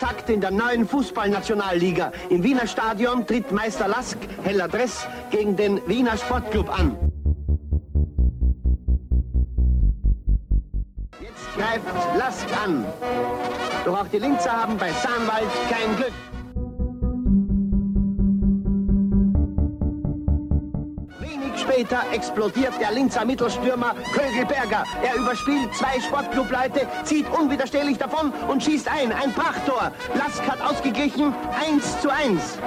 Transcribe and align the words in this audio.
Takt 0.00 0.30
in 0.30 0.40
der 0.40 0.50
neuen 0.50 0.88
Fußballnationalliga. 0.88 2.10
Im 2.30 2.42
Wiener 2.42 2.66
Stadion 2.66 3.26
tritt 3.26 3.52
Meister 3.52 3.86
Lask, 3.86 4.16
heller 4.42 4.66
Dress, 4.66 5.06
gegen 5.30 5.56
den 5.56 5.86
Wiener 5.86 6.16
Sportclub 6.16 6.70
an. 6.70 6.96
Jetzt 11.20 11.54
greift 11.54 12.18
Lask 12.18 12.46
an. 12.64 12.86
Doch 13.84 14.00
auch 14.00 14.08
die 14.08 14.18
Linzer 14.18 14.50
haben 14.50 14.78
bei 14.78 14.90
Sahnwald 14.90 15.50
kein 15.68 15.94
Glück. 15.96 16.12
Später 21.70 22.02
explodiert 22.12 22.72
der 22.80 22.90
Linzer 22.90 23.24
Mittelstürmer 23.24 23.94
Kögelberger. 24.12 24.84
Er 25.02 25.14
überspielt 25.16 25.72
zwei 25.74 26.00
Sportclubleute, 26.00 26.86
zieht 27.04 27.28
unwiderstehlich 27.30 27.98
davon 27.98 28.32
und 28.48 28.62
schießt 28.62 28.88
ein. 28.88 29.12
Ein 29.12 29.32
Prachttor. 29.32 29.92
Lask 30.14 30.42
hat 30.48 30.60
ausgeglichen 30.60 31.32
1 31.68 32.00
zu 32.00 32.10
1. 32.10 32.58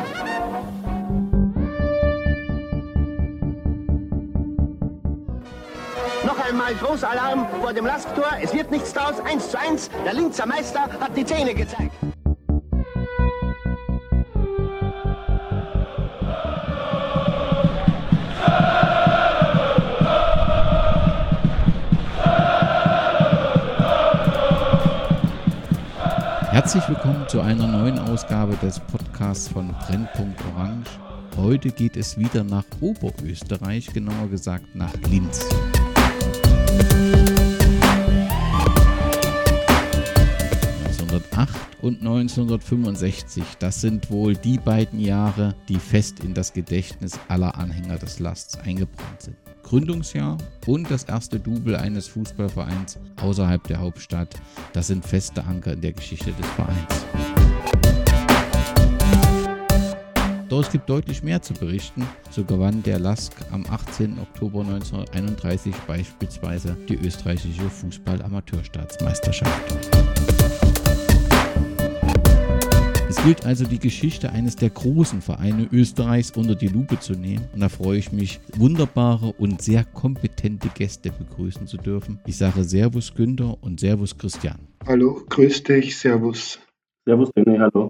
Noch 6.26 6.48
einmal 6.48 6.73
Großalarm 6.76 7.48
vor 7.62 7.73
dem 7.73 7.86
Lasktor. 7.86 8.28
Es 8.42 8.54
wird 8.54 8.72
nichts 8.72 8.94
draus. 8.94 9.16
1 9.20 9.52
zu 9.52 9.59
1. 9.59 9.90
Der 10.06 10.14
Linzer 10.14 10.45
Meister 10.45 10.81
hat 10.81 11.16
die 11.17 11.26
Zähne 11.26 11.54
gezeigt. 11.54 11.92
Herzlich 26.54 26.88
willkommen 26.88 27.28
zu 27.28 27.42
einer 27.42 27.66
neuen 27.66 27.98
Ausgabe 27.98 28.56
des 28.58 28.80
Podcasts 28.80 29.48
von 29.48 29.70
Brennpunkt 29.70 30.40
Orange. 30.54 30.88
Heute 31.36 31.72
geht 31.72 31.98
es 31.98 32.16
wieder 32.16 32.44
nach 32.44 32.66
Oberösterreich, 32.80 33.92
genauer 33.92 34.28
gesagt 34.30 34.76
nach 34.76 34.94
Linz. 35.10 35.50
und 41.82 42.00
1965. 42.00 43.44
Das 43.60 43.82
sind 43.82 44.10
wohl 44.10 44.36
die 44.36 44.58
beiden 44.58 45.00
Jahre, 45.00 45.56
die 45.67 45.80
fest 45.80 46.23
in 46.23 46.34
das 46.34 46.54
Gedächtnis 46.54 47.20
aller 47.28 47.56
Anhänger 47.58 47.98
des 47.98 48.20
Lasts 48.20 48.58
eingebrannt 48.60 49.22
sind. 49.22 49.53
Gründungsjahr 49.64 50.38
und 50.67 50.92
das 50.92 51.06
erste 51.06 51.39
Double 51.39 51.75
eines 51.75 52.08
Fußballvereins 52.09 53.00
außerhalb 53.22 53.64
der 53.64 53.80
Hauptstadt. 53.80 54.36
Das 54.73 54.88
sind 54.88 55.05
feste 55.05 55.44
Anker 55.44 55.73
in 55.73 55.81
der 55.81 55.94
Geschichte 55.94 56.31
des 56.33 56.47
Vereins. 56.52 57.05
Doch 60.53 60.61
es 60.61 60.72
gibt 60.72 60.88
deutlich 60.88 61.23
mehr 61.23 61.42
zu 61.42 61.55
berichten. 61.55 62.08
So 62.30 62.44
gewann 62.44 62.83
der 62.83 63.00
Lask 63.00 63.33
am 63.52 63.66
18. 63.67 64.20
Oktober 64.20 64.61
1931 64.61 65.73
beispielsweise 65.88 66.77
die 66.88 66.95
österreichische 66.95 67.67
Fußball-Amateurstaatsmeisterschaft. 67.72 70.23
Gilt 73.24 73.46
also 73.46 73.64
die 73.64 73.80
Geschichte 73.80 74.32
eines 74.34 74.58
der 74.58 74.70
großen 74.70 75.22
Vereine 75.22 75.70
Österreichs 75.72 76.32
unter 76.32 76.56
die 76.56 76.68
Lupe 76.68 77.00
zu 77.00 77.14
nehmen. 77.14 77.48
Und 77.54 77.62
da 77.62 77.70
freue 77.70 77.98
ich 77.98 78.12
mich, 78.12 78.42
wunderbare 78.58 79.32
und 79.38 79.62
sehr 79.62 79.86
kompetente 79.86 80.68
Gäste 80.68 81.10
begrüßen 81.10 81.66
zu 81.66 81.78
dürfen. 81.78 82.20
Ich 82.26 82.38
sage 82.38 82.66
Servus 82.66 83.16
Günther 83.16 83.58
und 83.62 83.80
Servus 83.80 84.18
Christian. 84.18 84.60
Hallo, 84.86 85.22
grüß 85.30 85.64
dich, 85.64 85.98
Servus. 85.98 86.60
Servus 87.06 87.30
René, 87.38 87.60
hallo. 87.60 87.90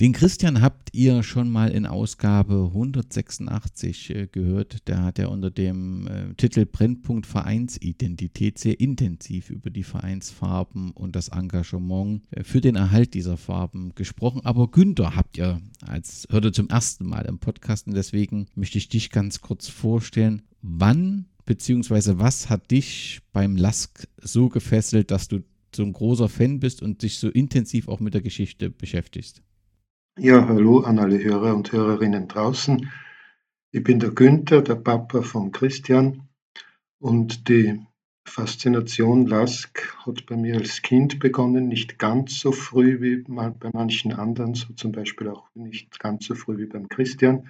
Den 0.00 0.12
Christian 0.12 0.60
habt 0.60 0.90
ihr 0.94 1.24
schon 1.24 1.50
mal 1.50 1.72
in 1.72 1.84
Ausgabe 1.84 2.66
186 2.68 4.10
äh, 4.10 4.28
gehört. 4.30 4.86
Der 4.86 5.02
hat 5.02 5.18
ja 5.18 5.26
unter 5.26 5.50
dem 5.50 6.06
äh, 6.06 6.34
Titel 6.34 6.66
Brennpunkt 6.66 7.26
Vereinsidentität 7.26 8.60
sehr 8.60 8.78
intensiv 8.78 9.50
über 9.50 9.70
die 9.70 9.82
Vereinsfarben 9.82 10.92
und 10.92 11.16
das 11.16 11.30
Engagement 11.30 12.22
äh, 12.30 12.44
für 12.44 12.60
den 12.60 12.76
Erhalt 12.76 13.12
dieser 13.14 13.36
Farben 13.36 13.92
gesprochen. 13.96 14.42
Aber 14.44 14.70
Günther 14.70 15.16
habt 15.16 15.36
ihr 15.36 15.60
als 15.80 16.28
hörte 16.30 16.52
zum 16.52 16.68
ersten 16.68 17.04
Mal 17.04 17.26
im 17.26 17.40
Podcast 17.40 17.88
und 17.88 17.94
deswegen 17.94 18.46
möchte 18.54 18.78
ich 18.78 18.88
dich 18.88 19.10
ganz 19.10 19.40
kurz 19.40 19.66
vorstellen. 19.66 20.42
Wann 20.62 21.26
bzw. 21.44 22.18
was 22.18 22.48
hat 22.48 22.70
dich 22.70 23.20
beim 23.32 23.56
Lask 23.56 24.06
so 24.22 24.48
gefesselt, 24.48 25.10
dass 25.10 25.26
du 25.26 25.40
so 25.74 25.82
ein 25.82 25.92
großer 25.92 26.28
Fan 26.28 26.60
bist 26.60 26.82
und 26.82 27.02
dich 27.02 27.18
so 27.18 27.28
intensiv 27.30 27.88
auch 27.88 27.98
mit 27.98 28.14
der 28.14 28.22
Geschichte 28.22 28.70
beschäftigst? 28.70 29.42
Ja, 30.20 30.48
hallo 30.48 30.80
an 30.80 30.98
alle 30.98 31.22
Hörer 31.22 31.54
und 31.54 31.70
Hörerinnen 31.70 32.26
draußen. 32.26 32.90
Ich 33.70 33.84
bin 33.84 34.00
der 34.00 34.10
Günther, 34.10 34.62
der 34.62 34.74
Papa 34.74 35.22
von 35.22 35.52
Christian. 35.52 36.28
Und 36.98 37.48
die 37.48 37.80
Faszination 38.26 39.28
Lask 39.28 39.96
hat 40.04 40.26
bei 40.26 40.36
mir 40.36 40.56
als 40.56 40.82
Kind 40.82 41.20
begonnen, 41.20 41.68
nicht 41.68 42.00
ganz 42.00 42.40
so 42.40 42.50
früh 42.50 43.00
wie 43.00 43.18
bei 43.28 43.70
manchen 43.72 44.12
anderen, 44.12 44.54
so 44.54 44.72
zum 44.72 44.90
Beispiel 44.90 45.28
auch 45.28 45.48
nicht 45.54 46.00
ganz 46.00 46.26
so 46.26 46.34
früh 46.34 46.58
wie 46.58 46.66
beim 46.66 46.88
Christian, 46.88 47.48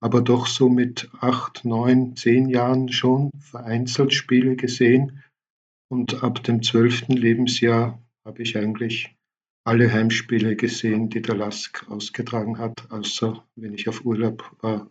aber 0.00 0.22
doch 0.22 0.46
so 0.46 0.70
mit 0.70 1.10
acht, 1.20 1.66
neun, 1.66 2.16
zehn 2.16 2.48
Jahren 2.48 2.90
schon 2.90 3.30
vereinzelt 3.38 4.14
Spiele 4.14 4.56
gesehen. 4.56 5.22
Und 5.90 6.22
ab 6.22 6.42
dem 6.44 6.62
zwölften 6.62 7.12
Lebensjahr 7.12 8.02
habe 8.24 8.42
ich 8.42 8.56
eigentlich 8.56 9.17
alle 9.68 9.92
Heimspiele 9.92 10.56
gesehen, 10.56 11.10
die 11.10 11.20
der 11.20 11.36
Lask 11.36 11.86
ausgetragen 11.90 12.56
hat, 12.56 12.90
außer 12.90 13.46
wenn 13.54 13.74
ich 13.74 13.86
auf 13.86 14.02
Urlaub 14.02 14.56
war, 14.62 14.90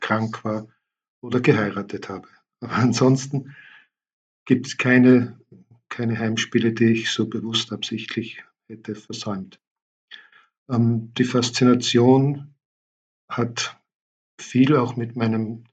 krank 0.00 0.44
war 0.44 0.66
oder 1.20 1.40
geheiratet 1.40 2.08
habe. 2.08 2.26
Aber 2.60 2.72
ansonsten 2.72 3.54
gibt 4.44 4.66
es 4.66 4.78
keine, 4.78 5.38
keine 5.88 6.18
Heimspiele, 6.18 6.72
die 6.72 6.86
ich 6.86 7.10
so 7.10 7.28
bewusst 7.28 7.72
absichtlich 7.72 8.42
hätte 8.66 8.96
versäumt. 8.96 9.60
Ähm, 10.68 11.14
die 11.14 11.24
Faszination 11.24 12.52
hat 13.28 13.80
viel 14.40 14.74
auch 14.74 14.96
mit 14.96 15.14
meinen 15.14 15.68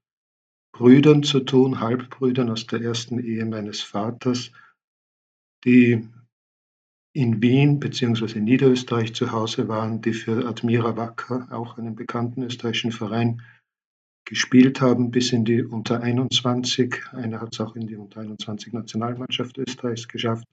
Brüdern 0.74 1.24
zu 1.24 1.40
tun, 1.40 1.80
Halbbrüdern 1.80 2.52
aus 2.52 2.68
der 2.68 2.82
ersten 2.82 3.18
Ehe 3.18 3.46
meines 3.46 3.82
Vaters, 3.82 4.52
die 5.66 6.08
in 7.14 7.42
Wien 7.44 7.80
bzw. 7.80 8.40
in 8.40 8.46
Niederösterreich 8.46 9.14
zu 9.14 9.32
Hause 9.32 9.68
waren, 9.68 10.02
die 10.02 10.14
für 10.14 10.48
Admira 10.48 10.98
Wacker, 10.98 11.48
auch 11.52 11.78
einen 11.78 11.96
bekannten 11.96 12.42
österreichischen 12.42 12.92
Verein, 12.92 13.44
gespielt 14.26 14.82
haben 14.82 15.12
bis 15.12 15.32
in 15.32 15.46
die 15.46 15.62
Unter 15.62 16.02
21. 16.02 16.96
Einer 17.12 17.42
hat 17.42 17.54
es 17.54 17.60
auch 17.60 17.76
in 17.76 17.86
die 17.86 17.96
Unter 17.96 18.22
21 18.22 18.74
Nationalmannschaft 18.74 19.58
Österreichs 19.60 20.08
geschafft 20.08 20.48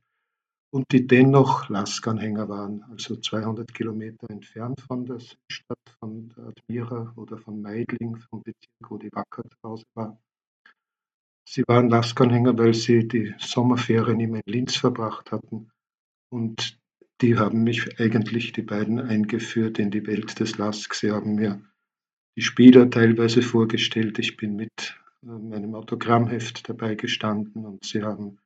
und 0.70 0.84
die 0.92 1.06
dennoch 1.06 1.70
Laskanhänger 1.70 2.48
waren, 2.48 2.84
also 2.90 3.16
200 3.16 3.72
Kilometer 3.72 4.28
entfernt 4.28 4.80
von 4.82 5.06
der 5.06 5.20
Stadt 5.48 5.78
von 5.98 6.28
der 6.36 6.48
Admira 6.48 7.12
oder 7.16 7.38
von 7.38 7.62
Meidling, 7.62 8.16
vom 8.16 8.42
Bezirk, 8.42 8.90
wo 8.90 8.98
die 8.98 9.10
Wacker 9.12 9.44
zu 9.44 9.56
Hause 9.64 9.84
war. 9.94 10.20
Sie 11.48 11.64
waren 11.66 11.88
Laskanhänger, 11.88 12.56
weil 12.58 12.74
sie 12.74 13.08
die 13.08 13.34
Sommerferien 13.38 14.20
immer 14.20 14.40
in 14.44 14.52
Linz 14.52 14.76
verbracht 14.76 15.32
hatten 15.32 15.70
und 16.30 16.80
die 17.20 17.36
haben 17.36 17.62
mich 17.64 18.00
eigentlich, 18.00 18.52
die 18.52 18.62
beiden, 18.62 18.98
eingeführt 18.98 19.78
in 19.78 19.90
die 19.90 20.06
Welt 20.06 20.40
des 20.40 20.56
LASK. 20.56 20.94
Sie 20.94 21.10
haben 21.10 21.34
mir 21.34 21.62
die 22.36 22.42
Spieler 22.42 22.88
teilweise 22.88 23.42
vorgestellt. 23.42 24.18
Ich 24.18 24.36
bin 24.36 24.56
mit 24.56 24.98
äh, 25.22 25.26
meinem 25.26 25.74
Autogrammheft 25.74 26.68
dabei 26.68 26.94
gestanden 26.94 27.66
und 27.66 27.84
sie 27.84 28.02
haben 28.02 28.38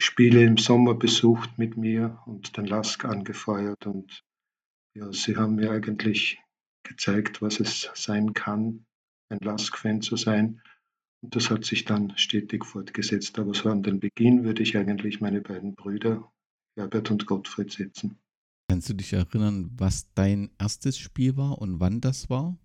Spiele 0.00 0.42
im 0.44 0.58
Sommer 0.58 0.94
besucht 0.94 1.58
mit 1.58 1.76
mir 1.76 2.20
und 2.26 2.56
den 2.56 2.66
LASK 2.66 3.04
angefeuert. 3.04 3.86
Und 3.86 4.24
ja, 4.94 5.12
sie 5.12 5.36
haben 5.36 5.56
mir 5.56 5.70
eigentlich 5.70 6.40
gezeigt, 6.84 7.42
was 7.42 7.60
es 7.60 7.90
sein 7.94 8.34
kann, 8.34 8.84
ein 9.28 9.38
LASK-Fan 9.40 10.02
zu 10.02 10.16
sein. 10.16 10.60
Und 11.22 11.36
das 11.36 11.50
hat 11.50 11.64
sich 11.64 11.84
dann 11.84 12.16
stetig 12.16 12.64
fortgesetzt. 12.64 13.38
Aber 13.38 13.54
so 13.54 13.70
an 13.70 13.82
den 13.82 14.00
Beginn 14.00 14.44
würde 14.44 14.62
ich 14.62 14.76
eigentlich 14.76 15.20
meine 15.20 15.40
beiden 15.40 15.74
Brüder 15.74 16.31
Herbert 16.76 17.10
und 17.10 17.26
Gottfried 17.26 17.72
sitzen. 17.72 18.18
Kannst 18.68 18.88
du 18.88 18.94
dich 18.94 19.12
erinnern, 19.12 19.72
was 19.76 20.06
dein 20.14 20.50
erstes 20.58 20.96
Spiel 20.98 21.36
war 21.36 21.58
und 21.58 21.80
wann 21.80 22.00
das 22.00 22.30
war? 22.30 22.56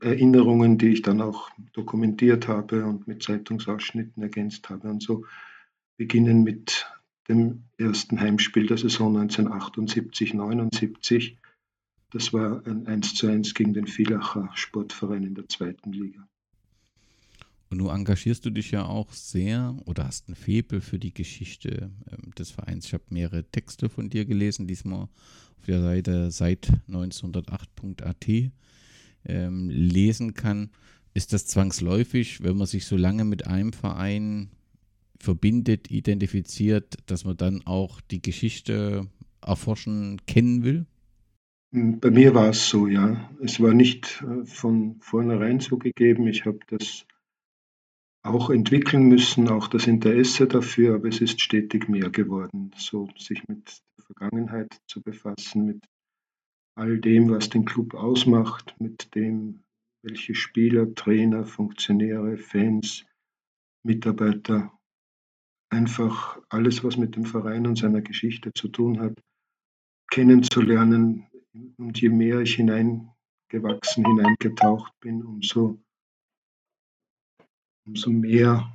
Erinnerungen, 0.00 0.78
die 0.78 0.88
ich 0.88 1.02
dann 1.02 1.20
auch 1.20 1.50
dokumentiert 1.72 2.48
habe 2.48 2.84
und 2.84 3.08
mit 3.08 3.22
Zeitungsausschnitten 3.22 4.22
ergänzt 4.22 4.68
habe 4.68 4.88
und 4.88 5.02
so 5.02 5.24
beginnen 5.96 6.44
mit 6.44 6.86
dem 7.28 7.64
ersten 7.76 8.20
Heimspiel 8.20 8.66
der 8.66 8.78
Saison 8.78 9.16
1978-79. 9.16 11.36
Das 12.10 12.32
war 12.32 12.66
ein 12.66 12.86
1 12.86 13.14
zu 13.14 13.26
1 13.26 13.54
gegen 13.54 13.74
den 13.74 13.86
Villacher 13.86 14.50
Sportverein 14.54 15.24
in 15.24 15.34
der 15.34 15.48
zweiten 15.48 15.92
Liga. 15.92 16.26
Und 17.70 17.78
du 17.78 17.88
engagierst 17.88 18.46
du 18.46 18.50
dich 18.50 18.70
ja 18.70 18.86
auch 18.86 19.12
sehr 19.12 19.76
oder 19.84 20.06
hast 20.06 20.28
ein 20.28 20.34
Febel 20.34 20.80
für 20.80 20.98
die 20.98 21.12
Geschichte 21.12 21.90
ähm, 22.10 22.30
des 22.38 22.50
Vereins. 22.50 22.86
Ich 22.86 22.94
habe 22.94 23.04
mehrere 23.10 23.44
Texte 23.44 23.90
von 23.90 24.08
dir 24.08 24.24
gelesen, 24.24 24.66
diesmal 24.66 25.02
auf 25.02 25.66
der 25.66 25.82
Seite 25.82 26.30
seit 26.30 26.72
1908.at 26.88 28.52
ähm, 29.24 29.68
lesen 29.70 30.34
kann. 30.34 30.70
Ist 31.14 31.32
das 31.32 31.46
zwangsläufig, 31.46 32.42
wenn 32.42 32.56
man 32.56 32.66
sich 32.66 32.86
so 32.86 32.96
lange 32.96 33.24
mit 33.24 33.46
einem 33.46 33.72
Verein 33.72 34.50
verbindet, 35.18 35.90
identifiziert, 35.90 36.96
dass 37.06 37.24
man 37.24 37.36
dann 37.36 37.62
auch 37.66 38.00
die 38.00 38.22
Geschichte 38.22 39.08
erforschen, 39.44 40.20
kennen 40.26 40.62
will? 40.64 40.86
Bei 41.70 42.10
mir 42.10 42.34
war 42.34 42.48
es 42.50 42.68
so, 42.68 42.86
ja. 42.86 43.30
Es 43.42 43.60
war 43.60 43.74
nicht 43.74 44.22
äh, 44.22 44.46
von 44.46 44.96
vornherein 45.00 45.60
so 45.60 45.76
gegeben. 45.76 46.26
Ich 46.26 46.46
habe 46.46 46.60
das 46.68 47.04
auch 48.22 48.50
entwickeln 48.50 49.08
müssen, 49.08 49.48
auch 49.48 49.68
das 49.68 49.86
Interesse 49.86 50.46
dafür, 50.46 50.96
aber 50.96 51.08
es 51.08 51.20
ist 51.20 51.40
stetig 51.40 51.88
mehr 51.88 52.10
geworden, 52.10 52.70
so 52.76 53.08
sich 53.18 53.46
mit 53.48 53.80
der 53.96 54.04
Vergangenheit 54.04 54.80
zu 54.86 55.02
befassen, 55.02 55.66
mit 55.66 55.84
all 56.78 56.98
dem, 57.00 57.28
was 57.30 57.50
den 57.50 57.64
Club 57.64 57.94
ausmacht, 57.94 58.76
mit 58.78 59.14
dem, 59.16 59.64
welche 60.02 60.34
Spieler, 60.34 60.94
Trainer, 60.94 61.44
Funktionäre, 61.44 62.36
Fans, 62.36 63.04
Mitarbeiter, 63.84 64.72
einfach 65.70 66.40
alles, 66.48 66.84
was 66.84 66.96
mit 66.96 67.16
dem 67.16 67.24
Verein 67.24 67.66
und 67.66 67.76
seiner 67.76 68.00
Geschichte 68.00 68.52
zu 68.54 68.68
tun 68.68 69.00
hat, 69.00 69.20
kennenzulernen. 70.10 71.26
Und 71.78 72.00
je 72.00 72.10
mehr 72.10 72.40
ich 72.40 72.54
hineingewachsen, 72.54 74.06
hineingetaucht 74.06 74.92
bin, 75.00 75.24
umso 75.24 75.78
umso 77.86 78.10
mehr 78.10 78.70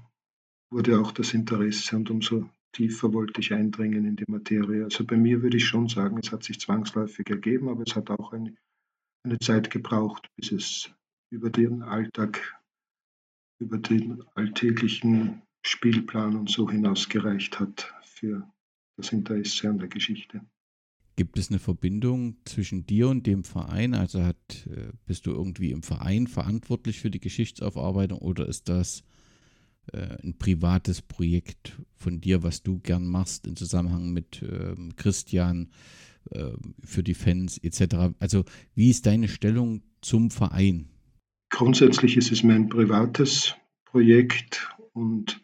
wurde 0.71 0.99
auch 0.99 1.11
das 1.11 1.33
Interesse 1.33 1.95
und 1.95 2.09
umso 2.09 2.49
tiefer 2.73 3.13
wollte 3.13 3.39
ich 3.39 3.53
eindringen 3.53 4.05
in 4.05 4.15
die 4.15 4.25
Materie. 4.27 4.83
Also 4.83 5.05
bei 5.05 5.15
mir 5.15 5.41
würde 5.41 5.57
ich 5.57 5.65
schon 5.65 5.87
sagen, 5.87 6.19
es 6.21 6.31
hat 6.31 6.43
sich 6.43 6.59
zwangsläufig 6.59 7.29
ergeben, 7.29 7.69
aber 7.69 7.83
es 7.87 7.95
hat 7.95 8.09
auch 8.09 8.33
eine, 8.33 8.55
eine 9.23 9.39
Zeit 9.39 9.69
gebraucht, 9.69 10.29
bis 10.35 10.51
es 10.51 10.91
über 11.31 11.49
den 11.49 11.81
Alltag, 11.81 12.59
über 13.59 13.77
den 13.77 14.23
alltäglichen 14.35 15.41
Spielplan 15.65 16.35
und 16.35 16.49
so 16.49 16.69
hinaus 16.69 17.07
gereicht 17.07 17.59
hat 17.59 17.93
für 18.03 18.47
das 18.97 19.11
Interesse 19.11 19.69
an 19.69 19.79
der 19.79 19.87
Geschichte. 19.87 20.41
Gibt 21.15 21.37
es 21.37 21.49
eine 21.49 21.59
Verbindung 21.59 22.37
zwischen 22.43 22.87
dir 22.87 23.07
und 23.07 23.27
dem 23.27 23.43
Verein? 23.43 23.93
Also 23.93 24.23
hat, 24.23 24.67
äh, 24.67 24.91
bist 25.05 25.27
du 25.27 25.31
irgendwie 25.31 25.71
im 25.71 25.83
Verein 25.83 26.25
verantwortlich 26.27 26.99
für 26.99 27.11
die 27.11 27.19
Geschichtsaufarbeitung 27.19 28.17
oder 28.17 28.47
ist 28.47 28.67
das 28.67 29.03
äh, 29.91 30.17
ein 30.23 30.37
privates 30.37 31.01
Projekt 31.01 31.77
von 31.95 32.21
dir, 32.21 32.43
was 32.43 32.63
du 32.63 32.79
gern 32.79 33.05
machst 33.05 33.47
im 33.47 33.55
Zusammenhang 33.55 34.11
mit 34.11 34.41
äh, 34.41 34.75
Christian 34.95 35.71
äh, 36.31 36.51
für 36.83 37.03
die 37.03 37.13
Fans 37.13 37.57
etc.? 37.57 38.15
Also 38.19 38.45
wie 38.75 38.89
ist 38.89 39.05
deine 39.05 39.27
Stellung 39.27 39.81
zum 40.01 40.31
Verein? 40.31 40.89
Grundsätzlich 41.49 42.17
ist 42.17 42.31
es 42.31 42.43
mein 42.43 42.69
privates 42.69 43.55
Projekt 43.85 44.69
und 44.93 45.43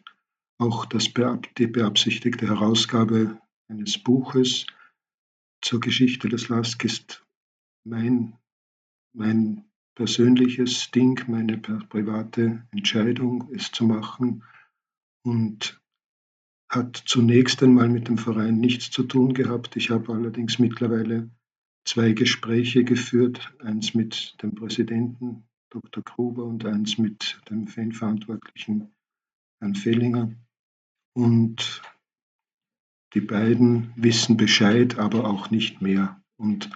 auch 0.58 0.84
das, 0.86 1.10
die 1.56 1.66
beabsichtigte 1.66 2.48
Herausgabe 2.48 3.38
eines 3.68 3.96
Buches 3.96 4.66
zur 5.62 5.80
Geschichte 5.80 6.28
des 6.28 6.48
LASK 6.48 6.84
ist 6.84 7.24
mein, 7.84 8.36
mein 9.12 9.69
persönliches 10.00 10.90
Ding, 10.92 11.22
meine 11.28 11.58
private 11.58 12.66
Entscheidung, 12.70 13.50
es 13.54 13.70
zu 13.70 13.84
machen 13.84 14.42
und 15.26 15.78
hat 16.70 17.02
zunächst 17.04 17.62
einmal 17.62 17.90
mit 17.90 18.08
dem 18.08 18.16
Verein 18.16 18.60
nichts 18.60 18.90
zu 18.90 19.02
tun 19.02 19.34
gehabt. 19.34 19.76
Ich 19.76 19.90
habe 19.90 20.14
allerdings 20.14 20.58
mittlerweile 20.58 21.28
zwei 21.84 22.12
Gespräche 22.12 22.82
geführt, 22.82 23.54
eins 23.58 23.92
mit 23.92 24.42
dem 24.42 24.54
Präsidenten 24.54 25.44
Dr. 25.68 26.02
Gruber 26.02 26.44
und 26.44 26.64
eins 26.64 26.96
mit 26.96 27.38
dem 27.50 27.66
Fanverantwortlichen 27.66 28.90
Herrn 29.60 29.74
Fellinger. 29.74 30.34
Und 31.12 31.82
die 33.12 33.20
beiden 33.20 33.92
wissen 33.96 34.38
Bescheid, 34.38 34.98
aber 34.98 35.26
auch 35.28 35.50
nicht 35.50 35.82
mehr. 35.82 36.24
Und 36.38 36.70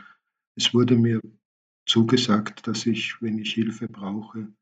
es 0.56 0.74
wurde 0.74 0.96
mir 0.98 1.22
zugesagt, 1.86 2.66
dass 2.66 2.86
ich, 2.86 3.20
wenn 3.20 3.38
ich 3.38 3.52
Hilfe 3.52 3.88
brauche, 3.88 4.52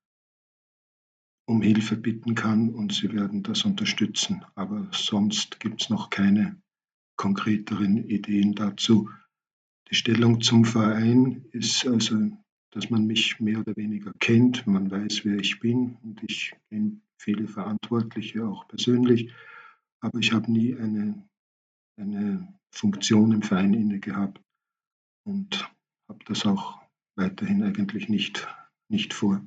um 1.47 1.63
Hilfe 1.63 1.97
bitten 1.97 2.35
kann 2.35 2.71
und 2.71 2.93
sie 2.93 3.13
werden 3.13 3.43
das 3.43 3.65
unterstützen. 3.65 4.45
Aber 4.55 4.89
sonst 4.93 5.61
gibt 5.61 5.83
es 5.83 5.91
noch 5.91 6.11
keine 6.11 6.61
konkreteren 7.17 8.09
Ideen 8.09 8.55
dazu. 8.55 9.11
Die 9.91 9.95
Stellung 9.95 10.41
zum 10.41 10.65
Verein 10.65 11.45
ist 11.53 11.87
also, 11.87 12.31
dass 12.71 12.91
man 12.91 13.07
mich 13.07 13.39
mehr 13.41 13.61
oder 13.61 13.77
weniger 13.77 14.13
kennt, 14.19 14.67
man 14.67 14.91
weiß, 14.91 15.25
wer 15.25 15.39
ich 15.39 15.61
bin 15.61 15.97
und 16.03 16.23
ich 16.23 16.55
kenne 16.71 17.01
viele 17.19 17.47
Verantwortliche 17.47 18.47
auch 18.47 18.67
persönlich, 18.67 19.33
aber 20.01 20.19
ich 20.19 20.33
habe 20.33 20.51
nie 20.51 20.75
eine 20.75 21.23
eine 21.97 22.53
Funktion 22.71 23.33
im 23.33 23.43
Verein 23.43 23.75
inne 23.75 24.01
gehabt 24.01 24.41
und 25.25 25.71
habe 26.09 26.25
das 26.27 26.47
auch 26.47 26.82
weiterhin 27.17 27.63
eigentlich 27.63 28.09
nicht, 28.09 28.49
nicht 28.89 29.15
vor. 29.15 29.43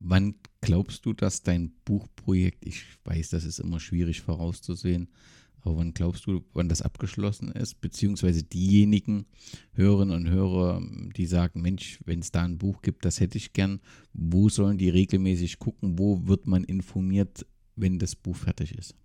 Wann 0.00 0.34
glaubst 0.60 1.06
du, 1.06 1.12
dass 1.12 1.42
dein 1.42 1.72
Buchprojekt, 1.84 2.66
ich 2.66 2.84
weiß, 3.04 3.30
das 3.30 3.44
ist 3.44 3.60
immer 3.60 3.78
schwierig 3.78 4.20
vorauszusehen, 4.20 5.08
aber 5.64 5.76
wann 5.76 5.94
glaubst 5.94 6.26
du, 6.26 6.44
wann 6.54 6.68
das 6.68 6.82
abgeschlossen 6.82 7.52
ist? 7.52 7.80
Beziehungsweise 7.80 8.42
diejenigen 8.42 9.26
Hörerinnen 9.74 10.16
und 10.16 10.28
Hörer, 10.28 10.82
die 11.16 11.26
sagen, 11.26 11.62
Mensch, 11.62 12.00
wenn 12.04 12.18
es 12.18 12.32
da 12.32 12.42
ein 12.42 12.58
Buch 12.58 12.82
gibt, 12.82 13.04
das 13.04 13.20
hätte 13.20 13.38
ich 13.38 13.52
gern, 13.52 13.80
wo 14.12 14.48
sollen 14.48 14.78
die 14.78 14.88
regelmäßig 14.88 15.60
gucken? 15.60 15.98
Wo 15.98 16.26
wird 16.26 16.48
man 16.48 16.64
informiert, 16.64 17.46
wenn 17.76 18.00
das 18.00 18.16
Buch 18.16 18.36
fertig 18.36 18.76
ist? 18.76 18.96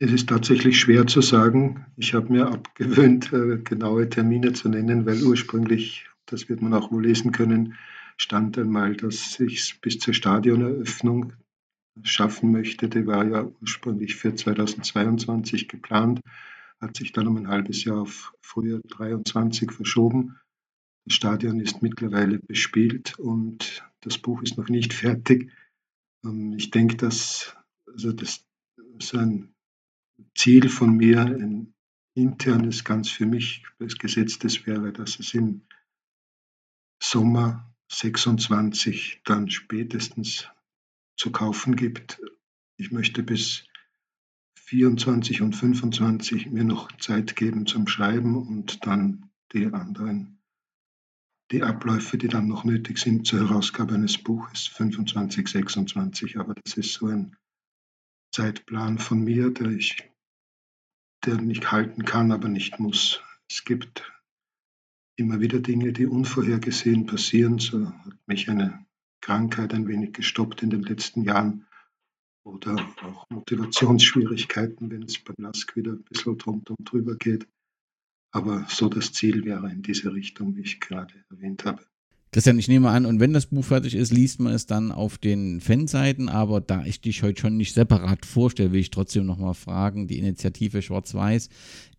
Es 0.00 0.12
ist 0.12 0.28
tatsächlich 0.28 0.78
schwer 0.78 1.06
zu 1.06 1.22
sagen. 1.22 1.86
Ich 1.96 2.12
habe 2.12 2.30
mir 2.30 2.48
abgewöhnt, 2.48 3.32
äh, 3.32 3.58
genaue 3.58 4.10
Termine 4.10 4.52
zu 4.52 4.68
nennen, 4.68 5.06
weil 5.06 5.22
ursprünglich, 5.22 6.06
das 6.26 6.48
wird 6.48 6.62
man 6.62 6.74
auch 6.74 6.90
wohl 6.90 7.04
lesen 7.04 7.32
können, 7.32 7.74
stand 8.16 8.58
einmal, 8.58 8.96
dass 8.96 9.38
ich 9.40 9.60
es 9.60 9.74
bis 9.80 9.98
zur 9.98 10.14
Stadioneröffnung 10.14 11.32
schaffen 12.02 12.52
möchte. 12.52 12.88
Die 12.88 13.06
war 13.06 13.24
ja 13.24 13.48
ursprünglich 13.60 14.16
für 14.16 14.34
2022 14.34 15.68
geplant, 15.68 16.20
hat 16.80 16.96
sich 16.96 17.12
dann 17.12 17.26
um 17.26 17.36
ein 17.36 17.48
halbes 17.48 17.84
Jahr 17.84 18.02
auf 18.02 18.34
Frühjahr 18.42 18.80
23 18.88 19.70
verschoben. 19.72 20.38
Das 21.06 21.16
Stadion 21.16 21.60
ist 21.60 21.82
mittlerweile 21.82 22.38
bespielt 22.38 23.18
und 23.18 23.84
das 24.00 24.18
Buch 24.18 24.42
ist 24.42 24.56
noch 24.56 24.68
nicht 24.68 24.94
fertig. 24.94 25.50
Ähm, 26.24 26.54
ich 26.56 26.70
denke, 26.70 26.96
dass 26.96 27.56
also 27.86 28.12
das 28.12 28.44
so 28.98 29.18
ein 29.18 29.54
Ziel 30.34 30.68
von 30.68 30.96
mir, 30.96 31.20
ein 31.20 31.74
internes, 32.14 32.84
ganz 32.84 33.10
für 33.10 33.26
mich 33.26 33.64
gesetztes 33.78 34.66
wäre, 34.66 34.92
dass 34.92 35.18
es 35.18 35.34
im 35.34 35.62
Sommer 37.02 37.74
26 37.90 39.20
dann 39.24 39.50
spätestens 39.50 40.48
zu 41.16 41.30
kaufen 41.30 41.76
gibt. 41.76 42.20
Ich 42.76 42.90
möchte 42.90 43.22
bis 43.22 43.64
24 44.56 45.42
und 45.42 45.54
25 45.54 46.46
mir 46.50 46.64
noch 46.64 46.90
Zeit 46.98 47.36
geben 47.36 47.66
zum 47.66 47.86
Schreiben 47.86 48.36
und 48.36 48.86
dann 48.86 49.30
die 49.52 49.66
anderen, 49.66 50.40
die 51.52 51.62
Abläufe, 51.62 52.18
die 52.18 52.28
dann 52.28 52.48
noch 52.48 52.64
nötig 52.64 52.98
sind 52.98 53.26
zur 53.26 53.40
Herausgabe 53.40 53.94
eines 53.94 54.18
Buches 54.18 54.66
25, 54.66 55.46
26. 55.46 56.38
Aber 56.38 56.54
das 56.54 56.76
ist 56.76 56.94
so 56.94 57.06
ein 57.06 57.36
Zeitplan 58.32 58.98
von 58.98 59.22
mir, 59.22 59.50
der 59.50 59.68
ich 59.68 60.10
der 61.24 61.36
nicht 61.36 61.70
halten 61.72 62.04
kann, 62.04 62.32
aber 62.32 62.48
nicht 62.48 62.78
muss. 62.78 63.22
Es 63.48 63.64
gibt 63.64 64.12
immer 65.16 65.40
wieder 65.40 65.60
Dinge, 65.60 65.92
die 65.92 66.06
unvorhergesehen 66.06 67.06
passieren. 67.06 67.58
So 67.58 67.86
hat 67.86 68.16
mich 68.26 68.48
eine 68.48 68.84
Krankheit 69.20 69.72
ein 69.74 69.88
wenig 69.88 70.12
gestoppt 70.12 70.62
in 70.62 70.70
den 70.70 70.82
letzten 70.82 71.22
Jahren 71.22 71.66
oder 72.44 72.76
auch 73.02 73.24
Motivationsschwierigkeiten, 73.30 74.90
wenn 74.90 75.02
es 75.04 75.18
beim 75.18 75.36
LASK 75.38 75.76
wieder 75.76 75.92
ein 75.92 76.04
bisschen 76.04 76.36
drunter 76.36 76.74
und 76.78 76.90
drüber 76.90 77.16
geht. 77.16 77.46
Aber 78.32 78.66
so 78.68 78.88
das 78.88 79.12
Ziel 79.12 79.44
wäre 79.44 79.70
in 79.70 79.82
diese 79.82 80.12
Richtung, 80.12 80.56
wie 80.56 80.62
ich 80.62 80.80
gerade 80.80 81.14
erwähnt 81.30 81.64
habe. 81.64 81.84
Christian, 82.32 82.58
ich 82.58 82.66
nehme 82.66 82.90
an, 82.90 83.06
und 83.06 83.20
wenn 83.20 83.32
das 83.32 83.46
Buch 83.46 83.64
fertig 83.64 83.94
ist, 83.94 84.12
liest 84.12 84.40
man 84.40 84.52
es 84.52 84.66
dann 84.66 84.90
auf 84.90 85.18
den 85.18 85.60
Fanseiten, 85.60 86.28
aber 86.28 86.60
da 86.60 86.84
ich 86.84 87.00
dich 87.00 87.22
heute 87.22 87.40
schon 87.40 87.56
nicht 87.56 87.74
separat 87.74 88.26
vorstelle, 88.26 88.72
will 88.72 88.80
ich 88.80 88.90
trotzdem 88.90 89.24
nochmal 89.24 89.54
fragen, 89.54 90.08
die 90.08 90.18
Initiative 90.18 90.82
Schwarz-Weiß 90.82 91.48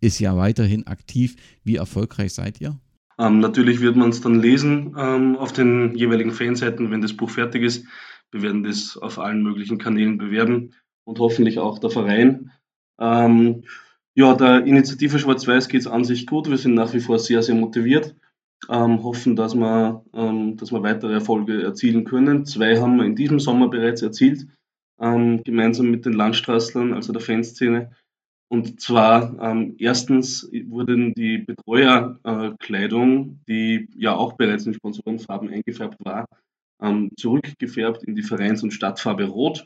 ist 0.01 0.19
ja 0.19 0.35
weiterhin 0.35 0.87
aktiv. 0.87 1.37
Wie 1.63 1.77
erfolgreich 1.77 2.33
seid 2.33 2.59
ihr? 2.59 2.77
Ähm, 3.19 3.39
natürlich 3.39 3.81
wird 3.81 3.95
man 3.95 4.09
es 4.09 4.21
dann 4.21 4.39
lesen 4.39 4.95
ähm, 4.97 5.35
auf 5.37 5.53
den 5.53 5.95
jeweiligen 5.95 6.31
Fanseiten, 6.31 6.91
wenn 6.91 7.01
das 7.01 7.15
Buch 7.15 7.29
fertig 7.29 7.63
ist. 7.63 7.85
Wir 8.31 8.41
werden 8.41 8.63
das 8.63 8.97
auf 8.97 9.19
allen 9.19 9.43
möglichen 9.43 9.77
Kanälen 9.77 10.17
bewerben 10.17 10.73
und 11.05 11.19
hoffentlich 11.19 11.59
auch 11.59 11.79
der 11.79 11.89
Verein. 11.89 12.51
Ähm, 12.99 13.63
ja, 14.15 14.33
der 14.33 14.65
Initiative 14.65 15.19
Schwarz-Weiß 15.19 15.67
geht 15.67 15.81
es 15.81 15.87
an 15.87 16.03
sich 16.03 16.25
gut. 16.25 16.49
Wir 16.49 16.57
sind 16.57 16.73
nach 16.73 16.93
wie 16.93 16.99
vor 16.99 17.19
sehr, 17.19 17.41
sehr 17.41 17.55
motiviert. 17.55 18.15
Ähm, 18.69 19.03
hoffen, 19.03 19.35
dass 19.35 19.53
wir, 19.53 20.03
ähm, 20.13 20.57
dass 20.57 20.71
wir 20.71 20.81
weitere 20.81 21.13
Erfolge 21.13 21.61
erzielen 21.61 22.05
können. 22.05 22.45
Zwei 22.45 22.79
haben 22.79 22.97
wir 22.97 23.05
in 23.05 23.15
diesem 23.15 23.39
Sommer 23.39 23.69
bereits 23.69 24.01
erzielt, 24.01 24.47
ähm, 24.99 25.43
gemeinsam 25.43 25.91
mit 25.91 26.05
den 26.05 26.13
Landstrasslern, 26.13 26.93
also 26.93 27.13
der 27.13 27.21
Fanszene. 27.21 27.91
Und 28.47 28.79
zwar 28.79 29.37
ähm, 29.41 29.75
erstens 29.79 30.49
wurden 30.67 31.13
die 31.13 31.39
Betreuerkleidung, 31.39 33.39
die 33.47 33.89
ja 33.95 34.15
auch 34.15 34.33
bereits 34.33 34.65
in 34.65 34.73
Sponsorenfarben 34.73 35.49
eingefärbt 35.49 36.03
war, 36.05 36.25
ähm, 36.81 37.09
zurückgefärbt 37.17 38.03
in 38.03 38.15
die 38.15 38.23
Vereins- 38.23 38.63
und 38.63 38.71
Stadtfarbe 38.71 39.25
Rot. 39.25 39.65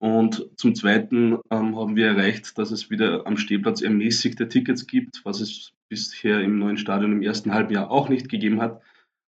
Und 0.00 0.48
zum 0.56 0.74
Zweiten 0.74 1.38
ähm, 1.50 1.76
haben 1.76 1.96
wir 1.96 2.06
erreicht, 2.06 2.56
dass 2.58 2.70
es 2.70 2.90
wieder 2.90 3.26
am 3.26 3.36
Stehplatz 3.36 3.82
ermäßigte 3.82 4.48
Tickets 4.48 4.86
gibt, 4.86 5.24
was 5.24 5.40
es 5.40 5.72
bisher 5.88 6.40
im 6.40 6.58
neuen 6.58 6.76
Stadion 6.76 7.12
im 7.12 7.22
ersten 7.22 7.52
Halbjahr 7.52 7.90
auch 7.90 8.08
nicht 8.08 8.28
gegeben 8.28 8.60
hat. 8.60 8.80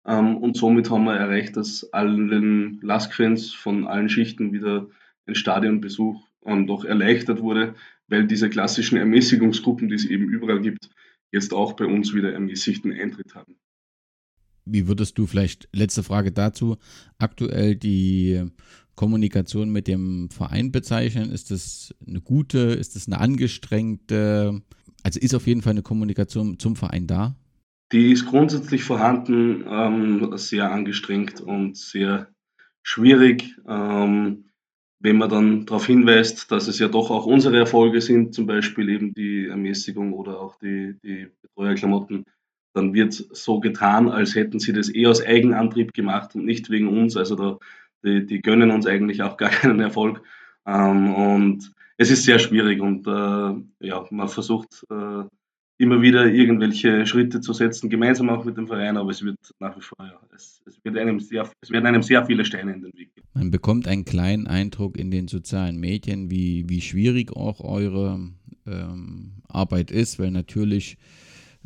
Ähm, 0.06 0.36
und 0.36 0.56
somit 0.56 0.90
haben 0.90 1.04
wir 1.04 1.14
erreicht, 1.14 1.56
dass 1.56 1.92
allen 1.92 2.80
Lask-Fans 2.80 3.52
von 3.52 3.86
allen 3.86 4.08
Schichten 4.08 4.52
wieder 4.52 4.86
ein 5.26 5.34
Stadionbesuch 5.34 6.26
ähm, 6.44 6.66
doch 6.66 6.84
erleichtert 6.84 7.42
wurde, 7.42 7.74
weil 8.08 8.26
diese 8.26 8.48
klassischen 8.48 8.98
Ermäßigungsgruppen, 8.98 9.88
die 9.88 9.94
es 9.94 10.04
eben 10.04 10.28
überall 10.28 10.60
gibt, 10.60 10.90
jetzt 11.32 11.52
auch 11.52 11.74
bei 11.74 11.86
uns 11.86 12.14
wieder 12.14 12.32
ermäßigten 12.32 12.92
Eintritt 12.92 13.34
haben. 13.34 13.56
Wie 14.64 14.88
würdest 14.88 15.16
du 15.18 15.26
vielleicht, 15.26 15.68
letzte 15.72 16.02
Frage 16.02 16.32
dazu, 16.32 16.76
aktuell 17.18 17.76
die 17.76 18.44
Kommunikation 18.96 19.70
mit 19.70 19.86
dem 19.86 20.28
Verein 20.30 20.72
bezeichnen? 20.72 21.30
Ist 21.30 21.50
das 21.50 21.94
eine 22.06 22.20
gute, 22.20 22.58
ist 22.58 22.96
das 22.96 23.06
eine 23.06 23.20
angestrengte? 23.20 24.62
Also 25.04 25.20
ist 25.20 25.34
auf 25.34 25.46
jeden 25.46 25.62
Fall 25.62 25.72
eine 25.72 25.82
Kommunikation 25.82 26.58
zum 26.58 26.74
Verein 26.74 27.06
da? 27.06 27.36
Die 27.92 28.10
ist 28.10 28.26
grundsätzlich 28.26 28.82
vorhanden, 28.82 29.64
ähm, 29.68 30.36
sehr 30.36 30.72
angestrengt 30.72 31.40
und 31.40 31.76
sehr 31.76 32.28
schwierig. 32.82 33.56
Ähm, 33.68 34.45
wenn 34.98 35.18
man 35.18 35.28
dann 35.28 35.66
darauf 35.66 35.86
hinweist, 35.86 36.50
dass 36.50 36.68
es 36.68 36.78
ja 36.78 36.88
doch 36.88 37.10
auch 37.10 37.26
unsere 37.26 37.58
Erfolge 37.58 38.00
sind, 38.00 38.34
zum 38.34 38.46
Beispiel 38.46 38.88
eben 38.88 39.14
die 39.14 39.46
Ermäßigung 39.46 40.12
oder 40.12 40.40
auch 40.40 40.58
die, 40.58 40.96
die 41.02 41.28
Betreuerklamotten, 41.42 42.24
dann 42.72 42.94
wird 42.94 43.12
so 43.14 43.60
getan, 43.60 44.08
als 44.08 44.34
hätten 44.34 44.58
sie 44.58 44.72
das 44.72 44.88
eher 44.88 45.10
aus 45.10 45.24
Eigenantrieb 45.24 45.92
gemacht 45.94 46.34
und 46.34 46.44
nicht 46.44 46.70
wegen 46.70 46.88
uns. 46.88 47.16
Also 47.16 47.34
da, 47.34 47.58
die, 48.04 48.26
die 48.26 48.40
gönnen 48.40 48.70
uns 48.70 48.86
eigentlich 48.86 49.22
auch 49.22 49.36
gar 49.38 49.50
keinen 49.50 49.80
Erfolg. 49.80 50.22
Ähm, 50.66 51.14
und 51.14 51.72
es 51.98 52.10
ist 52.10 52.24
sehr 52.24 52.38
schwierig 52.38 52.80
und 52.80 53.06
äh, 53.06 53.86
ja, 53.86 54.04
man 54.10 54.28
versucht 54.28 54.84
äh, 54.90 55.24
immer 55.78 56.00
wieder 56.00 56.26
irgendwelche 56.26 57.06
Schritte 57.06 57.40
zu 57.40 57.52
setzen, 57.52 57.90
gemeinsam 57.90 58.30
auch 58.30 58.44
mit 58.44 58.56
dem 58.56 58.66
Verein, 58.66 58.96
aber 58.96 59.10
es 59.10 59.22
wird 59.22 59.36
nach 59.58 59.76
wie 59.76 59.82
vor, 59.82 59.98
ja, 60.00 60.18
es, 60.34 60.62
es, 60.66 60.78
wird 60.82 60.96
einem 60.96 61.20
sehr, 61.20 61.50
es 61.60 61.70
werden 61.70 61.86
einem 61.86 62.02
sehr 62.02 62.24
viele 62.24 62.44
Steine 62.44 62.74
in 62.74 62.82
den 62.82 62.92
Weg. 62.94 63.10
Man 63.34 63.50
bekommt 63.50 63.86
einen 63.86 64.04
kleinen 64.04 64.46
Eindruck 64.46 64.96
in 64.96 65.10
den 65.10 65.28
sozialen 65.28 65.78
Medien, 65.78 66.30
wie, 66.30 66.64
wie 66.68 66.80
schwierig 66.80 67.36
auch 67.36 67.60
eure 67.60 68.30
ähm, 68.66 69.32
Arbeit 69.48 69.90
ist, 69.90 70.18
weil 70.18 70.30
natürlich 70.30 70.96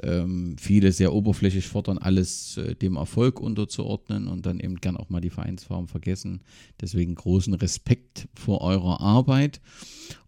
ähm, 0.02 0.56
viele 0.58 0.92
sehr 0.92 1.12
oberflächlich 1.12 1.66
fordern, 1.66 1.98
alles 1.98 2.56
äh, 2.56 2.74
dem 2.74 2.96
Erfolg 2.96 3.40
unterzuordnen 3.40 4.28
und 4.28 4.46
dann 4.46 4.60
eben 4.60 4.76
gern 4.76 4.96
auch 4.96 5.10
mal 5.10 5.20
die 5.20 5.30
Vereinsfarben 5.30 5.88
vergessen. 5.88 6.42
Deswegen 6.80 7.14
großen 7.14 7.54
Respekt 7.54 8.28
vor 8.34 8.60
eurer 8.62 9.00
Arbeit 9.00 9.60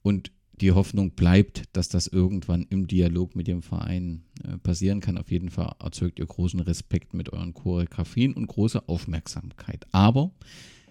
und 0.03 0.31
die 0.63 0.73
Hoffnung 0.73 1.11
bleibt, 1.11 1.65
dass 1.73 1.89
das 1.89 2.07
irgendwann 2.07 2.67
im 2.71 2.87
Dialog 2.87 3.35
mit 3.35 3.49
dem 3.49 3.63
Verein 3.63 4.23
äh, 4.45 4.57
passieren 4.59 5.01
kann. 5.01 5.19
Auf 5.19 5.31
jeden 5.31 5.51
Fall 5.51 5.75
erzeugt 5.81 6.21
ihr 6.21 6.27
großen 6.27 6.61
Respekt 6.61 7.15
mit 7.15 7.33
euren 7.33 7.53
Choreografien 7.53 8.33
und 8.33 8.47
große 8.47 8.89
Aufmerksamkeit. 8.89 9.87
Aber 9.91 10.31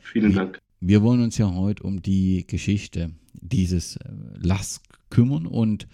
vielen 0.02 0.34
Dank. 0.34 0.60
Wir, 0.82 1.02
wollen 1.02 1.22
uns 1.22 1.38
ja 1.38 1.54
heute 1.54 1.84
um 1.84 2.02
die 2.02 2.46
Geschichte 2.46 3.12
dieses 3.34 3.96
äh, 3.96 4.10
LASK 4.40 4.84
kümmern 5.10 5.46
und 5.46 5.88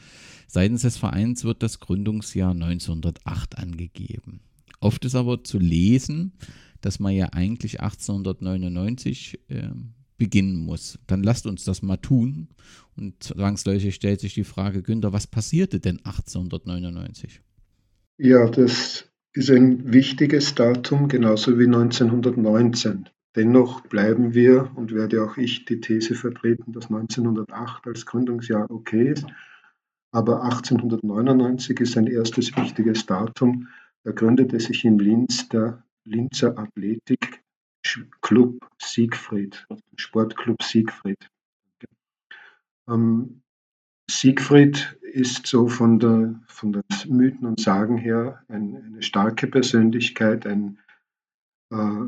seitens 0.47 0.81
des 0.81 0.97
Vereins 0.97 1.43
wird 1.43 1.61
das 1.61 1.79
Gründungsjahr 1.79 2.51
1908 2.51 3.59
angegeben. 3.59 4.39
Oft 4.79 5.05
ist 5.05 5.15
aber 5.15 5.43
zu 5.43 5.59
lesen, 5.59 6.33
dass 6.81 6.99
man 6.99 7.13
ja 7.13 7.27
eigentlich 7.31 7.81
1899 7.81 9.39
äh, 9.49 9.69
beginnen 10.17 10.65
muss. 10.65 10.99
Dann 11.07 11.23
lasst 11.23 11.45
uns 11.45 11.63
das 11.63 11.81
mal 11.81 11.97
tun. 11.97 12.49
Und 12.95 13.21
zwangsläufig 13.23 13.95
stellt 13.95 14.19
sich 14.19 14.33
die 14.33 14.43
Frage, 14.43 14.81
Günther, 14.81 15.13
was 15.13 15.27
passierte 15.27 15.79
denn 15.79 15.97
1899? 15.97 17.41
Ja, 18.17 18.49
das 18.49 19.05
ist 19.33 19.51
ein 19.51 19.93
wichtiges 19.93 20.55
Datum, 20.55 21.07
genauso 21.07 21.59
wie 21.59 21.65
1919. 21.65 23.09
Dennoch 23.35 23.81
bleiben 23.81 24.33
wir 24.33 24.71
und 24.75 24.93
werde 24.95 25.23
auch 25.23 25.37
ich 25.37 25.65
die 25.65 25.79
These 25.79 26.15
vertreten, 26.15 26.71
dass 26.71 26.85
1908 26.85 27.85
als 27.85 28.05
Gründungsjahr 28.07 28.71
okay 28.71 29.11
ist. 29.11 29.27
Aber 30.11 30.43
1899 30.43 31.79
ist 31.79 31.97
ein 31.97 32.07
erstes 32.07 32.55
wichtiges 32.57 33.05
Datum. 33.05 33.67
Da 34.03 34.11
gründete 34.11 34.59
sich 34.59 34.83
in 34.85 34.97
Linz 34.97 35.47
der 35.49 35.83
Linzer 36.03 36.57
Athletik 36.57 37.43
Club 38.21 38.67
Siegfried, 38.81 39.65
Sportclub 39.95 40.61
Siegfried. 40.61 41.29
Ähm, 42.89 43.41
Siegfried 44.09 44.97
ist 45.01 45.47
so 45.47 45.67
von 45.67 45.99
der, 45.99 46.39
von 46.47 46.71
der 46.71 46.83
Mythen 47.07 47.45
und 47.45 47.59
Sagen 47.59 47.97
her 47.97 48.43
ein, 48.47 48.75
eine 48.75 49.01
starke 49.01 49.47
Persönlichkeit, 49.47 50.45
ein, 50.45 50.79
äh, 51.71 52.05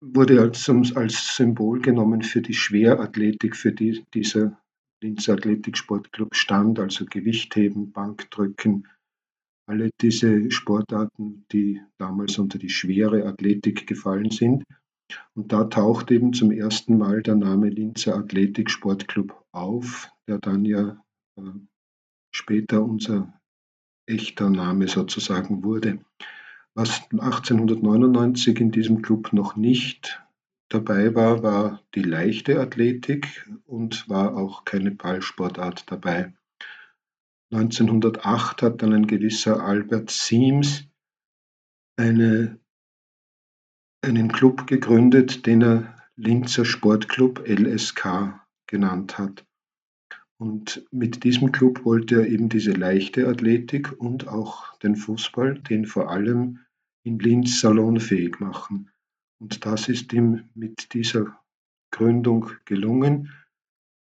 wurde 0.00 0.40
als, 0.40 0.68
als 0.68 1.36
Symbol 1.36 1.80
genommen 1.80 2.22
für 2.22 2.42
die 2.42 2.54
Schwerathletik, 2.54 3.56
für 3.56 3.72
die 3.72 4.04
dieser 4.12 4.58
Linzer 5.02 5.34
Athletik-Sportclub 5.34 6.34
stand, 6.34 6.78
also 6.78 7.04
Gewichtheben, 7.06 7.92
Bankdrücken, 7.92 8.86
alle 9.66 9.90
diese 10.00 10.50
Sportarten, 10.50 11.44
die 11.52 11.80
damals 11.98 12.38
unter 12.38 12.58
die 12.58 12.68
schwere 12.68 13.26
Athletik 13.26 13.86
gefallen 13.86 14.30
sind. 14.30 14.64
Und 15.34 15.52
da 15.52 15.64
taucht 15.64 16.10
eben 16.10 16.32
zum 16.32 16.50
ersten 16.50 16.98
Mal 16.98 17.22
der 17.22 17.36
Name 17.36 17.68
Linzer 17.68 18.16
Athletik 18.16 18.70
Sportclub 18.70 19.44
auf, 19.52 20.10
der 20.26 20.38
dann 20.38 20.64
ja 20.64 21.02
äh, 21.36 21.42
später 22.30 22.82
unser 22.82 23.32
echter 24.06 24.50
Name 24.50 24.88
sozusagen 24.88 25.62
wurde. 25.64 26.04
Was 26.74 27.02
1899 27.10 28.60
in 28.60 28.70
diesem 28.70 29.02
Club 29.02 29.32
noch 29.32 29.56
nicht 29.56 30.22
dabei 30.68 31.14
war, 31.14 31.42
war 31.42 31.82
die 31.94 32.02
leichte 32.02 32.60
Athletik 32.60 33.46
und 33.66 34.08
war 34.08 34.36
auch 34.36 34.64
keine 34.64 34.90
Ballsportart 34.90 35.90
dabei. 35.90 36.32
1908 37.52 38.62
hat 38.62 38.82
dann 38.82 38.94
ein 38.94 39.06
gewisser 39.06 39.62
Albert 39.62 40.10
Siems 40.10 40.84
eine 41.96 42.58
einen 44.02 44.32
Club 44.32 44.66
gegründet, 44.66 45.46
den 45.46 45.62
er 45.62 45.94
Linzer 46.16 46.64
Sportclub 46.64 47.46
LSK 47.46 48.40
genannt 48.66 49.18
hat. 49.18 49.46
Und 50.38 50.84
mit 50.90 51.22
diesem 51.22 51.52
Club 51.52 51.84
wollte 51.84 52.16
er 52.16 52.26
eben 52.26 52.48
diese 52.48 52.72
leichte 52.72 53.28
Athletik 53.28 53.92
und 54.00 54.26
auch 54.26 54.76
den 54.78 54.96
Fußball, 54.96 55.54
den 55.54 55.86
vor 55.86 56.10
allem 56.10 56.58
in 57.04 57.18
Linz 57.18 57.60
salonfähig 57.60 58.40
machen. 58.40 58.90
Und 59.40 59.64
das 59.64 59.88
ist 59.88 60.12
ihm 60.12 60.48
mit 60.54 60.94
dieser 60.94 61.40
Gründung 61.92 62.50
gelungen. 62.64 63.32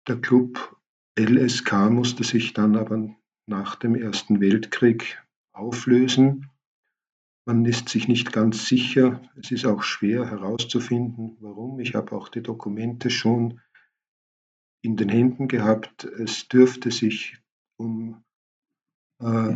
Der 0.07 0.17
Club 0.17 0.77
LSK 1.17 1.89
musste 1.89 2.23
sich 2.23 2.53
dann 2.53 2.75
aber 2.75 3.15
nach 3.47 3.75
dem 3.75 3.95
Ersten 3.95 4.41
Weltkrieg 4.41 5.23
auflösen 5.53 6.49
man 7.45 7.63
ist 7.65 7.89
sich 7.89 8.07
nicht 8.07 8.33
ganz 8.33 8.67
sicher. 8.67 9.21
Es 9.39 9.51
ist 9.51 9.65
auch 9.65 9.83
schwer 9.83 10.29
herauszufinden, 10.29 11.37
warum. 11.39 11.79
Ich 11.79 11.93
habe 11.93 12.15
auch 12.15 12.27
die 12.27 12.41
Dokumente 12.41 13.09
schon 13.09 13.61
in 14.81 14.97
den 14.97 15.09
Händen 15.09 15.47
gehabt. 15.47 16.05
Es 16.05 16.47
dürfte 16.47 16.91
sich 16.91 17.37
um 17.77 18.23
äh, 19.19 19.55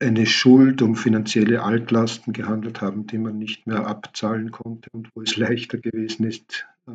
eine 0.00 0.26
Schuld 0.26 0.80
um 0.80 0.96
finanzielle 0.96 1.62
Altlasten 1.62 2.32
gehandelt 2.32 2.80
haben, 2.80 3.06
die 3.06 3.18
man 3.18 3.36
nicht 3.36 3.66
mehr 3.66 3.86
abzahlen 3.86 4.50
konnte 4.50 4.88
und 4.92 5.10
wo 5.14 5.20
es 5.20 5.36
leichter 5.36 5.76
gewesen 5.76 6.24
ist, 6.24 6.66
äh, 6.86 6.92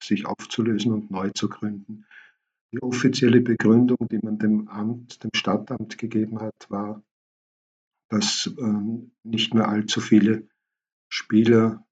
sich 0.00 0.24
aufzulösen 0.24 0.92
und 0.92 1.10
neu 1.10 1.30
zu 1.30 1.48
gründen. 1.48 2.06
Die 2.72 2.80
offizielle 2.80 3.40
Begründung, 3.40 4.08
die 4.08 4.20
man 4.22 4.38
dem 4.38 4.68
Amt, 4.68 5.22
dem 5.24 5.30
Stadtamt 5.34 5.98
gegeben 5.98 6.40
hat, 6.40 6.66
war, 6.68 7.02
dass 8.08 8.52
ähm, 8.58 9.12
nicht 9.22 9.54
mehr 9.54 9.68
allzu 9.68 10.00
viele 10.00 10.48
Spieler 11.08 11.84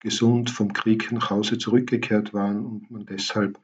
gesund 0.00 0.50
vom 0.50 0.72
Krieg 0.72 1.10
nach 1.12 1.30
Hause 1.30 1.58
zurückgekehrt 1.58 2.34
waren 2.34 2.64
und 2.64 2.90
man 2.90 3.06
deshalb 3.06 3.58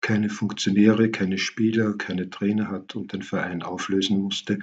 keine 0.00 0.30
Funktionäre, 0.30 1.10
keine 1.10 1.38
Spieler, 1.38 1.94
keine 1.96 2.30
Trainer 2.30 2.68
hat 2.68 2.96
und 2.96 3.12
den 3.12 3.22
Verein 3.22 3.62
auflösen 3.62 4.20
musste. 4.22 4.58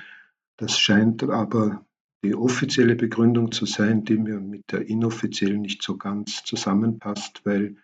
Das 0.57 0.79
scheint 0.79 1.23
aber 1.23 1.85
die 2.23 2.33
offizielle 2.33 2.95
Begründung 2.95 3.51
zu 3.51 3.65
sein, 3.65 4.03
die 4.03 4.17
mir 4.17 4.39
mit 4.39 4.71
der 4.71 4.87
inoffiziellen 4.87 5.61
nicht 5.61 5.83
so 5.83 5.97
ganz 5.97 6.43
zusammenpasst, 6.43 7.45
weil 7.45 7.75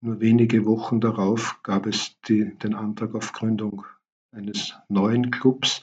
nur 0.00 0.20
wenige 0.20 0.64
Wochen 0.64 1.00
darauf 1.00 1.60
gab 1.62 1.86
es 1.86 2.18
die, 2.26 2.56
den 2.58 2.74
Antrag 2.74 3.14
auf 3.14 3.32
Gründung 3.32 3.84
eines 4.32 4.74
neuen 4.88 5.30
Clubs 5.30 5.82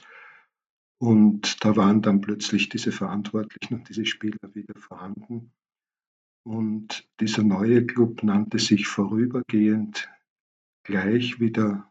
und 0.98 1.64
da 1.64 1.76
waren 1.76 2.02
dann 2.02 2.20
plötzlich 2.20 2.68
diese 2.68 2.92
Verantwortlichen 2.92 3.74
und 3.74 3.88
diese 3.88 4.04
Spieler 4.04 4.54
wieder 4.54 4.74
vorhanden. 4.78 5.52
Und 6.44 7.08
dieser 7.20 7.42
neue 7.42 7.86
Club 7.86 8.22
nannte 8.22 8.58
sich 8.58 8.86
vorübergehend 8.86 10.08
gleich 10.82 11.38
wie 11.38 11.52
der 11.52 11.88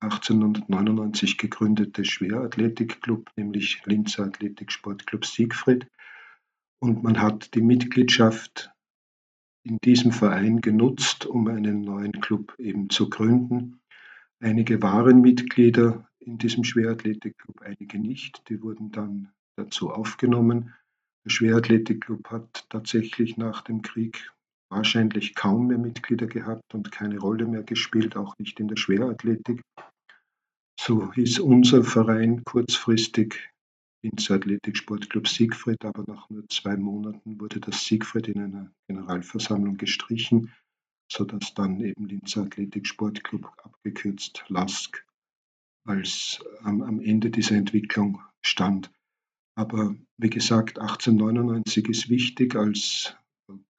1899 0.00 1.36
gegründete 1.36 2.04
Schwerathletikclub, 2.04 3.30
nämlich 3.36 3.84
Linzer 3.84 4.24
Athletiksportclub 4.24 5.26
Siegfried. 5.26 5.86
Und 6.80 7.02
man 7.02 7.20
hat 7.20 7.54
die 7.54 7.60
Mitgliedschaft 7.60 8.72
in 9.62 9.76
diesem 9.84 10.10
Verein 10.10 10.62
genutzt, 10.62 11.26
um 11.26 11.46
einen 11.48 11.82
neuen 11.82 12.12
Club 12.12 12.54
eben 12.58 12.88
zu 12.88 13.10
gründen. 13.10 13.80
Einige 14.40 14.80
waren 14.80 15.20
Mitglieder 15.20 16.09
in 16.20 16.38
diesem 16.38 16.64
Schwerathletikclub, 16.64 17.62
einige 17.62 17.98
nicht. 17.98 18.48
Die 18.48 18.62
wurden 18.62 18.92
dann 18.92 19.32
dazu 19.56 19.90
aufgenommen. 19.90 20.74
Der 21.24 21.30
Schwerathletikclub 21.30 22.30
hat 22.30 22.66
tatsächlich 22.68 23.36
nach 23.36 23.62
dem 23.62 23.82
Krieg 23.82 24.30
wahrscheinlich 24.70 25.34
kaum 25.34 25.66
mehr 25.66 25.78
Mitglieder 25.78 26.26
gehabt 26.26 26.74
und 26.74 26.92
keine 26.92 27.18
Rolle 27.18 27.46
mehr 27.46 27.62
gespielt, 27.62 28.16
auch 28.16 28.38
nicht 28.38 28.60
in 28.60 28.68
der 28.68 28.76
Schwerathletik. 28.76 29.62
So 30.78 31.12
hieß 31.12 31.40
unser 31.40 31.84
Verein 31.84 32.44
kurzfristig 32.44 33.50
Linzer 34.02 34.36
Athletik 34.36 34.78
Sportclub 34.78 35.28
Siegfried, 35.28 35.84
aber 35.84 36.04
nach 36.06 36.30
nur 36.30 36.48
zwei 36.48 36.76
Monaten 36.76 37.38
wurde 37.38 37.60
das 37.60 37.84
Siegfried 37.84 38.28
in 38.28 38.40
einer 38.40 38.72
Generalversammlung 38.88 39.76
gestrichen, 39.76 40.50
sodass 41.12 41.52
dann 41.52 41.80
eben 41.80 42.06
Linzer 42.06 42.42
Athletik 42.42 42.86
Sportclub 42.86 43.52
abgekürzt 43.62 44.44
LASK 44.48 45.04
als 45.84 46.40
ähm, 46.64 46.82
am 46.82 47.00
Ende 47.00 47.30
dieser 47.30 47.56
Entwicklung 47.56 48.20
stand. 48.42 48.90
Aber 49.56 49.94
wie 50.18 50.30
gesagt, 50.30 50.78
1899 50.78 51.88
ist 51.88 52.08
wichtig 52.08 52.54
als 52.56 53.16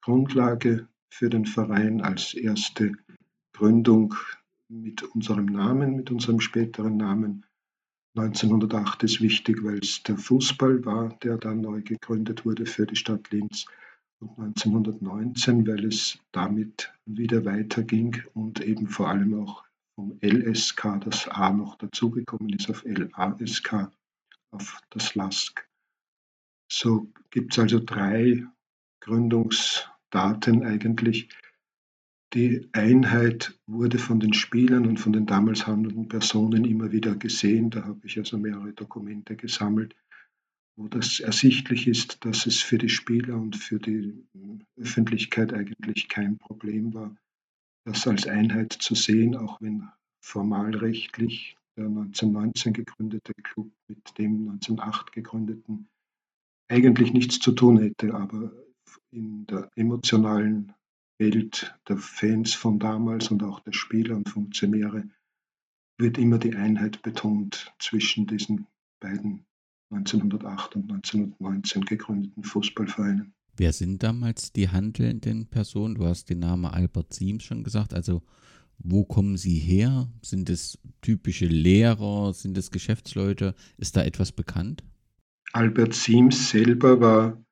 Grundlage 0.02 0.88
für 1.10 1.30
den 1.30 1.46
Verein, 1.46 2.02
als 2.02 2.34
erste 2.34 2.94
Gründung 3.54 4.16
mit 4.70 5.04
unserem 5.04 5.46
Namen, 5.46 5.96
mit 5.96 6.12
unserem 6.12 6.40
späteren 6.40 6.98
Namen. 6.98 7.46
1908 8.18 9.04
ist 9.04 9.22
wichtig, 9.22 9.64
weil 9.64 9.80
es 9.80 10.04
der 10.04 10.18
Fußball 10.18 10.84
war, 10.86 11.18
der 11.24 11.38
dann 11.38 11.62
neu 11.62 11.82
gegründet 11.82 12.46
wurde 12.46 12.66
für 12.66 12.86
die 12.86 12.96
Stadt 12.96 13.32
Linz. 13.32 13.66
Und 14.20 14.38
1919, 14.38 15.66
weil 15.66 15.86
es 15.86 16.20
damit 16.32 16.94
wieder 17.06 17.46
weiterging 17.46 18.22
und 18.34 18.62
eben 18.62 18.88
vor 18.88 19.10
allem 19.10 19.34
auch 19.34 19.64
vom 20.02 20.18
LSK 20.24 21.00
das 21.02 21.28
A 21.28 21.52
noch 21.54 21.76
dazugekommen 21.76 22.50
ist 22.50 22.70
auf 22.72 22.84
LASK, 22.86 23.92
auf 24.50 24.82
das 24.90 25.14
LASK. 25.14 25.68
So 26.72 27.12
gibt 27.30 27.54
es 27.54 27.60
also 27.60 27.80
drei 27.80 28.44
Gründungsdaten 29.02 30.64
eigentlich. 30.64 31.30
Die 32.34 32.68
Einheit 32.72 33.60
wurde 33.68 34.00
von 34.00 34.20
den 34.20 34.34
Spielern 34.34 34.88
und 34.88 34.98
von 34.98 35.14
den 35.14 35.28
damals 35.28 35.68
handelnden 35.68 36.08
Personen 36.08 36.66
immer 36.66 36.92
wieder 36.92 37.16
gesehen. 37.16 37.70
Da 37.70 37.84
habe 37.84 38.00
ich 38.04 38.18
also 38.18 38.40
mehrere 38.40 38.74
Dokumente 38.74 39.36
gesammelt, 39.36 39.96
wo 40.78 40.88
das 40.88 41.20
ersichtlich 41.20 41.88
ist, 41.88 42.26
dass 42.26 42.48
es 42.48 42.62
für 42.62 42.80
die 42.80 42.90
Spieler 42.90 43.36
und 43.36 43.56
für 43.56 43.78
die 43.78 44.26
Öffentlichkeit 44.78 45.54
eigentlich 45.54 46.08
kein 46.08 46.40
Problem 46.40 46.94
war, 46.94 47.16
das 47.86 48.08
als 48.08 48.28
Einheit 48.28 48.74
zu 48.74 48.96
sehen, 48.96 49.36
auch 49.36 49.60
wenn 49.62 49.90
formalrechtlich 50.24 51.58
der 51.78 51.86
1919 51.86 52.74
gegründete 52.74 53.34
Club 53.34 53.72
mit 53.88 54.18
dem 54.18 54.50
1908 54.50 55.12
gegründeten 55.12 55.88
eigentlich 56.70 57.12
nichts 57.12 57.40
zu 57.40 57.52
tun 57.52 57.80
hätte, 57.80 58.14
aber 58.14 58.52
in 59.12 59.46
der 59.48 59.70
emotionalen 59.76 60.74
Welt 61.20 61.78
der 61.88 61.98
Fans 61.98 62.54
von 62.54 62.80
damals 62.80 63.30
und 63.30 63.44
auch 63.44 63.60
der 63.60 63.74
Spieler 63.74 64.16
und 64.16 64.30
Funktionäre 64.30 65.04
wird 66.00 66.18
immer 66.18 66.40
die 66.40 66.56
Einheit 66.56 67.02
betont 67.04 67.74
zwischen 67.78 68.26
diesen 68.26 68.68
beiden 69.00 69.46
1908 69.92 70.78
und 70.78 70.92
1919 70.92 71.86
gegründeten 71.86 72.44
Fußballvereinen. 72.44 73.34
Wer 73.58 73.74
sind 73.74 74.02
damals 74.04 74.54
die 74.54 74.70
handelnden 74.70 75.48
Personen? 75.48 75.96
Du 75.96 76.06
hast 76.06 76.30
den 76.30 76.40
Namen 76.40 76.66
Albert 76.66 77.14
Siems 77.14 77.44
schon 77.44 77.64
gesagt. 77.64 77.94
Also 77.94 78.22
wo 78.84 79.04
kommen 79.04 79.38
sie 79.38 79.58
her? 79.58 80.08
Sind 80.22 80.50
es 80.50 80.80
typische 81.02 81.46
Lehrer? 81.46 82.34
Sind 82.34 82.58
es 82.58 82.72
Geschäftsleute? 82.72 83.54
Ist 83.78 83.96
da 83.96 84.04
etwas 84.04 84.32
bekannt? 84.32 84.84
Albert 85.54 85.94
Siems 85.94 86.50
selber 86.50 87.00
war 87.00 87.44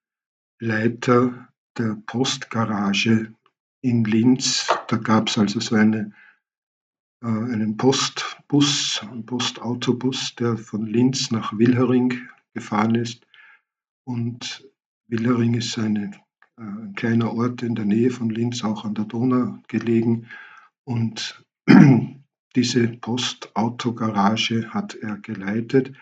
Leiter 0.60 1.50
der 1.78 2.02
Postgarage 2.06 3.34
in 3.82 4.04
Linz. 4.04 4.68
Da 4.88 4.98
gab 4.98 5.30
es 5.30 5.38
also 5.38 5.60
so 5.60 5.76
eine, 5.76 6.14
äh, 7.22 7.28
einen 7.28 7.78
Postbus, 7.78 9.02
einen 9.04 9.26
Postautobus, 9.26 10.36
der 10.36 10.58
von 10.58 10.86
Linz 10.86 11.32
nach 11.32 11.58
Wilhering 11.58 12.14
gefahren 12.54 12.96
ist. 12.96 13.26
Und 14.04 14.68
Wilhering 15.10 15.56
ist 15.56 15.78
eine, 15.78 16.12
äh, 16.58 16.62
ein 16.62 16.94
kleiner 16.96 17.34
Ort 17.34 17.64
in 17.64 17.76
der 17.76 17.86
Nähe 17.86 18.12
von 18.12 18.30
Linz, 18.30 18.64
auch 18.64 18.86
an 18.86 18.94
der 18.94 19.06
Donau 19.06 19.60
gelegen. 19.68 20.28
Und 20.84 21.44
diese 22.56 22.88
Postautogarage 22.88 24.70
hat 24.70 24.96
er 24.96 25.18
geleitet. 25.18 25.94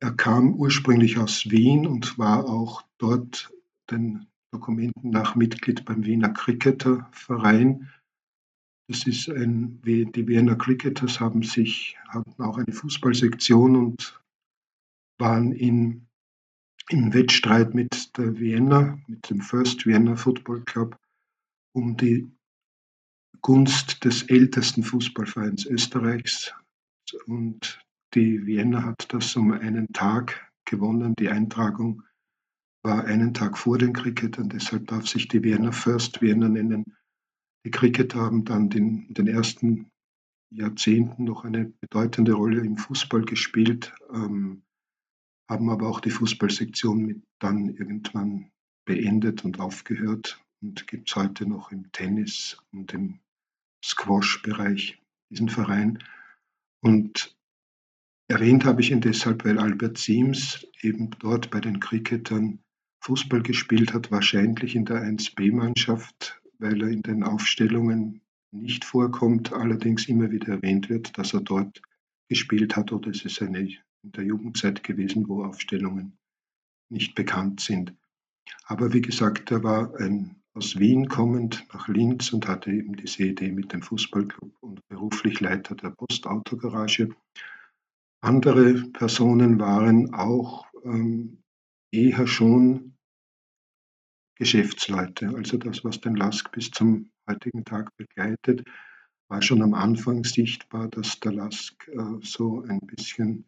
Er 0.00 0.12
kam 0.12 0.54
ursprünglich 0.54 1.18
aus 1.18 1.50
Wien 1.50 1.86
und 1.86 2.18
war 2.18 2.46
auch 2.46 2.82
dort 2.98 3.50
den 3.90 4.26
Dokumenten 4.52 5.10
nach 5.10 5.36
Mitglied 5.36 5.84
beim 5.84 6.04
Wiener 6.04 6.30
Cricketerverein. 6.30 7.90
Das 8.88 9.06
ist 9.06 9.28
ein, 9.28 9.80
die 9.82 10.28
Wiener 10.28 10.56
Cricketers 10.56 11.18
haben 11.18 11.42
sich, 11.42 11.96
hatten 12.08 12.40
auch 12.42 12.56
eine 12.56 12.72
Fußballsektion 12.72 13.74
und 13.74 14.20
waren 15.18 15.52
in, 15.52 16.05
im 16.88 17.12
Wettstreit 17.12 17.74
mit 17.74 18.16
der 18.16 18.38
Vienna, 18.38 18.98
mit 19.06 19.28
dem 19.30 19.40
First 19.40 19.86
Vienna 19.86 20.16
Football 20.16 20.62
Club, 20.64 20.98
um 21.72 21.96
die 21.96 22.30
Gunst 23.42 24.04
des 24.04 24.22
ältesten 24.24 24.82
Fußballvereins 24.82 25.66
Österreichs. 25.66 26.54
Und 27.26 27.80
die 28.14 28.46
Vienna 28.46 28.84
hat 28.84 29.12
das 29.12 29.36
um 29.36 29.52
einen 29.52 29.92
Tag 29.92 30.50
gewonnen. 30.64 31.14
Die 31.18 31.28
Eintragung 31.28 32.02
war 32.82 33.04
einen 33.04 33.34
Tag 33.34 33.58
vor 33.58 33.78
den 33.78 33.92
Cricketern, 33.92 34.48
deshalb 34.48 34.86
darf 34.86 35.08
sich 35.08 35.28
die 35.28 35.42
Vienna 35.42 35.72
First 35.72 36.22
Vienna 36.22 36.48
nennen. 36.48 36.84
Die 37.64 37.70
Cricketer 37.70 38.20
haben 38.20 38.44
dann 38.44 38.70
den, 38.70 39.06
in 39.08 39.14
den 39.14 39.26
ersten 39.26 39.90
Jahrzehnten 40.50 41.24
noch 41.24 41.44
eine 41.44 41.72
bedeutende 41.80 42.34
Rolle 42.34 42.60
im 42.60 42.76
Fußball 42.76 43.22
gespielt, 43.22 43.92
ähm, 44.12 44.62
haben 45.48 45.70
aber 45.70 45.88
auch 45.88 46.00
die 46.00 46.10
Fußballsektion 46.10 47.04
mit 47.04 47.22
dann 47.38 47.68
irgendwann 47.68 48.50
beendet 48.84 49.44
und 49.44 49.60
aufgehört 49.60 50.40
und 50.60 50.86
gibt 50.86 51.10
es 51.10 51.16
heute 51.16 51.46
noch 51.46 51.70
im 51.70 51.90
Tennis 51.92 52.56
und 52.72 52.92
im 52.94 53.20
Squash-Bereich 53.84 55.00
diesen 55.30 55.48
Verein. 55.48 55.98
Und 56.80 57.36
erwähnt 58.28 58.64
habe 58.64 58.80
ich 58.80 58.90
ihn 58.90 59.00
deshalb, 59.00 59.44
weil 59.44 59.58
Albert 59.58 59.98
Siems 59.98 60.66
eben 60.80 61.10
dort 61.18 61.50
bei 61.50 61.60
den 61.60 61.80
Cricketern 61.80 62.60
Fußball 63.00 63.42
gespielt 63.42 63.94
hat, 63.94 64.10
wahrscheinlich 64.10 64.74
in 64.74 64.84
der 64.84 65.02
1B-Mannschaft, 65.02 66.40
weil 66.58 66.82
er 66.82 66.88
in 66.88 67.02
den 67.02 67.22
Aufstellungen 67.22 68.20
nicht 68.50 68.84
vorkommt, 68.84 69.52
allerdings 69.52 70.08
immer 70.08 70.30
wieder 70.30 70.54
erwähnt 70.54 70.88
wird, 70.88 71.16
dass 71.18 71.34
er 71.34 71.40
dort 71.40 71.82
gespielt 72.28 72.74
hat 72.74 72.90
oder 72.90 73.10
es 73.10 73.24
ist 73.24 73.42
eine 73.42 73.68
in 74.06 74.12
der 74.12 74.24
Jugendzeit 74.24 74.82
gewesen, 74.84 75.28
wo 75.28 75.44
Aufstellungen 75.44 76.16
nicht 76.88 77.14
bekannt 77.14 77.60
sind. 77.60 77.94
Aber 78.64 78.92
wie 78.92 79.00
gesagt, 79.00 79.50
er 79.50 79.64
war 79.64 79.94
ein, 79.96 80.36
aus 80.54 80.78
Wien 80.78 81.08
kommend 81.08 81.66
nach 81.72 81.88
Linz 81.88 82.32
und 82.32 82.46
hatte 82.46 82.70
eben 82.70 82.94
diese 82.94 83.24
Idee 83.24 83.50
mit 83.50 83.72
dem 83.72 83.82
Fußballclub 83.82 84.54
und 84.60 84.86
beruflich 84.88 85.40
Leiter 85.40 85.74
der 85.74 85.90
Postautogarage. 85.90 87.08
Andere 88.20 88.74
Personen 88.92 89.58
waren 89.58 90.14
auch 90.14 90.66
ähm, 90.84 91.42
eher 91.92 92.26
schon 92.26 92.96
Geschäftsleute. 94.36 95.34
Also 95.34 95.56
das, 95.56 95.84
was 95.84 96.00
den 96.00 96.14
Lask 96.14 96.50
bis 96.52 96.70
zum 96.70 97.10
heutigen 97.28 97.64
Tag 97.64 97.94
begleitet, 97.96 98.64
war 99.28 99.42
schon 99.42 99.62
am 99.62 99.74
Anfang 99.74 100.22
sichtbar, 100.22 100.88
dass 100.88 101.18
der 101.18 101.32
Lask 101.32 101.88
äh, 101.88 102.20
so 102.22 102.62
ein 102.62 102.78
bisschen 102.80 103.46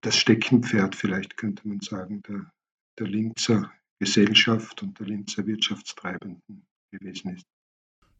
das 0.00 0.16
Steckenpferd, 0.16 0.96
vielleicht 0.96 1.36
könnte 1.36 1.66
man 1.66 1.80
sagen, 1.80 2.22
der, 2.22 2.50
der 2.98 3.06
Linzer 3.06 3.72
Gesellschaft 3.98 4.82
und 4.82 4.98
der 4.98 5.06
Linzer 5.06 5.46
Wirtschaftstreibenden 5.46 6.66
gewesen 6.90 7.36
ist. 7.36 7.46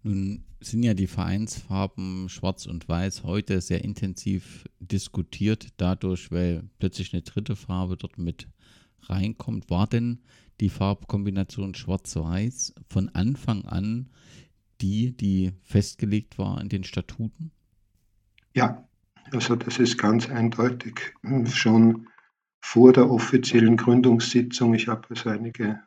Nun 0.04 0.44
sind 0.60 0.82
ja 0.82 0.94
die 0.94 1.06
Vereinsfarben 1.06 2.28
Schwarz 2.28 2.66
und 2.66 2.88
Weiß 2.88 3.22
heute 3.22 3.60
sehr 3.60 3.84
intensiv 3.84 4.64
diskutiert, 4.80 5.68
dadurch, 5.76 6.30
weil 6.30 6.68
plötzlich 6.78 7.12
eine 7.12 7.22
dritte 7.22 7.54
Farbe 7.56 7.96
dort 7.96 8.18
mit 8.18 8.48
reinkommt. 9.02 9.70
War 9.70 9.86
denn 9.86 10.20
die 10.60 10.68
Farbkombination 10.68 11.74
Schwarz-Weiß 11.74 12.74
von 12.88 13.08
Anfang 13.10 13.64
an 13.64 14.10
die, 14.80 15.16
die 15.16 15.52
festgelegt 15.62 16.38
war 16.38 16.60
in 16.60 16.68
den 16.68 16.84
Statuten? 16.84 17.52
Ja, 18.54 18.88
also 19.32 19.56
das 19.56 19.78
ist 19.78 19.98
ganz 19.98 20.28
eindeutig. 20.28 21.14
Schon 21.46 22.08
vor 22.62 22.92
der 22.92 23.10
offiziellen 23.10 23.76
Gründungssitzung, 23.76 24.74
ich 24.74 24.88
habe 24.88 25.08
also 25.10 25.30
einige 25.30 25.82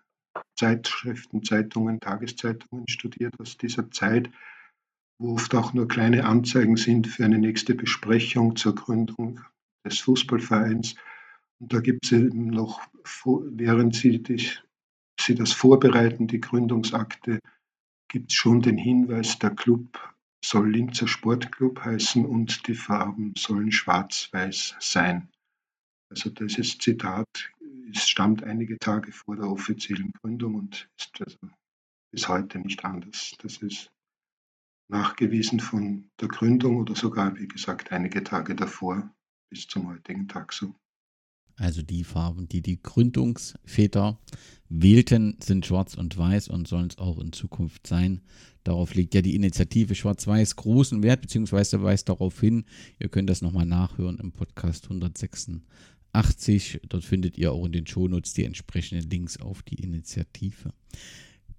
Zeitschriften, 0.58 1.44
Zeitungen, 1.44 2.00
Tageszeitungen 2.00 2.88
studiert 2.90 3.40
aus 3.40 3.58
dieser 3.58 3.92
Zeit, 3.92 4.30
wo 5.20 5.34
oft 5.34 5.54
auch 5.56 5.74
nur 5.74 5.88
kleine 5.88 6.26
Anzeigen 6.26 6.76
sind 6.76 7.08
für 7.08 7.24
eine 7.24 7.38
nächste 7.38 7.76
Besprechung 7.76 8.56
zur 8.56 8.76
Gründung 8.76 9.42
des 9.86 10.00
Fußballvereins. 10.00 10.96
Und 11.60 11.72
da 11.72 11.80
gibt 11.80 12.06
es 12.06 12.12
eben 12.12 12.48
noch, 12.48 12.82
während 13.24 13.96
Sie, 13.96 14.22
die, 14.22 14.50
Sie 15.20 15.36
das 15.36 15.54
vorbereiten, 15.54 16.28
die 16.28 16.42
Gründungsakte, 16.42 17.40
gibt 18.10 18.32
es 18.32 18.36
schon 18.36 18.62
den 18.62 18.78
Hinweis, 18.78 19.40
der 19.40 19.52
Club 19.52 20.15
soll 20.50 20.72
Linzer 20.72 21.08
Sportclub 21.08 21.84
heißen 21.84 22.26
und 22.26 22.68
die 22.68 22.76
Farben 22.76 23.34
sollen 23.38 23.72
schwarz-weiß 23.72 24.76
sein. 24.80 25.30
Also 26.10 26.30
dieses 26.30 26.78
Zitat 26.78 27.52
es 27.92 28.10
stammt 28.10 28.44
einige 28.44 28.78
Tage 28.78 29.12
vor 29.12 29.36
der 29.36 29.50
offiziellen 29.50 30.12
Gründung 30.12 30.56
und 30.56 30.90
ist 30.98 31.22
also 31.22 31.38
bis 32.12 32.28
heute 32.28 32.60
nicht 32.60 32.84
anders. 32.84 33.36
Das 33.40 33.58
ist 33.58 33.92
nachgewiesen 34.90 35.60
von 35.60 36.10
der 36.20 36.28
Gründung 36.28 36.78
oder 36.78 36.96
sogar, 36.96 37.38
wie 37.38 37.48
gesagt, 37.48 37.92
einige 37.92 38.24
Tage 38.24 38.56
davor 38.56 39.14
bis 39.50 39.68
zum 39.68 39.88
heutigen 39.88 40.28
Tag 40.28 40.54
so. 40.54 40.76
Also 41.58 41.82
die 41.82 42.04
Farben, 42.04 42.48
die 42.50 42.62
die 42.62 42.82
Gründungsväter 42.82 44.20
wählten, 44.68 45.38
sind 45.42 45.66
schwarz 45.66 45.96
und 45.96 46.18
weiß 46.18 46.50
und 46.50 46.68
sollen 46.68 46.88
es 46.88 46.98
auch 46.98 47.20
in 47.20 47.32
Zukunft 47.32 47.88
sein. 47.88 48.22
Darauf 48.64 48.94
legt 48.96 49.14
ja 49.14 49.22
die 49.22 49.36
Initiative 49.36 49.96
Schwarz-Weiß 49.96 50.56
großen 50.56 51.04
Wert, 51.04 51.22
beziehungsweise 51.22 51.82
weist 51.84 52.10
darauf 52.10 52.40
hin. 52.40 52.66
Ihr 53.00 53.10
könnt 53.10 53.30
das 53.30 53.42
nochmal 53.42 53.66
nachhören 53.66 54.18
im 54.18 54.32
Podcast 54.32 54.86
186 54.86 55.62
80. 56.16 56.82
Dort 56.90 57.04
findet 57.04 57.38
ihr 57.38 57.52
auch 57.52 57.66
in 57.66 57.74
den 57.74 57.86
Shownotes 57.86 58.34
die 58.34 58.46
entsprechenden 58.46 59.10
Links 59.10 59.40
auf 59.40 59.62
die 59.64 59.76
Initiative. 59.76 60.74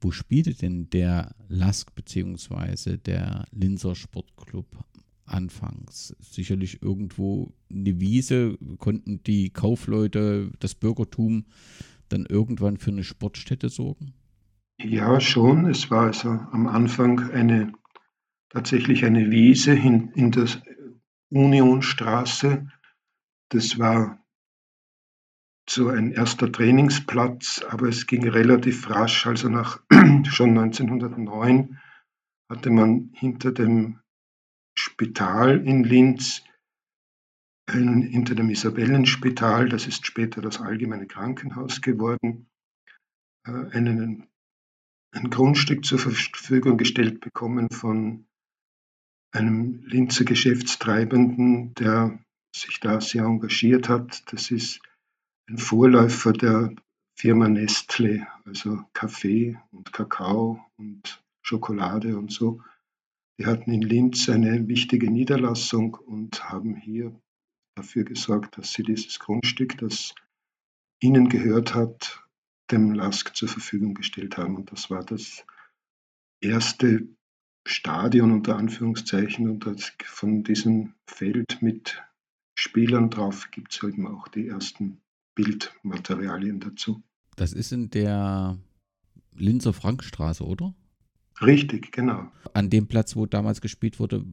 Wo 0.00 0.10
spielte 0.10 0.54
denn 0.54 0.90
der 0.90 1.34
Lask 1.48 1.94
bzw. 1.94 2.96
der 2.96 3.46
Linzer 3.52 3.94
Sportclub 3.94 4.66
anfangs? 5.26 6.16
Sicherlich 6.20 6.82
irgendwo 6.82 7.52
eine 7.70 8.00
Wiese. 8.00 8.58
Konnten 8.78 9.22
die 9.22 9.50
Kaufleute, 9.50 10.50
das 10.60 10.74
Bürgertum 10.74 11.46
dann 12.08 12.26
irgendwann 12.26 12.76
für 12.76 12.90
eine 12.90 13.04
Sportstätte 13.04 13.68
sorgen? 13.68 14.14
Ja, 14.78 15.20
schon. 15.20 15.66
Es 15.66 15.90
war 15.90 16.06
also 16.06 16.28
am 16.28 16.66
Anfang 16.66 17.30
eine 17.30 17.72
tatsächlich 18.50 19.04
eine 19.04 19.30
Wiese 19.30 19.74
in, 19.74 20.10
in 20.10 20.30
der 20.30 20.46
Unionstraße. 21.30 22.68
Das 23.48 23.78
war 23.78 24.18
so 25.68 25.88
ein 25.88 26.12
erster 26.12 26.50
Trainingsplatz, 26.50 27.64
aber 27.68 27.88
es 27.88 28.06
ging 28.06 28.28
relativ 28.28 28.88
rasch. 28.88 29.26
Also 29.26 29.48
nach 29.48 29.80
schon 30.24 30.56
1909 30.56 31.78
hatte 32.48 32.70
man 32.70 33.10
hinter 33.14 33.52
dem 33.52 33.98
Spital 34.86 35.66
in 35.66 35.82
Linz, 35.82 36.42
ein, 37.66 38.02
hinter 38.02 38.36
dem 38.36 38.50
Isabellenspital, 38.50 39.68
das 39.68 39.86
ist 39.86 40.06
später 40.06 40.40
das 40.40 40.60
allgemeine 40.60 41.06
Krankenhaus 41.06 41.82
geworden, 41.82 42.48
äh, 43.46 43.50
einen, 43.50 44.28
ein 45.12 45.30
Grundstück 45.30 45.84
zur 45.84 45.98
Verfügung 45.98 46.78
gestellt 46.78 47.20
bekommen 47.20 47.70
von 47.70 48.26
einem 49.32 49.82
Linzer 49.84 50.24
Geschäftstreibenden, 50.24 51.74
der 51.74 52.18
sich 52.54 52.78
da 52.78 53.00
sehr 53.00 53.24
engagiert 53.24 53.88
hat. 53.88 54.32
Das 54.32 54.52
ist 54.52 54.80
ein 55.48 55.58
Vorläufer 55.58 56.32
der 56.32 56.74
Firma 57.18 57.48
Nestle, 57.48 58.26
also 58.44 58.84
Kaffee 58.92 59.58
und 59.72 59.92
Kakao 59.92 60.64
und 60.76 61.22
Schokolade 61.42 62.16
und 62.16 62.30
so. 62.30 62.62
Die 63.38 63.46
hatten 63.46 63.70
in 63.70 63.82
Linz 63.82 64.28
eine 64.28 64.66
wichtige 64.66 65.10
Niederlassung 65.10 65.94
und 65.94 66.44
haben 66.44 66.74
hier 66.74 67.14
dafür 67.74 68.04
gesorgt, 68.04 68.56
dass 68.56 68.72
sie 68.72 68.82
dieses 68.82 69.18
Grundstück, 69.18 69.76
das 69.78 70.14
ihnen 71.00 71.28
gehört 71.28 71.74
hat, 71.74 72.22
dem 72.70 72.92
LASK 72.92 73.36
zur 73.36 73.48
Verfügung 73.48 73.94
gestellt 73.94 74.38
haben. 74.38 74.56
Und 74.56 74.72
das 74.72 74.90
war 74.90 75.04
das 75.04 75.44
erste 76.40 77.06
Stadion 77.66 78.32
unter 78.32 78.56
Anführungszeichen 78.56 79.48
und 79.50 79.64
von 80.04 80.42
diesem 80.42 80.94
Feld 81.06 81.60
mit 81.60 82.02
Spielern 82.58 83.10
drauf 83.10 83.50
gibt 83.50 83.74
es 83.74 83.82
eben 83.82 84.06
auch 84.06 84.28
die 84.28 84.48
ersten 84.48 85.02
Bildmaterialien 85.34 86.60
dazu. 86.60 87.02
Das 87.36 87.52
ist 87.52 87.72
in 87.72 87.90
der 87.90 88.58
Linzer 89.34 89.74
Frankstraße, 89.74 90.44
oder? 90.44 90.74
Richtig, 91.42 91.92
genau. 91.92 92.26
An 92.54 92.70
dem 92.70 92.86
Platz, 92.86 93.16
wo 93.16 93.26
damals 93.26 93.60
gespielt 93.60 94.00
wurde, 94.00 94.24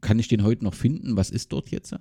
kann 0.00 0.18
ich 0.18 0.28
den 0.28 0.44
heute 0.44 0.64
noch 0.64 0.74
finden? 0.74 1.16
Was 1.16 1.30
ist 1.30 1.52
dort 1.52 1.70
jetzt? 1.70 1.96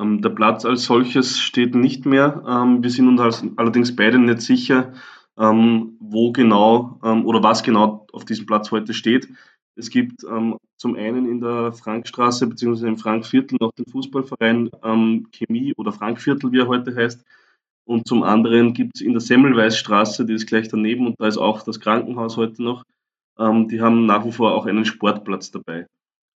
Ähm, 0.00 0.22
der 0.22 0.30
Platz 0.30 0.64
als 0.64 0.84
solches 0.84 1.40
steht 1.40 1.74
nicht 1.74 2.06
mehr. 2.06 2.44
Ähm, 2.46 2.82
wir 2.82 2.90
sind 2.90 3.08
uns 3.08 3.42
allerdings 3.56 3.96
beide 3.96 4.18
nicht 4.18 4.42
sicher, 4.42 4.92
ähm, 5.36 5.96
wo 6.00 6.32
genau 6.32 7.00
ähm, 7.02 7.26
oder 7.26 7.42
was 7.42 7.62
genau 7.62 8.06
auf 8.12 8.24
diesem 8.24 8.46
Platz 8.46 8.70
heute 8.70 8.94
steht. 8.94 9.28
Es 9.74 9.90
gibt 9.90 10.24
ähm, 10.24 10.56
zum 10.76 10.94
einen 10.94 11.28
in 11.28 11.40
der 11.40 11.72
Frankstraße 11.72 12.46
bzw. 12.46 12.86
im 12.86 12.98
Frankviertel 12.98 13.58
noch 13.60 13.72
den 13.72 13.86
Fußballverein 13.86 14.70
ähm, 14.84 15.26
Chemie 15.32 15.72
oder 15.76 15.92
Frankviertel, 15.92 16.52
wie 16.52 16.60
er 16.60 16.68
heute 16.68 16.94
heißt. 16.94 17.24
Und 17.84 18.06
zum 18.06 18.22
anderen 18.22 18.74
gibt 18.74 18.96
es 18.96 19.00
in 19.00 19.12
der 19.12 19.20
Semmelweisstraße, 19.20 20.26
die 20.26 20.34
ist 20.34 20.46
gleich 20.46 20.68
daneben 20.68 21.06
und 21.06 21.14
da 21.18 21.26
ist 21.26 21.38
auch 21.38 21.62
das 21.62 21.80
Krankenhaus 21.80 22.36
heute 22.36 22.62
noch. 22.62 22.84
Ähm, 23.38 23.68
die 23.68 23.80
haben 23.80 24.06
nach 24.06 24.24
wie 24.24 24.32
vor 24.32 24.54
auch 24.54 24.66
einen 24.66 24.84
Sportplatz 24.84 25.50
dabei. 25.50 25.86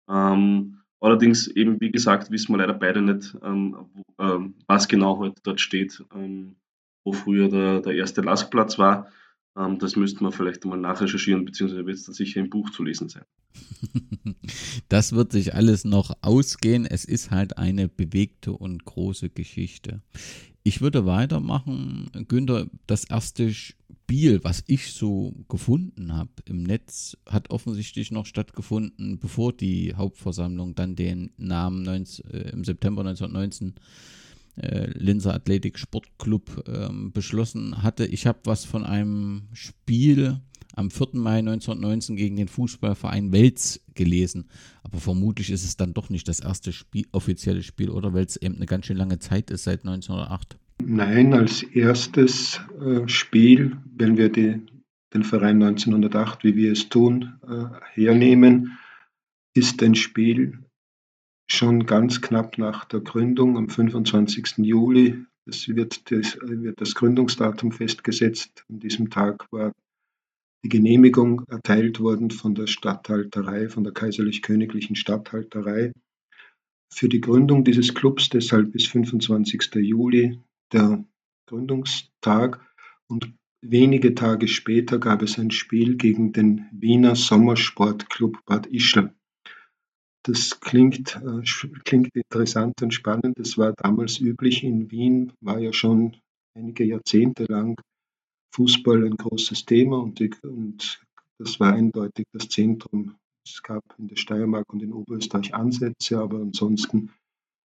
Ähm, 0.09 0.79
allerdings 0.99 1.47
eben, 1.47 1.79
wie 1.79 1.91
gesagt, 1.91 2.31
wissen 2.31 2.53
wir 2.53 2.57
leider 2.57 2.73
beide 2.73 3.01
nicht, 3.01 3.35
ähm, 3.43 3.77
wo, 3.93 4.23
ähm, 4.23 4.55
was 4.67 4.87
genau 4.87 5.17
heute 5.17 5.41
dort 5.43 5.61
steht, 5.61 6.03
wo 7.03 7.13
früher 7.13 7.49
der, 7.49 7.81
der 7.81 7.93
erste 7.93 8.21
Laskplatz 8.21 8.77
war. 8.77 9.07
Ähm, 9.57 9.79
das 9.79 9.95
müsste 9.95 10.23
man 10.23 10.31
vielleicht 10.31 10.65
mal 10.65 10.77
nachrecherchieren, 10.77 11.45
beziehungsweise 11.45 11.85
wird 11.85 11.97
es 11.97 12.05
dann 12.05 12.15
sicher 12.15 12.39
im 12.39 12.49
Buch 12.49 12.69
zu 12.71 12.83
lesen 12.83 13.09
sein. 13.09 13.23
Das 14.89 15.13
wird 15.13 15.31
sich 15.31 15.53
alles 15.53 15.85
noch 15.85 16.11
ausgehen. 16.21 16.85
Es 16.85 17.05
ist 17.05 17.29
halt 17.29 17.59
eine 17.59 17.87
bewegte 17.87 18.51
und 18.51 18.85
große 18.85 19.29
Geschichte. 19.29 20.01
Ich 20.63 20.81
würde 20.81 21.05
weitermachen. 21.05 22.09
Günther, 22.27 22.65
das 22.87 23.03
erste 23.05 23.51
Spiel, 24.09 24.43
was 24.43 24.63
ich 24.65 24.91
so 24.93 25.35
gefunden 25.49 26.15
habe 26.15 26.31
im 26.45 26.63
Netz, 26.63 27.15
hat 27.27 27.51
offensichtlich 27.51 28.09
noch 28.09 28.25
stattgefunden, 28.25 29.19
bevor 29.19 29.53
die 29.53 29.93
Hauptversammlung 29.93 30.73
dann 30.73 30.95
den 30.95 31.29
Namen 31.37 31.83
19, 31.83 32.25
äh, 32.31 32.49
im 32.49 32.63
September 32.63 33.01
1919 33.01 33.75
äh, 34.55 34.89
Linzer 34.97 35.35
Athletik 35.35 35.77
Sportclub 35.77 36.63
ähm, 36.67 37.11
beschlossen 37.11 37.83
hatte. 37.83 38.07
Ich 38.07 38.25
habe 38.25 38.39
was 38.45 38.65
von 38.65 38.83
einem 38.83 39.43
Spiel 39.53 40.41
am 40.73 40.89
4. 40.89 41.09
Mai 41.13 41.37
1919 41.37 42.15
gegen 42.15 42.35
den 42.35 42.47
Fußballverein 42.47 43.31
Welz 43.31 43.79
gelesen. 43.93 44.49
Aber 44.81 44.97
vermutlich 44.97 45.51
ist 45.51 45.63
es 45.63 45.77
dann 45.77 45.93
doch 45.93 46.09
nicht 46.09 46.27
das 46.27 46.39
erste 46.39 46.73
Spiel, 46.73 47.05
offizielle 47.11 47.61
Spiel, 47.61 47.91
oder? 47.91 48.11
Weil 48.15 48.25
es 48.25 48.37
eben 48.37 48.55
eine 48.55 48.65
ganz 48.65 48.87
schön 48.87 48.97
lange 48.97 49.19
Zeit 49.19 49.51
ist, 49.51 49.65
seit 49.65 49.81
1908. 49.85 50.57
Nein, 50.83 51.33
als 51.33 51.63
erstes 51.63 52.61
äh, 52.79 53.07
Spiel, 53.07 53.77
wenn 53.95 54.17
wir 54.17 54.29
die, 54.29 54.65
den 55.13 55.23
Verein 55.23 55.61
1908, 55.61 56.43
wie 56.43 56.55
wir 56.55 56.71
es 56.71 56.89
tun, 56.89 57.39
äh, 57.47 57.65
hernehmen, 57.93 58.77
ist 59.53 59.83
ein 59.83 59.95
Spiel 59.95 60.59
schon 61.51 61.85
ganz 61.85 62.21
knapp 62.21 62.57
nach 62.57 62.85
der 62.85 63.01
Gründung 63.01 63.57
am 63.57 63.69
25. 63.69 64.59
Juli. 64.59 65.25
Es 65.45 65.67
wird 65.67 66.11
das, 66.11 66.37
wird 66.41 66.79
das 66.79 66.95
Gründungsdatum 66.95 67.71
festgesetzt. 67.71 68.65
An 68.69 68.79
diesem 68.79 69.09
Tag 69.09 69.51
war 69.51 69.73
die 70.63 70.69
Genehmigung 70.69 71.43
erteilt 71.47 71.99
worden 71.99 72.31
von 72.31 72.53
der 72.53 72.67
Statthalterei, 72.67 73.69
von 73.69 73.83
der 73.83 73.93
kaiserlich-königlichen 73.93 74.95
Statthalterei 74.95 75.91
für 76.93 77.09
die 77.09 77.21
Gründung 77.21 77.63
dieses 77.63 77.93
Clubs. 77.93 78.29
Deshalb 78.29 78.75
ist 78.75 78.87
25. 78.87 79.75
Juli 79.75 80.39
der 80.71 81.03
Gründungstag 81.47 82.59
und 83.07 83.33
wenige 83.61 84.15
Tage 84.15 84.47
später 84.47 84.99
gab 84.99 85.21
es 85.21 85.37
ein 85.37 85.51
Spiel 85.51 85.97
gegen 85.97 86.31
den 86.31 86.67
Wiener 86.71 87.15
Sommersportclub 87.15 88.45
Bad 88.45 88.67
Ischl. 88.67 89.13
Das 90.23 90.59
klingt, 90.59 91.15
äh, 91.15 91.41
klingt 91.85 92.15
interessant 92.15 92.81
und 92.81 92.93
spannend. 92.93 93.39
Das 93.39 93.57
war 93.57 93.73
damals 93.73 94.19
üblich. 94.19 94.63
In 94.63 94.91
Wien 94.91 95.33
war 95.41 95.59
ja 95.59 95.73
schon 95.73 96.17
einige 96.55 96.83
Jahrzehnte 96.83 97.45
lang 97.45 97.79
Fußball 98.53 99.05
ein 99.05 99.15
großes 99.15 99.65
Thema 99.65 99.99
und, 99.99 100.19
die, 100.19 100.31
und 100.43 101.01
das 101.37 101.59
war 101.59 101.73
eindeutig 101.73 102.25
das 102.33 102.49
Zentrum. 102.49 103.15
Es 103.45 103.63
gab 103.63 103.83
in 103.97 104.07
der 104.07 104.17
Steiermark 104.17 104.71
und 104.73 104.83
in 104.83 104.91
Oberösterreich 104.91 105.53
Ansätze, 105.53 106.19
aber 106.19 106.39
ansonsten 106.39 107.11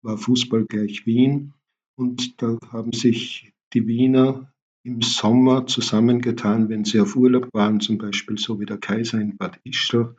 war 0.03 0.17
Fußball 0.17 0.65
gleich 0.65 1.05
Wien. 1.05 1.53
Und 1.97 2.41
da 2.41 2.57
haben 2.71 2.91
sich 2.91 3.53
die 3.73 3.87
Wiener 3.87 4.51
im 4.83 5.01
Sommer 5.01 5.65
zusammengetan, 5.65 6.69
wenn 6.69 6.85
sie 6.85 6.99
auf 6.99 7.15
Urlaub 7.15 7.49
waren, 7.53 7.79
zum 7.79 7.97
Beispiel 7.97 8.37
so 8.37 8.59
wie 8.59 8.65
der 8.65 8.77
Kaiser 8.77 9.19
in 9.19 9.37
Bad 9.37 9.59
Ischl, 9.63 10.15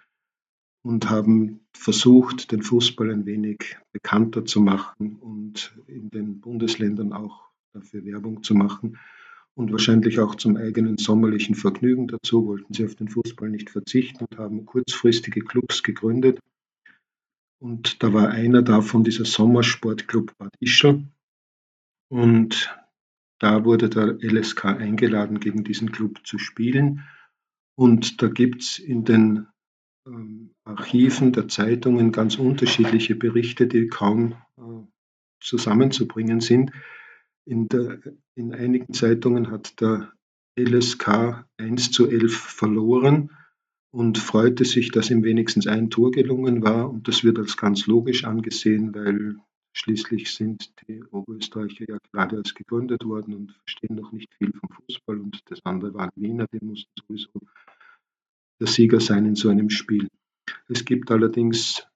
und 0.82 1.10
haben 1.10 1.60
versucht, 1.72 2.52
den 2.52 2.62
Fußball 2.62 3.10
ein 3.10 3.26
wenig 3.26 3.76
bekannter 3.92 4.44
zu 4.44 4.60
machen 4.60 5.16
und 5.16 5.76
in 5.86 6.10
den 6.10 6.40
Bundesländern 6.40 7.12
auch 7.12 7.50
dafür 7.72 8.04
Werbung 8.04 8.42
zu 8.42 8.54
machen 8.54 8.98
und 9.56 9.72
wahrscheinlich 9.72 10.20
auch 10.20 10.34
zum 10.34 10.56
eigenen 10.56 10.98
sommerlichen 10.98 11.54
Vergnügen 11.54 12.08
dazu 12.08 12.46
wollten 12.46 12.74
sie 12.74 12.84
auf 12.84 12.94
den 12.94 13.08
Fußball 13.08 13.48
nicht 13.48 13.70
verzichten 13.70 14.26
und 14.30 14.38
haben 14.38 14.66
kurzfristige 14.66 15.40
Clubs 15.40 15.82
gegründet. 15.82 16.38
Und 17.58 18.02
da 18.02 18.12
war 18.12 18.28
einer 18.28 18.62
davon 18.62 19.02
dieser 19.02 19.24
Sommersportclub 19.24 20.36
Bad 20.36 20.54
Ischl. 20.60 21.04
Und 22.08 22.74
da 23.38 23.64
wurde 23.64 23.88
der 23.88 24.18
LSK 24.20 24.64
eingeladen, 24.66 25.40
gegen 25.40 25.64
diesen 25.64 25.92
Club 25.92 26.26
zu 26.26 26.38
spielen. 26.38 27.04
Und 27.76 28.22
da 28.22 28.28
gibt 28.28 28.62
es 28.62 28.78
in 28.78 29.04
den 29.04 29.46
ähm, 30.06 30.54
Archiven 30.64 31.32
der 31.32 31.48
Zeitungen 31.48 32.12
ganz 32.12 32.36
unterschiedliche 32.36 33.14
Berichte, 33.14 33.66
die 33.66 33.88
kaum 33.88 34.36
äh, 34.56 34.62
zusammenzubringen 35.40 36.40
sind. 36.40 36.72
In, 37.44 37.68
der, 37.68 38.00
in 38.34 38.54
einigen 38.54 38.92
Zeitungen 38.92 39.50
hat 39.50 39.80
der 39.80 40.12
LSK 40.58 41.44
1 41.58 41.90
zu 41.90 42.08
11 42.08 42.34
verloren 42.34 43.30
und 43.90 44.18
freute 44.18 44.64
sich, 44.64 44.90
dass 44.90 45.10
ihm 45.10 45.22
wenigstens 45.22 45.66
ein 45.66 45.90
Tor 45.90 46.10
gelungen 46.10 46.62
war. 46.62 46.88
Und 46.88 47.08
das 47.08 47.24
wird 47.24 47.38
als 47.38 47.56
ganz 47.56 47.86
logisch 47.86 48.24
angesehen, 48.24 48.94
weil 48.94 49.36
schließlich 49.76 50.32
sind 50.32 50.72
die 50.88 51.04
Oberösterreicher 51.04 51.84
ja 51.88 51.98
gerade 52.10 52.36
erst 52.36 52.54
gegründet 52.54 53.04
worden 53.04 53.34
und 53.34 53.52
verstehen 53.52 53.96
noch 53.96 54.10
nicht 54.12 54.32
viel 54.34 54.52
vom 54.52 54.70
Fußball. 54.70 55.18
Und 55.18 55.40
das 55.50 55.60
andere 55.64 55.92
waren 55.94 56.10
Wiener, 56.16 56.46
die 56.52 56.64
mussten 56.64 56.90
sowieso 57.06 57.40
der 58.58 58.68
Sieger 58.68 59.00
sein 59.00 59.26
in 59.26 59.34
so 59.34 59.50
einem 59.50 59.68
Spiel. 59.68 60.08
Es 60.68 60.84
gibt 60.84 61.10
allerdings 61.10 61.86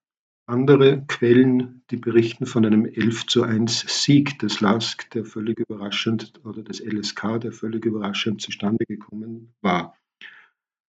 andere 0.47 1.05
Quellen, 1.07 1.83
die 1.91 1.97
berichten 1.97 2.45
von 2.45 2.67
einem 2.67 2.85
11 2.85 3.27
zu 3.27 3.43
1 3.45 3.85
Sieg 3.89 4.39
des 4.41 4.61
LASK, 4.61 5.09
der 5.11 5.25
völlig 5.25 5.61
überraschend, 5.61 6.33
oder 6.45 6.63
des 6.63 6.81
LSK, 6.81 7.41
der 7.41 7.53
völlig 7.53 7.85
überraschend 7.87 8.43
zustande 8.43 8.85
gekommen 8.87 9.55
war. 9.63 9.97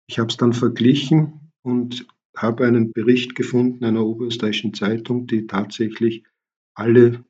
Ich 0.07 0.19
habe 0.19 0.29
es 0.29 0.37
dann 0.37 0.53
verglichen 0.53 1.51
und 1.61 2.07
habe 2.35 2.65
einen 2.65 2.91
Bericht 2.91 3.35
gefunden 3.35 3.85
einer 3.85 4.05
oberösterreichischen 4.05 4.73
Zeitung, 4.73 5.27
die 5.27 5.45
tatsächlich 5.45 6.23
alle 6.75 7.23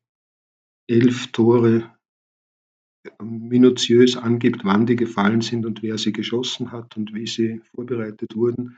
elf 0.87 1.31
Tore 1.31 1.93
minutiös 3.21 4.15
angibt, 4.15 4.63
wann 4.63 4.85
die 4.85 4.95
gefallen 4.95 5.41
sind 5.41 5.65
und 5.65 5.83
wer 5.83 5.97
sie 5.97 6.13
geschossen 6.13 6.71
hat 6.71 6.95
und 6.95 7.13
wie 7.13 7.27
sie 7.27 7.61
vorbereitet 7.75 8.35
wurden. 8.35 8.77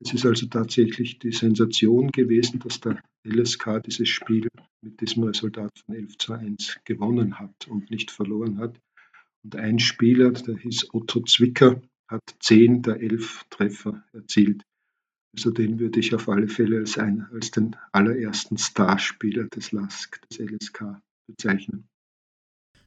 Es 0.00 0.12
ist 0.14 0.26
also 0.26 0.46
tatsächlich 0.46 1.18
die 1.18 1.32
Sensation 1.32 2.10
gewesen, 2.10 2.58
dass 2.60 2.80
der 2.80 3.00
LSK 3.24 3.82
dieses 3.84 4.08
Spiel 4.08 4.48
mit 4.82 5.00
diesem 5.00 5.24
Resultat 5.24 5.70
von 5.84 5.94
11 5.94 6.18
zu 6.18 6.32
1 6.32 6.80
gewonnen 6.84 7.38
hat 7.38 7.68
und 7.68 7.90
nicht 7.90 8.10
verloren 8.10 8.58
hat. 8.58 8.80
Und 9.44 9.56
ein 9.56 9.78
Spieler, 9.78 10.32
der 10.32 10.56
hieß 10.56 10.92
Otto 10.92 11.20
Zwicker, 11.20 11.80
hat 12.08 12.22
zehn 12.40 12.82
der 12.82 13.00
elf 13.00 13.44
Treffer 13.48 14.04
erzielt. 14.12 14.62
Also 15.34 15.50
den 15.50 15.78
würde 15.78 16.00
ich 16.00 16.14
auf 16.14 16.28
alle 16.28 16.48
Fälle 16.48 16.78
als, 16.78 16.98
ein, 16.98 17.26
als 17.32 17.50
den 17.50 17.74
allerersten 17.92 18.58
Starspieler 18.58 19.44
des 19.48 19.72
LASK, 19.72 20.20
des 20.28 20.38
LSK 20.38 21.00
bezeichnen. 21.26 21.88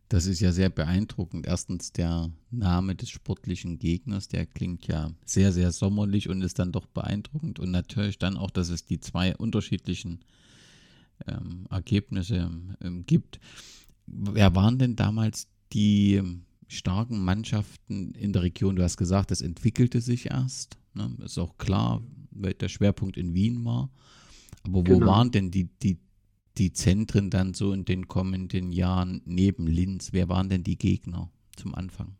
Das 0.09 0.27
ist 0.27 0.39
ja 0.39 0.51
sehr 0.51 0.69
beeindruckend. 0.69 1.47
Erstens 1.47 1.91
der 1.91 2.31
Name 2.51 2.95
des 2.95 3.09
sportlichen 3.09 3.79
Gegners, 3.79 4.27
der 4.27 4.45
klingt 4.45 4.85
ja 4.85 5.11
sehr, 5.25 5.51
sehr 5.51 5.71
sommerlich 5.71 6.29
und 6.29 6.43
ist 6.43 6.59
dann 6.59 6.71
doch 6.71 6.85
beeindruckend. 6.85 7.59
Und 7.59 7.71
natürlich 7.71 8.19
dann 8.19 8.37
auch, 8.37 8.51
dass 8.51 8.69
es 8.69 8.85
die 8.85 8.99
zwei 8.99 9.35
unterschiedlichen 9.35 10.19
ähm, 11.25 11.65
Ergebnisse 11.71 12.51
ähm, 12.81 13.05
gibt. 13.07 13.39
Wer 14.05 14.53
waren 14.53 14.77
denn 14.77 14.95
damals 14.95 15.47
die 15.73 16.21
starken 16.67 17.23
Mannschaften 17.23 18.13
in 18.13 18.31
der 18.31 18.43
Region? 18.43 18.75
Du 18.75 18.83
hast 18.83 18.97
gesagt, 18.97 19.31
das 19.31 19.41
entwickelte 19.41 20.01
sich 20.01 20.27
erst. 20.27 20.77
Ne? 20.93 21.11
Ist 21.23 21.39
auch 21.39 21.57
klar, 21.57 22.03
weil 22.35 22.53
der 22.53 22.69
Schwerpunkt 22.69 23.17
in 23.17 23.33
Wien 23.33 23.65
war. 23.65 23.89
Aber 24.63 24.79
wo 24.79 24.83
genau. 24.83 25.07
waren 25.07 25.31
denn 25.31 25.51
die, 25.51 25.69
die 25.81 25.97
die 26.57 26.73
Zentren 26.73 27.29
dann 27.29 27.53
so 27.53 27.73
in 27.73 27.85
den 27.85 28.07
kommenden 28.07 28.71
Jahren 28.71 29.21
neben 29.25 29.67
Linz? 29.67 30.13
Wer 30.13 30.29
waren 30.29 30.49
denn 30.49 30.63
die 30.63 30.77
Gegner 30.77 31.29
zum 31.55 31.75
Anfang? 31.75 32.15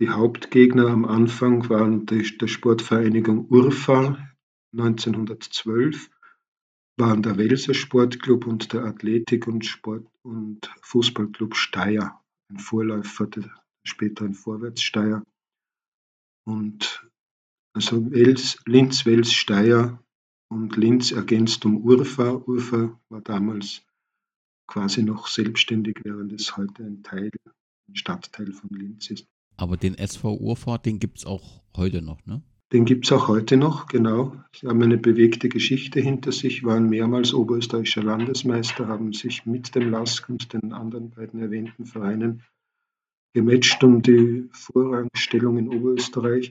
Die 0.00 0.08
Hauptgegner 0.08 0.86
am 0.86 1.04
Anfang 1.04 1.68
waren 1.68 2.06
die, 2.06 2.22
der 2.38 2.46
Sportvereinigung 2.46 3.46
Urfa 3.48 4.16
1912, 4.72 6.10
waren 6.96 7.22
der 7.22 7.36
Welser 7.36 7.74
Sportclub 7.74 8.46
und 8.46 8.72
der 8.72 8.84
Athletik- 8.84 9.46
und 9.46 9.64
Sport- 9.64 10.06
und 10.22 10.70
Fußballclub 10.82 11.56
Steyr, 11.56 12.12
ein 12.48 12.58
Vorläufer 12.58 13.26
der 13.26 13.50
späteren 13.84 14.34
Vorwärtssteyr. 14.34 15.22
Und 16.44 17.07
also 17.74 18.10
Wels, 18.10 18.58
Linz, 18.66 19.06
Wels, 19.06 19.32
Steyr 19.32 19.98
und 20.48 20.76
Linz 20.76 21.12
ergänzt 21.12 21.64
um 21.64 21.78
Urfa. 21.78 22.32
Urfa 22.32 22.98
war 23.08 23.20
damals 23.20 23.82
quasi 24.66 25.02
noch 25.02 25.26
selbstständig, 25.26 26.00
während 26.04 26.32
es 26.32 26.56
heute 26.56 26.84
ein 26.84 27.02
Teil, 27.02 27.30
ein 27.88 27.96
Stadtteil 27.96 28.52
von 28.52 28.70
Linz 28.70 29.10
ist. 29.10 29.26
Aber 29.56 29.76
den 29.76 29.96
SV 29.96 30.34
Urfa, 30.34 30.78
den 30.78 30.98
gibt 30.98 31.18
es 31.18 31.26
auch 31.26 31.62
heute 31.76 32.02
noch, 32.02 32.24
ne? 32.26 32.42
Den 32.70 32.84
gibt 32.84 33.06
es 33.06 33.12
auch 33.12 33.28
heute 33.28 33.56
noch, 33.56 33.86
genau. 33.86 34.36
Sie 34.54 34.66
haben 34.66 34.82
eine 34.82 34.98
bewegte 34.98 35.48
Geschichte 35.48 36.00
hinter 36.00 36.32
sich, 36.32 36.64
waren 36.64 36.90
mehrmals 36.90 37.32
oberösterreichischer 37.32 38.02
Landesmeister, 38.02 38.86
haben 38.86 39.14
sich 39.14 39.46
mit 39.46 39.74
dem 39.74 39.90
LASK 39.90 40.28
und 40.28 40.52
den 40.52 40.74
anderen 40.74 41.10
beiden 41.10 41.40
erwähnten 41.40 41.86
Vereinen 41.86 42.42
gematcht 43.32 43.82
um 43.84 44.02
die 44.02 44.48
Vorrangstellung 44.52 45.58
in 45.58 45.68
Oberösterreich 45.68 46.50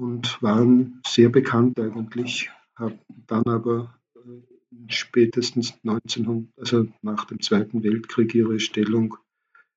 und 0.00 0.42
waren 0.42 1.00
sehr 1.06 1.28
bekannt 1.28 1.78
eigentlich 1.78 2.50
habe 2.80 2.98
dann 3.26 3.44
aber 3.46 4.00
äh, 4.16 4.42
spätestens 4.88 5.74
1900, 5.84 6.58
also 6.58 6.88
nach 7.02 7.26
dem 7.26 7.40
Zweiten 7.40 7.82
Weltkrieg 7.82 8.34
ihre 8.34 8.58
Stellung, 8.58 9.16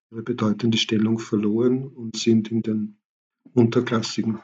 ihre 0.09 0.23
bedeutende 0.23 0.77
Stellung 0.77 1.19
verloren 1.19 1.85
und 1.85 2.15
sind 2.15 2.49
in 2.49 2.61
den 2.61 2.97
unterklassigen 3.53 4.39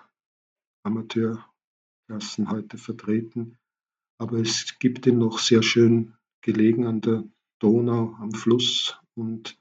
Amateurklassen 0.83 2.49
heute 2.49 2.77
vertreten. 2.77 3.57
Aber 4.17 4.39
es 4.39 4.77
gibt 4.79 5.07
ihn 5.07 5.19
noch 5.19 5.39
sehr 5.39 5.63
schön 5.63 6.13
gelegen 6.41 6.85
an 6.85 6.99
der 6.99 7.23
Donau, 7.59 8.15
am 8.19 8.31
Fluss. 8.31 8.97
Und 9.15 9.57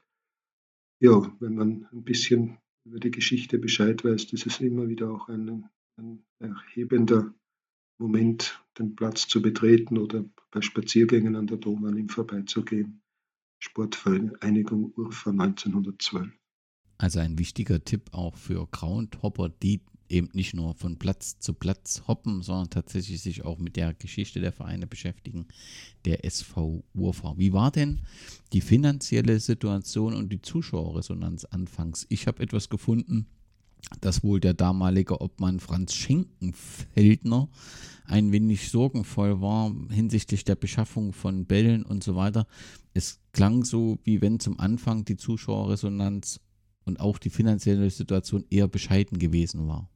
ja, 0.99 1.33
wenn 1.39 1.55
man 1.55 1.87
ein 1.93 2.03
bisschen 2.03 2.57
über 2.83 2.99
die 2.99 3.11
Geschichte 3.11 3.57
Bescheid 3.57 4.03
weiß, 4.03 4.33
ist 4.33 4.45
es 4.45 4.59
immer 4.59 4.89
wieder 4.89 5.11
auch 5.11 5.29
ein, 5.29 5.69
ein 5.99 6.23
erhebender 6.39 7.33
Moment, 7.97 8.63
den 8.77 8.95
Platz 8.95 9.27
zu 9.27 9.41
betreten 9.41 9.97
oder 9.97 10.23
bei 10.51 10.61
Spaziergängen 10.61 11.35
an 11.35 11.47
der 11.47 11.57
Dom 11.57 11.85
an 11.85 11.97
ihm 11.97 12.09
vorbeizugehen. 12.09 13.01
Sportvereinigung 13.59 14.93
Urfa 14.95 15.31
1912. 15.31 16.31
Also 16.97 17.19
ein 17.19 17.37
wichtiger 17.37 17.83
Tipp 17.83 18.09
auch 18.13 18.37
für 18.37 18.65
Groundhopper, 18.67 19.49
die 19.49 19.81
eben 20.07 20.29
nicht 20.33 20.53
nur 20.53 20.73
von 20.75 20.97
Platz 20.97 21.39
zu 21.39 21.53
Platz 21.53 22.03
hoppen, 22.07 22.41
sondern 22.41 22.69
tatsächlich 22.69 23.21
sich 23.21 23.43
auch 23.43 23.59
mit 23.59 23.75
der 23.75 23.93
Geschichte 23.93 24.39
der 24.39 24.51
Vereine 24.51 24.87
beschäftigen, 24.87 25.47
der 26.05 26.25
SV 26.25 26.83
Urfa. 26.93 27.37
Wie 27.37 27.53
war 27.53 27.71
denn 27.71 27.99
die 28.53 28.61
finanzielle 28.61 29.39
Situation 29.39 30.13
und 30.13 30.29
die 30.29 30.41
Zuschauerresonanz 30.41 31.45
anfangs? 31.45 32.07
Ich 32.09 32.27
habe 32.27 32.41
etwas 32.41 32.69
gefunden, 32.69 33.27
dass 34.01 34.23
wohl 34.23 34.39
der 34.39 34.53
damalige 34.53 35.21
Obmann 35.21 35.59
Franz 35.59 35.93
Schenkenfeldner 35.93 37.49
ein 38.05 38.31
wenig 38.31 38.69
sorgenvoll 38.69 39.41
war 39.41 39.73
hinsichtlich 39.91 40.43
der 40.43 40.55
Beschaffung 40.55 41.13
von 41.13 41.45
Bällen 41.45 41.83
und 41.83 42.03
so 42.03 42.15
weiter. 42.15 42.47
Es 42.93 43.19
klang 43.33 43.63
so, 43.63 43.99
wie 44.03 44.21
wenn 44.21 44.39
zum 44.39 44.59
Anfang 44.59 45.05
die 45.05 45.17
Zuschauerresonanz 45.17 46.39
und 46.85 46.99
auch 46.99 47.19
die 47.19 47.29
finanzielle 47.29 47.89
Situation 47.89 48.45
eher 48.49 48.67
bescheiden 48.67 49.19
gewesen 49.19 49.67
war. 49.67 49.89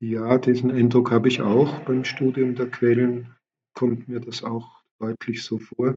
Ja, 0.00 0.38
diesen 0.38 0.70
Eindruck 0.70 1.10
habe 1.10 1.28
ich 1.28 1.40
auch 1.40 1.80
beim 1.80 2.04
Studium 2.04 2.54
der 2.54 2.70
Quellen, 2.70 3.28
kommt 3.74 4.08
mir 4.08 4.20
das 4.20 4.42
auch 4.42 4.68
deutlich 4.98 5.42
so 5.42 5.58
vor. 5.58 5.94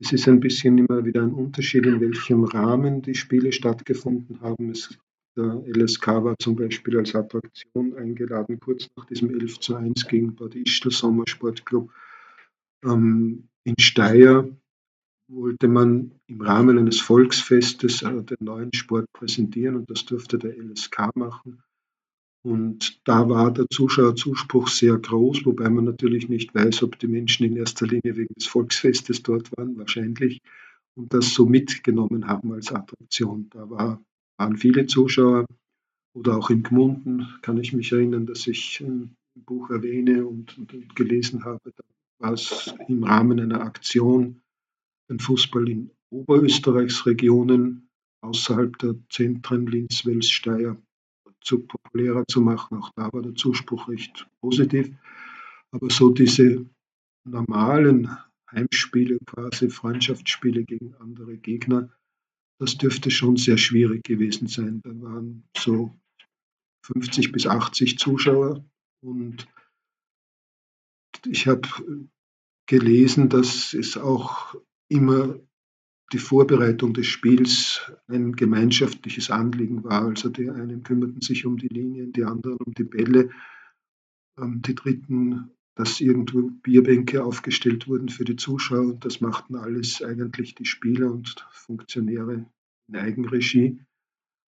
Es 0.00 0.12
ist 0.12 0.28
ein 0.28 0.40
bisschen 0.40 0.78
immer 0.78 1.04
wieder 1.04 1.22
ein 1.22 1.32
Unterschied, 1.32 1.86
in 1.86 2.00
welchem 2.00 2.44
Rahmen 2.44 3.02
die 3.02 3.14
Spiele 3.14 3.52
stattgefunden 3.52 4.40
haben. 4.40 4.70
Es, 4.70 4.98
der 5.38 5.62
LSK 5.66 6.06
war 6.24 6.36
zum 6.38 6.56
Beispiel 6.56 6.98
als 6.98 7.14
Attraktion 7.14 7.94
eingeladen, 7.94 8.58
kurz 8.58 8.88
nach 8.96 9.06
diesem 9.06 9.30
11 9.30 9.60
zu 9.60 9.76
1 9.76 10.08
gegen 10.08 10.34
Bad 10.34 10.56
Ischl 10.56 10.90
Sommersportclub. 10.90 11.92
Ähm, 12.84 13.48
in 13.64 13.74
Steyr 13.78 14.48
wollte 15.28 15.68
man 15.68 16.12
im 16.26 16.40
Rahmen 16.40 16.78
eines 16.78 17.00
Volksfestes 17.00 18.02
äh, 18.02 18.22
den 18.22 18.38
neuen 18.40 18.72
Sport 18.72 19.06
präsentieren 19.12 19.76
und 19.76 19.90
das 19.90 20.04
durfte 20.04 20.38
der 20.38 20.56
LSK 20.56 21.14
machen. 21.14 21.62
Und 22.42 23.00
da 23.06 23.28
war 23.28 23.52
der 23.52 23.66
Zuschauerzuspruch 23.70 24.68
sehr 24.68 24.96
groß, 24.96 25.44
wobei 25.44 25.68
man 25.68 25.84
natürlich 25.84 26.28
nicht 26.28 26.54
weiß, 26.54 26.82
ob 26.82 26.98
die 26.98 27.08
Menschen 27.08 27.46
in 27.46 27.56
erster 27.56 27.86
Linie 27.86 28.16
wegen 28.16 28.34
des 28.34 28.46
Volksfestes 28.46 29.22
dort 29.22 29.56
waren, 29.56 29.76
wahrscheinlich, 29.76 30.40
und 30.96 31.12
das 31.12 31.34
so 31.34 31.46
mitgenommen 31.46 32.26
haben 32.26 32.52
als 32.52 32.72
Attraktion. 32.72 33.48
Da 33.50 33.68
war, 33.68 34.00
waren 34.38 34.56
viele 34.56 34.86
Zuschauer 34.86 35.46
oder 36.14 36.36
auch 36.36 36.50
in 36.50 36.62
Gmunden 36.62 37.28
kann 37.42 37.58
ich 37.58 37.72
mich 37.72 37.92
erinnern, 37.92 38.26
dass 38.26 38.46
ich 38.46 38.80
ein 38.80 39.14
Buch 39.34 39.70
erwähne 39.70 40.26
und, 40.26 40.56
und 40.58 40.96
gelesen 40.96 41.44
habe. 41.44 41.72
Da 41.76 41.84
war 42.20 42.32
es 42.32 42.74
im 42.88 43.04
Rahmen 43.04 43.38
einer 43.38 43.60
Aktion, 43.60 44.40
den 45.10 45.20
Fußball 45.20 45.68
in 45.68 45.90
Oberösterreichs 46.10 47.06
Regionen 47.06 47.88
außerhalb 48.22 48.78
der 48.78 48.96
Zentren 49.10 49.66
Linz, 49.66 50.04
Wels, 50.04 50.30
Steyr 50.30 50.76
zu 51.40 51.60
populärer 51.60 52.24
zu 52.26 52.40
machen. 52.40 52.78
Auch 52.78 52.90
da 52.96 53.12
war 53.12 53.22
der 53.22 53.34
Zuspruch 53.34 53.88
recht 53.88 54.26
positiv. 54.40 54.90
Aber 55.70 55.90
so 55.90 56.10
diese 56.10 56.66
normalen 57.24 58.08
Heimspiele, 58.50 59.18
quasi 59.26 59.70
Freundschaftsspiele 59.70 60.64
gegen 60.64 60.94
andere 60.96 61.36
Gegner, 61.36 61.90
das 62.58 62.76
dürfte 62.76 63.10
schon 63.10 63.36
sehr 63.36 63.58
schwierig 63.58 64.04
gewesen 64.04 64.48
sein. 64.48 64.80
Da 64.82 64.90
waren 65.00 65.44
so 65.56 65.94
50 66.82 67.32
bis 67.32 67.46
80 67.46 67.98
Zuschauer 67.98 68.64
und 69.00 69.46
ich 71.26 71.46
habe 71.46 71.68
gelesen, 72.66 73.28
dass 73.28 73.74
es 73.74 73.96
auch 73.96 74.54
immer 74.88 75.38
die 76.12 76.18
Vorbereitung 76.18 76.94
des 76.94 77.06
Spiels 77.06 77.92
ein 78.06 78.34
gemeinschaftliches 78.34 79.30
Anliegen 79.30 79.84
war. 79.84 80.06
Also 80.06 80.28
die 80.30 80.48
einen 80.48 80.82
kümmerten 80.82 81.20
sich 81.20 81.44
um 81.44 81.58
die 81.58 81.68
Linien, 81.68 82.12
die 82.12 82.24
anderen 82.24 82.58
um 82.58 82.72
die 82.72 82.84
Bälle, 82.84 83.30
ähm, 84.38 84.62
die 84.62 84.74
dritten, 84.74 85.50
dass 85.78 86.00
irgendwo 86.00 86.50
Bierbänke 86.50 87.22
aufgestellt 87.22 87.86
wurden 87.86 88.08
für 88.08 88.24
die 88.24 88.34
Zuschauer 88.34 88.80
und 88.80 89.04
das 89.04 89.20
machten 89.20 89.54
alles 89.54 90.02
eigentlich 90.02 90.56
die 90.56 90.64
Spieler 90.64 91.08
und 91.08 91.46
Funktionäre 91.52 92.46
in 92.88 92.96
Eigenregie, 92.96 93.78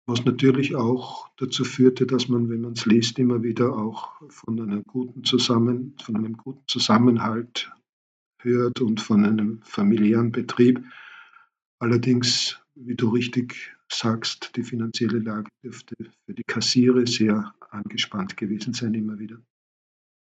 was 0.07 0.27
natürlich 0.27 0.77
auch 0.77 1.31
dazu 1.39 1.65
führte, 1.65 2.07
dass 2.07 2.29
man, 2.29 2.51
wenn 2.51 2.61
man 2.61 2.75
es 2.75 2.85
liest, 2.85 3.19
immer 3.19 3.43
wieder 3.43 3.75
auch 3.75 4.21
von, 4.29 4.61
einer 4.61 4.83
guten 4.83 5.25
Zusammen, 5.25 5.97
von 5.99 6.17
einem 6.17 6.37
guten 6.37 6.63
Zusammenhalt 6.69 7.73
hört 8.43 8.83
und 8.83 9.01
von 9.01 9.25
einem 9.25 9.63
familiären 9.63 10.31
Betrieb. 10.31 10.85
Allerdings, 11.79 12.61
wie 12.75 12.97
du 12.97 13.09
richtig 13.09 13.75
sagst, 13.91 14.55
die 14.57 14.63
finanzielle 14.63 15.21
Lage 15.21 15.49
dürfte 15.63 15.95
für 16.27 16.35
die 16.35 16.45
Kassiere 16.45 17.07
sehr 17.07 17.55
angespannt 17.71 18.37
gewesen 18.37 18.75
sein, 18.75 18.93
immer 18.93 19.19
wieder. 19.19 19.39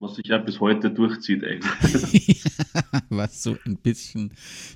Was 0.04 0.16
sich 0.16 0.28
ja 0.28 0.38
bis 0.38 0.60
heute 0.60 0.92
durchzieht 0.92 1.46
eigentlich. 1.46 2.44
was 3.10 3.42
so 3.42 3.56
ein 3.66 3.78
bisschen 3.78 4.34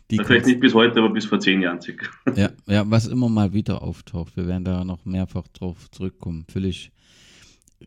die. 0.10 0.20
Vielleicht 0.24 0.46
nicht 0.46 0.62
bis 0.62 0.74
heute, 0.74 1.00
aber 1.00 1.10
bis 1.10 1.26
vor 1.26 1.42
zehn 1.42 1.62
Jahren 1.62 1.82
circa. 1.82 2.08
ja, 2.34 2.50
ja, 2.66 2.90
was 2.90 3.08
immer 3.08 3.28
mal 3.28 3.52
wieder 3.52 3.82
auftaucht. 3.82 4.38
Wir 4.38 4.48
werden 4.48 4.64
da 4.64 4.86
noch 4.86 5.04
mehrfach 5.04 5.50
drauf 5.50 5.92
zurückkommen. 5.92 6.46
Völlig 6.50 6.94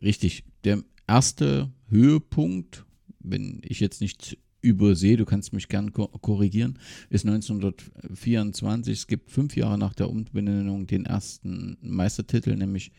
richtig. 0.03 0.43
Der 0.65 0.83
erste 1.07 1.71
Höhepunkt, 1.89 2.85
wenn 3.19 3.63
ich 3.65 3.79
jetzt 3.79 4.01
nicht 4.01 4.37
übersehe, 4.61 5.17
du 5.17 5.25
kannst 5.25 5.51
mich 5.51 5.67
gern 5.67 5.91
korrigieren, 5.93 6.77
ist 7.09 7.25
1924. 7.25 8.99
Es 8.99 9.07
gibt 9.07 9.31
fünf 9.31 9.55
Jahre 9.55 9.79
nach 9.79 9.95
der 9.95 10.11
Umbenennung 10.11 10.85
den 10.85 11.07
ersten 11.07 11.79
Meistertitel, 11.81 12.55
nämlich 12.55 12.91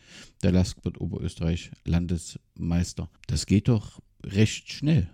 der 0.43 0.51
Lask 0.51 0.83
wird 0.83 0.99
Oberösterreich 0.99 1.71
Landesmeister. 1.85 3.09
Das 3.27 3.45
geht 3.45 3.69
doch 3.69 4.01
recht 4.23 4.71
schnell. 4.71 5.09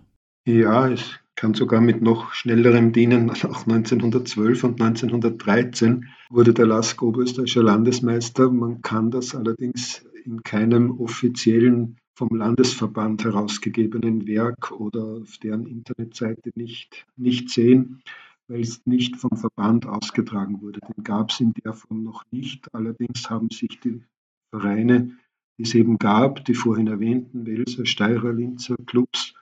Ja, 0.46 0.88
es 0.88 1.18
kann 1.36 1.54
sogar 1.54 1.80
mit 1.80 2.02
noch 2.02 2.32
schnellerem 2.32 2.92
dienen. 2.92 3.30
Auch 3.30 3.66
1912 3.66 4.64
und 4.64 4.80
1913 4.80 6.06
wurde 6.28 6.52
der 6.52 6.66
Lask 6.66 7.00
Oberösterreichischer 7.02 7.62
Landesmeister. 7.62 8.50
Man 8.50 8.82
kann 8.82 9.10
das 9.10 9.34
allerdings 9.34 10.04
in 10.24 10.42
keinem 10.42 10.90
offiziellen 11.00 11.96
vom 12.14 12.36
Landesverband 12.36 13.24
herausgegebenen 13.24 14.26
Werk 14.26 14.72
oder 14.72 15.22
auf 15.22 15.38
deren 15.38 15.66
Internetseite 15.66 16.50
nicht, 16.54 17.06
nicht 17.16 17.48
sehen, 17.48 18.02
weil 18.46 18.60
es 18.60 18.84
nicht 18.84 19.16
vom 19.16 19.38
Verband 19.38 19.86
ausgetragen 19.86 20.60
wurde. 20.60 20.80
Den 20.80 21.02
gab 21.02 21.30
es 21.30 21.40
in 21.40 21.54
der 21.64 21.72
Form 21.72 22.02
noch 22.02 22.24
nicht. 22.30 22.68
Allerdings 22.74 23.30
haben 23.30 23.48
sich 23.48 23.80
die 23.80 24.02
Vereine, 24.50 25.16
die 25.60 25.64
es 25.64 25.74
eben 25.74 25.98
gab, 25.98 26.42
die 26.46 26.54
vorhin 26.54 26.86
erwähnten 26.86 27.44
Welser, 27.44 27.84
Steirer, 27.84 28.32
Linzer 28.32 28.76
Clubs, 28.86 29.34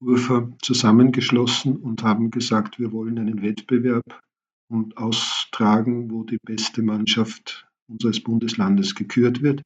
Urfer 0.00 0.50
zusammengeschlossen 0.62 1.76
und 1.76 2.02
haben 2.02 2.30
gesagt, 2.30 2.78
wir 2.78 2.92
wollen 2.92 3.18
einen 3.18 3.42
Wettbewerb 3.42 4.22
und 4.70 4.96
austragen, 4.96 6.10
wo 6.10 6.24
die 6.24 6.38
beste 6.42 6.82
Mannschaft 6.82 7.68
unseres 7.88 8.22
Bundeslandes 8.22 8.94
gekürt 8.94 9.42
wird. 9.42 9.60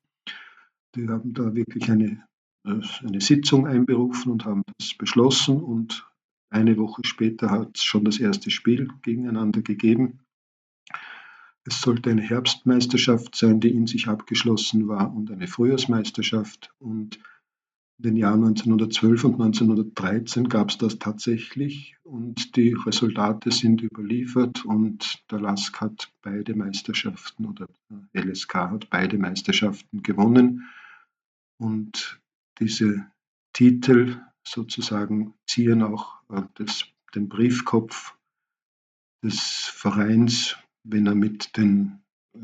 Die 0.96 1.08
haben 1.08 1.32
da 1.32 1.54
wirklich 1.54 1.88
eine 1.88 2.24
eine 2.64 3.20
Sitzung 3.20 3.68
einberufen 3.68 4.32
und 4.32 4.44
haben 4.44 4.62
das 4.78 4.94
beschlossen 4.94 5.62
und 5.62 6.08
eine 6.50 6.76
Woche 6.76 7.02
später 7.04 7.50
hat 7.50 7.76
es 7.76 7.84
schon 7.84 8.04
das 8.04 8.18
erste 8.18 8.50
Spiel 8.50 8.88
gegeneinander 9.02 9.62
gegeben. 9.62 10.23
Es 11.66 11.80
sollte 11.80 12.10
eine 12.10 12.22
Herbstmeisterschaft 12.22 13.34
sein, 13.34 13.60
die 13.60 13.70
in 13.70 13.86
sich 13.86 14.08
abgeschlossen 14.08 14.86
war 14.86 15.14
und 15.14 15.30
eine 15.30 15.46
Frühjahrsmeisterschaft. 15.46 16.74
Und 16.78 17.18
in 17.98 18.02
den 18.02 18.16
Jahren 18.16 18.44
1912 18.44 19.24
und 19.24 19.32
1913 19.34 20.48
gab 20.48 20.70
es 20.70 20.78
das 20.78 20.98
tatsächlich 20.98 21.96
und 22.02 22.56
die 22.56 22.72
Resultate 22.72 23.50
sind 23.50 23.82
überliefert 23.82 24.64
und 24.64 25.22
der 25.30 25.40
LASK 25.40 25.80
hat 25.80 26.12
beide 26.20 26.54
Meisterschaften 26.54 27.46
oder 27.46 27.68
der 28.12 28.24
LSK 28.24 28.54
hat 28.54 28.90
beide 28.90 29.16
Meisterschaften 29.16 30.02
gewonnen. 30.02 30.68
Und 31.56 32.20
diese 32.58 33.06
Titel 33.52 34.20
sozusagen 34.42 35.34
ziehen 35.46 35.82
auch 35.82 36.16
äh, 36.30 36.42
das, 36.54 36.84
den 37.14 37.28
Briefkopf 37.28 38.14
des 39.22 39.40
Vereins, 39.40 40.56
wenn 40.84 41.06
er 41.06 41.14
mit 41.14 41.56
den 41.56 41.98
äh, 42.34 42.38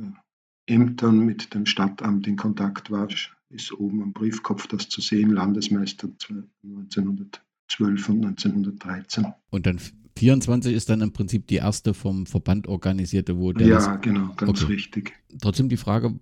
Ämtern, 0.66 1.20
mit 1.20 1.54
dem 1.54 1.66
Stadtamt 1.66 2.26
in 2.26 2.36
Kontakt 2.36 2.90
war, 2.90 3.08
ist 3.50 3.72
oben 3.72 4.02
am 4.02 4.12
Briefkopf 4.12 4.66
das 4.66 4.88
zu 4.88 5.00
sehen, 5.00 5.30
Landesmeister 5.30 6.08
1912 6.08 8.08
und 8.08 8.24
1913. 8.24 9.26
Und 9.50 9.66
dann 9.66 9.80
24 10.16 10.74
ist 10.74 10.88
dann 10.88 11.00
im 11.00 11.12
Prinzip 11.12 11.46
die 11.46 11.56
erste 11.56 11.94
vom 11.94 12.26
Verband 12.26 12.68
organisierte, 12.68 13.38
wo 13.38 13.52
der. 13.52 13.66
Ja, 13.66 13.96
genau, 13.96 14.32
ganz 14.36 14.62
okay. 14.62 14.74
richtig. 14.74 15.12
Trotzdem 15.40 15.68
die 15.68 15.76
Frage, 15.76 16.18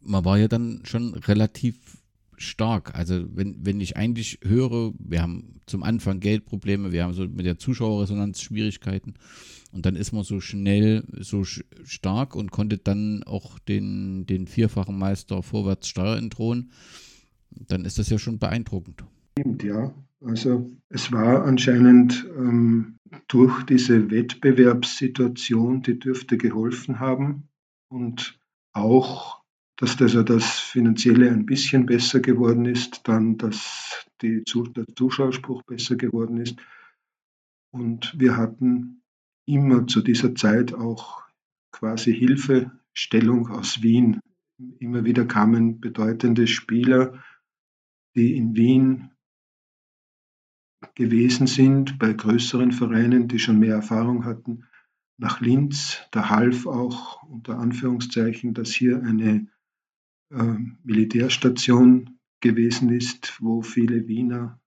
man 0.00 0.24
war 0.24 0.38
ja 0.38 0.48
dann 0.48 0.80
schon 0.84 1.14
relativ 1.14 1.97
stark. 2.38 2.94
Also 2.94 3.24
wenn, 3.34 3.64
wenn 3.64 3.80
ich 3.80 3.96
eigentlich 3.96 4.40
höre, 4.42 4.92
wir 4.98 5.22
haben 5.22 5.60
zum 5.66 5.82
Anfang 5.82 6.20
Geldprobleme, 6.20 6.92
wir 6.92 7.04
haben 7.04 7.12
so 7.12 7.26
mit 7.28 7.44
der 7.44 7.58
Zuschauerresonanz 7.58 8.40
Schwierigkeiten 8.40 9.14
und 9.72 9.84
dann 9.86 9.96
ist 9.96 10.12
man 10.12 10.24
so 10.24 10.40
schnell 10.40 11.04
so 11.18 11.44
stark 11.44 12.34
und 12.34 12.50
konnte 12.50 12.78
dann 12.78 13.22
auch 13.24 13.58
den, 13.58 14.26
den 14.26 14.46
vierfachen 14.46 14.98
Meister 14.98 15.42
vorwärts 15.42 15.88
Steuer 15.88 16.16
entthronen, 16.16 16.72
dann 17.50 17.84
ist 17.84 17.98
das 17.98 18.08
ja 18.08 18.18
schon 18.18 18.38
beeindruckend. 18.38 19.04
Stimmt, 19.38 19.62
ja. 19.62 19.92
Also 20.24 20.68
es 20.88 21.12
war 21.12 21.44
anscheinend 21.44 22.26
ähm, 22.36 22.98
durch 23.28 23.62
diese 23.64 24.10
Wettbewerbssituation, 24.10 25.82
die 25.82 25.98
dürfte 25.98 26.36
geholfen 26.36 26.98
haben 26.98 27.48
und 27.88 28.38
auch 28.72 29.37
dass 29.78 29.96
das, 29.96 30.16
also 30.16 30.22
das 30.24 30.58
Finanzielle 30.58 31.30
ein 31.30 31.46
bisschen 31.46 31.86
besser 31.86 32.18
geworden 32.18 32.66
ist, 32.66 33.06
dann, 33.06 33.38
dass 33.38 34.04
die, 34.20 34.42
der 34.76 34.84
Zuschauerspruch 34.94 35.62
besser 35.62 35.94
geworden 35.94 36.38
ist. 36.38 36.56
Und 37.70 38.12
wir 38.18 38.36
hatten 38.36 39.02
immer 39.46 39.86
zu 39.86 40.02
dieser 40.02 40.34
Zeit 40.34 40.74
auch 40.74 41.22
quasi 41.70 42.12
Hilfestellung 42.12 43.48
aus 43.50 43.80
Wien. 43.80 44.18
Immer 44.80 45.04
wieder 45.04 45.24
kamen 45.26 45.80
bedeutende 45.80 46.48
Spieler, 46.48 47.22
die 48.16 48.36
in 48.36 48.56
Wien 48.56 49.12
gewesen 50.96 51.46
sind, 51.46 52.00
bei 52.00 52.12
größeren 52.12 52.72
Vereinen, 52.72 53.28
die 53.28 53.38
schon 53.38 53.60
mehr 53.60 53.76
Erfahrung 53.76 54.24
hatten, 54.24 54.64
nach 55.18 55.40
Linz. 55.40 56.02
Da 56.10 56.30
half 56.30 56.66
auch 56.66 57.22
unter 57.22 57.58
Anführungszeichen, 57.58 58.54
dass 58.54 58.72
hier 58.72 59.04
eine 59.04 59.46
ähm, 60.30 60.78
Militärstation 60.84 62.18
gewesen 62.40 62.90
ist, 62.90 63.36
wo 63.40 63.62
viele 63.62 64.06
Wiener 64.08 64.60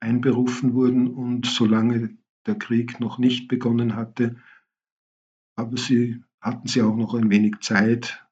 einberufen 0.00 0.74
wurden 0.74 1.08
und 1.08 1.46
solange 1.46 2.16
der 2.46 2.56
Krieg 2.56 3.00
noch 3.00 3.18
nicht 3.18 3.48
begonnen 3.48 3.94
hatte, 3.94 4.36
aber 5.56 5.76
sie 5.76 6.22
hatten 6.40 6.68
sie 6.68 6.82
auch 6.82 6.96
noch 6.96 7.14
ein 7.14 7.30
wenig 7.30 7.56
Zeit, 7.60 8.24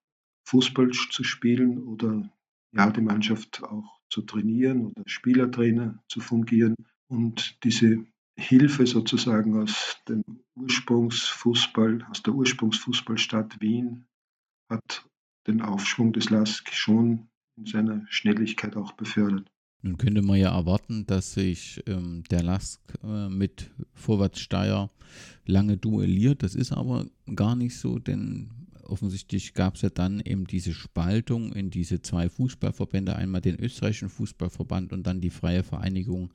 Fußball 0.49 0.91
zu 0.91 1.25
spielen 1.25 1.83
oder 1.83 2.31
ja, 2.73 2.91
die 2.91 3.01
Mannschaft 3.01 3.63
auch 3.65 4.01
zu 4.09 4.23
trainieren 4.23 4.87
oder 4.87 5.03
Spielertrainer 5.07 6.03
zu 6.09 6.21
fungieren. 6.21 6.77
Und 7.09 7.59
diese 7.65 8.07
Hilfe 8.39 8.87
sozusagen 8.87 9.61
aus 9.61 9.99
dem 10.09 10.23
Ursprungsfußball, 10.55 12.07
aus 12.11 12.23
der 12.23 12.35
Ursprungsfußballstadt 12.35 13.61
Wien 13.61 14.07
hat 14.71 15.09
den 15.47 15.63
Aufschwung 15.63 16.13
des 16.13 16.31
LASK 16.31 16.73
schon 16.73 17.29
in 17.57 17.67
seiner 17.67 18.05
Schnelligkeit 18.09 18.77
auch 18.77 18.93
befördert. 18.93 19.51
Nun 19.83 19.99
könnte 19.99 20.23
man 20.23 20.39
ja 20.39 20.57
erwarten, 20.57 21.07
dass 21.07 21.35
sich 21.35 21.83
ähm, 21.87 22.25
der 22.31 22.43
LASK 22.43 22.81
äh, 23.05 23.29
mit 23.29 23.71
Vorwärtssteier 23.95 24.91
lange 25.45 25.77
duelliert. 25.77 26.43
Das 26.43 26.55
ist 26.55 26.73
aber 26.73 27.07
gar 27.35 27.55
nicht 27.55 27.79
so, 27.79 27.99
denn 27.99 28.51
offensichtlich 28.83 29.55
gab 29.55 29.77
es 29.77 29.83
ja 29.83 29.91
dann 29.91 30.21
eben 30.21 30.47
diese 30.47 30.73
Spaltung 30.73 31.53
in 31.53 31.71
diese 31.71 32.03
zwei 32.03 32.29
Fußballverbände, 32.29 33.17
einmal 33.17 33.41
den 33.41 33.59
österreichischen 33.61 34.09
Fußballverband 34.09 34.93
und 34.93 35.07
dann 35.07 35.21
die 35.21 35.31
Freie 35.31 35.63
Vereinigung 35.63 36.33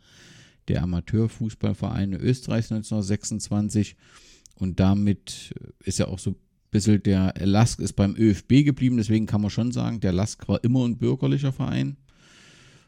der 0.68 0.84
Amateurfußballvereine 0.84 2.18
Österreichs 2.18 2.72
1926. 2.72 3.95
Und 4.55 4.80
damit 4.80 5.55
ist 5.84 5.99
ja 5.99 6.07
auch 6.07 6.20
so 6.20 6.36
bisschen 6.72 7.04
der 7.04 7.34
Lask 7.40 7.80
ist 7.80 7.94
beim 7.94 8.16
ÖFB 8.16 8.66
geblieben, 8.66 8.98
deswegen 8.98 9.26
kann 9.26 9.42
man 9.42 9.50
schon 9.50 9.72
sagen, 9.72 10.00
der 10.00 10.14
Lask 10.14 10.48
war 10.48 10.64
immer 10.64 10.86
ein 10.86 10.98
bürgerlicher 10.98 11.52
Verein. 11.52 11.98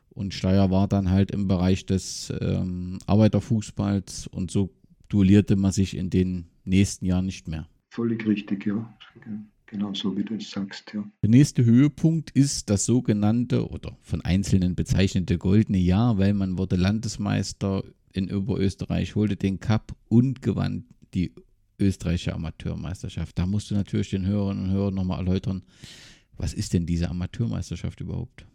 Und 0.10 0.34
Steyr 0.34 0.70
war 0.70 0.88
dann 0.88 1.10
halt 1.10 1.32
im 1.32 1.48
Bereich 1.48 1.86
des 1.86 2.32
ähm, 2.40 3.00
Arbeiterfußballs 3.08 4.28
und 4.28 4.52
so 4.52 4.74
duellierte 5.10 5.56
man 5.56 5.72
sich 5.72 5.98
in 5.98 6.10
den 6.10 6.46
nächsten 6.66 7.06
Jahren 7.06 7.26
nicht 7.26 7.48
mehr. 7.48 7.68
Völlig 7.90 8.26
richtig, 8.26 8.66
ja. 8.66 8.92
Genau 9.66 9.94
so, 9.94 10.16
wie 10.16 10.24
du 10.24 10.36
es 10.36 10.52
sagst, 10.52 10.94
ja. 10.94 11.04
Der 11.24 11.30
nächste 11.30 11.66
Höhepunkt 11.66 12.30
ist 12.32 12.70
das 12.70 12.86
sogenannte 12.86 13.68
oder 13.68 13.98
von 14.02 14.22
Einzelnen 14.22 14.76
bezeichnete 14.76 15.40
goldene 15.40 15.80
Jahr, 15.80 16.20
weil 16.20 16.34
man 16.34 16.60
wurde 16.60 16.76
Landesmeister 16.76 17.84
in 18.12 18.32
Oberösterreich, 18.32 19.16
holte 19.16 19.36
den 19.36 19.60
Cup 19.60 19.96
und 20.10 20.44
gewann 20.44 20.86
die 21.16 21.34
österreichische 21.84 22.34
Amateurmeisterschaft. 22.34 23.38
Da 23.38 23.46
musst 23.46 23.72
du 23.72 23.76
natürlich 23.76 24.10
den 24.10 24.26
Hörerinnen 24.26 24.66
und 24.66 24.72
Hörern 24.72 24.96
nochmal 24.96 25.20
erläutern, 25.20 25.64
was 26.38 26.54
ist 26.54 26.74
denn 26.74 26.86
diese 26.86 27.10
Amateurmeisterschaft 27.10 28.02
überhaupt? 28.02 28.46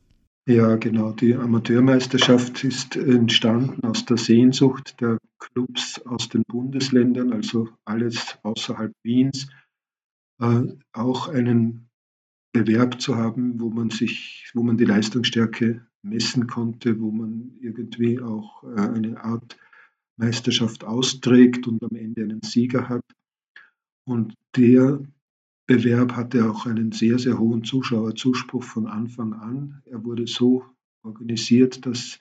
Ja, 0.48 0.76
genau. 0.76 1.12
Die 1.12 1.34
Amateurmeisterschaft 1.34 2.64
ist 2.64 2.96
entstanden 2.96 3.84
aus 3.84 4.06
der 4.06 4.16
Sehnsucht 4.16 4.98
der 5.00 5.18
Clubs 5.38 6.00
aus 6.06 6.30
den 6.30 6.42
Bundesländern, 6.48 7.32
also 7.32 7.68
alles 7.84 8.38
außerhalb 8.42 8.92
Wiens, 9.02 9.48
äh, 10.40 10.62
auch 10.92 11.28
einen 11.28 11.90
Bewerb 12.52 13.00
zu 13.00 13.16
haben, 13.16 13.60
wo 13.60 13.68
man 13.68 13.90
sich, 13.90 14.50
wo 14.54 14.62
man 14.62 14.78
die 14.78 14.86
Leistungsstärke 14.86 15.86
messen 16.02 16.46
konnte, 16.46 16.98
wo 16.98 17.10
man 17.10 17.52
irgendwie 17.60 18.18
auch 18.18 18.64
äh, 18.64 18.80
eine 18.80 19.22
Art 19.22 19.58
Meisterschaft 20.16 20.84
austrägt 20.84 21.66
und 21.68 21.82
am 21.84 21.94
Ende 21.94 22.22
einen 22.22 22.42
Sieger 22.42 22.88
hat. 22.88 23.04
Und 24.08 24.32
der 24.56 25.02
Bewerb 25.66 26.12
hatte 26.12 26.50
auch 26.50 26.64
einen 26.64 26.92
sehr, 26.92 27.18
sehr 27.18 27.38
hohen 27.38 27.62
Zuschauerzuspruch 27.62 28.64
von 28.64 28.86
Anfang 28.86 29.34
an. 29.34 29.82
Er 29.84 30.02
wurde 30.02 30.26
so 30.26 30.64
organisiert, 31.02 31.84
dass 31.84 32.18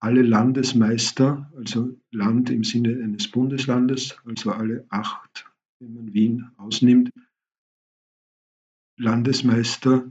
alle 0.00 0.22
Landesmeister, 0.22 1.52
also 1.54 2.00
Land 2.10 2.48
im 2.48 2.64
Sinne 2.64 3.04
eines 3.04 3.28
Bundeslandes, 3.30 4.16
also 4.24 4.52
alle 4.52 4.86
acht, 4.88 5.44
wenn 5.80 5.92
man 5.92 6.14
Wien 6.14 6.50
ausnimmt, 6.56 7.10
Landesmeister 8.98 10.10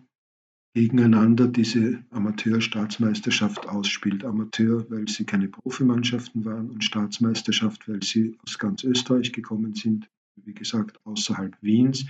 gegeneinander 0.75 1.47
diese 1.47 2.05
Amateur-Staatsmeisterschaft 2.11 3.67
ausspielt. 3.67 4.23
Amateur, 4.23 4.87
weil 4.91 5.07
sie 5.07 5.25
keine 5.25 5.47
Profimannschaften 5.47 6.45
waren 6.45 6.69
und 6.69 6.83
Staatsmeisterschaft, 6.83 7.89
weil 7.89 8.03
sie 8.03 8.37
aus 8.43 8.59
ganz 8.59 8.83
Österreich 8.83 9.33
gekommen 9.33 9.73
sind, 9.73 10.07
wie 10.45 10.53
gesagt, 10.53 10.99
außerhalb 11.05 11.55
Wiens. 11.61 12.05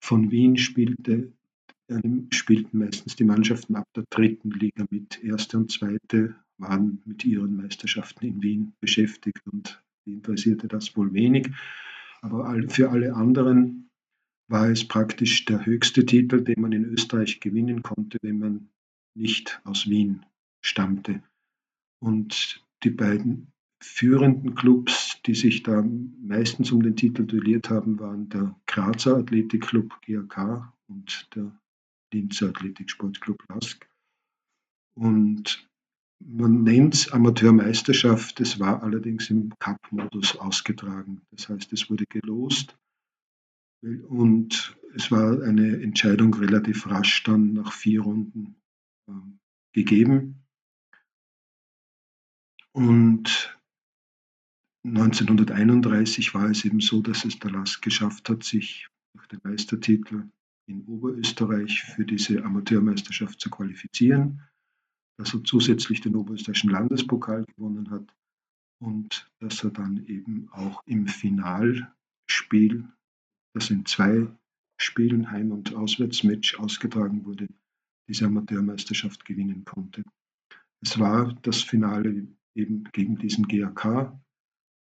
Von 0.00 0.30
Wien 0.30 0.56
spielte, 0.56 1.32
äh, 1.88 2.00
spielten 2.30 2.78
meistens 2.78 3.16
die 3.16 3.24
Mannschaften 3.24 3.76
ab 3.76 3.86
der 3.94 4.04
dritten 4.10 4.50
Liga 4.50 4.86
mit. 4.90 5.22
Erste 5.22 5.58
und 5.58 5.70
zweite 5.70 6.36
waren 6.58 7.02
mit 7.04 7.24
ihren 7.24 7.56
Meisterschaften 7.56 8.26
in 8.26 8.42
Wien 8.42 8.72
beschäftigt 8.80 9.46
und 9.50 9.82
interessierte 10.04 10.68
das 10.68 10.96
wohl 10.96 11.12
wenig. 11.12 11.50
Aber 12.22 12.54
für 12.68 12.90
alle 12.90 13.14
anderen 13.14 13.90
war 14.48 14.68
es 14.68 14.86
praktisch 14.86 15.44
der 15.44 15.64
höchste 15.64 16.04
Titel, 16.04 16.42
den 16.42 16.60
man 16.60 16.72
in 16.72 16.84
Österreich 16.84 17.40
gewinnen 17.40 17.82
konnte, 17.82 18.18
wenn 18.22 18.38
man 18.38 18.68
nicht 19.14 19.60
aus 19.64 19.88
Wien 19.88 20.26
stammte. 20.60 21.22
Und 22.00 22.64
die 22.82 22.90
beiden 22.90 23.52
führenden 23.82 24.54
Clubs, 24.54 25.20
die 25.26 25.34
sich 25.34 25.62
da 25.62 25.82
meistens 26.22 26.70
um 26.72 26.82
den 26.82 26.96
Titel 26.96 27.24
duelliert 27.24 27.70
haben, 27.70 27.98
waren 27.98 28.28
der 28.28 28.54
Grazer 28.66 29.16
Athletikclub 29.16 30.00
GAK 30.02 30.72
und 30.88 31.28
der 31.34 31.58
Linzer 32.12 32.48
Athletiksportclub 32.48 33.42
LASK. 33.48 33.88
Und 34.94 35.68
man 36.22 36.62
nennt 36.62 36.94
es 36.94 37.10
Amateurmeisterschaft, 37.10 38.40
es 38.40 38.60
war 38.60 38.82
allerdings 38.82 39.30
im 39.30 39.52
Cup-Modus 39.58 40.36
ausgetragen. 40.36 41.22
Das 41.30 41.48
heißt, 41.48 41.72
es 41.72 41.88
wurde 41.88 42.04
gelost 42.06 42.76
und 43.82 44.76
es 44.94 45.10
war 45.10 45.42
eine 45.42 45.80
Entscheidung 45.80 46.34
relativ 46.34 46.86
rasch 46.86 47.22
dann 47.22 47.54
nach 47.54 47.72
vier 47.72 48.02
Runden 48.02 48.56
äh, 49.08 49.12
gegeben. 49.72 50.42
Und 52.72 53.59
1931 54.84 56.34
war 56.34 56.50
es 56.50 56.64
eben 56.64 56.80
so, 56.80 57.02
dass 57.02 57.24
es 57.24 57.38
der 57.38 57.50
Lask 57.50 57.82
geschafft 57.82 58.28
hat, 58.30 58.44
sich 58.44 58.88
nach 59.14 59.26
dem 59.26 59.40
Meistertitel 59.42 60.28
in 60.66 60.84
Oberösterreich 60.84 61.82
für 61.82 62.04
diese 62.04 62.42
Amateurmeisterschaft 62.44 63.40
zu 63.40 63.50
qualifizieren, 63.50 64.42
dass 65.18 65.34
er 65.34 65.44
zusätzlich 65.44 66.00
den 66.00 66.16
Oberösterreichischen 66.16 66.70
Landespokal 66.70 67.44
gewonnen 67.44 67.90
hat 67.90 68.14
und 68.80 69.30
dass 69.40 69.62
er 69.62 69.70
dann 69.70 70.06
eben 70.06 70.48
auch 70.52 70.82
im 70.86 71.06
Finalspiel 71.08 72.88
das 73.54 73.68
in 73.70 73.84
zwei 73.84 74.28
Spielen, 74.80 75.30
Heim- 75.30 75.52
und 75.52 75.74
Auswärtsmatch 75.74 76.58
ausgetragen 76.58 77.26
wurde, 77.26 77.48
diese 78.08 78.26
Amateurmeisterschaft 78.26 79.26
gewinnen 79.26 79.64
konnte. 79.66 80.02
Es 80.82 80.98
war 80.98 81.34
das 81.42 81.60
Finale 81.60 82.28
eben 82.54 82.84
gegen 82.92 83.18
diesen 83.18 83.46
GAK 83.46 84.18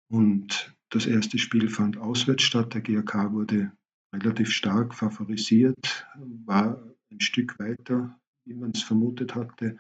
und 0.09 0.74
das 0.90 1.07
erste 1.07 1.38
Spiel 1.38 1.68
fand 1.68 1.98
auswärts 1.98 2.44
statt. 2.44 2.74
Der 2.74 2.80
GAK 2.80 3.32
wurde 3.32 3.72
relativ 4.14 4.50
stark 4.50 4.94
favorisiert, 4.94 6.07
war 6.44 6.82
ein 7.11 7.20
Stück 7.20 7.59
weiter, 7.59 8.18
wie 8.44 8.54
man 8.54 8.70
es 8.70 8.82
vermutet 8.82 9.34
hatte, 9.34 9.78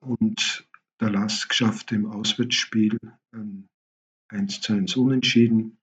und 0.00 0.68
der 1.00 1.10
Lask 1.10 1.52
schaffte 1.54 1.94
im 1.94 2.06
Auswärtsspiel 2.06 2.98
ähm, 3.32 3.68
1 4.28 4.60
zu 4.60 4.72
1 4.72 4.96
unentschieden 4.96 5.78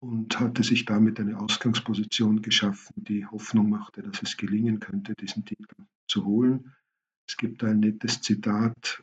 und 0.00 0.38
hatte 0.38 0.62
sich 0.62 0.84
damit 0.84 1.18
eine 1.18 1.38
Ausgangsposition 1.38 2.42
geschaffen, 2.42 2.94
die 2.96 3.26
Hoffnung 3.26 3.70
machte, 3.70 4.02
dass 4.02 4.22
es 4.22 4.36
gelingen 4.36 4.78
könnte, 4.78 5.14
diesen 5.14 5.44
Titel 5.44 5.84
zu 6.06 6.24
holen. 6.24 6.74
Es 7.28 7.36
gibt 7.36 7.64
ein 7.64 7.80
nettes 7.80 8.20
Zitat 8.20 9.02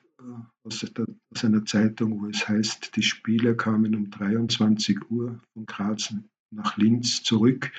aus, 0.63 0.79
der, 0.79 1.05
aus 1.31 1.45
einer 1.45 1.65
Zeitung, 1.65 2.21
wo 2.21 2.27
es 2.27 2.47
heißt, 2.47 2.95
die 2.95 3.03
Spieler 3.03 3.55
kamen 3.55 3.95
um 3.95 4.09
23 4.09 5.09
Uhr 5.11 5.41
von 5.53 5.65
Graz 5.65 6.13
nach 6.51 6.77
Linz 6.77 7.23
zurück 7.23 7.71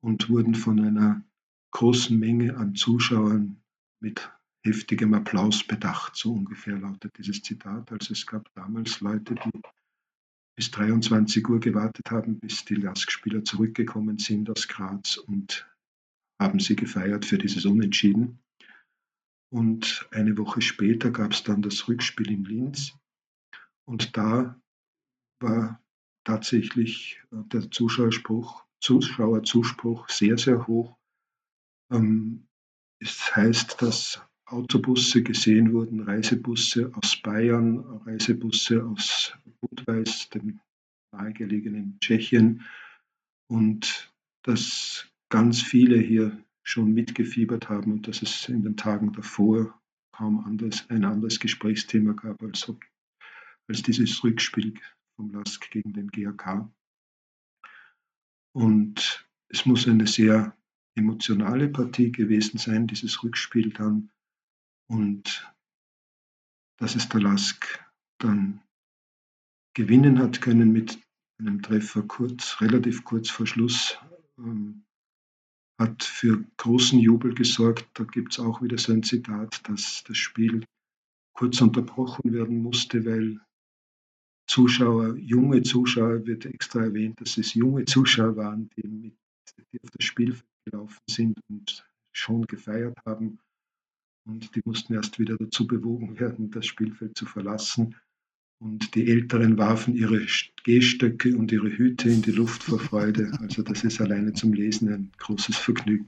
und 0.00 0.28
wurden 0.28 0.54
von 0.54 0.80
einer 0.80 1.22
großen 1.70 2.18
Menge 2.18 2.56
an 2.56 2.74
Zuschauern 2.74 3.62
mit 4.00 4.30
heftigem 4.64 5.14
Applaus 5.14 5.64
bedacht. 5.64 6.16
So 6.16 6.32
ungefähr 6.32 6.78
lautet 6.78 7.16
dieses 7.18 7.42
Zitat. 7.42 7.90
Also 7.90 8.12
es 8.12 8.26
gab 8.26 8.52
damals 8.54 9.00
Leute, 9.00 9.34
die 9.34 9.60
bis 10.56 10.70
23 10.70 11.48
Uhr 11.48 11.60
gewartet 11.60 12.10
haben, 12.10 12.38
bis 12.38 12.64
die 12.64 12.74
Lask-Spieler 12.74 13.44
zurückgekommen 13.44 14.18
sind 14.18 14.50
aus 14.50 14.68
Graz 14.68 15.16
und 15.16 15.66
haben 16.38 16.60
sie 16.60 16.76
gefeiert 16.76 17.24
für 17.24 17.38
dieses 17.38 17.64
Unentschieden. 17.64 18.38
Und 19.52 20.08
eine 20.12 20.38
Woche 20.38 20.62
später 20.62 21.10
gab 21.10 21.32
es 21.32 21.42
dann 21.42 21.60
das 21.60 21.86
Rückspiel 21.86 22.30
in 22.30 22.44
Linz. 22.44 22.94
Und 23.84 24.16
da 24.16 24.58
war 25.40 25.78
tatsächlich 26.24 27.20
äh, 27.30 27.36
der 27.48 27.70
Zuschauerspruch, 27.70 28.64
Zuschauerzuspruch 28.80 30.08
sehr, 30.08 30.38
sehr 30.38 30.66
hoch. 30.66 30.96
Ähm, 31.90 32.48
es 32.98 33.36
heißt, 33.36 33.82
dass 33.82 34.22
Autobusse 34.46 35.22
gesehen 35.22 35.74
wurden, 35.74 36.00
Reisebusse 36.00 36.90
aus 36.94 37.16
Bayern, 37.16 37.80
Reisebusse 38.06 38.82
aus 38.86 39.34
Budweis, 39.60 40.30
dem 40.30 40.60
nahegelegenen 41.12 41.98
Tschechien, 42.00 42.62
und 43.48 44.14
dass 44.44 45.06
ganz 45.28 45.60
viele 45.60 45.98
hier 45.98 46.42
schon 46.62 46.92
mitgefiebert 46.92 47.68
haben 47.68 47.92
und 47.92 48.08
dass 48.08 48.22
es 48.22 48.48
in 48.48 48.62
den 48.62 48.76
Tagen 48.76 49.12
davor 49.12 49.80
kaum 50.12 50.44
anders, 50.44 50.88
ein 50.90 51.04
anderes 51.04 51.40
Gesprächsthema 51.40 52.12
gab 52.12 52.42
als, 52.42 52.70
als 53.68 53.82
dieses 53.82 54.22
Rückspiel 54.22 54.74
vom 55.16 55.30
LASK 55.32 55.70
gegen 55.70 55.92
den 55.92 56.08
GAK. 56.08 56.68
Und 58.54 59.26
es 59.48 59.66
muss 59.66 59.88
eine 59.88 60.06
sehr 60.06 60.56
emotionale 60.94 61.68
Partie 61.68 62.12
gewesen 62.12 62.58
sein, 62.58 62.86
dieses 62.86 63.22
Rückspiel 63.22 63.70
dann. 63.72 64.10
Und 64.88 65.50
dass 66.76 66.94
es 66.96 67.08
der 67.08 67.20
Lask 67.20 67.82
dann 68.18 68.60
gewinnen 69.74 70.18
hat 70.18 70.42
können 70.42 70.72
mit 70.72 70.98
einem 71.38 71.62
Treffer 71.62 72.02
kurz, 72.02 72.60
relativ 72.60 73.04
kurz 73.04 73.30
vor 73.30 73.46
Schluss, 73.46 73.98
ähm, 74.38 74.84
hat 75.82 76.04
für 76.04 76.44
großen 76.56 76.98
Jubel 76.98 77.34
gesorgt. 77.34 77.86
Da 77.94 78.04
gibt 78.04 78.32
es 78.32 78.38
auch 78.38 78.62
wieder 78.62 78.78
so 78.78 78.92
ein 78.92 79.02
Zitat, 79.02 79.68
dass 79.68 80.04
das 80.06 80.16
Spiel 80.16 80.64
kurz 81.34 81.60
unterbrochen 81.60 82.32
werden 82.32 82.62
musste, 82.62 83.04
weil 83.04 83.40
Zuschauer, 84.46 85.16
junge 85.16 85.62
Zuschauer, 85.62 86.26
wird 86.26 86.46
extra 86.46 86.82
erwähnt, 86.82 87.20
dass 87.20 87.38
es 87.38 87.54
junge 87.54 87.84
Zuschauer 87.84 88.36
waren, 88.36 88.70
die, 88.76 88.86
mit, 88.86 89.16
die 89.72 89.80
auf 89.82 89.90
das 89.90 90.04
Spielfeld 90.04 90.46
gelaufen 90.64 91.00
sind 91.08 91.38
und 91.48 91.84
schon 92.12 92.46
gefeiert 92.46 92.96
haben. 93.06 93.38
Und 94.24 94.54
die 94.54 94.62
mussten 94.64 94.94
erst 94.94 95.18
wieder 95.18 95.36
dazu 95.36 95.66
bewogen 95.66 96.18
werden, 96.20 96.50
das 96.50 96.66
Spielfeld 96.66 97.16
zu 97.16 97.26
verlassen. 97.26 97.96
Und 98.62 98.94
die 98.94 99.08
Älteren 99.08 99.58
warfen 99.58 99.96
ihre 99.96 100.24
Gehstöcke 100.62 101.36
und 101.36 101.50
ihre 101.50 101.68
Hüte 101.68 102.08
in 102.08 102.22
die 102.22 102.30
Luft 102.30 102.62
vor 102.62 102.78
Freude. 102.78 103.32
Also 103.40 103.62
das 103.62 103.82
ist 103.82 104.00
alleine 104.00 104.34
zum 104.34 104.52
Lesen 104.52 104.88
ein 104.88 105.10
großes 105.18 105.56
Vergnügen. 105.56 106.06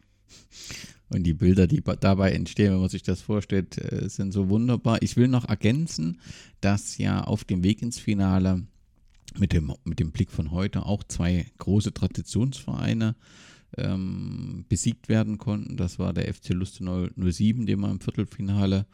Und 1.09 1.25
die 1.25 1.35
Bilder, 1.35 1.67
die 1.67 1.83
dabei 1.83 2.31
entstehen, 2.31 2.73
wenn 2.73 2.81
man 2.81 2.89
sich 2.89 3.03
das 3.03 3.23
vorstellt, 3.23 3.79
äh, 3.79 4.09
sind 4.09 4.31
so 4.31 4.49
wunderbar. 4.51 5.03
Ich 5.03 5.17
will 5.17 5.27
noch 5.27 5.49
ergänzen, 5.49 6.21
dass 6.61 6.97
ja 6.97 7.25
auf 7.25 7.43
dem 7.43 7.65
Weg 7.65 7.83
ins 7.83 7.99
Finale 7.99 8.63
mit 9.37 9.53
dem, 9.53 9.73
mit 9.85 9.99
dem 9.99 10.13
Blick 10.13 10.31
von 10.31 10.53
heute 10.53 10.87
auch 10.87 11.03
zwei 11.03 11.47
große 11.59 11.93
Traditionsvereine 11.93 13.17
ähm, 13.79 14.64
besiegt 14.68 15.09
werden 15.09 15.39
konnten. 15.39 15.77
Das 15.77 15.99
war 15.99 16.12
der 16.12 16.33
FC 16.33 16.51
Lustenau 16.51 17.07
07, 17.16 17.66
den 17.66 17.81
man 17.81 17.93
im 17.93 18.01
Viertelfinale 18.01 18.87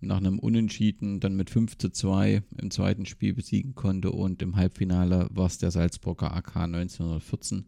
nach 0.00 0.18
einem 0.18 0.38
Unentschieden 0.38 1.20
dann 1.20 1.36
mit 1.36 1.50
5 1.50 1.78
zu 1.78 1.90
2 1.90 2.42
im 2.58 2.70
zweiten 2.70 3.06
Spiel 3.06 3.32
besiegen 3.32 3.74
konnte 3.74 4.12
und 4.12 4.42
im 4.42 4.56
Halbfinale 4.56 5.28
war 5.30 5.46
es 5.46 5.58
der 5.58 5.70
Salzburger 5.70 6.34
AK 6.34 6.56
1914, 6.56 7.66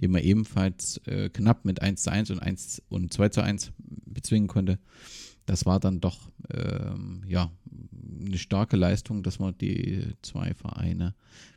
den 0.00 0.10
man 0.12 0.22
ebenfalls 0.22 0.98
äh, 1.06 1.30
knapp 1.30 1.64
mit 1.64 1.82
1 1.82 2.02
zu 2.02 2.12
1 2.12 2.30
und 2.30 2.38
1 2.40 2.82
und 2.88 3.12
2 3.12 3.28
zu 3.30 3.42
1 3.42 3.72
bezwingen 4.06 4.48
konnte. 4.48 4.78
Das 5.46 5.66
war 5.66 5.80
dann 5.80 6.00
doch 6.00 6.30
ähm, 6.50 7.22
ja, 7.26 7.50
eine 8.24 8.38
starke 8.38 8.76
Leistung, 8.76 9.22
dass 9.22 9.38
man 9.38 9.56
die 9.58 10.14
zwei 10.22 10.54
Vereine 10.54 11.14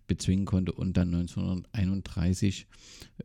bezwingen 0.07 0.45
konnte 0.45 0.71
und 0.71 0.97
dann 0.97 1.13
1931 1.13 2.67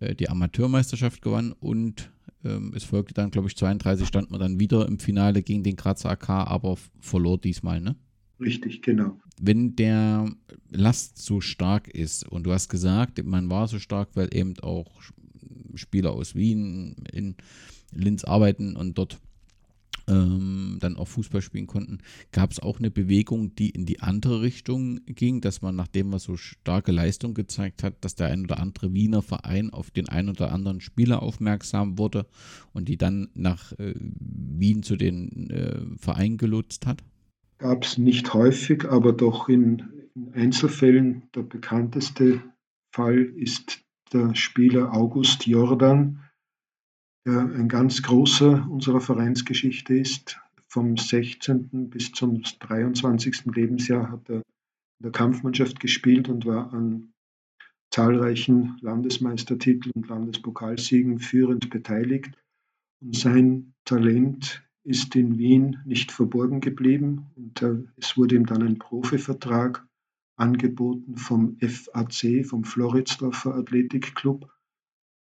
äh, 0.01 0.14
die 0.14 0.28
Amateurmeisterschaft 0.28 1.22
gewann 1.22 1.53
und 1.53 2.11
ähm, 2.45 2.72
es 2.74 2.85
folgte 2.85 3.14
dann, 3.14 3.30
glaube 3.30 3.49
ich, 3.49 3.57
32 3.57 4.07
stand 4.07 4.30
man 4.30 4.41
dann 4.41 4.61
wieder 4.61 4.87
im 4.87 4.99
Finale 4.99 5.43
gegen 5.43 5.62
den 5.62 5.76
Grazer 5.76 6.11
AK, 6.11 6.28
aber 6.28 6.76
verlor 7.01 7.39
diesmal, 7.39 7.80
ne? 7.80 7.97
Richtig, 8.41 8.83
genau. 8.83 9.18
Wenn 9.41 9.76
der 9.76 10.30
Last 10.70 11.18
so 11.18 11.41
stark 11.41 11.89
ist 11.89 12.26
und 12.28 12.45
du 12.45 12.53
hast 12.53 12.68
gesagt, 12.68 13.22
man 13.24 13.49
war 13.51 13.68
so 13.68 13.78
stark, 13.78 14.11
weil 14.14 14.35
eben 14.35 14.59
auch 14.61 15.01
Spieler 15.74 16.12
aus 16.12 16.35
Wien 16.35 16.97
in 17.12 17.37
Linz 17.93 18.24
arbeiten 18.24 18.74
und 18.74 18.99
dort 18.99 19.20
ähm, 20.09 20.79
dann 20.81 20.97
auch 20.97 21.09
Fußball 21.09 21.43
spielen 21.43 21.67
konnten, 21.67 21.99
gab 22.33 22.51
es 22.51 22.61
auch 22.61 22.79
eine 22.79 22.91
Bewegung, 22.91 23.55
die 23.55 23.71
in 23.71 23.87
die 23.87 24.01
andere 24.01 24.43
Richtung 24.43 25.01
ging, 25.07 25.41
dass 25.41 25.63
man, 25.63 25.77
nachdem 25.77 26.11
man 26.11 26.19
so 26.19 26.37
starke 26.37 26.93
Leistung 26.93 27.35
gezeigt 27.35 27.83
hat, 27.83 28.05
dass 28.05 28.15
der 28.15 28.29
ein 28.29 28.45
oder 28.45 28.59
andere 28.59 28.93
Wiener 28.95 29.23
Verein 29.23 29.71
auf 29.71 29.91
den 29.91 30.09
ein 30.09 30.29
oder 30.29 30.53
anderen 30.53 30.81
Spieler 30.81 31.23
aufmerksam 31.23 31.99
wurde 31.99 32.27
und 32.73 32.89
die 32.89 32.97
dann 32.97 33.29
nach 33.35 33.73
äh, 33.79 33.95
Wien 33.99 34.83
zu 34.83 34.97
den 34.97 35.51
äh, 35.51 35.81
Vereinen 35.99 36.37
gelotst 36.37 36.87
hat? 36.87 37.03
Gab 37.59 37.85
es 37.85 37.99
nicht 37.99 38.35
häufig, 38.35 38.87
aber 38.89 39.13
doch 39.13 39.49
in, 39.49 40.11
in 40.15 40.33
Einzelfällen. 40.35 41.25
Der 41.35 41.43
bekannteste 41.43 42.43
Fall 42.91 43.19
ist 43.37 43.81
der 44.13 44.35
Spieler 44.35 44.93
August 44.93 45.47
Jordan, 45.47 46.21
der 47.25 47.41
ein 47.41 47.68
ganz 47.68 48.03
großer 48.03 48.66
unserer 48.68 49.01
Vereinsgeschichte 49.01 49.95
ist. 49.95 50.41
Vom 50.66 50.97
16. 50.97 51.91
bis 51.91 52.12
zum 52.12 52.43
23. 52.43 53.45
Lebensjahr 53.55 54.11
hat 54.11 54.29
er 54.29 54.37
in 54.37 54.43
der 55.03 55.12
Kampfmannschaft 55.12 55.81
gespielt 55.81 56.29
und 56.29 56.47
war 56.47 56.73
an 56.73 57.12
zahlreichen 57.91 58.79
Landesmeistertiteln 58.81 59.93
und 59.95 60.09
Landespokalsiegen 60.09 61.18
führend 61.18 61.68
beteiligt. 61.68 62.33
Und 63.03 63.16
sein 63.16 63.75
Talent 63.85 64.62
ist 64.85 65.14
in 65.14 65.39
Wien 65.39 65.79
nicht 65.85 66.11
verborgen 66.11 66.61
geblieben 66.61 67.31
und 67.37 67.62
es 67.97 68.16
wurde 68.16 68.35
ihm 68.35 68.47
dann 68.47 68.62
ein 68.62 68.79
Profivertrag 68.79 69.87
angeboten 70.37 71.16
vom 71.16 71.59
FAC, 71.61 72.45
vom 72.47 72.64
Floridsdorfer 72.64 73.55
Athletikclub 73.55 74.51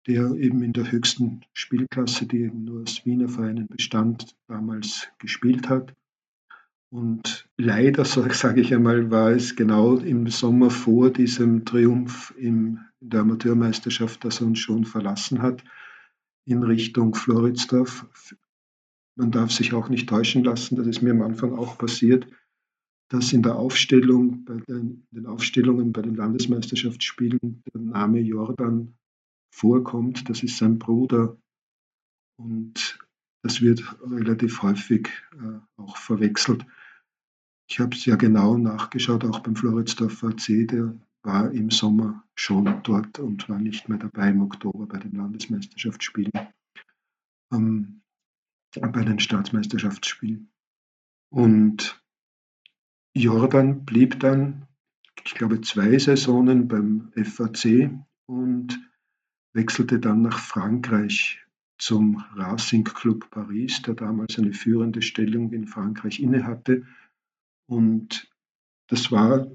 der 0.07 0.31
eben 0.35 0.61
in 0.61 0.73
der 0.73 0.91
höchsten 0.91 1.41
Spielklasse, 1.53 2.27
die 2.27 2.41
eben 2.41 2.63
nur 2.63 2.83
aus 2.83 3.05
Wiener 3.05 3.27
Vereinen 3.27 3.67
bestand, 3.67 4.35
damals 4.47 5.07
gespielt 5.17 5.67
hat. 5.69 5.93
Und 6.91 7.49
leider, 7.57 8.05
sage 8.05 8.61
ich 8.61 8.73
einmal, 8.73 9.09
war 9.09 9.31
es 9.31 9.55
genau 9.55 9.97
im 9.97 10.27
Sommer 10.27 10.69
vor 10.69 11.09
diesem 11.11 11.65
Triumph 11.65 12.33
in 12.37 12.79
der 12.99 13.21
Amateurmeisterschaft, 13.21 14.23
dass 14.23 14.41
er 14.41 14.47
uns 14.47 14.59
schon 14.59 14.85
verlassen 14.85 15.41
hat, 15.41 15.63
in 16.45 16.63
Richtung 16.63 17.15
Floridsdorf. 17.15 18.05
Man 19.15 19.31
darf 19.31 19.51
sich 19.51 19.73
auch 19.73 19.89
nicht 19.89 20.09
täuschen 20.09 20.43
lassen, 20.43 20.75
das 20.75 20.87
ist 20.87 21.01
mir 21.01 21.11
am 21.11 21.21
Anfang 21.21 21.53
auch 21.53 21.77
passiert, 21.77 22.27
dass 23.09 23.33
in 23.33 23.43
der 23.43 23.55
Aufstellung, 23.55 24.45
bei 24.45 24.57
den, 24.67 25.07
den 25.11 25.25
Aufstellungen 25.25 25.93
bei 25.93 26.01
den 26.01 26.15
Landesmeisterschaftsspielen 26.15 27.63
der 27.73 27.81
Name 27.81 28.19
Jordan 28.19 28.95
vorkommt, 29.55 30.29
das 30.29 30.43
ist 30.43 30.57
sein 30.57 30.79
Bruder. 30.79 31.37
Und 32.37 32.99
das 33.41 33.61
wird 33.61 33.83
relativ 34.01 34.61
häufig 34.61 35.09
äh, 35.33 35.59
auch 35.81 35.97
verwechselt. 35.97 36.65
Ich 37.69 37.79
habe 37.79 37.95
es 37.95 38.05
ja 38.05 38.15
genau 38.15 38.57
nachgeschaut, 38.57 39.23
auch 39.23 39.39
beim 39.39 39.55
Floridsdorfer 39.55 40.29
AC, 40.29 40.67
der 40.67 40.99
war 41.23 41.51
im 41.51 41.71
Sommer 41.71 42.23
schon 42.35 42.83
dort 42.83 43.19
und 43.19 43.49
war 43.49 43.57
nicht 43.57 43.89
mehr 43.89 43.97
dabei 43.97 44.29
im 44.29 44.41
Oktober 44.41 44.85
bei 44.85 44.99
den 44.99 45.13
Landesmeisterschaftsspielen, 45.13 46.31
ähm, 47.51 48.01
bei 48.75 49.03
den 49.03 49.19
Staatsmeisterschaftsspielen. 49.19 50.51
Und 51.31 51.99
Jordan 53.15 53.85
blieb 53.85 54.19
dann, 54.19 54.67
ich 55.23 55.33
glaube, 55.33 55.61
zwei 55.61 55.97
Saisonen 55.97 56.67
beim 56.67 57.11
FAC 57.15 57.89
und 58.27 58.79
wechselte 59.55 59.99
dann 59.99 60.21
nach 60.21 60.39
Frankreich 60.39 61.45
zum 61.77 62.23
Racing 62.35 62.83
Club 62.83 63.29
Paris, 63.31 63.81
der 63.81 63.95
damals 63.95 64.37
eine 64.37 64.53
führende 64.53 65.01
Stellung 65.01 65.51
in 65.51 65.67
Frankreich 65.67 66.19
innehatte. 66.19 66.85
Und 67.67 68.31
das 68.87 69.11
war 69.11 69.49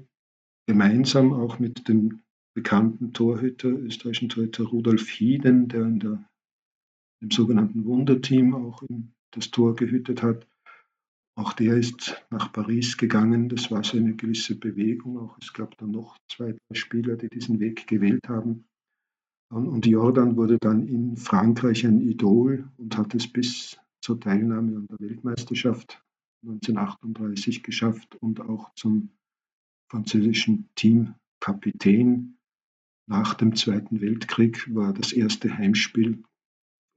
gemeinsam 0.67 1.33
auch 1.33 1.59
mit 1.59 1.87
dem 1.87 2.21
bekannten 2.53 3.13
Torhüter, 3.13 3.69
österreichischen 3.69 4.29
Torhüter 4.29 4.65
Rudolf 4.65 5.07
Hieden, 5.09 5.67
der 5.67 5.83
in 5.83 5.99
der, 5.99 6.29
im 7.21 7.31
sogenannten 7.31 7.85
Wunderteam 7.85 8.53
auch 8.53 8.83
das 9.31 9.51
Tor 9.51 9.75
gehütet 9.75 10.21
hat. 10.21 10.47
Auch 11.37 11.53
der 11.53 11.77
ist 11.77 12.21
nach 12.29 12.51
Paris 12.51 12.97
gegangen. 12.97 13.47
Das 13.49 13.71
war 13.71 13.83
so 13.83 13.97
eine 13.97 14.15
gewisse 14.15 14.55
Bewegung. 14.55 15.17
Auch 15.17 15.37
es 15.41 15.53
gab 15.53 15.77
dann 15.77 15.91
noch 15.91 16.17
zwei, 16.29 16.51
drei 16.51 16.75
Spieler, 16.75 17.15
die 17.15 17.29
diesen 17.29 17.59
Weg 17.59 17.87
gewählt 17.87 18.27
haben. 18.27 18.65
Und 19.51 19.85
Jordan 19.85 20.37
wurde 20.37 20.57
dann 20.57 20.87
in 20.87 21.17
Frankreich 21.17 21.85
ein 21.85 21.99
Idol 21.99 22.69
und 22.77 22.97
hat 22.97 23.13
es 23.13 23.27
bis 23.27 23.77
zur 23.99 24.17
Teilnahme 24.17 24.77
an 24.77 24.87
der 24.87 24.99
Weltmeisterschaft 25.01 26.01
1938 26.43 27.61
geschafft 27.61 28.15
und 28.15 28.39
auch 28.39 28.73
zum 28.75 29.09
französischen 29.89 30.69
Teamkapitän. 30.75 32.37
Nach 33.07 33.33
dem 33.33 33.53
Zweiten 33.57 33.99
Weltkrieg 33.99 34.73
war 34.73 34.93
das 34.93 35.11
erste 35.11 35.57
Heimspiel 35.57 36.23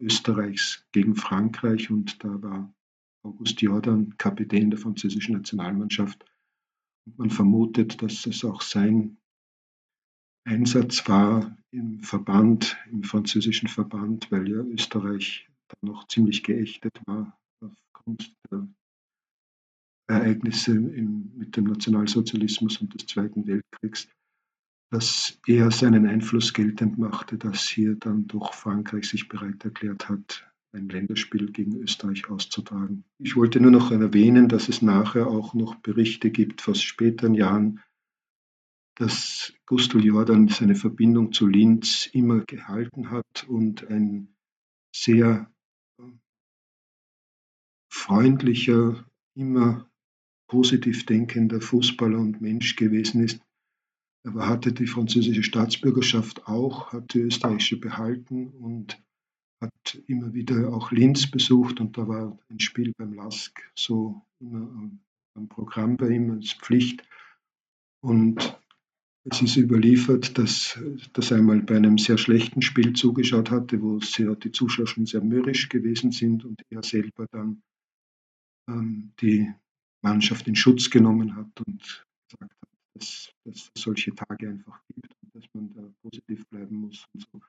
Österreichs 0.00 0.86
gegen 0.92 1.16
Frankreich 1.16 1.90
und 1.90 2.22
da 2.22 2.40
war 2.40 2.72
August 3.24 3.62
Jordan 3.62 4.16
Kapitän 4.16 4.70
der 4.70 4.78
französischen 4.78 5.34
Nationalmannschaft. 5.34 6.24
Und 7.04 7.18
man 7.18 7.30
vermutet, 7.30 8.00
dass 8.00 8.26
es 8.26 8.44
auch 8.44 8.62
sein 8.62 9.16
Einsatz 10.44 11.08
war 11.08 11.56
im 11.70 12.00
Verband, 12.00 12.76
im 12.90 13.02
französischen 13.02 13.68
Verband, 13.68 14.30
weil 14.30 14.48
ja 14.48 14.58
Österreich 14.58 15.48
dann 15.68 15.90
noch 15.90 16.06
ziemlich 16.08 16.42
geächtet 16.42 17.00
war 17.06 17.38
aufgrund 17.60 18.34
der 18.50 18.68
Ereignisse 20.06 20.72
im, 20.72 21.32
mit 21.36 21.56
dem 21.56 21.64
Nationalsozialismus 21.64 22.78
und 22.78 22.94
des 22.94 23.06
Zweiten 23.06 23.46
Weltkriegs, 23.46 24.08
dass 24.90 25.40
er 25.46 25.70
seinen 25.70 26.06
Einfluss 26.06 26.52
geltend 26.52 26.98
machte, 26.98 27.38
dass 27.38 27.66
hier 27.66 27.96
dann 27.96 28.26
doch 28.26 28.52
Frankreich 28.52 29.08
sich 29.08 29.28
bereit 29.28 29.64
erklärt 29.64 30.08
hat, 30.08 30.46
ein 30.72 30.88
Länderspiel 30.88 31.50
gegen 31.52 31.76
Österreich 31.76 32.28
auszutragen. 32.28 33.04
Ich 33.18 33.34
wollte 33.34 33.60
nur 33.60 33.70
noch 33.70 33.90
erwähnen, 33.90 34.48
dass 34.48 34.68
es 34.68 34.82
nachher 34.82 35.26
auch 35.26 35.54
noch 35.54 35.76
Berichte 35.76 36.30
gibt 36.30 36.68
aus 36.68 36.82
späteren 36.82 37.34
Jahren, 37.34 37.80
dass 38.96 39.52
Gustl 39.66 40.04
Jordan 40.04 40.48
seine 40.48 40.74
Verbindung 40.76 41.32
zu 41.32 41.46
Linz 41.46 42.06
immer 42.12 42.40
gehalten 42.44 43.10
hat 43.10 43.44
und 43.48 43.88
ein 43.90 44.34
sehr 44.94 45.50
freundlicher, 47.92 49.04
immer 49.34 49.90
positiv 50.48 51.06
denkender 51.06 51.60
Fußballer 51.60 52.18
und 52.18 52.40
Mensch 52.40 52.76
gewesen 52.76 53.24
ist. 53.24 53.40
Er 54.24 54.48
hatte 54.48 54.72
die 54.72 54.86
französische 54.86 55.42
Staatsbürgerschaft 55.42 56.46
auch, 56.46 56.92
hat 56.92 57.14
die 57.14 57.20
österreichische 57.20 57.78
behalten 57.78 58.48
und 58.48 59.02
hat 59.60 60.02
immer 60.06 60.32
wieder 60.34 60.72
auch 60.72 60.92
Linz 60.92 61.30
besucht 61.30 61.80
und 61.80 61.98
da 61.98 62.06
war 62.06 62.38
ein 62.48 62.60
Spiel 62.60 62.92
beim 62.96 63.14
LASK 63.14 63.70
so 63.74 64.22
immer 64.38 64.90
am 65.34 65.48
Programm 65.48 65.96
bei 65.96 66.10
ihm 66.10 66.30
als 66.30 66.52
Pflicht. 66.52 67.02
Und 68.00 68.58
es 69.24 69.40
ist 69.40 69.56
überliefert, 69.56 70.36
dass 70.36 70.78
das 71.14 71.32
einmal 71.32 71.62
bei 71.62 71.76
einem 71.76 71.96
sehr 71.96 72.18
schlechten 72.18 72.60
Spiel 72.60 72.92
zugeschaut 72.92 73.50
hatte, 73.50 73.80
wo 73.80 73.98
die 73.98 74.52
Zuschauer 74.52 74.86
schon 74.86 75.06
sehr 75.06 75.22
mürrisch 75.22 75.68
gewesen 75.68 76.12
sind 76.12 76.44
und 76.44 76.62
er 76.70 76.82
selber 76.82 77.26
dann 77.30 77.62
ähm, 78.68 79.12
die 79.20 79.50
Mannschaft 80.02 80.46
in 80.46 80.54
Schutz 80.54 80.90
genommen 80.90 81.34
hat 81.36 81.60
und 81.66 82.06
gesagt 82.28 82.52
hat, 82.60 82.68
dass, 82.94 83.32
dass 83.44 83.70
es 83.74 83.82
solche 83.82 84.14
Tage 84.14 84.50
einfach 84.50 84.82
gibt 84.88 85.14
und 85.22 85.34
dass 85.34 85.44
man 85.54 85.72
da 85.72 85.82
positiv 86.02 86.46
bleiben 86.48 86.76
muss 86.76 87.06
und 87.14 87.26
so. 87.32 87.40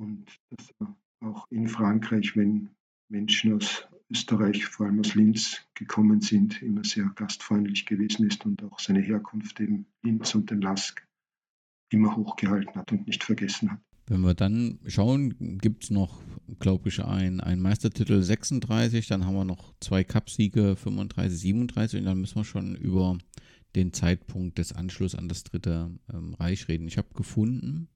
Und 0.00 0.26
dass 0.50 0.70
er 0.80 0.96
auch 1.20 1.46
in 1.50 1.68
Frankreich, 1.68 2.36
wenn 2.36 2.70
Menschen 3.08 3.54
aus 3.54 3.86
Österreich, 4.10 4.64
vor 4.64 4.86
allem 4.86 5.00
aus 5.00 5.14
Linz, 5.14 5.58
gekommen 5.74 6.20
sind, 6.20 6.62
immer 6.62 6.84
sehr 6.84 7.10
gastfreundlich 7.14 7.86
gewesen 7.86 8.26
ist 8.26 8.44
und 8.46 8.62
auch 8.62 8.78
seine 8.78 9.00
Herkunft 9.00 9.60
eben 9.60 9.86
Linz 10.02 10.34
und 10.34 10.50
den 10.50 10.60
Lask 10.60 11.06
immer 11.90 12.16
hochgehalten 12.16 12.74
hat 12.74 12.92
und 12.92 13.06
nicht 13.06 13.24
vergessen 13.24 13.72
hat. 13.72 13.80
Wenn 14.06 14.22
wir 14.22 14.34
dann 14.34 14.78
schauen, 14.86 15.58
gibt 15.58 15.84
es 15.84 15.90
noch, 15.90 16.22
glaube 16.58 16.88
ich, 16.88 17.04
ein, 17.04 17.42
ein 17.42 17.60
Meistertitel 17.60 18.22
36, 18.22 19.06
dann 19.06 19.26
haben 19.26 19.34
wir 19.34 19.44
noch 19.44 19.74
zwei 19.80 20.02
Cupsiege 20.02 20.76
35, 20.76 21.38
37 21.38 22.00
und 22.00 22.06
dann 22.06 22.18
müssen 22.18 22.36
wir 22.36 22.44
schon 22.44 22.74
über 22.74 23.18
den 23.76 23.92
Zeitpunkt 23.92 24.56
des 24.56 24.72
Anschlusses 24.72 25.18
an 25.18 25.28
das 25.28 25.44
Dritte 25.44 25.90
ähm, 26.10 26.32
Reich 26.34 26.68
reden. 26.68 26.88
Ich 26.88 26.96
habe 26.96 27.12
gefunden, 27.14 27.88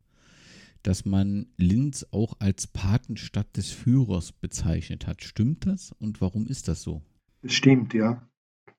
dass 0.82 1.04
man 1.04 1.46
Linz 1.56 2.06
auch 2.10 2.34
als 2.40 2.66
Patenstadt 2.66 3.56
des 3.56 3.70
Führers 3.70 4.32
bezeichnet 4.32 5.06
hat. 5.06 5.22
Stimmt 5.22 5.66
das 5.66 5.92
und 5.92 6.20
warum 6.20 6.46
ist 6.46 6.68
das 6.68 6.82
so? 6.82 7.02
Es 7.42 7.54
stimmt, 7.54 7.94
ja. 7.94 8.28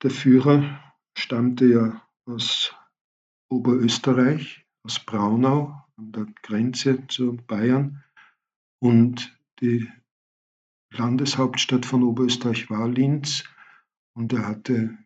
Der 0.02 0.10
Führer 0.10 0.80
stammte 1.18 1.66
ja 1.66 2.08
aus 2.26 2.74
Oberösterreich, 3.50 4.66
aus 4.84 5.00
Braunau 5.00 5.84
an 5.96 6.12
der 6.12 6.26
Grenze 6.42 7.08
zu 7.08 7.38
Bayern 7.48 8.04
und 8.80 9.38
die 9.62 9.90
Landeshauptstadt 10.92 11.86
von 11.86 12.04
Oberösterreich 12.04 12.70
war 12.70 12.88
Linz 12.88 13.44
und 14.14 14.34
er 14.34 14.48
hatte 14.48 14.98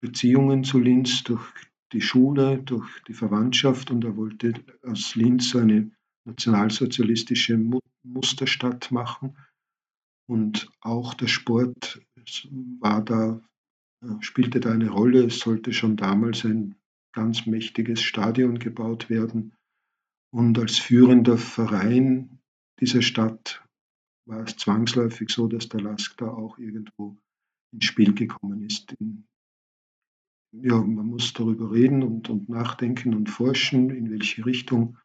Beziehungen 0.00 0.64
zu 0.64 0.78
Linz 0.78 1.22
durch 1.24 1.52
die 1.92 2.00
Schule, 2.00 2.58
durch 2.58 2.88
die 3.04 3.14
Verwandtschaft 3.14 3.90
und 3.90 4.04
er 4.04 4.16
wollte 4.16 4.54
aus 4.82 5.14
Linz 5.14 5.54
eine 5.54 5.90
nationalsozialistische 6.24 7.58
Musterstadt 8.02 8.90
machen. 8.90 9.36
Und 10.28 10.68
auch 10.80 11.14
der 11.14 11.28
Sport 11.28 12.00
war 12.80 13.04
da, 13.04 13.40
äh, 14.02 14.20
spielte 14.20 14.60
da 14.60 14.72
eine 14.72 14.90
Rolle. 14.90 15.24
Es 15.24 15.38
sollte 15.38 15.72
schon 15.72 15.96
damals 15.96 16.44
ein 16.44 16.74
ganz 17.12 17.46
mächtiges 17.46 18.02
Stadion 18.02 18.58
gebaut 18.58 19.08
werden. 19.08 19.54
Und 20.32 20.58
als 20.58 20.78
führender 20.78 21.38
Verein 21.38 22.40
dieser 22.80 23.02
Stadt 23.02 23.64
war 24.26 24.42
es 24.42 24.56
zwangsläufig 24.56 25.30
so, 25.30 25.46
dass 25.46 25.68
der 25.68 25.80
Lask 25.80 26.16
da 26.18 26.28
auch 26.28 26.58
irgendwo 26.58 27.16
ins 27.72 27.84
Spiel 27.84 28.12
gekommen 28.12 28.62
ist. 28.64 28.92
In 28.98 29.26
ja, 30.62 30.80
man 30.80 31.06
muss 31.06 31.32
darüber 31.32 31.72
reden 31.72 32.02
und, 32.02 32.28
und 32.28 32.48
nachdenken 32.48 33.14
und 33.14 33.28
forschen, 33.28 33.90
in 33.90 34.10
welche 34.10 34.44
Richtung. 34.46 34.96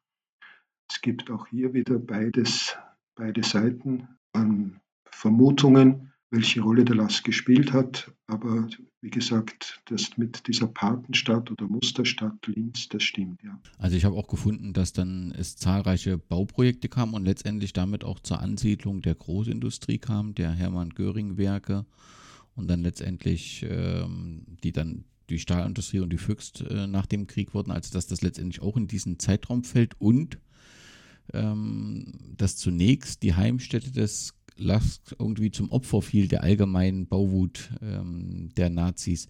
Es 0.90 1.02
gibt 1.02 1.32
auch 1.32 1.48
hier 1.48 1.74
wieder 1.74 2.00
beides, 2.00 2.76
beide 3.16 3.44
Seiten 3.44 4.08
an 4.34 4.80
Vermutungen, 5.10 6.12
welche 6.32 6.62
Rolle 6.62 6.86
der 6.86 6.96
Lass 6.96 7.24
gespielt 7.24 7.74
hat. 7.74 8.12
Aber 8.28 8.68
wie 9.02 9.10
gesagt, 9.10 9.82
das 9.86 10.18
mit 10.18 10.48
dieser 10.48 10.68
Patenstadt 10.68 11.52
oder 11.52 11.68
Musterstadt 11.68 12.46
Linz, 12.48 12.88
das 12.90 13.04
stimmt, 13.04 13.44
ja. 13.44 13.60
Also 13.78 13.98
ich 13.98 14.06
habe 14.06 14.16
auch 14.16 14.28
gefunden, 14.28 14.74
dass 14.74 14.94
dann 14.94 15.34
es 15.38 15.58
zahlreiche 15.58 16.18
Bauprojekte 16.18 16.88
kam 16.88 17.14
und 17.14 17.26
letztendlich 17.26 17.74
damit 17.74 18.04
auch 18.04 18.20
zur 18.20 18.40
Ansiedlung 18.40 19.02
der 19.02 19.16
Großindustrie 19.16 19.98
kam, 19.98 20.34
der 20.34 20.52
Hermann 20.52 20.92
Göring 20.92 21.38
Werke 21.38 21.86
und 22.56 22.70
dann 22.70 22.82
letztendlich 22.82 23.66
ähm, 23.70 24.46
die 24.64 24.72
dann 24.72 25.06
die 25.32 25.40
Stahlindustrie 25.40 26.00
und 26.00 26.12
die 26.12 26.18
Füchst 26.18 26.62
äh, 26.62 26.88
nach 26.88 27.06
dem 27.06 27.28
Krieg 27.28 27.54
wurden, 27.54 27.72
also 27.72 27.94
dass 27.94 28.08
das 28.08 28.22
letztendlich 28.22 28.62
auch 28.62 28.78
in 28.78 28.88
diesen 28.88 29.20
Zeitraum 29.20 29.64
fällt 29.64 30.00
und 30.00 30.40
ähm, 31.34 32.34
dass 32.38 32.58
zunächst 32.58 33.24
die 33.24 33.36
Heimstätte 33.36 33.92
des 33.92 34.34
Lask 34.58 35.16
irgendwie 35.18 35.52
zum 35.52 35.72
Opfer 35.72 36.02
fiel 36.02 36.28
der 36.28 36.44
allgemeinen 36.44 37.08
Bauwut 37.08 37.72
ähm, 37.82 38.50
der 38.56 38.70
Nazis. 38.70 39.28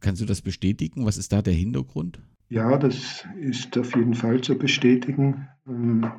Kannst 0.00 0.22
du 0.22 0.26
das 0.26 0.40
bestätigen? 0.40 1.04
Was 1.04 1.18
ist 1.18 1.32
da 1.32 1.42
der 1.42 1.54
Hintergrund? 1.54 2.20
Ja, 2.48 2.76
das 2.78 3.24
ist 3.40 3.76
auf 3.78 3.94
jeden 3.94 4.14
Fall 4.14 4.40
zu 4.40 4.56
bestätigen. 4.56 5.48
Ähm, 5.66 6.10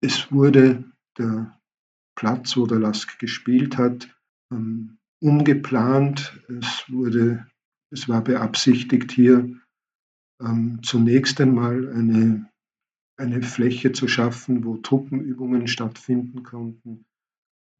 es 0.00 0.30
wurde 0.30 0.84
der 1.16 1.58
Platz, 2.14 2.56
wo 2.56 2.66
der 2.66 2.78
Lask 2.78 3.18
gespielt 3.18 3.78
hat, 3.78 4.08
ähm, 4.52 4.97
umgeplant. 5.20 6.40
Es, 6.48 6.84
wurde, 6.88 7.46
es 7.90 8.08
war 8.08 8.22
beabsichtigt, 8.22 9.12
hier 9.12 9.56
ähm, 10.40 10.80
zunächst 10.82 11.40
einmal 11.40 11.88
eine, 11.92 12.50
eine 13.16 13.42
Fläche 13.42 13.92
zu 13.92 14.08
schaffen, 14.08 14.64
wo 14.64 14.76
Truppenübungen 14.76 15.66
stattfinden 15.66 16.42
konnten, 16.42 17.04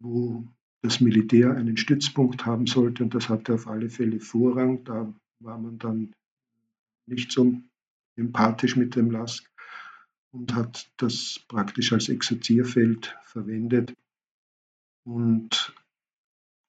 wo 0.00 0.46
das 0.82 1.00
Militär 1.00 1.56
einen 1.56 1.76
Stützpunkt 1.76 2.46
haben 2.46 2.66
sollte 2.66 3.02
und 3.02 3.14
das 3.14 3.28
hatte 3.28 3.54
auf 3.54 3.66
alle 3.66 3.90
Fälle 3.90 4.20
Vorrang. 4.20 4.84
Da 4.84 5.12
war 5.40 5.58
man 5.58 5.78
dann 5.78 6.14
nicht 7.06 7.32
so 7.32 7.60
empathisch 8.16 8.76
mit 8.76 8.94
dem 8.96 9.10
Lask 9.10 9.48
und 10.32 10.54
hat 10.54 10.90
das 10.98 11.40
praktisch 11.48 11.92
als 11.92 12.08
Exerzierfeld 12.08 13.16
verwendet. 13.24 13.94
Und 15.04 15.74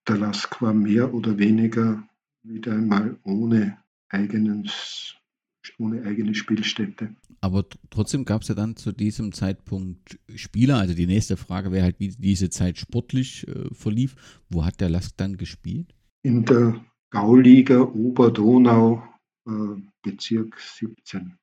der 0.10 0.18
Lask 0.18 0.62
war 0.62 0.74
mehr 0.74 1.14
oder 1.14 1.38
weniger 1.38 2.04
wieder 2.44 2.74
einmal 2.74 3.20
ohne, 3.24 3.78
eigenes, 4.10 5.16
ohne 5.78 6.04
eigene 6.04 6.34
Spielstätte. 6.34 7.16
Aber 7.42 7.66
trotzdem 7.90 8.26
gab 8.26 8.42
es 8.42 8.48
ja 8.48 8.56
dann 8.56 8.76
zu 8.76 8.92
diesem 8.92 9.32
Zeitpunkt 9.32 10.20
Spieler. 10.36 10.78
Also 10.78 10.94
die 10.94 11.08
nächste 11.08 11.38
Frage 11.38 11.72
wäre 11.72 11.84
halt, 11.84 12.00
wie 12.00 12.10
diese 12.10 12.50
Zeit 12.50 12.78
sportlich 12.78 13.48
äh, 13.48 13.74
verlief. 13.74 14.16
Wo 14.50 14.66
hat 14.66 14.82
der 14.82 14.90
Lask 14.90 15.16
dann 15.18 15.38
gespielt? 15.38 15.94
In 16.24 16.44
der 16.44 16.84
Gauliga 17.12 17.82
Oberdonau, 17.82 19.04
äh, 19.48 19.52
Bezirk 20.02 20.60
17. 20.60 21.38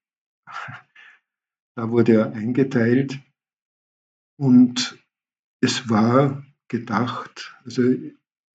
Da 1.78 1.90
wurde 1.90 2.14
er 2.14 2.32
eingeteilt 2.32 3.20
und 4.38 4.98
es 5.60 5.90
war 5.90 6.42
gedacht, 6.68 7.54
also 7.64 7.82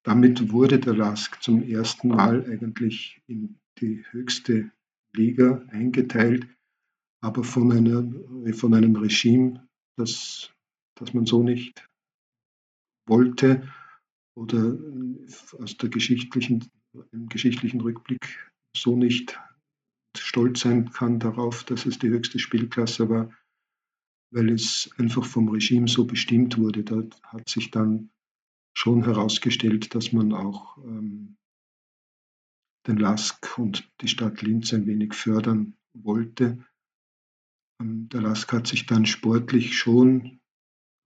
damit 0.04 0.52
wurde 0.52 0.80
der 0.80 0.96
LASK 0.96 1.42
zum 1.42 1.64
ersten 1.64 2.10
Mal 2.10 2.46
eigentlich 2.46 3.22
in 3.28 3.58
die 3.80 4.04
höchste 4.12 4.72
Liga 5.16 5.64
eingeteilt, 5.70 6.48
aber 7.24 7.44
von, 7.44 7.72
einer, 7.72 8.54
von 8.54 8.74
einem 8.74 8.96
Regime, 8.96 9.68
das, 9.98 10.52
das 10.98 11.14
man 11.14 11.26
so 11.26 11.44
nicht 11.44 11.86
wollte 13.08 13.68
oder 14.36 14.78
aus 15.60 15.78
der 15.78 15.90
geschichtlichen, 15.90 16.70
im 17.12 17.28
geschichtlichen 17.28 17.82
Rückblick 17.82 18.50
so 18.76 18.96
nicht 18.96 19.40
stolz 20.18 20.62
sein 20.62 20.92
kann 20.92 21.20
darauf, 21.20 21.64
dass 21.64 21.86
es 21.86 22.00
die 22.00 22.10
höchste 22.10 22.40
Spielklasse 22.40 23.10
war, 23.10 23.34
weil 24.34 24.50
es 24.50 24.90
einfach 24.98 25.26
vom 25.26 25.50
Regime 25.50 25.88
so 25.88 26.06
bestimmt 26.06 26.58
wurde. 26.58 26.84
Da 26.84 27.04
hat 27.24 27.50
sich 27.50 27.72
dann 27.72 28.10
schon 28.74 29.04
herausgestellt, 29.04 29.94
dass 29.96 30.12
man 30.12 30.34
auch 30.34 30.78
ähm, 30.78 31.38
den 32.88 32.98
LASK 32.98 33.58
und 33.58 33.90
die 34.02 34.08
Stadt 34.08 34.42
Linz 34.42 34.74
ein 34.74 34.88
wenig 34.88 35.14
fördern 35.14 35.78
wollte. 35.94 36.66
Ähm, 37.82 38.10
der 38.10 38.22
LASK 38.22 38.54
hat 38.54 38.68
sich 38.68 38.86
dann 38.86 39.06
sportlich 39.06 39.78
schon 39.78 40.40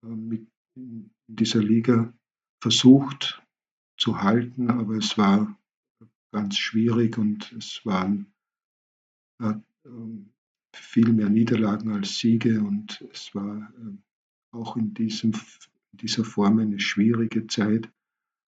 äh, 0.03 0.07
mit 0.07 0.47
in 0.77 1.11
dieser 1.27 1.63
Liga 1.63 2.13
versucht 2.61 3.41
zu 3.97 4.21
halten, 4.21 4.69
aber 4.69 4.95
es 4.95 5.17
war 5.17 5.57
ganz 6.33 6.57
schwierig 6.57 7.17
und 7.17 7.51
es 7.53 7.85
waren 7.85 8.33
hat 9.41 9.63
ähm, 9.85 10.33
viel 10.73 11.11
mehr 11.13 11.29
Niederlagen 11.29 11.91
als 11.91 12.19
Siege 12.19 12.61
und 12.61 13.01
es 13.11 13.33
war 13.33 13.73
ähm, 13.77 14.03
auch 14.51 14.75
in, 14.77 14.93
diesem, 14.93 15.33
in 15.95 15.97
dieser 15.97 16.25
Form 16.25 16.59
eine 16.59 16.79
schwierige 16.79 17.47
Zeit 17.47 17.89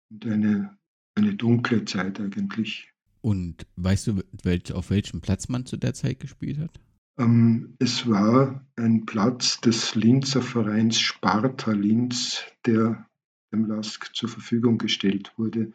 und 0.10 0.26
eine, 0.26 0.76
eine 1.16 1.36
dunkle 1.36 1.86
Zeit 1.86 2.20
eigentlich. 2.20 2.92
Und 3.22 3.68
weißt 3.76 4.08
du, 4.08 4.24
welch, 4.44 4.74
auf 4.74 4.90
welchem 4.90 5.22
Platz 5.22 5.48
man 5.48 5.66
zu 5.66 5.78
der 5.78 5.94
Zeit 5.94 6.20
gespielt 6.20 6.58
hat? 6.58 6.80
Ähm, 7.20 7.76
es 7.80 8.08
war 8.08 8.66
ein 8.76 9.06
Platz 9.06 9.62
des 9.62 9.94
Linzer 9.94 10.42
Vereins 10.42 11.00
Sparta 11.00 11.72
Linz, 11.72 12.44
der 12.66 13.08
dem 13.54 13.66
LASK 13.66 14.16
zur 14.16 14.30
Verfügung 14.30 14.80
gestellt 14.80 15.34
wurde. 15.38 15.74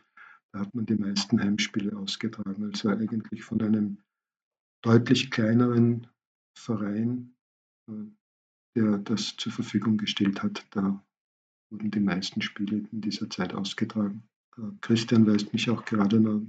Da 0.52 0.60
hat 0.60 0.74
man 0.74 0.86
die 0.86 0.96
meisten 0.96 1.40
Heimspiele 1.40 1.96
ausgetragen, 1.96 2.64
also 2.64 2.88
eigentlich 2.88 3.44
von 3.44 3.62
einem 3.62 3.98
deutlich 4.82 5.30
kleineren 5.30 6.08
Verein, 6.58 7.34
äh, 7.88 8.10
der 8.76 8.98
das 8.98 9.36
zur 9.36 9.52
Verfügung 9.52 9.96
gestellt 9.96 10.42
hat. 10.42 10.66
Da 10.70 11.02
wurden 11.72 11.90
die 11.90 12.00
meisten 12.00 12.42
Spiele 12.42 12.84
in 12.92 13.00
dieser 13.00 13.28
Zeit 13.30 13.54
ausgetragen. 13.54 14.22
Christian 14.82 15.26
weist 15.26 15.52
mich 15.52 15.70
auch 15.70 15.84
gerade 15.84 16.20
noch 16.20 16.42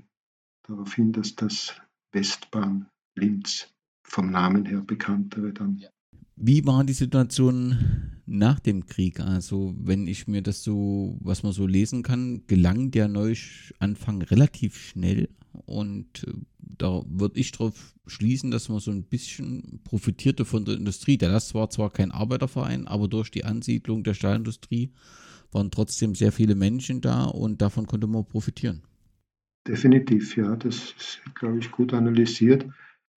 darauf 0.67 0.93
hin, 0.93 1.13
dass 1.13 1.35
das 1.35 1.73
Westbahn 2.11 2.87
Linz 3.15 3.73
vom 4.03 4.29
Namen 4.29 4.65
her 4.65 4.81
bekanntere 4.81 5.53
dann. 5.53 5.81
Wie 6.35 6.65
war 6.65 6.83
die 6.83 6.93
Situation 6.93 8.21
nach 8.25 8.59
dem 8.59 8.85
Krieg? 8.85 9.19
Also, 9.19 9.73
wenn 9.77 10.07
ich 10.07 10.27
mir 10.27 10.41
das 10.41 10.63
so, 10.63 11.17
was 11.21 11.43
man 11.43 11.53
so 11.53 11.65
lesen 11.67 12.03
kann, 12.03 12.45
gelang 12.47 12.91
der 12.91 13.07
Neuanfang 13.07 14.21
relativ 14.23 14.77
schnell 14.77 15.29
und 15.65 16.23
äh, 16.27 16.33
da 16.57 17.03
würde 17.07 17.39
ich 17.39 17.51
darauf 17.51 17.95
schließen, 18.07 18.51
dass 18.51 18.69
man 18.69 18.79
so 18.79 18.91
ein 18.91 19.03
bisschen 19.03 19.81
profitierte 19.83 20.45
von 20.45 20.65
der 20.65 20.75
Industrie. 20.75 21.17
Der 21.17 21.29
das 21.29 21.53
war 21.53 21.69
zwar 21.69 21.91
kein 21.91 22.11
Arbeiterverein, 22.11 22.87
aber 22.87 23.07
durch 23.07 23.31
die 23.31 23.45
Ansiedlung 23.45 24.03
der 24.03 24.13
Stahlindustrie 24.13 24.91
waren 25.51 25.71
trotzdem 25.71 26.15
sehr 26.15 26.31
viele 26.31 26.55
Menschen 26.55 27.01
da 27.01 27.25
und 27.25 27.61
davon 27.61 27.87
konnte 27.87 28.07
man 28.07 28.25
profitieren. 28.25 28.81
Definitiv, 29.67 30.35
ja, 30.35 30.55
das 30.55 30.93
ist, 30.97 31.21
glaube 31.35 31.59
ich, 31.59 31.71
gut 31.71 31.93
analysiert. 31.93 32.65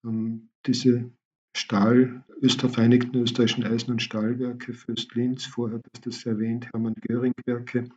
Ähm, 0.04 0.48
diese 0.66 1.10
Stahl, 1.56 2.24
Öster, 2.42 2.68
Österreichischen 2.68 3.64
Eisen- 3.64 3.90
und 3.90 4.02
Stahlwerke 4.02 4.72
Fürst-Linz, 4.74 5.46
vorher 5.46 5.80
hast 5.82 6.04
du 6.04 6.10
das 6.10 6.26
erwähnt, 6.26 6.68
Hermann-Göring-Werke, 6.72 7.88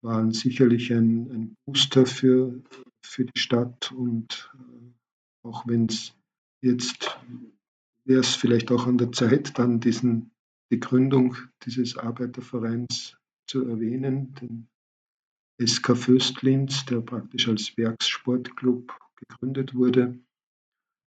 waren 0.00 0.32
sicherlich 0.32 0.92
ein, 0.92 1.30
ein 1.30 1.56
Booster 1.66 2.06
für, 2.06 2.62
für 3.08 3.24
die 3.24 3.40
Stadt 3.40 3.92
und 3.92 4.52
äh, 4.54 5.46
auch 5.46 5.66
wenn 5.66 5.86
es 5.86 6.14
jetzt 6.60 7.18
wäre 8.04 8.20
es 8.20 8.34
vielleicht 8.34 8.72
auch 8.72 8.86
an 8.86 8.98
der 8.98 9.12
Zeit, 9.12 9.58
dann 9.58 9.80
diesen, 9.80 10.30
die 10.70 10.80
Gründung 10.80 11.36
dieses 11.64 11.98
Arbeitervereins 11.98 13.18
zu 13.46 13.66
erwähnen, 13.66 14.34
den 14.34 14.68
SK 15.64 15.96
Föstlins, 15.96 16.86
der 16.86 17.00
praktisch 17.00 17.48
als 17.48 17.76
Werkssportclub 17.76 18.98
gegründet 19.16 19.74
wurde 19.74 20.18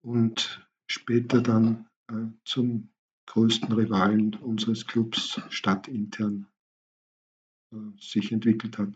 und 0.03 0.65
später 0.87 1.41
dann 1.41 1.87
äh, 2.07 2.27
zum 2.45 2.89
größten 3.27 3.71
Rivalen 3.73 4.35
unseres 4.35 4.85
Clubs 4.87 5.41
stadtintern 5.49 6.47
äh, 7.73 7.77
sich 7.99 8.31
entwickelt 8.31 8.77
hat. 8.77 8.93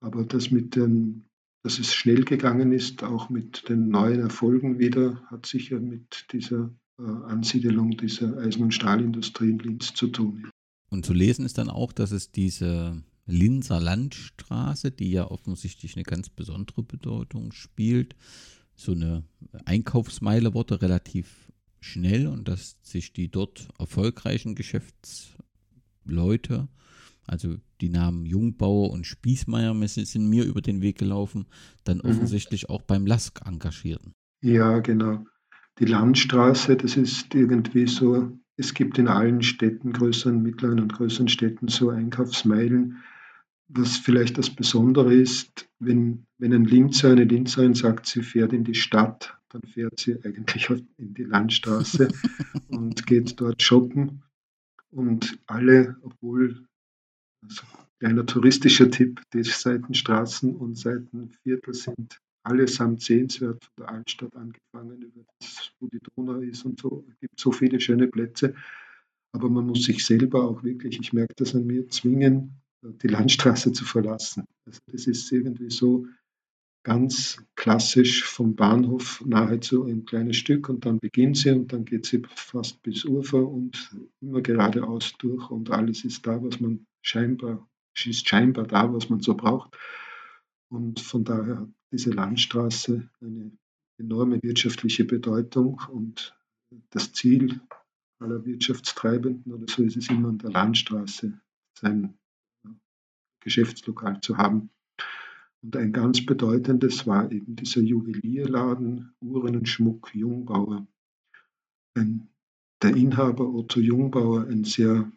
Aber 0.00 0.24
das 0.24 0.50
mit 0.50 0.76
den, 0.76 1.26
dass 1.62 1.78
es 1.78 1.94
schnell 1.94 2.24
gegangen 2.24 2.72
ist, 2.72 3.02
auch 3.02 3.28
mit 3.28 3.68
den 3.68 3.88
neuen 3.88 4.20
Erfolgen 4.20 4.78
wieder, 4.78 5.22
hat 5.26 5.44
sicher 5.46 5.78
mit 5.78 6.26
dieser 6.32 6.70
äh, 6.98 7.02
Ansiedelung 7.02 7.90
dieser 7.92 8.38
Eisen- 8.38 8.62
und 8.62 8.74
Stahlindustrie 8.74 9.50
in 9.50 9.58
Linz 9.58 9.92
zu 9.94 10.08
tun. 10.08 10.50
Und 10.90 11.06
zu 11.06 11.12
lesen 11.12 11.44
ist 11.44 11.58
dann 11.58 11.70
auch, 11.70 11.92
dass 11.92 12.12
es 12.12 12.32
diese 12.32 13.02
Linzer 13.26 13.80
Landstraße, 13.80 14.90
die 14.90 15.12
ja 15.12 15.30
offensichtlich 15.30 15.96
eine 15.96 16.04
ganz 16.04 16.30
besondere 16.30 16.82
Bedeutung 16.82 17.52
spielt, 17.52 18.16
so 18.74 18.92
eine 18.92 19.24
Einkaufsmeile 19.66 20.54
wurde 20.54 20.80
relativ 20.82 21.52
schnell 21.80 22.26
und 22.26 22.48
dass 22.48 22.78
sich 22.82 23.12
die 23.12 23.30
dort 23.30 23.68
erfolgreichen 23.78 24.54
Geschäftsleute 24.54 26.68
also 27.30 27.56
die 27.80 27.88
Namen 27.88 28.26
Jungbauer 28.26 28.90
und 28.90 29.06
Spießmeier 29.06 29.74
sind 29.86 30.28
mir 30.28 30.44
über 30.44 30.60
den 30.60 30.82
Weg 30.82 30.98
gelaufen, 30.98 31.46
dann 31.84 31.98
mhm. 31.98 32.10
offensichtlich 32.10 32.68
auch 32.68 32.82
beim 32.82 33.06
LASK 33.06 33.46
engagierten. 33.46 34.12
Ja, 34.42 34.80
genau. 34.80 35.24
Die 35.78 35.84
Landstraße, 35.84 36.76
das 36.76 36.96
ist 36.96 37.34
irgendwie 37.34 37.86
so, 37.86 38.36
es 38.56 38.74
gibt 38.74 38.98
in 38.98 39.06
allen 39.06 39.42
Städten, 39.42 39.92
größeren, 39.92 40.42
mittleren 40.42 40.80
und 40.80 40.92
größeren 40.92 41.28
Städten 41.28 41.68
so 41.68 41.90
Einkaufsmeilen. 41.90 42.98
Was 43.68 43.96
vielleicht 43.96 44.36
das 44.36 44.50
Besondere 44.50 45.14
ist, 45.14 45.68
wenn, 45.78 46.26
wenn 46.38 46.52
ein 46.52 46.64
Linzer, 46.64 47.12
eine 47.12 47.24
Linzerin 47.24 47.74
sagt, 47.74 48.06
sie 48.06 48.22
fährt 48.22 48.52
in 48.52 48.64
die 48.64 48.74
Stadt, 48.74 49.38
dann 49.50 49.62
fährt 49.62 50.00
sie 50.00 50.16
eigentlich 50.24 50.68
in 50.98 51.14
die 51.14 51.22
Landstraße 51.22 52.08
und 52.68 53.06
geht 53.06 53.40
dort 53.40 53.62
shoppen. 53.62 54.24
Und 54.90 55.38
alle, 55.46 55.96
obwohl 56.02 56.66
kleiner 57.98 58.26
touristischer 58.26 58.90
Tipp, 58.90 59.20
die 59.32 59.42
Seitenstraßen 59.42 60.54
und 60.56 60.78
Seitenviertel 60.78 61.74
sind 61.74 62.20
allesamt 62.42 63.02
sehenswert 63.02 63.64
von 63.64 63.72
der 63.78 63.88
Altstadt 63.90 64.34
angefangen, 64.34 65.02
über 65.02 65.24
das, 65.38 65.72
wo 65.78 65.88
die 65.88 66.00
Donau 66.00 66.40
ist 66.40 66.64
und 66.64 66.80
so. 66.80 67.04
Es 67.08 67.20
gibt 67.20 67.38
so 67.38 67.52
viele 67.52 67.80
schöne 67.80 68.08
Plätze. 68.08 68.54
Aber 69.32 69.48
man 69.48 69.66
muss 69.66 69.84
sich 69.84 70.04
selber 70.04 70.42
auch 70.42 70.64
wirklich, 70.64 70.98
ich 70.98 71.12
merke 71.12 71.34
das 71.36 71.54
an 71.54 71.66
mir, 71.66 71.88
zwingen, 71.88 72.60
die 72.82 73.08
Landstraße 73.08 73.72
zu 73.72 73.84
verlassen. 73.84 74.44
Also 74.66 74.80
das 74.90 75.06
ist 75.06 75.30
irgendwie 75.30 75.70
so 75.70 76.06
ganz 76.82 77.36
klassisch 77.56 78.24
vom 78.24 78.56
Bahnhof 78.56 79.22
nahezu 79.26 79.84
ein 79.84 80.06
kleines 80.06 80.38
Stück 80.38 80.68
und 80.68 80.86
dann 80.86 80.98
beginnt 80.98 81.36
sie 81.36 81.50
und 81.50 81.72
dann 81.72 81.84
geht 81.84 82.06
sie 82.06 82.22
fast 82.34 82.82
bis 82.82 83.04
Ufer 83.04 83.46
und 83.46 83.94
immer 84.22 84.40
geradeaus 84.40 85.12
durch 85.18 85.50
und 85.50 85.70
alles 85.70 86.04
ist 86.04 86.26
da, 86.26 86.42
was 86.42 86.58
man 86.58 86.86
scheinbar 87.02 87.68
ist 87.94 88.28
scheinbar 88.28 88.66
da, 88.66 88.92
was 88.92 89.10
man 89.10 89.20
so 89.20 89.34
braucht. 89.34 89.76
Und 90.68 91.00
von 91.00 91.24
daher 91.24 91.60
hat 91.60 91.68
diese 91.92 92.10
Landstraße 92.10 93.08
eine 93.20 93.52
enorme 93.98 94.42
wirtschaftliche 94.42 95.04
Bedeutung 95.04 95.82
und 95.90 96.34
das 96.90 97.12
Ziel 97.12 97.60
aller 98.20 98.44
Wirtschaftstreibenden 98.44 99.52
oder 99.52 99.66
so 99.68 99.82
ist 99.82 99.96
es 99.96 100.08
immer 100.08 100.28
an 100.28 100.38
der 100.38 100.50
Landstraße 100.50 101.40
sein 101.74 102.14
Geschäftslokal 103.40 104.20
zu 104.20 104.36
haben. 104.36 104.70
Und 105.62 105.76
ein 105.76 105.92
ganz 105.92 106.24
bedeutendes 106.24 107.06
war 107.06 107.30
eben 107.30 107.56
dieser 107.56 107.80
Juwelierladen 107.80 109.14
Uhren 109.20 109.56
und 109.56 109.68
Schmuck 109.68 110.14
Jungbauer. 110.14 110.86
Ein, 111.94 112.28
der 112.82 112.96
Inhaber 112.96 113.52
Otto 113.52 113.80
Jungbauer, 113.80 114.46
ein 114.46 114.64
sehr 114.64 115.10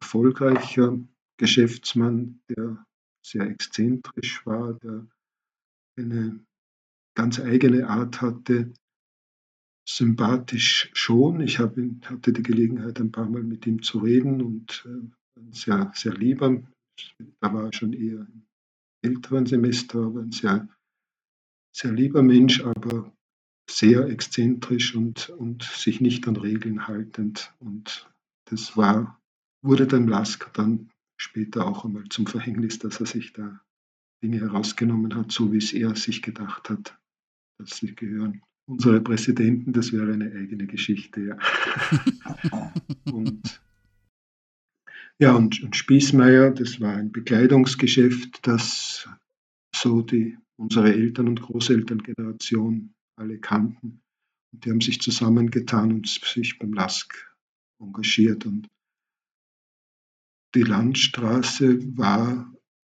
erfolgreicher 0.00 0.98
Geschäftsmann, 1.38 2.40
der 2.48 2.84
sehr 3.24 3.48
exzentrisch 3.48 4.44
war, 4.46 4.74
der 4.74 5.06
eine 5.96 6.44
ganz 7.14 7.40
eigene 7.40 7.88
Art 7.88 8.20
hatte, 8.20 8.72
sympathisch 9.88 10.90
schon. 10.92 11.40
Ich 11.40 11.58
hab, 11.58 11.76
hatte 12.04 12.32
die 12.32 12.42
Gelegenheit, 12.42 13.00
ein 13.00 13.12
paar 13.12 13.28
Mal 13.28 13.42
mit 13.42 13.66
ihm 13.66 13.82
zu 13.82 13.98
reden 13.98 14.42
und 14.42 14.84
äh, 14.86 15.40
ein 15.40 15.52
sehr, 15.52 15.92
sehr 15.94 16.14
lieber. 16.14 16.62
Da 17.40 17.52
war 17.52 17.64
er 17.64 17.72
schon 17.72 17.92
eher 17.92 18.20
im 18.20 18.46
älteren 19.02 19.46
Semester, 19.46 20.06
aber 20.06 20.20
ein 20.20 20.32
sehr, 20.32 20.68
sehr 21.74 21.92
lieber 21.92 22.22
Mensch, 22.22 22.62
aber 22.62 23.12
sehr 23.68 24.06
exzentrisch 24.06 24.94
und, 24.94 25.30
und 25.30 25.62
sich 25.62 26.00
nicht 26.00 26.26
an 26.28 26.36
Regeln 26.36 26.86
haltend. 26.86 27.54
Und 27.60 28.10
das 28.46 28.76
war, 28.76 29.20
wurde 29.62 29.86
dem 29.86 30.08
Lasker 30.08 30.50
dann 30.52 30.91
später 31.22 31.66
auch 31.66 31.84
einmal 31.84 32.04
zum 32.10 32.26
Verhängnis, 32.26 32.78
dass 32.78 33.00
er 33.00 33.06
sich 33.06 33.32
da 33.32 33.60
Dinge 34.22 34.40
herausgenommen 34.40 35.14
hat, 35.14 35.32
so 35.32 35.52
wie 35.52 35.58
es 35.58 35.72
er 35.72 35.94
sich 35.96 36.22
gedacht 36.22 36.70
hat, 36.70 36.98
dass 37.58 37.78
sie 37.78 37.94
gehören. 37.94 38.42
Unsere 38.66 39.00
Präsidenten, 39.00 39.72
das 39.72 39.92
wäre 39.92 40.12
eine 40.12 40.26
eigene 40.26 40.66
Geschichte, 40.66 41.20
ja. 41.20 42.72
und 43.12 43.60
ja, 45.18 45.34
und, 45.36 45.62
und 45.62 45.76
Spießmeier, 45.76 46.50
das 46.50 46.80
war 46.80 46.96
ein 46.96 47.12
Bekleidungsgeschäft, 47.12 48.44
das 48.46 49.08
so 49.74 50.02
die, 50.02 50.36
unsere 50.56 50.92
Eltern- 50.92 51.28
und 51.28 51.42
Großelterngeneration 51.42 52.92
alle 53.16 53.38
kannten. 53.38 54.00
Und 54.52 54.64
die 54.64 54.70
haben 54.70 54.80
sich 54.80 55.00
zusammengetan 55.00 55.92
und 55.92 56.08
sich 56.08 56.58
beim 56.58 56.72
LASK 56.72 57.36
engagiert. 57.80 58.46
Und 58.46 58.68
die 60.54 60.62
Landstraße 60.62 61.96
war 61.96 62.52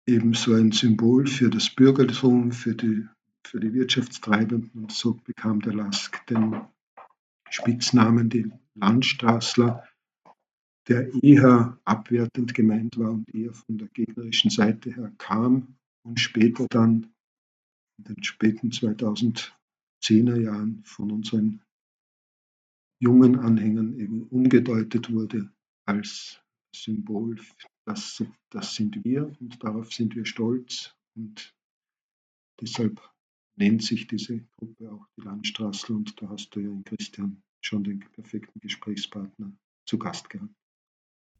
eben 0.05 0.33
so 0.33 0.53
ein 0.53 0.71
Symbol 0.71 1.27
für 1.27 1.49
das 1.49 1.69
Bürgertum, 1.69 2.51
für 2.51 2.75
die, 2.75 3.07
für 3.45 3.59
die 3.59 3.73
Wirtschaftstreibenden. 3.73 4.83
Und 4.83 4.91
so 4.91 5.13
bekam 5.13 5.61
der 5.61 5.73
LASK 5.73 6.25
den 6.27 6.61
Spitznamen, 7.49 8.29
die 8.29 8.51
Landstraßler, 8.75 9.83
der 10.87 11.11
eher 11.23 11.79
abwertend 11.85 12.53
gemeint 12.53 12.97
war 12.97 13.11
und 13.11 13.33
eher 13.33 13.53
von 13.53 13.77
der 13.77 13.87
gegnerischen 13.87 14.51
Seite 14.51 14.93
her 14.93 15.11
kam 15.17 15.77
und 16.03 16.19
später 16.19 16.67
dann 16.69 17.07
in 17.97 18.03
den 18.03 18.23
späten 18.23 18.69
2010er 18.69 20.39
Jahren 20.39 20.83
von 20.83 21.11
unseren 21.11 21.61
jungen 22.99 23.39
Anhängern 23.39 23.97
eben 23.97 24.23
umgedeutet 24.23 25.11
wurde 25.11 25.51
als 25.85 26.44
Symbol, 26.83 27.39
das, 27.85 28.23
das 28.49 28.75
sind 28.75 29.03
wir 29.03 29.35
und 29.39 29.63
darauf 29.63 29.91
sind 29.93 30.15
wir 30.15 30.25
stolz 30.25 30.95
und 31.15 31.53
deshalb 32.61 33.01
nennt 33.57 33.83
sich 33.83 34.07
diese 34.07 34.39
Gruppe 34.57 34.91
auch 34.91 35.07
die 35.17 35.21
Landstraßler 35.21 35.95
und 35.95 36.21
da 36.21 36.29
hast 36.29 36.49
du 36.55 36.59
ja 36.59 36.69
in 36.69 36.83
Christian 36.83 37.41
schon 37.61 37.83
den 37.83 37.99
perfekten 37.99 38.59
Gesprächspartner 38.59 39.51
zu 39.85 39.97
Gast 39.97 40.29
gehabt. 40.29 40.53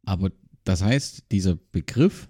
Aber 0.06 0.32
das 0.64 0.82
heißt, 0.82 1.32
dieser 1.32 1.56
Begriff 1.56 2.30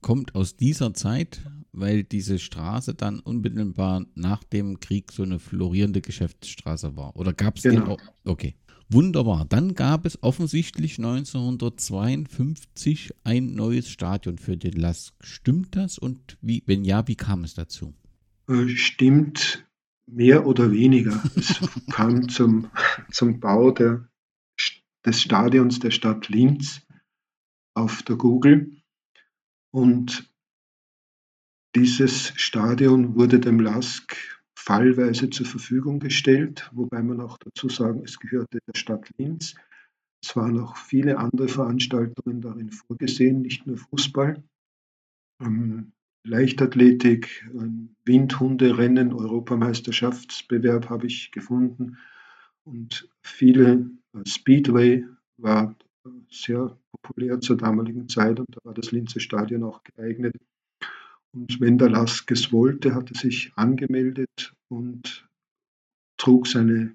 kommt 0.00 0.34
aus 0.34 0.56
dieser 0.56 0.94
Zeit, 0.94 1.42
weil 1.72 2.04
diese 2.04 2.38
Straße 2.38 2.94
dann 2.94 3.20
unmittelbar 3.20 4.06
nach 4.14 4.44
dem 4.44 4.78
Krieg 4.80 5.10
so 5.10 5.22
eine 5.22 5.38
florierende 5.38 6.00
Geschäftsstraße 6.00 6.96
war. 6.96 7.16
Oder 7.16 7.32
gab 7.32 7.56
es 7.56 7.62
genau. 7.62 7.80
den 7.80 7.88
auch? 7.88 8.00
Okay. 8.24 8.54
Wunderbar. 8.90 9.46
Dann 9.48 9.74
gab 9.74 10.06
es 10.06 10.22
offensichtlich 10.22 10.98
1952 10.98 13.12
ein 13.24 13.54
neues 13.54 13.88
Stadion 13.88 14.38
für 14.38 14.56
den 14.56 14.74
LASK. 14.74 15.14
Stimmt 15.20 15.76
das? 15.76 15.98
Und 15.98 16.38
wie, 16.40 16.62
wenn 16.66 16.84
ja, 16.84 17.06
wie 17.08 17.16
kam 17.16 17.44
es 17.44 17.54
dazu? 17.54 17.94
Äh, 18.48 18.68
stimmt 18.68 19.66
mehr 20.06 20.46
oder 20.46 20.70
weniger. 20.70 21.22
Es 21.34 21.60
kam 21.90 22.28
zum, 22.28 22.70
zum 23.10 23.40
Bau 23.40 23.70
der, 23.70 24.08
des 25.04 25.20
Stadions 25.20 25.78
der 25.78 25.90
Stadt 25.90 26.28
Linz 26.28 26.82
auf 27.74 28.02
der 28.02 28.16
Google. 28.16 28.76
Und 29.70 30.30
dieses 31.74 32.32
Stadion 32.36 33.16
wurde 33.16 33.40
dem 33.40 33.58
LASK 33.58 34.33
fallweise 34.64 35.28
zur 35.28 35.44
Verfügung 35.44 35.98
gestellt, 35.98 36.70
wobei 36.72 37.02
man 37.02 37.20
auch 37.20 37.36
dazu 37.36 37.68
sagen, 37.68 38.02
es 38.02 38.18
gehörte 38.18 38.60
der 38.66 38.78
Stadt 38.78 39.10
Linz. 39.18 39.54
Es 40.22 40.34
waren 40.36 40.58
auch 40.58 40.76
viele 40.76 41.18
andere 41.18 41.48
Veranstaltungen 41.48 42.40
darin 42.40 42.70
vorgesehen, 42.70 43.42
nicht 43.42 43.66
nur 43.66 43.76
Fußball. 43.76 44.42
Ähm, 45.42 45.92
Leichtathletik, 46.26 47.46
ein 47.52 47.94
Windhunderennen, 48.06 49.12
Europameisterschaftsbewerb 49.12 50.88
habe 50.88 51.08
ich 51.08 51.30
gefunden 51.30 51.98
und 52.62 53.06
viele 53.22 53.90
äh, 54.14 54.26
Speedway 54.26 55.04
war 55.36 55.76
sehr 56.30 56.78
populär 57.02 57.40
zur 57.40 57.58
damaligen 57.58 58.08
Zeit 58.08 58.40
und 58.40 58.48
da 58.56 58.60
war 58.64 58.72
das 58.72 58.92
Linzer 58.92 59.20
Stadion 59.20 59.62
auch 59.62 59.82
geeignet. 59.84 60.34
Und 61.34 61.60
wenn 61.60 61.78
der 61.78 61.90
Lask 61.90 62.30
es 62.30 62.52
wollte, 62.52 62.94
hat 62.94 63.10
er 63.10 63.16
sich 63.16 63.52
angemeldet 63.56 64.54
und 64.68 65.28
trug 66.16 66.46
seine 66.46 66.94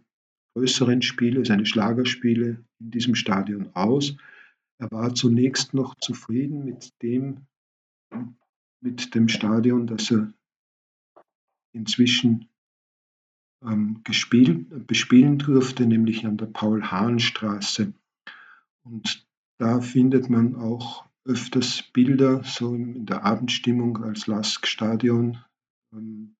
größeren 0.55 1.01
Spiele, 1.01 1.43
seine 1.43 1.65
Schlagerspiele 1.65 2.63
in 2.79 2.91
diesem 2.91 3.15
Stadion 3.15 3.69
aus. 3.75 4.15
Er 4.77 4.89
war 4.91 5.13
zunächst 5.13 5.73
noch 5.73 5.95
zufrieden 5.95 6.63
mit 6.63 6.93
dem, 7.01 7.47
mit 8.81 9.13
dem 9.13 9.27
Stadion, 9.27 9.87
das 9.87 10.09
er 10.09 10.31
inzwischen 11.73 12.47
ähm, 13.61 13.99
gespielt, 14.05 14.87
bespielen 14.87 15.37
durfte, 15.37 15.85
nämlich 15.85 16.25
an 16.25 16.37
der 16.37 16.45
Paul-Hahn-Straße. 16.45 17.93
Und 18.83 19.27
da 19.57 19.81
findet 19.81 20.29
man 20.29 20.55
auch 20.55 21.08
öfters 21.29 21.83
Bilder, 21.93 22.43
so 22.43 22.73
in 22.73 23.05
der 23.05 23.23
Abendstimmung 23.23 24.03
als 24.03 24.25
Lask-Stadion. 24.25 25.37
Ähm, 25.93 26.35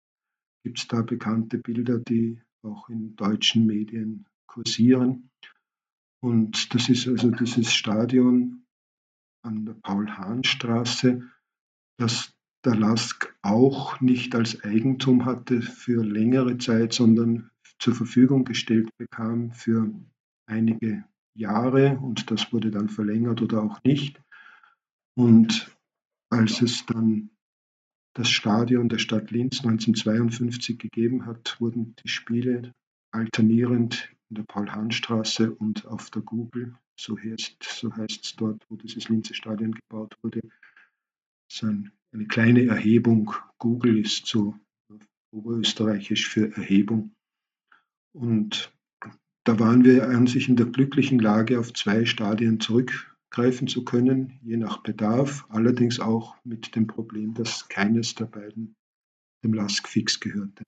Gibt 0.64 0.80
es 0.80 0.88
da 0.88 1.04
bekannte 1.04 1.60
Bilder, 1.60 2.00
die 2.00 2.42
auch 2.64 2.90
in 2.90 3.16
deutschen 3.16 3.66
Medien 3.66 4.26
kursieren. 4.48 5.30
Und 6.22 6.74
das 6.74 6.90
ist 6.90 7.08
also 7.08 7.30
dieses 7.32 7.72
Stadion 7.72 8.66
an 9.46 9.66
der 9.66 9.74
Paul-Hahn-Straße, 9.74 11.22
das 11.98 12.34
der 12.66 12.76
Lask 12.76 13.34
auch 13.42 14.02
nicht 14.02 14.36
als 14.36 14.64
Eigentum 14.64 15.24
hatte 15.24 15.62
für 15.62 16.04
längere 16.04 16.58
Zeit, 16.58 16.94
sondern 16.94 17.52
zur 17.78 17.96
Verfügung 17.96 18.44
gestellt 18.44 18.90
bekam 18.98 19.54
für 19.54 19.94
einige 20.46 21.06
Jahre 21.36 21.98
und 22.00 22.32
das 22.32 22.52
wurde 22.52 22.70
dann 22.72 22.90
verlängert 22.90 23.42
oder 23.42 23.64
auch 23.64 23.82
nicht. 23.84 24.20
Und 25.20 25.70
als 26.30 26.62
es 26.62 26.86
dann 26.86 27.30
das 28.14 28.30
Stadion 28.30 28.88
der 28.88 29.00
Stadt 29.00 29.32
Linz 29.32 29.58
1952 29.58 30.78
gegeben 30.78 31.26
hat, 31.26 31.60
wurden 31.60 31.94
die 32.02 32.08
Spiele 32.08 32.74
alternierend 33.12 34.16
in 34.30 34.36
der 34.38 34.44
Paul-Hahn-Straße 34.44 35.54
und 35.54 35.86
auf 35.88 36.10
der 36.10 36.22
Google, 36.22 36.74
so 36.98 37.18
heißt, 37.18 37.62
so 37.62 37.92
es 37.98 38.34
dort, 38.38 38.66
wo 38.70 38.78
dieses 38.78 39.10
Linzer 39.10 39.34
Stadion 39.34 39.74
gebaut 39.74 40.18
wurde, 40.22 40.40
so 41.52 41.68
ein, 41.68 41.92
eine 42.14 42.26
kleine 42.26 42.68
Erhebung. 42.68 43.34
Google 43.58 44.00
ist 44.00 44.26
so 44.26 44.56
oberösterreichisch 45.32 46.30
für 46.30 46.56
Erhebung. 46.56 47.12
Und 48.14 48.72
da 49.44 49.60
waren 49.60 49.84
wir 49.84 50.08
an 50.08 50.28
sich 50.28 50.48
in 50.48 50.56
der 50.56 50.68
glücklichen 50.68 51.20
Lage, 51.20 51.60
auf 51.60 51.74
zwei 51.74 52.06
Stadien 52.06 52.62
zurückgreifen 53.30 53.68
zu 53.68 53.84
können, 53.84 54.40
je 54.42 54.58
nach 54.58 54.82
Bedarf, 54.84 55.46
allerdings 55.50 56.00
auch 56.00 56.36
mit 56.44 56.76
dem 56.76 56.88
Problem, 56.88 57.34
dass 57.34 57.68
keines 57.70 58.16
der 58.16 58.26
beiden 58.26 58.76
dem 59.44 59.54
LASK 59.54 59.88
fix 59.88 60.20
gehörte. 60.20 60.64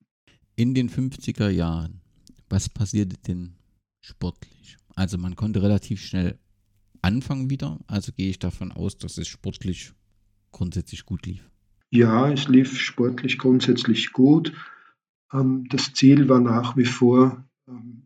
In 0.56 0.74
den 0.74 0.90
50er 0.90 1.50
Jahren, 1.50 2.02
was 2.50 2.70
passierte 2.70 3.18
denn 3.28 3.56
sportlich? 4.02 4.78
Also 4.96 5.18
man 5.18 5.36
konnte 5.36 5.62
relativ 5.62 6.02
schnell 6.02 6.38
anfangen 7.02 7.50
wieder, 7.50 7.80
also 7.88 8.12
gehe 8.12 8.30
ich 8.30 8.40
davon 8.40 8.72
aus, 8.72 8.98
dass 8.98 9.18
es 9.18 9.28
sportlich 9.28 9.94
grundsätzlich 10.52 11.06
gut 11.06 11.26
lief? 11.26 11.50
Ja, 11.90 12.32
es 12.32 12.48
lief 12.48 12.80
sportlich 12.80 13.38
grundsätzlich 13.38 14.14
gut. 14.14 14.54
Ähm, 15.34 15.66
das 15.70 15.94
Ziel 15.94 16.30
war 16.30 16.40
nach 16.40 16.78
wie 16.78 16.86
vor, 16.86 17.44
ähm, 17.68 18.04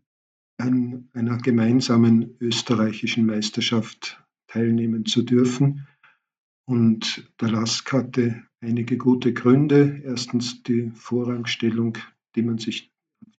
an 0.58 1.10
einer 1.12 1.36
gemeinsamen 1.38 2.36
österreichischen 2.40 3.26
Meisterschaft 3.26 4.25
teilnehmen 4.48 5.06
zu 5.06 5.22
dürfen. 5.22 5.86
Und 6.68 7.30
der 7.40 7.50
LASK 7.50 7.92
hatte 7.92 8.42
einige 8.60 8.96
gute 8.96 9.32
Gründe. 9.32 10.02
Erstens 10.04 10.62
die 10.62 10.90
Vorrangstellung, 10.94 11.98
die 12.34 12.42
man 12.42 12.58
sich 12.58 12.90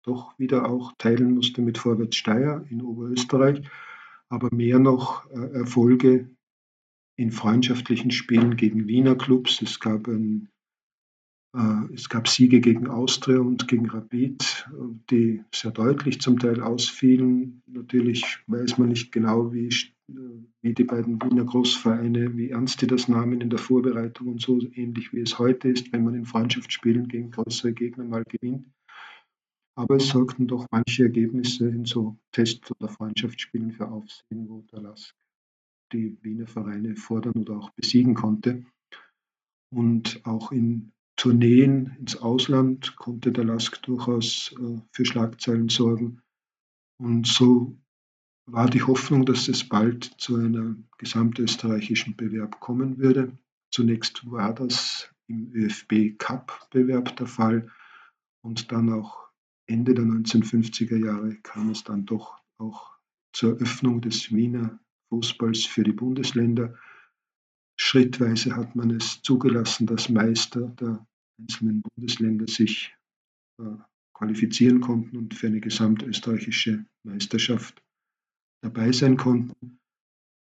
doch 0.04 0.38
wieder 0.40 0.70
auch 0.70 0.94
teilen 0.98 1.34
musste 1.34 1.62
mit 1.62 1.78
Vorwärts 1.78 2.16
Steyr 2.16 2.66
in 2.70 2.82
Oberösterreich, 2.82 3.62
aber 4.30 4.50
mehr 4.54 4.80
noch 4.80 5.30
äh, 5.32 5.52
Erfolge 5.54 6.30
in 7.18 7.32
freundschaftlichen 7.32 8.12
Spielen 8.12 8.56
gegen 8.56 8.88
Wiener 8.88 9.16
Clubs. 9.16 9.62
Es 9.62 9.80
gab, 9.80 10.08
ein, 10.08 10.50
äh, 11.54 11.94
es 11.94 12.08
gab 12.08 12.30
Siege 12.30 12.62
gegen 12.62 12.88
Austria 12.88 13.40
und 13.40 13.68
gegen 13.68 13.90
Rapid, 13.90 14.70
die 15.10 15.44
sehr 15.54 15.72
deutlich 15.72 16.22
zum 16.22 16.40
Teil 16.40 16.62
ausfielen. 16.62 17.62
Natürlich 17.66 18.40
weiß 18.48 18.78
man 18.78 18.90
nicht 18.90 19.12
genau, 19.12 19.52
wie, 19.54 19.70
wie 20.08 20.74
die 20.74 20.84
beiden 20.84 21.22
Wiener 21.22 21.44
Großvereine, 21.44 22.38
wie 22.38 22.52
ernst 22.52 22.82
die 22.82 22.88
das 22.88 23.08
nahmen 23.08 23.42
in 23.42 23.50
der 23.50 23.60
Vorbereitung 23.60 24.28
und 24.28 24.42
so 24.42 24.60
ähnlich 24.74 25.12
wie 25.12 25.20
es 25.20 25.38
heute 25.38 25.70
ist, 25.70 25.92
wenn 25.92 26.04
man 26.04 26.16
in 26.16 26.26
Freundschaftsspielen 26.26 27.08
gegen 27.08 27.32
größere 27.32 27.74
Gegner 27.74 28.06
mal 28.06 28.24
gewinnt. 28.24 28.68
Aber 29.76 29.98
es 29.98 30.08
sorgten 30.08 30.48
doch 30.48 30.66
manche 30.72 31.04
Ergebnisse 31.04 31.70
in 31.70 31.86
so 31.86 32.18
Test- 32.32 32.72
oder 32.72 32.90
Freundschaftsspielen 32.90 33.72
für 33.74 33.90
Aufsehen, 33.90 34.50
wo 34.50 34.62
der 34.72 34.82
Lask 34.82 35.14
die 35.94 36.18
Wiener 36.24 36.48
Vereine 36.48 36.96
fordern 36.96 37.34
oder 37.36 37.58
auch 37.58 37.70
besiegen 37.72 38.16
konnte. 38.16 38.66
Und 39.70 40.22
auch 40.26 40.52
in 40.52 40.94
Tourneen 41.18 41.96
ins 42.00 42.16
Ausland 42.16 42.96
konnte 42.96 43.32
der 43.32 43.44
Lask 43.44 43.82
durchaus 43.84 44.56
äh, 44.60 44.82
für 44.92 45.06
Schlagzeilen 45.06 45.70
sorgen. 45.70 46.22
Und 47.00 47.28
so 47.28 47.78
war 48.48 48.70
die 48.70 48.82
Hoffnung, 48.82 49.26
dass 49.26 49.50
es 49.50 49.68
bald 49.68 50.06
zu 50.18 50.38
einem 50.38 50.88
gesamtösterreichischen 50.98 52.16
Bewerb 52.16 52.60
kommen 52.62 52.98
würde. 52.98 53.38
Zunächst 53.72 54.30
war 54.32 54.56
das 54.56 55.14
im 55.28 55.52
ÖFB 55.54 56.18
Cup 56.18 56.70
Bewerb 56.72 57.16
der 57.18 57.28
Fall 57.28 57.70
und 58.42 58.72
dann 58.72 58.92
auch 58.92 59.28
Ende 59.68 59.94
der 59.94 60.06
1950er 60.06 60.96
Jahre 60.96 61.36
kam 61.44 61.72
es 61.72 61.84
dann 61.84 62.06
doch 62.06 62.38
auch 62.58 62.98
zur 63.34 63.58
Öffnung 63.58 64.00
des 64.00 64.32
Wiener 64.32 64.80
Fußballs 65.10 65.66
für 65.66 65.84
die 65.84 65.92
Bundesländer. 65.92 66.74
Schrittweise 67.78 68.56
hat 68.56 68.78
man 68.78 68.92
es 68.92 69.22
zugelassen, 69.22 69.88
dass 69.88 70.08
Meister 70.08 70.70
der 70.80 71.06
einzelnen 71.38 71.82
Bundesländer 71.82 72.48
sich 72.48 72.96
äh, 73.60 73.76
qualifizieren 74.14 74.80
konnten 74.80 75.18
und 75.18 75.34
für 75.34 75.48
eine 75.48 75.60
gesamtösterreichische 75.60 76.86
Meisterschaft 77.04 77.84
dabei 78.62 78.92
sein 78.92 79.18
konnten. 79.18 79.80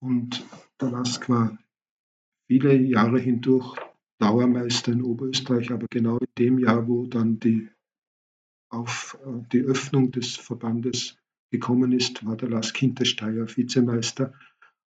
Und 0.01 0.45
der 0.79 0.91
LASK 0.91 1.29
war 1.29 1.57
viele 2.47 2.75
Jahre 2.75 3.19
hindurch 3.19 3.75
Dauermeister 4.19 4.93
in 4.93 5.01
Oberösterreich, 5.01 5.71
aber 5.71 5.87
genau 5.89 6.17
in 6.17 6.27
dem 6.37 6.59
Jahr, 6.59 6.87
wo 6.87 7.05
dann 7.05 7.39
die, 7.39 7.69
auf 8.69 9.17
äh, 9.25 9.41
die 9.51 9.61
Öffnung 9.61 10.11
des 10.11 10.37
Verbandes 10.37 11.17
gekommen 11.51 11.91
ist, 11.91 12.25
war 12.25 12.37
der 12.37 12.49
LASK 12.49 12.77
Hintersteier 12.77 13.47
Vizemeister 13.47 14.33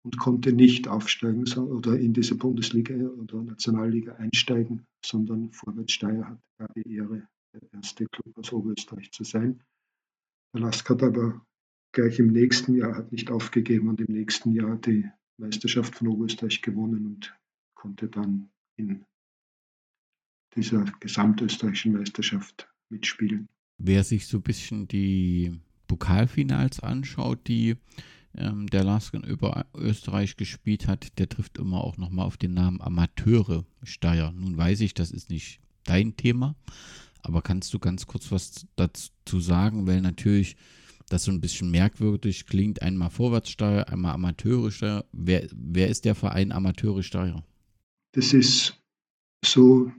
und 0.04 0.18
konnte 0.18 0.52
nicht 0.52 0.88
aufsteigen 0.88 1.44
oder 1.58 1.98
in 1.98 2.12
diese 2.12 2.36
Bundesliga 2.36 2.94
oder 2.94 3.42
Nationalliga 3.42 4.14
einsteigen, 4.16 4.86
sondern 5.04 5.52
Vorwärts 5.52 5.94
Steyr 5.94 6.38
hat 6.58 6.76
die 6.76 6.96
Ehre, 6.96 7.26
der 7.54 7.62
erste 7.72 8.06
Club 8.06 8.36
aus 8.36 8.52
Oberösterreich 8.52 9.10
zu 9.12 9.24
sein. 9.24 9.62
Der 10.52 10.60
LASK 10.60 10.90
hat 10.90 11.02
aber 11.02 11.40
gleich 11.94 12.18
im 12.18 12.32
nächsten 12.32 12.74
Jahr 12.74 12.96
hat 12.96 13.12
nicht 13.12 13.30
aufgegeben 13.30 13.88
und 13.88 14.00
im 14.00 14.12
nächsten 14.12 14.52
Jahr 14.52 14.76
die 14.76 15.08
Meisterschaft 15.38 15.94
von 15.94 16.08
Oberösterreich 16.08 16.60
gewonnen 16.60 17.06
und 17.06 17.34
konnte 17.74 18.08
dann 18.08 18.50
in 18.76 19.04
dieser 20.54 20.84
gesamtösterreichischen 21.00 21.92
Meisterschaft 21.92 22.68
mitspielen. 22.90 23.48
Wer 23.78 24.04
sich 24.04 24.26
so 24.26 24.38
ein 24.38 24.42
bisschen 24.42 24.86
die 24.86 25.60
Pokalfinals 25.88 26.80
anschaut, 26.80 27.46
die 27.48 27.76
ähm, 28.36 28.68
der 28.68 28.84
Lasken 28.84 29.24
über 29.24 29.66
Österreich 29.74 30.36
gespielt 30.36 30.86
hat, 30.86 31.18
der 31.18 31.28
trifft 31.28 31.58
immer 31.58 31.82
auch 31.82 31.96
nochmal 31.96 32.26
auf 32.26 32.36
den 32.36 32.54
Namen 32.54 32.80
Amateure 32.80 33.64
Steyr. 33.82 34.32
Nun 34.32 34.56
weiß 34.56 34.80
ich, 34.80 34.94
das 34.94 35.10
ist 35.10 35.30
nicht 35.30 35.60
dein 35.84 36.16
Thema, 36.16 36.56
aber 37.22 37.42
kannst 37.42 37.74
du 37.74 37.78
ganz 37.78 38.06
kurz 38.06 38.30
was 38.30 38.66
dazu 38.76 39.40
sagen, 39.40 39.86
weil 39.86 40.00
natürlich 40.00 40.56
das 41.08 41.24
so 41.24 41.32
ein 41.32 41.40
bisschen 41.40 41.70
merkwürdig 41.70 42.46
klingt. 42.46 42.82
Einmal 42.82 43.10
Vorwärtssteuer, 43.10 43.88
einmal 43.88 44.14
Amateure 44.14 44.70
Steyr. 44.70 45.04
Wer, 45.12 45.48
wer 45.52 45.88
ist 45.88 46.04
der 46.04 46.14
Verein 46.14 46.52
Amateure 46.52 47.02
Steyr? 47.02 47.44
Das 48.12 48.32
ist 48.32 48.80
so 49.44 49.90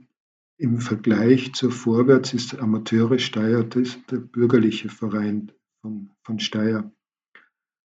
im 0.58 0.80
Vergleich 0.80 1.52
zur 1.52 1.70
Vorwärts 1.70 2.32
ist 2.32 2.58
Amateure 2.58 3.18
Steyr 3.18 3.62
der 3.64 4.16
bürgerliche 4.16 4.88
Verein 4.88 5.52
von, 5.82 6.10
von 6.22 6.38
Steyr. 6.38 6.90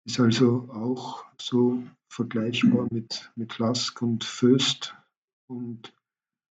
Ist 0.05 0.19
also 0.19 0.69
auch 0.73 1.25
so 1.41 1.83
vergleichbar 2.09 2.89
mit, 2.91 3.31
mit 3.37 3.59
Lask 3.59 4.01
und 4.03 4.25
Föst. 4.25 4.97
Und 5.47 5.95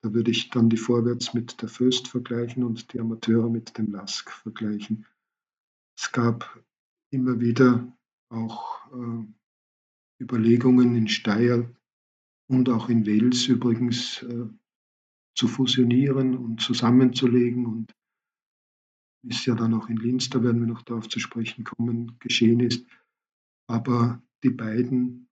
da 0.02 0.14
würde 0.14 0.32
ich 0.32 0.50
dann 0.52 0.70
die 0.70 0.78
Vorwärts 0.78 1.34
mit 1.34 1.62
der 1.62 1.68
Föst 1.68 2.08
vergleichen 2.08 2.64
und 2.64 2.94
die 2.94 3.00
Amateure 3.00 3.50
mit 3.50 3.78
dem 3.78 3.92
Lask 3.92 4.32
vergleichen. 4.32 5.06
Es 6.02 6.14
gab 6.14 6.64
immer 7.12 7.42
wieder 7.42 7.94
auch 8.30 8.90
äh, 8.94 10.24
Überlegungen 10.24 10.96
in 10.96 11.10
Steyr 11.10 11.70
und 12.48 12.70
auch 12.70 12.88
in 12.88 13.06
Wales 13.06 13.48
übrigens 13.48 14.24
äh, 14.24 14.48
zu 15.36 15.50
fusionieren 15.50 16.38
und 16.38 16.62
zusammenzulegen 16.62 17.66
und 17.66 17.94
ist 19.28 19.46
ja 19.46 19.56
dann 19.56 19.74
auch 19.74 19.90
in 19.90 19.98
Linz, 19.98 20.30
da 20.30 20.42
werden 20.42 20.62
wir 20.62 20.68
noch 20.68 20.84
darauf 20.84 21.10
zu 21.10 21.20
sprechen 21.20 21.66
kommen, 21.66 22.18
geschehen 22.20 22.62
ist. 22.62 22.88
Aber 23.68 24.24
die 24.42 24.52
beiden 24.52 25.28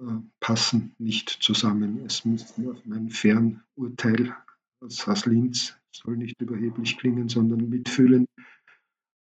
äh, 0.00 0.20
passen 0.38 0.94
nicht 0.98 1.30
zusammen. 1.30 1.98
Es 2.06 2.24
müsste 2.24 2.70
auf 2.70 2.86
mein 2.86 3.10
Fernurteil 3.10 4.36
aus, 4.80 5.08
aus 5.08 5.26
Linz, 5.26 5.76
soll 5.90 6.16
nicht 6.16 6.40
überheblich 6.40 6.96
klingen, 6.96 7.28
sondern 7.28 7.68
mitfühlen, 7.68 8.26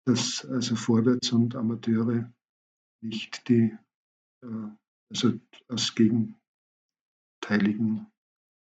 dass 0.07 0.47
also 0.47 0.77
Vorwärts 0.77 1.33
und 1.33 1.57
Amateure 1.57 2.33
nicht 3.03 3.47
die, 3.49 3.77
äh, 4.43 4.69
also 5.11 5.33
aus 5.69 5.95
gegenteiligen 5.95 8.07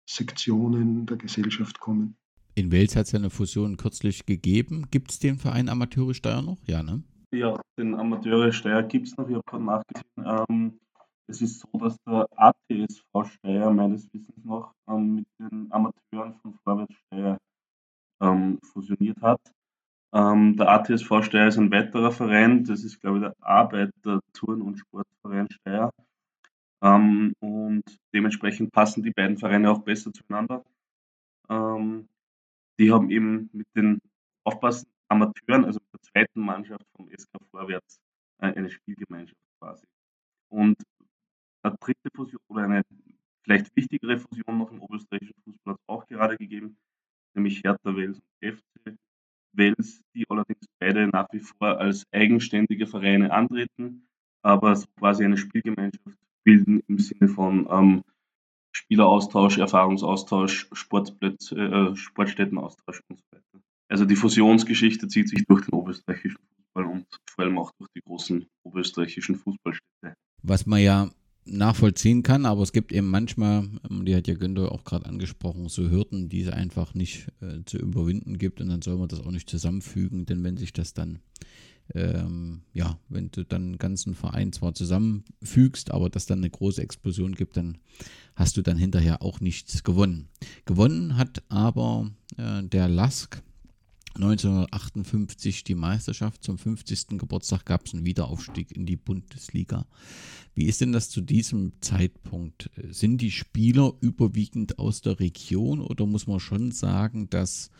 Sektionen 0.08 1.06
der 1.06 1.16
Gesellschaft 1.16 1.80
kommen. 1.80 2.16
In 2.54 2.70
Wales 2.72 2.96
hat 2.96 3.06
es 3.06 3.12
ja 3.12 3.18
eine 3.18 3.30
Fusion 3.30 3.76
kürzlich 3.76 4.26
gegeben. 4.26 4.86
Gibt 4.90 5.10
es 5.10 5.18
den 5.18 5.38
Verein 5.38 5.68
Amateure 5.68 6.14
Steuer 6.14 6.42
noch? 6.42 6.58
Ja, 6.66 6.82
ne? 6.82 7.02
Ja, 7.32 7.60
den 7.78 7.94
Amateure 7.94 8.52
Steyr 8.52 8.82
gibt 8.82 9.08
es 9.08 9.16
noch, 9.16 9.28
ich 9.28 9.34
habe 9.34 9.44
gerade 9.46 9.64
nachgesehen. 9.64 10.46
Ähm, 10.48 10.80
es 11.28 11.42
ist 11.42 11.60
so, 11.60 11.78
dass 11.78 11.96
der 12.06 12.26
ATSV 12.36 13.04
Steyr 13.24 13.70
meines 13.70 14.12
Wissens 14.12 14.44
noch 14.44 14.72
ähm, 14.88 15.16
mit 15.16 15.26
den 15.38 15.70
Amateuren 15.70 16.34
von 16.40 16.54
Vorwärts 16.64 16.94
Steyr 17.06 17.38
ähm, 18.22 18.58
fusioniert 18.62 19.20
hat. 19.20 19.40
Ähm, 20.14 20.56
der 20.56 20.68
ATSV 20.68 21.22
Steyr 21.22 21.48
ist 21.48 21.58
ein 21.58 21.70
weiterer 21.70 22.12
Verein, 22.12 22.64
das 22.64 22.84
ist, 22.84 23.00
glaube 23.00 23.18
ich, 23.18 23.22
der 23.24 23.34
Arbeiter 23.40 24.20
Turn- 24.32 24.62
und 24.62 24.78
Sportverein 24.78 25.48
Steyr. 25.50 25.90
Ähm, 26.82 27.34
und 27.40 27.84
dementsprechend 28.14 28.72
passen 28.72 29.02
die 29.02 29.10
beiden 29.10 29.38
Vereine 29.38 29.70
auch 29.70 29.82
besser 29.82 30.12
zueinander. 30.12 30.64
Ähm, 31.48 32.08
die 32.78 32.92
haben 32.92 33.10
eben 33.10 33.50
mit 33.52 33.66
den 33.74 34.00
Aufpassen 34.44 34.88
Amateuren, 35.08 35.64
also 35.64 35.80
der 35.92 36.00
zweiten 36.02 36.40
Mannschaft 36.40 36.84
vom 36.96 37.08
SK 37.10 37.30
Vorwärts, 37.50 38.00
äh, 38.38 38.52
eine 38.52 38.70
Spielgemeinschaft 38.70 39.40
quasi. 39.60 39.86
Und 40.48 40.76
eine 41.62 41.76
dritte 41.78 42.10
Fusion 42.14 42.40
oder 42.48 42.64
eine 42.64 42.82
vielleicht 43.44 43.74
wichtigere 43.76 44.18
Fusion 44.18 44.58
noch 44.58 44.70
im 44.70 44.82
oberösterreichischen 44.82 45.40
Fußball 45.44 45.74
hat 45.74 45.80
es 45.80 45.88
auch 45.88 46.06
gerade 46.06 46.36
gegeben, 46.36 46.76
nämlich 47.34 47.62
Hertha 47.62 47.94
Wels 47.94 48.18
und 48.18 48.56
FC 48.56 48.98
Wels, 49.56 50.02
die 50.14 50.24
allerdings 50.28 50.66
beide 50.78 51.08
nach 51.08 51.28
wie 51.32 51.40
vor 51.40 51.78
als 51.78 52.04
eigenständige 52.12 52.86
Vereine 52.86 53.32
antreten, 53.32 54.06
aber 54.42 54.76
so 54.76 54.86
quasi 54.98 55.24
eine 55.24 55.36
Spielgemeinschaft 55.36 56.16
bilden 56.44 56.82
im 56.86 56.98
Sinne 56.98 57.28
von 57.28 57.66
ähm, 57.70 58.02
Spieleraustausch, 58.72 59.58
Erfahrungsaustausch, 59.58 60.68
Sportplätze, 60.72 61.56
äh, 61.56 61.96
Sportstättenaustausch 61.96 63.00
und 63.08 63.18
so 63.18 63.24
weiter. 63.32 63.64
Also 63.88 64.04
die 64.04 64.16
Fusionsgeschichte 64.16 65.08
zieht 65.08 65.28
sich 65.28 65.44
durch 65.46 65.64
den 65.64 65.74
oberösterreichischen 65.74 66.38
Fußball 66.56 66.84
und 66.84 67.06
vor 67.28 67.44
allem 67.44 67.58
auch 67.58 67.72
durch 67.78 67.90
die 67.96 68.02
großen 68.02 68.46
oberösterreichischen 68.64 69.36
Fußballstädte. 69.36 70.14
Was 70.42 70.66
man 70.66 70.80
ja 70.80 71.10
nachvollziehen 71.46 72.22
kann, 72.22 72.46
aber 72.46 72.62
es 72.62 72.72
gibt 72.72 72.92
eben 72.92 73.08
manchmal, 73.08 73.68
ähm, 73.90 74.04
die 74.04 74.14
hat 74.14 74.28
ja 74.28 74.34
Günther 74.34 74.72
auch 74.72 74.84
gerade 74.84 75.06
angesprochen, 75.06 75.68
so 75.68 75.88
Hürden, 75.90 76.28
die 76.28 76.42
es 76.42 76.48
einfach 76.48 76.94
nicht 76.94 77.28
äh, 77.40 77.64
zu 77.64 77.78
überwinden 77.78 78.38
gibt 78.38 78.60
und 78.60 78.68
dann 78.68 78.82
soll 78.82 78.96
man 78.96 79.08
das 79.08 79.20
auch 79.20 79.30
nicht 79.30 79.48
zusammenfügen, 79.48 80.26
denn 80.26 80.42
wenn 80.44 80.56
sich 80.56 80.72
das 80.72 80.94
dann, 80.94 81.20
ähm, 81.94 82.62
ja, 82.72 82.98
wenn 83.08 83.30
du 83.30 83.44
dann 83.44 83.62
einen 83.62 83.78
ganzen 83.78 84.14
Verein 84.14 84.52
zwar 84.52 84.74
zusammenfügst, 84.74 85.92
aber 85.92 86.10
das 86.10 86.26
dann 86.26 86.38
eine 86.38 86.50
große 86.50 86.82
Explosion 86.82 87.34
gibt, 87.34 87.56
dann 87.56 87.78
hast 88.34 88.56
du 88.56 88.62
dann 88.62 88.76
hinterher 88.76 89.22
auch 89.22 89.40
nichts 89.40 89.84
gewonnen. 89.84 90.28
Gewonnen 90.64 91.16
hat 91.16 91.42
aber 91.48 92.10
äh, 92.36 92.62
der 92.64 92.88
Lask 92.88 93.42
1958 94.16 95.64
die 95.64 95.74
Meisterschaft. 95.74 96.42
Zum 96.42 96.58
50. 96.58 97.18
Geburtstag 97.18 97.64
gab 97.64 97.86
es 97.86 97.94
einen 97.94 98.04
Wiederaufstieg 98.04 98.74
in 98.74 98.86
die 98.86 98.96
Bundesliga. 98.96 99.86
Wie 100.54 100.64
ist 100.64 100.80
denn 100.80 100.92
das 100.92 101.10
zu 101.10 101.20
diesem 101.20 101.72
Zeitpunkt? 101.80 102.70
Sind 102.90 103.20
die 103.20 103.30
Spieler 103.30 103.92
überwiegend 104.00 104.78
aus 104.78 105.02
der 105.02 105.20
Region 105.20 105.80
oder 105.80 106.06
muss 106.06 106.26
man 106.26 106.40
schon 106.40 106.72
sagen, 106.72 107.28
dass 107.28 107.70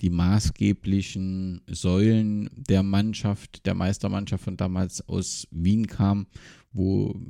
die 0.00 0.10
maßgeblichen 0.10 1.60
Säulen 1.66 2.48
der 2.54 2.82
Mannschaft, 2.82 3.66
der 3.66 3.74
Meistermannschaft 3.74 4.44
von 4.44 4.56
damals 4.56 5.06
aus 5.08 5.48
Wien 5.50 5.86
kamen, 5.88 6.26
wo 6.72 7.20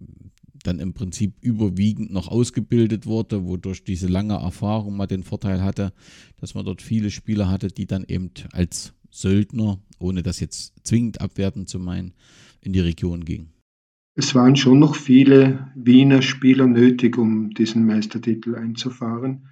dann 0.63 0.79
im 0.79 0.93
Prinzip 0.95 1.35
überwiegend 1.41 2.13
noch 2.13 2.29
ausgebildet 2.29 3.07
wurde, 3.07 3.45
wodurch 3.47 3.85
diese 3.85 4.07
lange 4.07 4.35
Erfahrung 4.35 4.97
mal 4.97 5.07
den 5.07 5.23
Vorteil 5.23 5.63
hatte, 5.63 5.93
dass 6.39 6.55
man 6.55 6.65
dort 6.65 6.83
viele 6.83 7.11
Spieler 7.11 7.49
hatte, 7.49 7.69
die 7.69 7.87
dann 7.87 8.05
eben 8.07 8.31
als 8.53 8.95
Söldner, 9.11 9.79
ohne 9.99 10.23
das 10.23 10.41
jetzt 10.41 10.75
zwingend 10.85 11.21
abwerten 11.21 11.67
zu 11.67 11.79
meinen, 11.79 12.15
in 12.61 12.73
die 12.73 12.81
Region 12.81 13.25
gingen. 13.25 13.53
Es 14.15 14.35
waren 14.35 14.57
schon 14.57 14.79
noch 14.79 14.97
viele 14.97 15.71
Wiener 15.75 16.21
Spieler 16.21 16.67
nötig, 16.67 17.17
um 17.17 17.51
diesen 17.51 17.87
Meistertitel 17.87 18.55
einzufahren. 18.55 19.47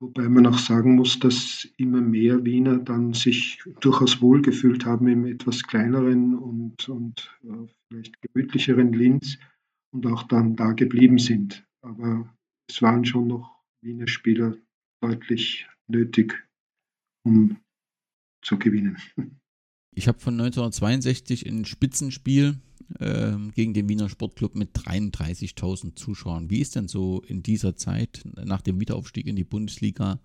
Wobei 0.00 0.28
man 0.30 0.46
auch 0.46 0.58
sagen 0.58 0.94
muss, 0.94 1.18
dass 1.18 1.68
immer 1.76 2.00
mehr 2.00 2.42
Wiener 2.44 2.78
dann 2.78 3.12
sich 3.12 3.62
durchaus 3.80 4.22
wohlgefühlt 4.22 4.86
haben 4.86 5.06
im 5.08 5.26
etwas 5.26 5.62
kleineren 5.64 6.34
und, 6.34 6.88
und 6.88 7.38
äh, 7.44 7.66
vielleicht 7.88 8.14
gemütlicheren 8.22 8.94
Linz 8.94 9.36
und 9.92 10.06
auch 10.06 10.24
dann 10.24 10.56
da 10.56 10.72
geblieben 10.72 11.18
sind. 11.18 11.66
Aber 11.82 12.32
es 12.68 12.80
waren 12.82 13.04
schon 13.04 13.28
noch 13.28 13.60
Wiener 13.82 14.06
Spieler 14.06 14.56
deutlich 15.02 15.66
nötig, 15.88 16.34
um 17.24 17.56
zu 18.42 18.58
gewinnen. 18.58 18.96
Ich 19.92 20.06
habe 20.06 20.20
von 20.20 20.34
1962 20.34 21.46
ein 21.46 21.64
Spitzenspiel 21.64 22.60
äh, 23.00 23.32
gegen 23.54 23.74
den 23.74 23.88
Wiener 23.88 24.08
Sportclub 24.08 24.54
mit 24.54 24.70
33.000 24.76 25.96
Zuschauern. 25.96 26.48
Wie 26.48 26.60
ist 26.60 26.76
denn 26.76 26.86
so 26.86 27.22
in 27.26 27.42
dieser 27.42 27.74
Zeit 27.74 28.22
nach 28.24 28.62
dem 28.62 28.80
Wiederaufstieg 28.80 29.26
in 29.26 29.34
die 29.34 29.44
Bundesliga 29.44 30.20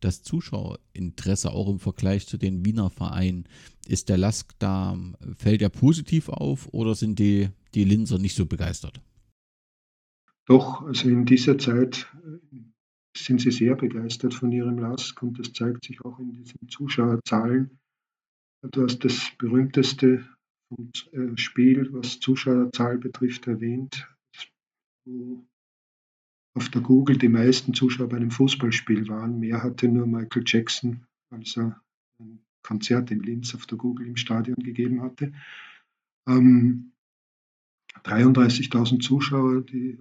das 0.00 0.22
Zuschauerinteresse 0.22 1.50
auch 1.52 1.68
im 1.68 1.78
Vergleich 1.78 2.26
zu 2.26 2.38
den 2.38 2.64
Wiener 2.64 2.88
Vereinen? 2.88 3.44
Ist 3.86 4.08
der 4.08 4.16
Lask 4.16 4.54
da, 4.58 4.98
fällt 5.36 5.60
er 5.60 5.68
positiv 5.68 6.30
auf 6.30 6.72
oder 6.72 6.94
sind 6.94 7.18
die, 7.18 7.50
die 7.76 7.84
Linzer 7.84 8.18
nicht 8.18 8.34
so 8.34 8.46
begeistert? 8.46 9.00
Doch, 10.46 10.82
also 10.82 11.08
in 11.08 11.26
dieser 11.26 11.58
Zeit 11.58 12.10
sind 13.16 13.40
sie 13.40 13.50
sehr 13.50 13.74
begeistert 13.74 14.34
von 14.34 14.50
ihrem 14.50 14.78
Lask 14.78 15.22
und 15.22 15.38
das 15.38 15.52
zeigt 15.52 15.84
sich 15.84 16.04
auch 16.04 16.18
in 16.18 16.32
diesen 16.32 16.68
Zuschauerzahlen. 16.68 17.78
Du 18.62 18.82
hast 18.82 19.04
das 19.04 19.30
berühmteste 19.38 20.26
äh, 21.12 21.36
Spiel, 21.36 21.92
was 21.92 22.20
Zuschauerzahl 22.20 22.98
betrifft, 22.98 23.46
erwähnt, 23.46 24.08
wo 25.04 25.46
auf 26.54 26.70
der 26.70 26.80
Google 26.80 27.18
die 27.18 27.28
meisten 27.28 27.74
Zuschauer 27.74 28.08
bei 28.08 28.16
einem 28.16 28.30
Fußballspiel 28.30 29.08
waren. 29.08 29.38
Mehr 29.38 29.62
hatte 29.62 29.88
nur 29.88 30.06
Michael 30.06 30.42
Jackson, 30.46 31.04
als 31.30 31.56
er 31.56 31.80
ein 32.18 32.40
Konzert 32.62 33.10
in 33.10 33.20
Linz 33.20 33.54
auf 33.54 33.66
der 33.66 33.78
Google 33.78 34.06
im 34.06 34.16
Stadion 34.16 34.56
gegeben 34.56 35.02
hatte. 35.02 35.32
Ähm, 36.26 36.92
33.000 38.04 39.00
Zuschauer, 39.02 39.62
die 39.62 39.98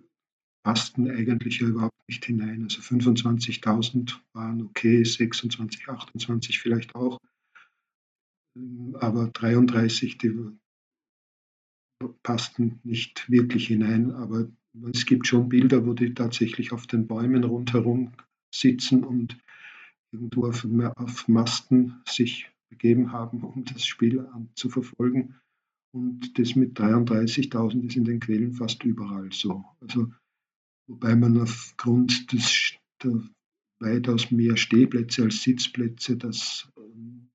passten 0.63 1.09
eigentlich 1.09 1.59
ja 1.59 1.67
überhaupt 1.67 1.95
nicht 2.07 2.25
hinein. 2.25 2.63
Also 2.63 2.81
25.000 2.81 4.17
waren 4.33 4.63
okay, 4.63 5.03
26, 5.03 5.87
28 5.87 6.59
vielleicht 6.59 6.95
auch. 6.95 7.19
Ähm, 8.57 8.95
aber 8.99 9.27
33, 9.27 10.17
die 10.17 10.33
passten 12.23 12.79
nicht 12.83 13.29
wirklich 13.29 13.67
hinein. 13.67 14.11
Aber 14.11 14.49
es 14.91 15.05
gibt 15.05 15.27
schon 15.27 15.49
Bilder, 15.49 15.85
wo 15.85 15.93
die 15.93 16.13
tatsächlich 16.13 16.71
auf 16.71 16.87
den 16.87 17.07
Bäumen 17.07 17.43
rundherum 17.43 18.13
sitzen 18.53 19.03
und 19.03 19.37
irgendwo 20.11 20.47
auf, 20.47 20.65
auf 20.95 21.27
Masten 21.27 22.01
sich 22.07 22.49
begeben 22.69 23.11
haben, 23.11 23.43
um 23.43 23.63
das 23.65 23.85
Spiel 23.85 24.27
zu 24.55 24.69
verfolgen. 24.69 25.35
Und 25.95 26.37
das 26.37 26.57
mit 26.57 26.77
33.000 26.77 27.85
ist 27.85 27.95
in 27.95 28.03
den 28.03 28.19
Quellen 28.19 28.51
fast 28.51 28.83
überall 28.83 29.31
so. 29.31 29.63
Also, 29.79 30.11
wobei 30.87 31.15
man 31.15 31.39
aufgrund 31.39 32.33
des, 32.33 32.73
der 33.01 33.23
weitaus 33.79 34.29
mehr 34.29 34.57
Stehplätze 34.57 35.23
als 35.23 35.41
Sitzplätze 35.41 36.17
das 36.17 36.69
ähm, 36.77 37.29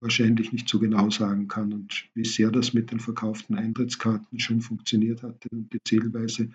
wahrscheinlich 0.00 0.52
nicht 0.52 0.68
so 0.68 0.78
genau 0.78 1.10
sagen 1.10 1.48
kann. 1.48 1.72
Und 1.72 2.08
wie 2.14 2.24
sehr 2.24 2.52
das 2.52 2.72
mit 2.72 2.92
den 2.92 3.00
verkauften 3.00 3.56
Eintrittskarten 3.56 4.38
schon 4.38 4.60
funktioniert 4.60 5.24
und 5.24 5.72
die 5.72 5.80
Zählweise 5.84 6.50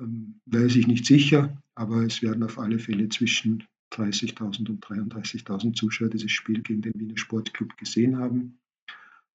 ähm, 0.00 0.40
weiß 0.46 0.76
ich 0.76 0.86
nicht 0.86 1.04
sicher, 1.04 1.60
aber 1.74 2.04
es 2.04 2.22
werden 2.22 2.44
auf 2.44 2.60
alle 2.60 2.78
Fälle 2.78 3.08
zwischen 3.08 3.64
30.000 3.92 4.70
und 4.70 4.86
33.000 4.86 5.74
Zuschauer 5.74 6.10
dieses 6.10 6.30
Spiel 6.30 6.62
gegen 6.62 6.82
den 6.82 6.94
Wiener 6.94 7.16
Sportclub 7.16 7.76
gesehen 7.76 8.18
haben. 8.18 8.60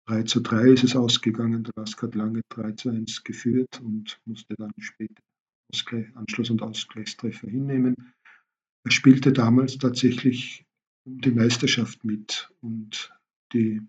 3 0.07 0.23
zu 0.23 0.39
3 0.39 0.69
ist 0.69 0.83
es 0.83 0.95
ausgegangen. 0.95 1.63
Der 1.63 1.73
Lask 1.75 2.01
hat 2.01 2.15
lange 2.15 2.41
3 2.49 2.71
zu 2.73 2.89
1 2.89 3.23
geführt 3.23 3.81
und 3.81 4.19
musste 4.25 4.55
dann 4.55 4.73
später 4.77 5.21
Anschluss- 6.15 6.49
und 6.49 6.61
Ausgleichstreffer 6.61 7.49
hinnehmen. 7.49 8.13
Er 8.85 8.91
spielte 8.91 9.33
damals 9.33 9.77
tatsächlich 9.77 10.65
um 11.05 11.19
die 11.19 11.31
Meisterschaft 11.31 12.05
mit 12.05 12.49
und 12.61 13.13
die 13.53 13.81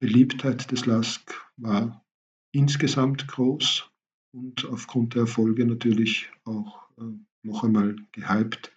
Beliebtheit 0.00 0.70
des 0.72 0.86
Lask 0.86 1.34
war 1.56 2.04
insgesamt 2.52 3.28
groß 3.28 3.88
und 4.32 4.64
aufgrund 4.66 5.14
der 5.14 5.22
Erfolge 5.22 5.66
natürlich 5.66 6.30
auch 6.44 6.88
äh, 6.98 7.04
noch 7.42 7.62
einmal 7.62 7.96
gehypt. 8.12 8.72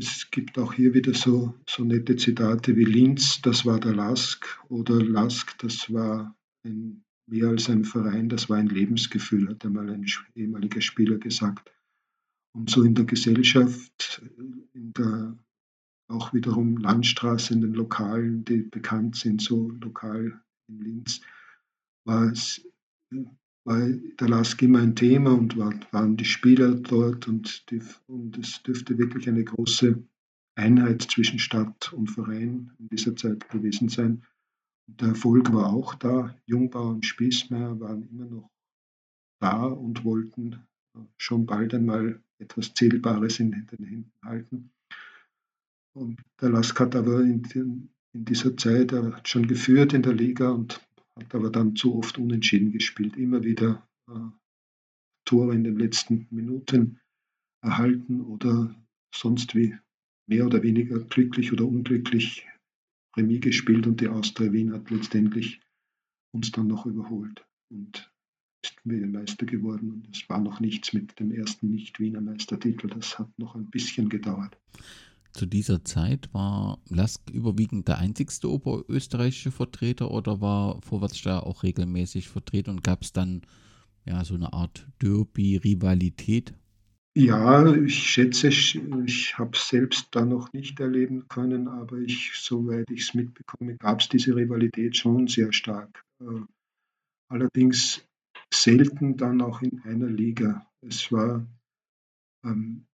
Es 0.00 0.30
gibt 0.30 0.58
auch 0.58 0.74
hier 0.74 0.94
wieder 0.94 1.12
so, 1.12 1.54
so 1.68 1.82
nette 1.82 2.14
Zitate 2.14 2.76
wie 2.76 2.84
Linz, 2.84 3.40
das 3.42 3.66
war 3.66 3.80
der 3.80 3.96
Lask, 3.96 4.46
oder 4.68 5.02
Lask, 5.02 5.58
das 5.58 5.92
war 5.92 6.36
ein, 6.64 7.04
mehr 7.26 7.48
als 7.48 7.68
ein 7.68 7.84
Verein, 7.84 8.28
das 8.28 8.48
war 8.48 8.58
ein 8.58 8.68
Lebensgefühl, 8.68 9.48
hat 9.48 9.66
einmal 9.66 9.90
ein 9.90 10.06
ehemaliger 10.36 10.80
Spieler 10.80 11.18
gesagt. 11.18 11.72
Und 12.54 12.70
so 12.70 12.84
in 12.84 12.94
der 12.94 13.06
Gesellschaft, 13.06 14.22
in 14.72 14.92
der 14.92 15.36
auch 16.08 16.32
wiederum 16.32 16.76
Landstraße, 16.76 17.54
in 17.54 17.60
den 17.60 17.74
Lokalen, 17.74 18.44
die 18.44 18.62
bekannt 18.62 19.16
sind, 19.16 19.42
so 19.42 19.68
lokal 19.70 20.40
in 20.68 20.80
Linz, 20.80 21.20
war 22.04 22.30
es 22.30 22.64
war 23.68 23.86
der 23.86 24.28
LASK 24.28 24.62
immer 24.62 24.80
ein 24.80 24.96
Thema 24.96 25.32
und 25.32 25.58
war, 25.58 25.74
waren 25.92 26.16
die 26.16 26.24
Spieler 26.24 26.74
dort 26.74 27.28
und, 27.28 27.70
die, 27.70 27.82
und 28.06 28.38
es 28.38 28.62
dürfte 28.62 28.96
wirklich 28.96 29.28
eine 29.28 29.44
große 29.44 30.02
Einheit 30.54 31.02
zwischen 31.02 31.38
Stadt 31.38 31.92
und 31.92 32.10
Verein 32.10 32.72
in 32.78 32.88
dieser 32.88 33.14
Zeit 33.14 33.48
gewesen 33.50 33.90
sein. 33.90 34.24
Und 34.88 35.00
der 35.02 35.08
Erfolg 35.08 35.52
war 35.52 35.72
auch 35.72 35.94
da. 35.94 36.34
Jungbauer 36.46 36.90
und 36.90 37.04
Spießmeier 37.04 37.78
waren 37.78 38.08
immer 38.08 38.24
noch 38.24 38.50
da 39.40 39.64
und 39.66 40.02
wollten 40.02 40.56
schon 41.18 41.44
bald 41.44 41.74
einmal 41.74 42.22
etwas 42.38 42.72
Zählbares 42.72 43.38
in 43.38 43.50
den 43.50 43.84
Händen 43.84 44.12
halten. 44.24 44.70
Und 45.94 46.22
der 46.40 46.48
Lask 46.50 46.78
hat 46.80 46.96
aber 46.96 47.20
in, 47.20 47.90
in 48.14 48.24
dieser 48.24 48.56
Zeit, 48.56 48.94
schon 49.24 49.46
geführt 49.46 49.92
in 49.92 50.02
der 50.02 50.14
Liga 50.14 50.50
und 50.50 50.80
hat 51.18 51.34
aber 51.34 51.50
dann 51.50 51.76
zu 51.76 51.96
oft 51.96 52.18
unentschieden 52.18 52.72
gespielt, 52.72 53.16
immer 53.16 53.42
wieder 53.42 53.86
äh, 54.08 54.30
Tore 55.24 55.54
in 55.54 55.64
den 55.64 55.78
letzten 55.78 56.26
Minuten 56.30 57.00
erhalten 57.62 58.20
oder 58.20 58.74
sonst 59.14 59.54
wie 59.54 59.76
mehr 60.26 60.46
oder 60.46 60.62
weniger 60.62 61.00
glücklich 61.00 61.52
oder 61.52 61.66
unglücklich 61.66 62.46
Remis 63.16 63.40
gespielt 63.40 63.86
und 63.86 64.00
die 64.00 64.08
Austria 64.08 64.52
Wien 64.52 64.72
hat 64.72 64.90
letztendlich 64.90 65.60
uns 66.32 66.52
dann 66.52 66.68
noch 66.68 66.86
überholt 66.86 67.44
und 67.70 68.10
ist 68.62 68.78
wieder 68.84 69.06
Meister 69.06 69.46
geworden. 69.46 69.90
Und 69.92 70.16
es 70.16 70.28
war 70.28 70.40
noch 70.40 70.60
nichts 70.60 70.92
mit 70.92 71.18
dem 71.18 71.32
ersten 71.32 71.70
Nicht-Wiener 71.70 72.20
Meistertitel, 72.20 72.88
das 72.88 73.18
hat 73.18 73.30
noch 73.38 73.54
ein 73.54 73.70
bisschen 73.70 74.08
gedauert. 74.08 74.56
Zu 75.38 75.46
dieser 75.46 75.84
Zeit 75.84 76.34
war 76.34 76.80
Lask 76.88 77.30
überwiegend 77.30 77.86
der 77.86 77.98
einzigste 77.98 78.50
oberösterreichische 78.50 79.52
Vertreter 79.52 80.10
oder 80.10 80.40
war 80.40 80.82
Vorwärtssteuer 80.82 81.44
auch 81.44 81.62
regelmäßig 81.62 82.28
vertreten 82.28 82.70
und 82.70 82.82
gab 82.82 83.02
es 83.02 83.12
dann 83.12 83.42
ja, 84.04 84.24
so 84.24 84.34
eine 84.34 84.52
Art 84.52 84.88
Derby-Rivalität? 85.00 86.54
Ja, 87.16 87.72
ich 87.72 87.94
schätze, 87.94 88.48
ich 88.48 89.38
habe 89.38 89.50
es 89.52 89.68
selbst 89.68 90.08
da 90.10 90.24
noch 90.24 90.52
nicht 90.52 90.80
erleben 90.80 91.28
können, 91.28 91.68
aber 91.68 91.98
ich, 91.98 92.32
soweit 92.34 92.90
ich 92.90 93.02
es 93.02 93.14
mitbekomme, 93.14 93.76
gab 93.76 94.00
es 94.00 94.08
diese 94.08 94.34
Rivalität 94.34 94.96
schon 94.96 95.28
sehr 95.28 95.52
stark. 95.52 96.04
Äh, 96.20 96.40
allerdings 97.28 98.04
selten 98.52 99.16
dann 99.16 99.40
auch 99.40 99.62
in 99.62 99.80
einer 99.82 100.08
Liga. 100.08 100.66
Es 100.80 101.12
war, 101.12 101.46
ähm, 102.44 102.87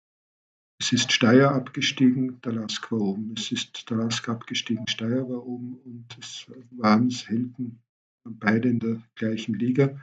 es 0.84 0.92
ist 0.92 1.12
Steyr 1.12 1.50
abgestiegen, 1.50 2.42
der 2.42 2.52
Lask 2.52 2.92
war 2.92 3.00
oben. 3.00 3.32
Es 3.38 3.50
ist 3.50 3.88
der 3.88 3.96
Lask 3.96 4.28
abgestiegen, 4.28 4.86
Steyr 4.86 5.26
war 5.26 5.46
oben 5.46 5.78
und 5.82 6.04
es 6.20 6.46
waren 6.72 7.08
selten 7.08 7.80
beide 8.24 8.68
in 8.68 8.80
der 8.80 9.02
gleichen 9.14 9.54
Liga, 9.54 9.98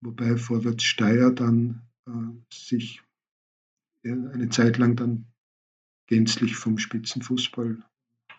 wobei 0.00 0.36
Vorwärts 0.36 0.82
Steyr 0.82 1.30
dann 1.30 1.82
äh, 2.08 2.10
sich 2.52 3.00
eine 4.04 4.48
Zeit 4.48 4.78
lang 4.78 4.96
dann 4.96 5.26
gänzlich 6.08 6.56
vom 6.56 6.78
Spitzenfußball 6.78 7.80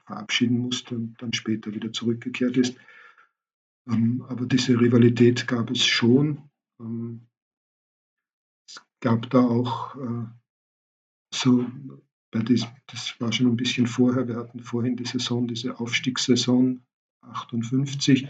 verabschieden 0.05 0.59
musste 0.59 0.95
und 0.95 1.21
dann 1.21 1.31
später 1.31 1.73
wieder 1.73 1.93
zurückgekehrt 1.93 2.57
ist. 2.57 2.75
Ähm, 3.87 4.25
aber 4.27 4.47
diese 4.47 4.77
Rivalität 4.77 5.47
gab 5.47 5.69
es 5.71 5.85
schon. 5.85 6.49
Ähm, 6.81 7.27
es 8.67 8.81
gab 8.99 9.29
da 9.29 9.39
auch 9.39 9.95
äh, 9.95 10.38
so, 11.33 11.65
bei 12.31 12.41
diesem, 12.41 12.69
das 12.87 13.19
war 13.19 13.31
schon 13.31 13.47
ein 13.47 13.57
bisschen 13.57 13.87
vorher, 13.87 14.27
wir 14.27 14.35
hatten 14.35 14.59
vorhin 14.59 14.95
die 14.95 15.05
Saison, 15.05 15.47
diese 15.47 15.79
Aufstiegssaison 15.79 16.81
58, 17.21 18.27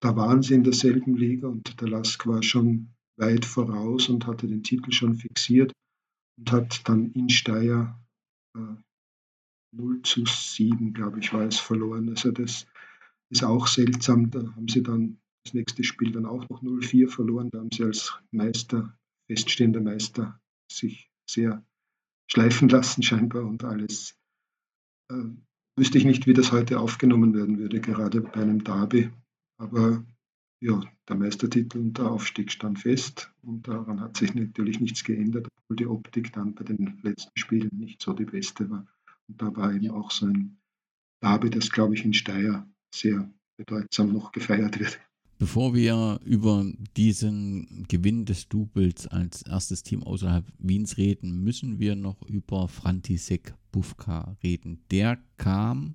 da 0.00 0.16
waren 0.16 0.42
sie 0.42 0.54
in 0.54 0.64
derselben 0.64 1.16
Liga 1.16 1.48
und 1.48 1.80
der 1.80 1.88
Lask 1.88 2.26
war 2.26 2.42
schon 2.42 2.94
weit 3.16 3.44
voraus 3.44 4.08
und 4.08 4.26
hatte 4.26 4.46
den 4.46 4.62
Titel 4.62 4.92
schon 4.92 5.14
fixiert 5.14 5.72
und 6.38 6.50
hat 6.52 6.88
dann 6.88 7.12
in 7.12 7.28
Steyr 7.28 7.98
äh, 8.56 8.76
0 9.72 10.02
zu 10.02 10.24
7, 10.26 10.92
glaube 10.94 11.20
ich, 11.20 11.32
war 11.32 11.42
es 11.42 11.58
verloren. 11.58 12.08
Also 12.08 12.32
das 12.32 12.66
ist 13.30 13.44
auch 13.44 13.66
seltsam. 13.66 14.30
Da 14.30 14.40
haben 14.40 14.68
sie 14.68 14.82
dann 14.82 15.20
das 15.44 15.54
nächste 15.54 15.84
Spiel 15.84 16.12
dann 16.12 16.26
auch 16.26 16.48
noch 16.48 16.62
0-4 16.62 17.08
verloren. 17.08 17.50
Da 17.50 17.60
haben 17.60 17.70
sie 17.72 17.84
als 17.84 18.18
Meister, 18.32 18.96
feststehender 19.28 19.80
Meister, 19.80 20.40
sich 20.70 21.10
sehr 21.28 21.64
schleifen 22.32 22.68
lassen 22.68 23.02
scheinbar 23.02 23.44
und 23.44 23.64
alles. 23.64 24.14
Äh, 25.10 25.24
wüsste 25.76 25.98
ich 25.98 26.04
nicht, 26.04 26.26
wie 26.26 26.34
das 26.34 26.52
heute 26.52 26.78
aufgenommen 26.80 27.34
werden 27.34 27.58
würde, 27.58 27.80
gerade 27.80 28.20
bei 28.20 28.40
einem 28.40 28.62
Derby. 28.62 29.10
Aber 29.58 30.04
ja, 30.62 30.80
der 31.08 31.16
Meistertitel 31.16 31.78
und 31.78 31.98
der 31.98 32.10
Aufstieg 32.10 32.52
stand 32.52 32.80
fest 32.80 33.32
und 33.42 33.66
daran 33.66 34.00
hat 34.00 34.16
sich 34.16 34.34
natürlich 34.34 34.80
nichts 34.80 35.04
geändert, 35.04 35.48
obwohl 35.56 35.76
die 35.76 35.86
Optik 35.86 36.32
dann 36.32 36.54
bei 36.54 36.64
den 36.64 37.00
letzten 37.02 37.38
Spielen 37.38 37.70
nicht 37.72 38.02
so 38.02 38.12
die 38.12 38.26
beste 38.26 38.68
war. 38.70 38.86
Und 39.28 39.40
da 39.40 39.54
war 39.56 39.72
eben 39.72 39.90
auch 39.90 40.10
so 40.10 40.26
ein 40.26 40.58
Derby, 41.22 41.50
das, 41.50 41.70
glaube 41.70 41.94
ich, 41.94 42.04
in 42.04 42.12
Steyr 42.12 42.68
sehr 42.94 43.32
bedeutsam 43.56 44.12
noch 44.12 44.32
gefeiert 44.32 44.78
wird. 44.78 45.00
Bevor 45.40 45.74
wir 45.74 46.20
über 46.22 46.70
diesen 46.98 47.86
Gewinn 47.88 48.26
des 48.26 48.50
Doubles 48.50 49.06
als 49.06 49.40
erstes 49.40 49.82
Team 49.82 50.02
außerhalb 50.02 50.44
Wiens 50.58 50.98
reden, 50.98 51.42
müssen 51.42 51.78
wir 51.78 51.96
noch 51.96 52.20
über 52.26 52.68
Frantisek 52.68 53.54
Bufka 53.72 54.36
reden. 54.42 54.84
Der 54.90 55.18
kam 55.38 55.94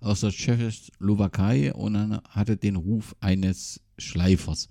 aus 0.00 0.22
der 0.22 0.30
Tschechoslowakei 0.30 1.72
und 1.72 2.20
hatte 2.28 2.56
den 2.56 2.74
Ruf 2.74 3.14
eines 3.20 3.80
Schleifers. 3.96 4.68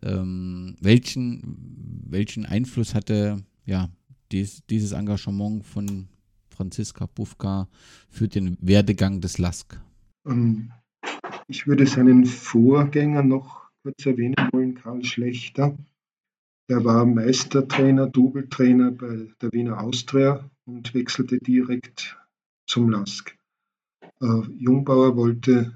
Ähm, 0.00 0.76
welchen, 0.80 2.02
welchen 2.06 2.46
Einfluss 2.46 2.94
hatte 2.94 3.44
ja, 3.66 3.90
dies, 4.32 4.62
dieses 4.70 4.92
Engagement 4.92 5.66
von 5.66 6.08
Franziska 6.48 7.04
Bufka 7.04 7.68
für 8.08 8.28
den 8.28 8.56
Werdegang 8.62 9.20
des 9.20 9.36
LASK? 9.36 9.78
Ähm, 10.24 10.72
ich 11.50 11.66
würde 11.66 11.84
seinen 11.84 12.26
Vorgänger 12.26 13.24
noch 13.24 13.68
kurz 13.82 14.06
erwähnen 14.06 14.36
wollen, 14.52 14.76
Karl 14.76 15.04
Schlechter. 15.04 15.76
Der 16.68 16.84
war 16.84 17.04
Meistertrainer, 17.04 18.06
Double-Trainer 18.06 18.92
bei 18.92 19.28
der 19.42 19.52
Wiener 19.52 19.80
Austria 19.80 20.48
und 20.64 20.94
wechselte 20.94 21.38
direkt 21.38 22.16
zum 22.68 22.88
LASK. 22.88 23.36
Äh, 24.20 24.42
Jungbauer 24.58 25.16
wollte 25.16 25.74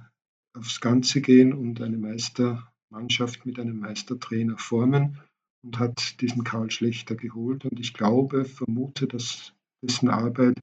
aufs 0.57 0.81
Ganze 0.81 1.21
gehen 1.21 1.53
und 1.53 1.81
eine 1.81 1.99
Meistermannschaft 1.99 3.45
mit 3.45 3.59
einem 3.59 3.81
Meistertrainer 3.81 4.57
formen 4.57 5.19
und 5.65 5.81
hat 5.81 6.21
diesen 6.21 6.45
Karl 6.45 6.71
Schlechter 6.71 7.17
geholt. 7.17 7.65
Und 7.65 7.81
ich 7.81 7.95
glaube, 7.95 8.45
vermute, 8.45 9.09
dass 9.09 9.53
dessen 9.83 10.09
Arbeit 10.09 10.61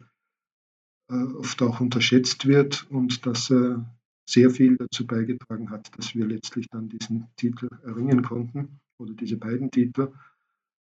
äh, 1.12 1.34
oft 1.34 1.62
auch 1.64 1.82
unterschätzt 1.82 2.46
wird 2.46 2.90
und 2.90 3.26
dass 3.26 3.52
er 3.52 3.86
sehr 4.32 4.50
viel 4.50 4.78
dazu 4.78 5.06
beigetragen 5.06 5.70
hat, 5.70 5.90
dass 5.98 6.16
wir 6.16 6.26
letztlich 6.26 6.68
dann 6.70 6.90
diesen 6.90 7.28
Titel 7.36 7.68
erringen 7.84 8.22
konnten 8.22 8.80
oder 8.98 9.14
diese 9.14 9.38
beiden 9.38 9.72
Titel. 9.72 10.12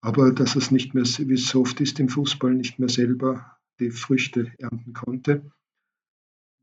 Aber 0.00 0.32
dass 0.32 0.56
es 0.56 0.70
nicht 0.70 0.94
mehr, 0.94 1.04
wie 1.04 1.34
es 1.34 1.48
so 1.48 1.62
oft 1.62 1.80
ist 1.80 1.98
im 2.00 2.08
Fußball, 2.08 2.54
nicht 2.54 2.78
mehr 2.78 2.88
selber 2.88 3.58
die 3.80 3.90
Früchte 3.90 4.52
ernten 4.58 4.92
konnte 4.92 5.42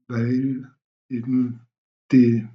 weil 0.08 0.72
eben 1.10 1.62
die 2.12 2.48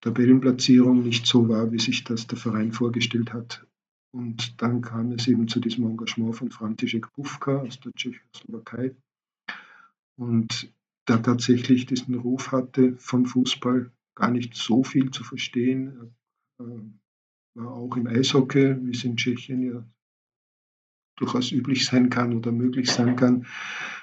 Tabellenplatzierung 0.00 1.02
nicht 1.02 1.26
so 1.26 1.48
war, 1.48 1.72
wie 1.72 1.78
sich 1.78 2.04
das 2.04 2.26
der 2.26 2.38
Verein 2.38 2.72
vorgestellt 2.72 3.32
hat. 3.32 3.66
Und 4.12 4.60
dann 4.62 4.80
kam 4.80 5.12
es 5.12 5.26
eben 5.26 5.48
zu 5.48 5.60
diesem 5.60 5.86
Engagement 5.86 6.36
von 6.36 6.50
František 6.50 7.12
Bufka 7.14 7.58
aus 7.58 7.80
der 7.80 7.92
Tschechoslowakei 7.92 8.94
und 10.16 10.72
der 11.08 11.22
tatsächlich 11.22 11.86
diesen 11.86 12.14
Ruf 12.14 12.52
hatte, 12.52 12.96
vom 12.98 13.26
Fußball 13.26 13.90
gar 14.14 14.30
nicht 14.30 14.54
so 14.54 14.84
viel 14.84 15.10
zu 15.10 15.24
verstehen. 15.24 16.12
Er 16.58 16.64
äh, 16.64 16.80
war 17.54 17.72
auch 17.72 17.96
im 17.96 18.06
Eishockey, 18.06 18.76
wie 18.84 18.90
es 18.90 19.04
in 19.04 19.16
Tschechien 19.16 19.62
ja 19.62 19.84
durchaus 21.16 21.52
üblich 21.52 21.86
sein 21.86 22.10
kann 22.10 22.34
oder 22.34 22.50
möglich 22.50 22.90
sein 22.90 23.16
kann, 23.16 23.46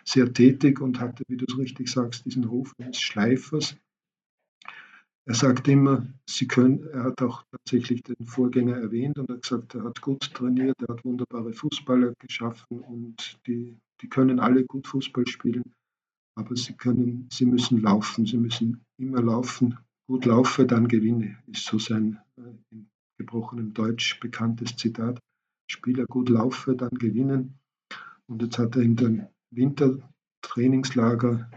sehr 0.05 0.31
tätig 0.31 0.79
und 0.79 0.99
hatte, 0.99 1.23
wie 1.27 1.37
du 1.37 1.45
es 1.47 1.57
richtig 1.57 1.89
sagst, 1.89 2.25
diesen 2.25 2.45
Ruf 2.45 2.73
eines 2.79 3.01
Schleifers. 3.01 3.75
Er 5.25 5.35
sagt 5.35 5.67
immer, 5.67 6.07
sie 6.25 6.47
können, 6.47 6.87
er 6.87 7.03
hat 7.03 7.21
auch 7.21 7.43
tatsächlich 7.51 8.01
den 8.03 8.25
Vorgänger 8.25 8.77
erwähnt 8.77 9.19
und 9.19 9.29
hat 9.29 9.43
gesagt, 9.43 9.75
er 9.75 9.83
hat 9.83 10.01
gut 10.01 10.33
trainiert, 10.33 10.75
er 10.81 10.95
hat 10.95 11.05
wunderbare 11.05 11.53
Fußballer 11.53 12.13
geschaffen 12.17 12.79
und 12.79 13.39
die, 13.45 13.77
die 14.01 14.09
können 14.09 14.39
alle 14.39 14.65
gut 14.65 14.87
Fußball 14.87 15.27
spielen, 15.27 15.73
aber 16.35 16.55
sie 16.55 16.73
können, 16.73 17.27
sie 17.31 17.45
müssen 17.45 17.81
laufen, 17.81 18.25
sie 18.25 18.37
müssen 18.37 18.85
immer 18.97 19.21
laufen. 19.21 19.77
Gut 20.07 20.25
laufe, 20.25 20.65
dann 20.65 20.87
gewinne, 20.87 21.37
ist 21.47 21.65
so 21.65 21.79
sein 21.79 22.19
äh, 22.37 22.53
in 22.71 22.89
gebrochenem 23.17 23.73
Deutsch 23.73 24.19
bekanntes 24.19 24.75
Zitat. 24.75 25.19
Spieler 25.69 26.05
gut 26.05 26.29
laufe, 26.29 26.75
dann 26.75 26.91
gewinnen. 26.91 27.59
Und 28.27 28.41
jetzt 28.41 28.57
hat 28.57 28.75
er 28.75 28.81
in 28.81 28.95
dem 28.95 29.27
Wintertrainingslager 29.51 31.49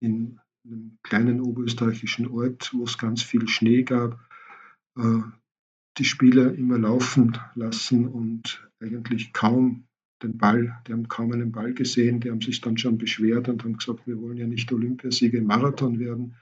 in 0.00 0.40
einem 0.64 0.98
kleinen 1.02 1.40
oberösterreichischen 1.40 2.28
Ort, 2.28 2.72
wo 2.74 2.84
es 2.84 2.98
ganz 2.98 3.22
viel 3.22 3.48
Schnee 3.48 3.82
gab, 3.82 4.18
äh, 4.96 5.20
die 5.98 6.04
Spieler 6.04 6.54
immer 6.54 6.78
laufen 6.78 7.38
lassen 7.54 8.08
und 8.08 8.68
eigentlich 8.80 9.32
kaum 9.32 9.84
den 10.22 10.38
Ball, 10.38 10.80
die 10.86 10.92
haben 10.92 11.08
kaum 11.08 11.32
einen 11.32 11.52
Ball 11.52 11.74
gesehen, 11.74 12.20
die 12.20 12.30
haben 12.30 12.40
sich 12.40 12.60
dann 12.60 12.78
schon 12.78 12.98
beschwert 12.98 13.48
und 13.48 13.64
haben 13.64 13.76
gesagt, 13.76 14.06
wir 14.06 14.20
wollen 14.20 14.38
ja 14.38 14.46
nicht 14.46 14.72
Olympiasieger 14.72 15.38
im 15.38 15.46
Marathon 15.46 15.98
werden. 15.98 16.36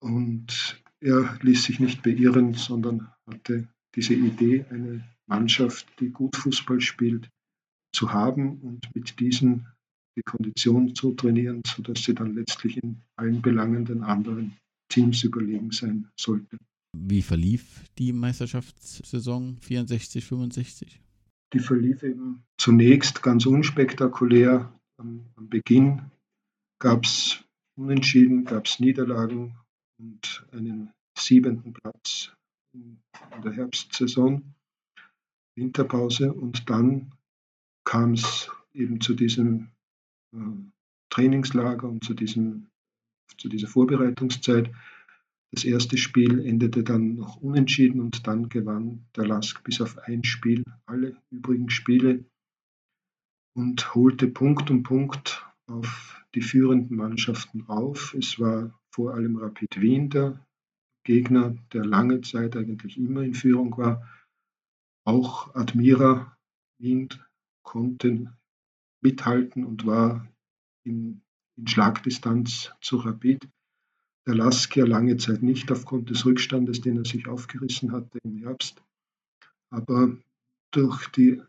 Und 0.00 0.82
er 1.00 1.38
ließ 1.42 1.64
sich 1.64 1.80
nicht 1.80 2.02
beirren, 2.02 2.54
sondern 2.54 3.08
hatte 3.26 3.68
diese 3.94 4.14
Idee, 4.14 4.64
eine 4.70 5.04
Mannschaft, 5.26 5.86
die 6.00 6.10
gut 6.10 6.36
Fußball 6.36 6.80
spielt, 6.80 7.30
zu 7.92 8.12
haben 8.12 8.58
und 8.60 8.94
mit 8.94 9.18
diesen 9.18 9.66
die 10.16 10.22
Kondition 10.22 10.94
zu 10.94 11.12
trainieren, 11.12 11.62
sodass 11.66 12.02
sie 12.02 12.14
dann 12.14 12.34
letztlich 12.34 12.78
in 12.82 13.02
allen 13.16 13.42
Belangen 13.42 13.84
den 13.84 14.02
anderen 14.02 14.56
Teams 14.88 15.22
überlegen 15.24 15.70
sein 15.72 16.08
sollte. 16.16 16.56
Wie 16.96 17.20
verlief 17.20 17.84
die 17.98 18.12
Meisterschaftssaison 18.12 19.58
64, 19.60 20.24
65? 20.24 21.00
Die 21.52 21.60
verlief 21.60 22.02
eben 22.02 22.44
zunächst 22.58 23.22
ganz 23.22 23.46
unspektakulär. 23.46 24.72
Am, 24.98 25.26
am 25.36 25.48
Beginn 25.48 26.10
gab 26.78 27.04
es 27.04 27.44
Unentschieden, 27.76 28.44
gab 28.44 28.66
es 28.66 28.80
Niederlagen 28.80 29.58
und 29.98 30.46
einen 30.52 30.92
siebenten 31.16 31.74
Platz 31.74 32.32
in 32.72 32.98
der 33.44 33.52
Herbstsaison. 33.52 34.54
Winterpause 35.56 36.32
und 36.32 36.68
dann 36.68 37.12
kam 37.84 38.12
es 38.12 38.50
eben 38.74 39.00
zu 39.00 39.14
diesem 39.14 39.70
äh, 40.34 40.38
Trainingslager 41.10 41.88
und 41.88 42.04
zu, 42.04 42.14
diesem, 42.14 42.68
zu 43.38 43.48
dieser 43.48 43.68
Vorbereitungszeit. 43.68 44.70
Das 45.56 45.64
erste 45.64 45.96
Spiel 45.96 46.44
endete 46.44 46.84
dann 46.84 47.14
noch 47.14 47.36
unentschieden 47.36 48.02
und 48.02 48.26
dann 48.26 48.50
gewann 48.50 49.06
der 49.16 49.26
Lask 49.26 49.64
bis 49.64 49.80
auf 49.80 49.96
ein 50.00 50.22
Spiel 50.22 50.62
alle 50.84 51.16
übrigen 51.30 51.70
Spiele 51.70 52.26
und 53.56 53.94
holte 53.94 54.28
Punkt 54.28 54.70
um 54.70 54.82
Punkt 54.82 55.46
auf 55.66 56.22
die 56.34 56.42
führenden 56.42 56.98
Mannschaften 56.98 57.64
auf. 57.68 58.12
Es 58.12 58.38
war 58.38 58.78
vor 58.90 59.14
allem 59.14 59.38
Rapid 59.38 59.80
Wien 59.80 60.10
der 60.10 60.46
Gegner, 61.04 61.56
der 61.72 61.86
lange 61.86 62.20
Zeit 62.20 62.54
eigentlich 62.54 62.98
immer 62.98 63.22
in 63.22 63.32
Führung 63.32 63.78
war. 63.78 64.06
Auch 65.06 65.54
Admira 65.54 66.36
Wien 66.78 67.08
konnte 67.62 68.36
mithalten 69.00 69.64
und 69.64 69.86
war 69.86 70.28
in, 70.84 71.22
in 71.56 71.66
Schlagdistanz 71.66 72.74
zu 72.82 72.98
Rapid. 72.98 73.48
Der 74.26 74.34
Lask 74.34 74.76
ja 74.76 74.84
lange 74.84 75.16
Zeit 75.18 75.42
nicht 75.42 75.70
aufgrund 75.70 76.10
des 76.10 76.26
Rückstandes, 76.26 76.80
den 76.80 76.96
er 76.96 77.04
sich 77.04 77.28
aufgerissen 77.28 77.92
hatte 77.92 78.18
im 78.24 78.38
Herbst. 78.38 78.82
Aber 79.70 80.16
durch 80.72 81.06
die, 81.08 81.40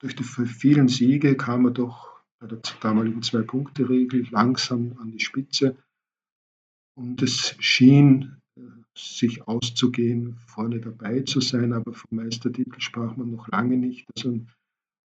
durch 0.00 0.16
die 0.16 0.24
vielen 0.24 0.88
Siege 0.88 1.36
kam 1.36 1.66
er 1.66 1.70
doch 1.70 2.20
bei 2.40 2.48
der 2.48 2.60
damaligen 2.80 3.22
Zwei-Punkte-Regel 3.22 4.28
langsam 4.30 4.98
an 4.98 5.12
die 5.12 5.20
Spitze. 5.20 5.76
Und 6.96 7.22
es 7.22 7.56
schien 7.58 8.40
äh, 8.56 8.62
sich 8.96 9.46
auszugehen, 9.46 10.38
vorne 10.46 10.80
dabei 10.80 11.20
zu 11.20 11.40
sein, 11.40 11.72
aber 11.72 11.94
vom 11.94 12.18
Meistertitel 12.18 12.80
sprach 12.80 13.16
man 13.16 13.30
noch 13.30 13.48
lange 13.48 13.76
nicht. 13.76 14.06
Also 14.16 14.40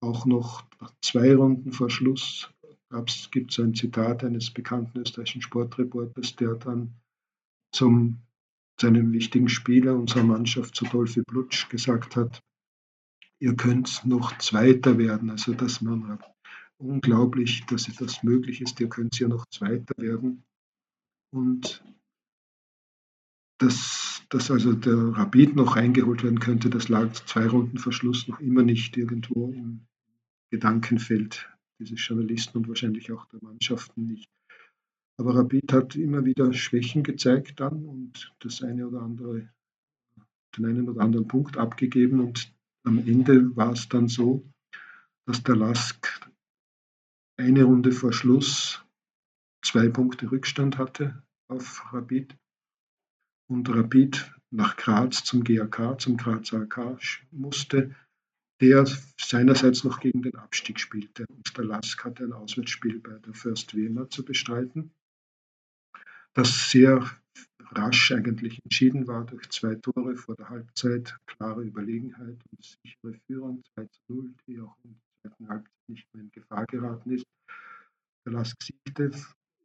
auch 0.02 0.26
noch 0.26 0.66
zwei 1.02 1.36
Runden 1.36 1.72
vor 1.72 1.90
Schluss 1.90 2.52
gibt 3.32 3.52
es 3.52 3.60
ein 3.60 3.76
Zitat 3.76 4.24
eines 4.24 4.52
bekannten 4.52 5.00
österreichischen 5.00 5.42
Sportreporters, 5.42 6.36
der 6.36 6.56
dann 6.56 6.96
zum 7.72 8.22
seinem 8.80 9.12
wichtigen 9.12 9.50
Spieler 9.50 9.96
unserer 9.96 10.24
Mannschaft, 10.24 10.76
zu 10.76 10.86
Dolphy 10.86 11.22
Blutsch, 11.22 11.70
gesagt 11.70 12.16
hat, 12.16 12.42
ihr 13.40 13.56
könnt 13.56 14.06
noch 14.06 14.38
Zweiter 14.38 14.98
werden. 14.98 15.30
Also 15.30 15.54
dass 15.54 15.82
man 15.82 16.20
unglaublich, 16.78 17.66
dass 17.66 17.84
das 17.84 18.24
möglich 18.24 18.62
ist, 18.62 18.80
ihr 18.80 18.90
könnt 18.90 19.20
ja 19.20 19.28
noch 19.28 19.46
Zweiter 19.48 19.94
werden. 19.98 20.44
Und 21.32 21.84
dass, 23.60 24.24
dass 24.30 24.50
also 24.50 24.74
der 24.74 25.18
Rapid 25.18 25.56
noch 25.56 25.76
eingeholt 25.76 26.24
werden 26.24 26.40
könnte, 26.40 26.70
das 26.70 26.88
lag 26.90 27.12
zwei 27.12 27.48
Runden 27.48 27.78
Verschluss 27.78 28.28
noch 28.28 28.40
immer 28.40 28.64
nicht 28.64 28.96
irgendwo 28.98 29.52
im 29.52 29.86
Gedankenfeld 30.50 31.50
dieses 31.80 32.06
Journalisten 32.06 32.60
und 32.60 32.68
wahrscheinlich 32.68 33.12
auch 33.12 33.26
der 33.26 33.40
Mannschaften 33.42 34.06
nicht. 34.06 34.30
Aber 35.18 35.36
Rapid 35.36 35.74
hat 35.74 35.96
immer 35.96 36.26
wieder 36.26 36.54
Schwächen 36.54 37.04
gezeigt 37.04 37.60
dann 37.60 37.86
und 37.86 38.34
das 38.40 38.62
eine 38.62 38.88
oder 38.88 39.02
andere, 39.02 39.50
den 40.58 40.66
einen 40.66 40.90
oder 40.90 41.02
anderen 41.02 41.28
Punkt 41.28 41.58
abgegeben 41.58 42.20
und 42.20 42.54
am 42.84 43.00
Ende 43.00 43.56
war 43.56 43.74
es 43.74 43.90
dann 43.90 44.08
so, 44.08 44.50
dass 45.26 45.44
der 45.44 45.56
Lask 45.56 46.22
eine 47.38 47.64
Runde 47.64 47.92
vor 47.92 48.14
Schluss 48.14 48.84
zwei 49.62 49.90
Punkte 49.90 50.32
Rückstand 50.32 50.78
hatte 50.78 51.22
auf 51.50 51.94
Rapid 51.94 52.38
und 53.50 53.70
Rapid 53.70 54.34
nach 54.52 54.78
Graz 54.78 55.24
zum 55.24 55.44
GAK, 55.44 56.00
zum 56.00 56.18
Grazer 56.18 56.62
AK 56.62 57.00
musste, 57.32 57.96
der 58.62 58.86
seinerseits 59.20 59.84
noch 59.84 60.00
gegen 60.00 60.22
den 60.22 60.36
Abstieg 60.36 60.80
spielte. 60.80 61.26
Der 61.56 61.64
Lask 61.66 62.04
hatte 62.04 62.24
ein 62.24 62.34
Auswärtsspiel 62.34 63.00
bei 63.00 63.18
der 63.20 63.34
First 63.34 63.76
Wiener 63.76 64.10
zu 64.10 64.24
bestreiten, 64.24 64.92
das 66.34 66.70
sehr 66.70 67.10
rasch 67.72 68.12
eigentlich 68.12 68.60
entschieden 68.64 69.08
war 69.08 69.26
durch 69.26 69.50
zwei 69.50 69.76
Tore 69.76 70.16
vor 70.16 70.36
der 70.36 70.50
Halbzeit, 70.50 71.18
klare 71.26 71.64
Überlegenheit 71.64 72.38
und 72.52 72.64
sichere 72.64 73.14
Führung 73.28 73.64
2 73.76 73.86
zu 73.86 74.02
0, 74.08 74.34
die 74.48 74.60
auch 74.60 74.76
in 74.84 74.96
der 75.24 75.32
zweiten 75.32 75.50
Halbzeit 75.50 75.90
nicht 75.90 76.14
mehr 76.14 76.24
in 76.24 76.32
Gefahr 76.32 76.66
geraten 76.66 77.12
ist. 77.12 77.26
Der 78.26 78.34
Lask 78.34 78.56
siegte 78.62 79.12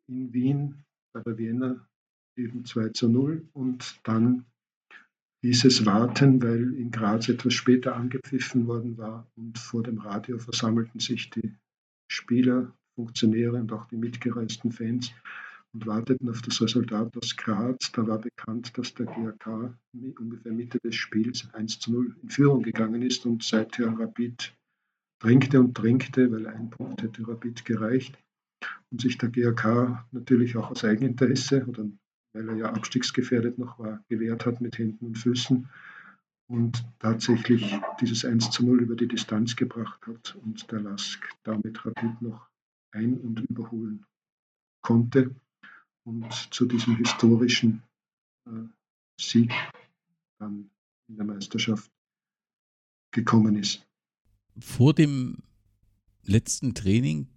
in 0.07 0.33
Wien 0.33 0.85
bei 1.13 1.23
der 1.23 1.39
Wiener 1.39 1.89
eben 2.37 2.65
2 2.65 2.91
zu 2.91 3.09
0 3.09 3.49
und 3.53 4.01
dann 4.03 4.45
hieß 5.45 5.67
es 5.67 5.85
warten, 5.85 6.43
weil 6.43 6.73
in 6.75 6.91
Graz 6.91 7.29
etwas 7.29 7.53
später 7.53 7.97
angepfiffen 7.97 8.67
worden 8.67 8.97
war 8.97 9.31
und 9.37 9.59
vor 9.59 9.83
dem 9.83 9.99
Radio 9.99 10.39
versammelten 10.39 11.01
sich 11.01 11.29
die 11.29 11.55
Spieler, 12.11 12.75
Funktionäre 12.95 13.57
und 13.57 13.71
auch 13.71 13.87
die 13.89 13.97
mitgereisten 13.97 14.73
Fans 14.73 15.13
und 15.75 15.87
warteten 15.87 16.31
auf 16.31 16.41
das 16.41 16.63
Resultat 16.63 17.15
aus 17.19 17.37
Graz. 17.37 17.93
Da 17.93 18.07
war 18.07 18.19
bekannt, 18.19 18.79
dass 18.79 18.95
der 18.95 19.05
GAK 19.05 19.77
ungefähr 20.19 20.53
Mitte 20.53 20.79
des 20.83 20.95
Spiels 20.95 21.47
1 21.53 21.79
zu 21.79 21.93
0 21.93 22.17
in 22.23 22.31
Führung 22.31 22.63
gegangen 22.63 23.03
ist 23.03 23.27
und 23.27 23.43
seither 23.43 23.89
Rapid 23.89 24.57
drängte 25.19 25.61
und 25.61 25.75
drängte, 25.75 26.33
weil 26.33 26.47
ein 26.47 26.71
Punkt 26.71 27.03
hätte 27.03 27.29
Rapid 27.29 27.67
gereicht 27.67 28.17
und 28.91 29.03
sich 29.03 29.19
der 29.19 29.29
GAK 29.29 30.07
natürlich 30.13 30.57
auch 30.57 30.71
aus 30.71 30.85
Eigeninteresse 30.85 31.67
oder 31.67 31.85
weil 32.35 32.49
er 32.49 32.57
ja 32.57 32.73
abstiegsgefährdet 32.73 33.59
noch 33.59 33.79
war, 33.79 34.05
gewehrt 34.09 34.45
hat 34.45 34.61
mit 34.61 34.77
Händen 34.77 35.07
und 35.07 35.19
Füßen 35.19 35.69
und 36.49 36.85
tatsächlich 36.99 37.75
dieses 38.01 38.25
1 38.25 38.51
zu 38.51 38.67
0 38.67 38.83
über 38.83 38.97
die 38.97 39.09
Distanz 39.09 39.57
gebracht 39.57 40.07
hat 40.07 40.37
und 40.43 40.71
der 40.71 40.81
Lask 40.81 41.27
damit 41.45 41.87
Rapid 41.87 42.21
noch 42.21 42.49
ein- 42.91 43.19
und 43.19 43.41
überholen 43.41 44.05
konnte 44.83 45.35
und 46.05 46.33
zu 46.53 46.67
diesem 46.67 46.97
historischen 46.97 47.83
äh, 48.47 48.51
Sieg 49.19 49.53
dann 50.39 50.71
in 51.09 51.17
der 51.17 51.25
Meisterschaft 51.25 51.91
gekommen 53.11 53.57
ist. 53.57 53.87
Vor 54.59 54.93
dem 54.93 55.39
letzten 56.25 56.75
Training 56.75 57.29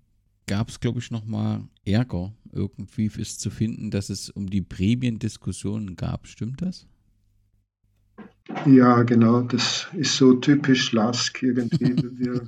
gab 0.48 0.70
es, 0.70 0.80
glaube 0.80 1.00
ich, 1.00 1.12
nochmal 1.12 1.64
Ärger 1.86 2.34
irgendwie 2.52 3.12
ist 3.18 3.40
zu 3.40 3.50
finden, 3.50 3.92
dass 3.92 4.10
es 4.10 4.30
um 4.30 4.50
die 4.50 4.62
Prämiendiskussionen 4.62 5.96
gab. 5.96 6.28
Stimmt 6.28 6.62
das? 6.62 6.88
Ja, 8.66 9.04
genau. 9.04 9.42
Das 9.42 9.88
ist 9.94 10.16
so 10.18 10.34
typisch 10.34 10.92
Lask 10.92 11.42
irgendwie. 11.44 11.96
Wir, 12.18 12.48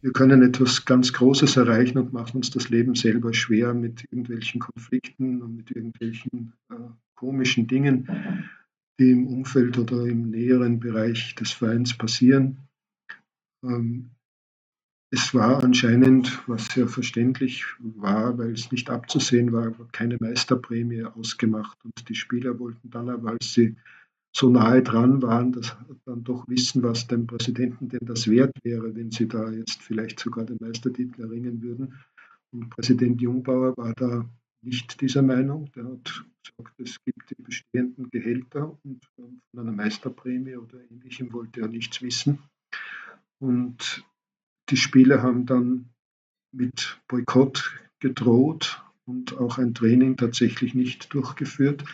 wir 0.00 0.12
können 0.12 0.42
etwas 0.42 0.84
ganz 0.84 1.14
Großes 1.14 1.56
erreichen 1.56 1.96
und 1.96 2.12
machen 2.12 2.36
uns 2.36 2.50
das 2.50 2.68
Leben 2.68 2.94
selber 2.94 3.32
schwer 3.32 3.72
mit 3.72 4.04
irgendwelchen 4.10 4.60
Konflikten 4.60 5.40
und 5.40 5.56
mit 5.56 5.70
irgendwelchen 5.70 6.52
äh, 6.70 6.74
komischen 7.14 7.66
Dingen, 7.66 8.06
die 8.98 9.12
im 9.12 9.26
Umfeld 9.26 9.78
oder 9.78 10.04
im 10.04 10.28
näheren 10.28 10.78
Bereich 10.78 11.34
des 11.36 11.52
Vereins 11.52 11.96
passieren. 11.96 12.58
Ähm, 13.62 14.10
es 15.10 15.32
war 15.34 15.62
anscheinend, 15.62 16.42
was 16.48 16.66
sehr 16.66 16.88
verständlich 16.88 17.64
war, 17.78 18.36
weil 18.36 18.52
es 18.52 18.72
nicht 18.72 18.90
abzusehen 18.90 19.52
war, 19.52 19.72
keine 19.92 20.16
Meisterprämie 20.18 21.04
ausgemacht. 21.04 21.78
Und 21.84 22.08
die 22.08 22.14
Spieler 22.14 22.58
wollten 22.58 22.90
dann 22.90 23.08
aber, 23.08 23.30
als 23.30 23.52
sie 23.54 23.76
so 24.36 24.50
nahe 24.50 24.82
dran 24.82 25.22
waren, 25.22 25.52
dass 25.52 25.76
dann 26.04 26.24
doch 26.24 26.48
wissen, 26.48 26.82
was 26.82 27.06
dem 27.06 27.26
Präsidenten 27.26 27.88
denn 27.88 28.04
das 28.04 28.28
wert 28.28 28.56
wäre, 28.64 28.94
wenn 28.96 29.12
sie 29.12 29.28
da 29.28 29.50
jetzt 29.50 29.80
vielleicht 29.82 30.18
sogar 30.18 30.44
den 30.44 30.58
Meistertitel 30.60 31.22
erringen 31.22 31.62
würden. 31.62 31.94
Und 32.50 32.70
Präsident 32.70 33.20
Jungbauer 33.20 33.76
war 33.76 33.92
da 33.94 34.28
nicht 34.62 35.00
dieser 35.00 35.22
Meinung. 35.22 35.70
Der 35.76 35.84
hat 35.84 36.24
gesagt, 36.42 36.80
es 36.80 36.96
gibt 37.04 37.30
die 37.30 37.40
bestehenden 37.40 38.10
Gehälter 38.10 38.76
und 38.82 39.04
von 39.14 39.40
einer 39.56 39.72
Meisterprämie 39.72 40.56
oder 40.56 40.78
ähnlichem 40.90 41.32
wollte 41.32 41.60
er 41.60 41.68
nichts 41.68 42.02
wissen. 42.02 42.40
Und 43.38 44.04
die 44.70 44.76
Spieler 44.76 45.22
haben 45.22 45.46
dann 45.46 45.90
mit 46.52 46.98
Boykott 47.08 47.78
gedroht 48.00 48.82
und 49.06 49.36
auch 49.38 49.58
ein 49.58 49.74
Training 49.74 50.16
tatsächlich 50.16 50.74
nicht 50.74 51.12
durchgeführt. 51.12 51.84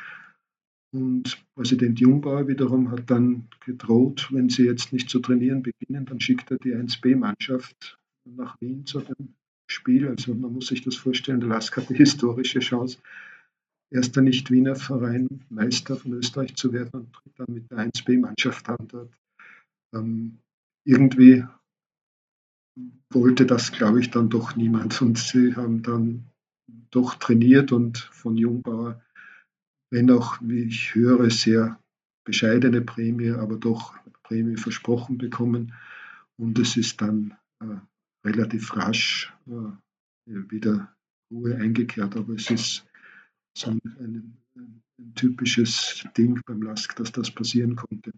Und 0.93 1.41
Präsident 1.55 2.01
Jungbauer 2.01 2.49
wiederum 2.49 2.91
hat 2.91 3.11
dann 3.11 3.49
gedroht, 3.65 4.29
wenn 4.33 4.49
sie 4.49 4.65
jetzt 4.65 4.93
nicht 4.93 5.09
zu 5.09 5.21
trainieren 5.21 5.63
beginnen, 5.63 6.05
dann 6.05 6.21
schickt 6.21 6.51
er 6.51 6.59
die 6.59 6.75
1B-Mannschaft 6.75 7.99
nach 8.25 8.61
Wien 8.61 8.87
zu 8.87 9.01
dem 9.01 9.35
Spiel. 9.69 10.09
Also 10.09 10.35
man 10.35 10.53
muss 10.53 10.67
sich 10.67 10.83
das 10.83 10.97
vorstellen, 10.97 11.41
der 11.41 11.49
LASK 11.49 11.77
hat 11.77 11.91
die 11.91 11.95
historische 11.95 12.59
Chance, 12.59 12.99
erster 13.91 14.21
Nicht-Wiener 14.21 14.75
Verein 14.75 15.29
Meister 15.49 15.97
von 15.97 16.13
Österreich 16.15 16.57
zu 16.57 16.73
werden 16.73 17.01
und 17.01 17.13
tritt 17.13 17.39
dann 17.39 17.55
mit 17.55 17.71
der 17.71 17.79
1B-Mannschaft 17.79 18.69
an 18.69 18.89
dort. 18.89 19.15
Ähm, 19.95 20.39
irgendwie 20.85 21.45
wollte 23.11 23.47
das, 23.47 23.73
glaube 23.73 24.01
ich, 24.01 24.11
dann 24.11 24.31
doch 24.31 24.57
niemand. 24.57 25.01
Und 25.03 25.19
sie 25.19 25.57
haben 25.57 25.83
dann 25.83 26.27
doch 26.91 27.15
trainiert 27.17 27.73
und 27.73 27.99
von 27.99 28.37
Jungbauer, 28.37 29.03
wenn 29.91 30.11
auch, 30.11 30.39
wie 30.41 30.65
ich 30.65 30.95
höre, 30.95 31.31
sehr 31.31 31.81
bescheidene 32.25 32.81
Prämie, 32.81 33.31
aber 33.31 33.57
doch 33.57 33.95
Prämie 34.23 34.57
versprochen 34.57 35.19
bekommen. 35.19 35.75
Und 36.37 36.59
es 36.59 36.77
ist 36.77 37.01
dann 37.01 37.37
äh, 37.61 37.77
relativ 38.25 38.77
rasch 38.77 39.35
äh, 39.47 39.73
wieder 40.27 40.95
Ruhe 41.31 41.57
eingekehrt. 41.57 42.17
Aber 42.17 42.35
es 42.35 42.51
ist 42.51 42.87
so 43.57 43.71
ein, 43.71 43.81
ein, 43.99 44.37
ein, 44.57 44.83
typisches 45.15 46.05
Ding 46.17 46.41
beim 46.47 46.63
LASK, 46.63 46.95
dass 46.97 47.11
das 47.11 47.31
passieren 47.31 47.75
konnte. 47.75 48.13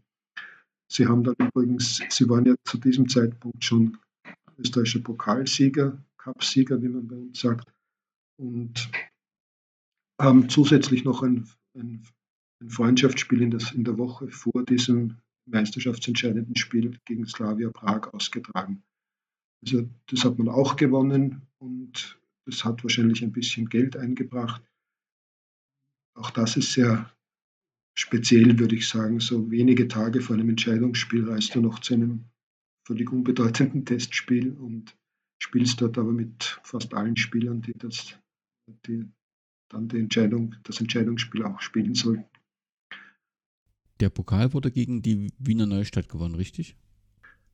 Sie 0.90 1.06
haben 1.06 1.24
dann 1.24 1.36
übrigens, 1.39 2.02
Sie 2.10 2.28
waren 2.28 2.44
ja 2.44 2.55
zu 2.64 2.76
diesem 2.76 3.09
Zeitpunkt 3.09 3.64
schon 3.64 3.97
österreichischer 4.62 5.01
Pokalsieger, 5.01 6.02
Cupsieger, 6.16 6.80
wie 6.80 6.89
man 6.89 7.09
bei 7.09 7.16
uns 7.16 7.40
sagt, 7.40 7.72
und 8.39 8.90
haben 10.20 10.48
zusätzlich 10.48 11.05
noch 11.05 11.22
ein, 11.22 11.48
ein, 11.74 12.06
ein 12.60 12.70
Freundschaftsspiel 12.70 13.43
in, 13.43 13.51
das, 13.51 13.72
in 13.72 13.84
der 13.84 13.98
Woche 13.98 14.30
vor 14.30 14.64
diesem 14.64 15.18
meisterschaftsentscheidenden 15.47 16.56
Spiel 16.56 16.98
gegen 17.05 17.26
Slavia 17.26 17.70
Prag 17.70 18.12
ausgetragen. 18.14 18.84
Also 19.64 19.89
das 20.06 20.24
hat 20.24 20.39
man 20.39 20.48
auch 20.48 20.76
gewonnen 20.76 21.43
und 21.59 22.20
das 22.47 22.64
hat 22.64 22.82
wahrscheinlich 22.84 23.22
ein 23.22 23.32
bisschen 23.32 23.68
Geld 23.68 23.97
eingebracht. 23.97 24.62
Auch 26.14 26.30
das 26.30 26.56
ist 26.56 26.72
sehr 26.72 27.12
speziell, 27.94 28.59
würde 28.59 28.76
ich 28.76 28.89
sagen. 28.89 29.20
So 29.20 29.51
wenige 29.51 29.89
Tage 29.89 30.20
vor 30.20 30.36
einem 30.36 30.51
Entscheidungsspiel 30.51 31.28
reist 31.28 31.55
du 31.55 31.60
noch 31.60 31.80
zu 31.80 31.94
einem 31.94 32.24
völlig 32.85 33.13
unbedeutenden 33.13 33.85
Testspiel 33.85 34.53
und 34.53 34.97
spielst 35.39 35.81
dort 35.81 35.99
aber 35.99 36.13
mit 36.13 36.61
fast 36.63 36.95
allen 36.95 37.17
Spielern, 37.17 37.63
die, 37.63 37.73
das, 37.75 38.19
die 38.87 39.05
dann 39.69 39.89
die 39.89 39.99
Entscheidung, 39.99 40.55
das 40.65 40.81
Entscheidungsspiel 40.81 41.45
auch 41.45 41.61
spielen 41.61 41.95
sollten. 41.95 42.25
Der 44.01 44.11
Pokal 44.11 44.53
wurde 44.53 44.71
gegen 44.71 45.03
die 45.03 45.31
Wiener 45.39 45.67
Neustadt 45.67 46.09
gewonnen, 46.09 46.35
richtig? 46.35 46.77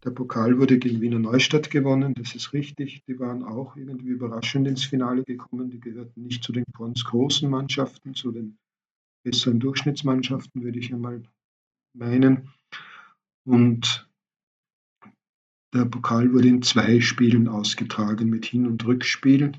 Der 0.05 0.11
Pokal 0.11 0.59
wurde 0.59 0.79
gegen 0.79 1.01
Wiener 1.01 1.19
Neustadt 1.19 1.71
gewonnen, 1.71 2.15
das 2.15 2.35
ist 2.35 2.53
richtig. 2.53 3.03
Die 3.07 3.19
waren 3.19 3.43
auch 3.43 3.77
irgendwie 3.77 4.09
überraschend 4.09 4.69
ins 4.69 4.85
Finale 4.85 5.25
gekommen. 5.25 5.71
Die 5.71 5.81
gehörten 5.81 6.23
nicht 6.23 6.45
zu 6.45 6.53
den 6.53 6.65
ganz 6.77 7.05
großen 7.05 7.51
Mannschaften, 7.51 8.15
zu 8.15 8.31
den 8.31 8.59
besseren 9.25 9.59
Durchschnittsmannschaften, 9.59 10.63
würde 10.63 10.79
ich 10.79 10.95
einmal 10.95 11.23
meinen. 11.95 12.49
Und 13.45 14.07
der 15.74 15.85
Pokal 15.85 16.32
wurde 16.32 16.49
in 16.49 16.62
zwei 16.62 17.01
Spielen 17.01 17.49
ausgetragen 17.49 18.31
mit 18.31 18.47
Hin- 18.47 18.66
und 18.66 18.85
Rückspiel 18.86 19.53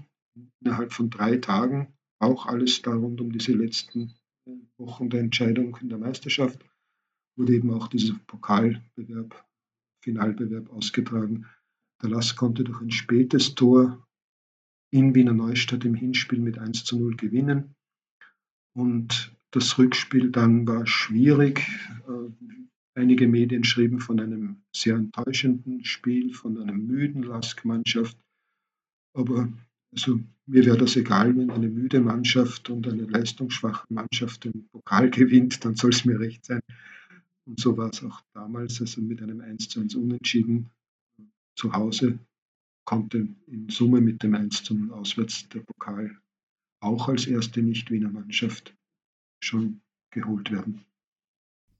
innerhalb 0.62 0.94
von 0.94 1.10
drei 1.10 1.38
Tagen. 1.38 1.94
Auch 2.20 2.46
alles 2.46 2.82
da 2.82 2.94
rund 2.94 3.22
um 3.22 3.32
diese 3.32 3.54
letzten 3.54 4.16
Wochen 4.78 5.10
der 5.10 5.22
Entscheidung 5.22 5.78
in 5.82 5.90
der 5.90 5.98
Meisterschaft 5.98 6.66
wurde 7.38 7.54
eben 7.54 7.72
auch 7.72 7.88
dieser 7.88 8.16
Pokalbewerb 8.28 9.46
Finalbewerb 10.04 10.70
ausgetragen. 10.72 11.46
Der 12.02 12.10
Lass 12.10 12.36
konnte 12.36 12.64
durch 12.64 12.82
ein 12.82 12.92
spätes 12.92 13.56
Tor 13.56 14.06
in 14.92 15.14
Wiener 15.14 15.34
Neustadt 15.34 15.86
im 15.86 15.94
Hinspiel 15.94 16.40
mit 16.40 16.58
1 16.58 16.86
zu 16.86 16.98
0 16.98 17.16
gewinnen. 17.16 17.76
Und 18.74 19.36
das 19.52 19.78
Rückspiel 19.78 20.32
dann 20.32 20.68
war 20.68 20.88
schwierig. 20.88 21.68
Einige 23.00 23.30
Medien 23.30 23.64
schrieben 23.64 24.02
von 24.02 24.20
einem 24.20 24.58
sehr 24.76 24.98
enttäuschenden 24.98 25.86
Spiel, 25.86 26.34
von 26.34 26.58
einer 26.58 26.74
müden 26.74 27.24
Lask-Mannschaft. 27.24 28.18
Aber 29.16 29.54
also, 29.94 30.20
mir 30.46 30.66
wäre 30.66 30.78
das 30.78 30.98
egal, 30.98 31.38
wenn 31.38 31.50
eine 31.50 31.70
müde 31.70 32.02
Mannschaft 32.02 32.70
und 32.70 32.86
eine 32.90 33.04
leistungsschwache 33.04 33.86
Mannschaft 33.90 34.44
den 34.44 34.68
Pokal 34.68 35.10
gewinnt, 35.10 35.64
dann 35.64 35.76
soll 35.76 35.92
es 35.92 36.04
mir 36.04 36.20
recht 36.20 36.44
sein. 36.44 36.60
Und 37.48 37.62
so 37.62 37.78
war 37.78 37.90
es 37.90 38.04
auch 38.04 38.22
damals, 38.34 38.82
also 38.82 39.00
mit 39.00 39.22
einem 39.24 39.40
1 39.40 39.70
zu 39.70 39.80
1 39.80 39.96
Unentschieden 39.96 40.70
zu 41.56 41.72
Hause 41.72 42.20
konnte 42.84 43.30
in 43.48 43.70
Summe 43.70 44.02
mit 44.02 44.24
dem 44.24 44.36
1 44.36 44.64
zu 44.64 44.76
0 44.76 44.92
auswärts 44.92 45.48
der 45.48 45.62
Pokal 45.62 46.20
auch 46.82 47.08
als 47.08 47.28
erste 47.28 47.62
Nicht-Wiener 47.62 48.10
Mannschaft 48.10 48.76
schon 49.42 49.80
geholt 50.12 50.52
werden. 50.52 50.84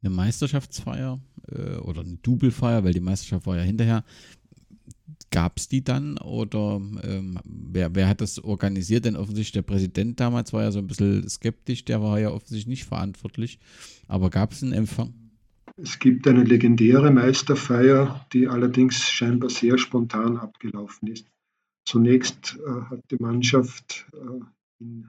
Eine 0.02 0.12
Meisterschaftsfeier 0.12 1.20
äh, 1.52 1.76
oder 1.78 2.02
eine 2.02 2.18
Doublefeier, 2.18 2.84
weil 2.84 2.94
die 2.94 3.00
Meisterschaft 3.00 3.46
war 3.46 3.58
ja 3.58 3.64
hinterher. 3.64 4.04
Gab 5.32 5.58
es 5.58 5.68
die 5.68 5.84
dann 5.84 6.18
oder 6.18 6.82
ähm, 7.04 7.40
wer, 7.44 7.94
wer 7.94 8.08
hat 8.08 8.22
das 8.22 8.40
organisiert? 8.40 9.06
Denn 9.06 9.16
offensichtlich 9.16 9.52
der 9.52 9.62
Präsident 9.62 10.20
damals 10.20 10.54
war 10.54 10.64
ja 10.64 10.72
so 10.72 10.80
ein 10.80 10.88
bisschen 10.88 11.28
skeptisch, 11.30 11.86
der 11.86 12.02
war 12.02 12.20
ja 12.20 12.32
offensichtlich 12.32 12.68
nicht 12.68 12.86
verantwortlich. 12.86 13.60
Aber 14.08 14.30
gab 14.30 14.54
es 14.54 14.64
einen 14.64 14.74
Empfang? 14.74 15.14
Es 15.78 16.00
gibt 16.00 16.28
eine 16.28 16.44
legendäre 16.44 17.12
Meisterfeier, 17.12 18.26
die 18.34 18.48
allerdings 18.48 18.96
scheinbar 19.10 19.50
sehr 19.50 19.78
spontan 19.78 20.38
abgelaufen 20.38 21.08
ist. 21.10 21.28
Zunächst 21.86 22.58
äh, 22.66 22.82
hat 22.90 23.00
die 23.12 23.18
Mannschaft 23.18 24.08
äh, 24.14 24.44
in, 24.80 25.08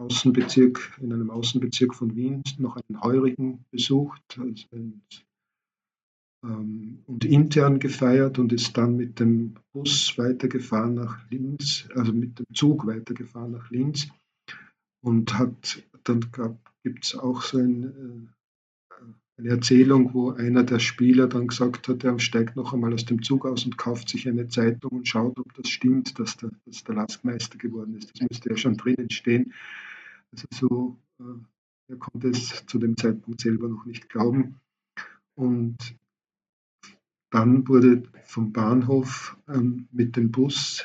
Außenbezirk, 0.00 0.98
in 1.00 1.12
einem 1.12 1.30
Außenbezirk 1.30 1.94
von 1.94 2.16
Wien 2.16 2.42
noch 2.58 2.76
einen 2.76 3.02
Heurigen 3.02 3.64
besucht 3.70 4.38
also 4.38 4.66
ähm, 6.42 7.02
und 7.06 7.24
intern 7.24 7.78
gefeiert 7.78 8.38
und 8.38 8.52
ist 8.52 8.76
dann 8.76 8.96
mit 8.96 9.20
dem 9.20 9.56
Bus 9.72 10.16
weitergefahren 10.16 10.94
nach 10.94 11.30
Linz, 11.30 11.86
also 11.94 12.12
mit 12.12 12.38
dem 12.38 12.46
Zug 12.54 12.86
weitergefahren 12.86 13.52
nach 13.52 13.70
Linz 13.70 14.08
und 15.02 15.38
hat 15.38 15.82
dann 16.04 16.24
gibt 16.82 17.04
es 17.04 17.14
auch 17.14 17.42
so 17.42 17.58
ein 17.58 17.84
äh, 17.84 18.40
eine 19.40 19.48
Erzählung, 19.48 20.12
wo 20.12 20.30
einer 20.32 20.62
der 20.64 20.78
Spieler 20.78 21.26
dann 21.26 21.48
gesagt 21.48 21.88
hat, 21.88 22.04
er 22.04 22.18
steigt 22.18 22.56
noch 22.56 22.72
einmal 22.72 22.92
aus 22.92 23.06
dem 23.06 23.22
Zug 23.22 23.46
aus 23.46 23.64
und 23.64 23.78
kauft 23.78 24.08
sich 24.10 24.28
eine 24.28 24.48
Zeitung 24.48 24.90
und 24.90 25.08
schaut, 25.08 25.38
ob 25.38 25.54
das 25.54 25.68
stimmt, 25.68 26.18
dass 26.18 26.36
der, 26.36 26.50
dass 26.66 26.84
der 26.84 26.94
Laskmeister 26.94 27.56
geworden 27.56 27.96
ist. 27.96 28.10
Das 28.12 28.28
müsste 28.28 28.50
ja 28.50 28.56
schon 28.56 28.76
drinnen 28.76 29.10
stehen. 29.10 29.54
Also 30.32 30.46
so, 30.52 30.98
äh, 31.20 31.92
er 31.92 31.96
konnte 31.96 32.28
es 32.28 32.64
zu 32.66 32.78
dem 32.78 32.96
Zeitpunkt 32.96 33.40
selber 33.40 33.68
noch 33.68 33.84
nicht 33.84 34.08
glauben. 34.08 34.60
Und 35.34 35.96
dann 37.30 37.66
wurde 37.68 38.02
vom 38.24 38.52
Bahnhof 38.52 39.36
ähm, 39.48 39.88
mit 39.92 40.16
dem 40.16 40.30
Bus 40.30 40.84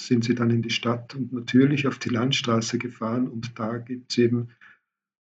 sind 0.00 0.24
sie 0.24 0.34
dann 0.34 0.50
in 0.50 0.62
die 0.62 0.70
Stadt 0.70 1.14
und 1.14 1.32
natürlich 1.32 1.86
auf 1.86 1.98
die 1.98 2.10
Landstraße 2.10 2.78
gefahren 2.78 3.28
und 3.28 3.58
da 3.58 3.78
gibt 3.78 4.12
es 4.12 4.18
eben 4.18 4.48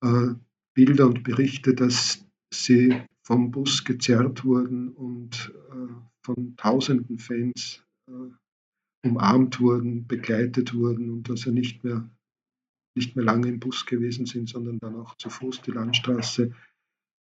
äh, 0.03 0.35
Bilder 0.75 1.07
und 1.07 1.23
Berichte, 1.23 1.75
dass 1.75 2.27
sie 2.53 3.01
vom 3.23 3.51
Bus 3.51 3.85
gezerrt 3.85 4.45
wurden 4.45 4.91
und 4.91 5.53
äh, 5.71 5.93
von 6.23 6.57
tausenden 6.57 7.19
Fans 7.19 7.83
äh, 8.09 9.09
umarmt 9.09 9.61
wurden, 9.61 10.07
begleitet 10.07 10.75
wurden 10.75 11.11
und 11.11 11.29
dass 11.29 11.43
sie 11.43 11.53
nicht 11.53 11.85
mehr, 11.85 12.09
nicht 12.97 13.15
mehr 13.15 13.25
lange 13.25 13.49
im 13.49 13.61
Bus 13.61 13.87
gewesen 13.87 14.27
sind, 14.27 14.49
sondern 14.49 14.79
dann 14.79 14.97
auch 14.97 15.17
zu 15.17 15.29
Fuß 15.29 15.63
die 15.63 15.73
Landstraße 15.73 16.53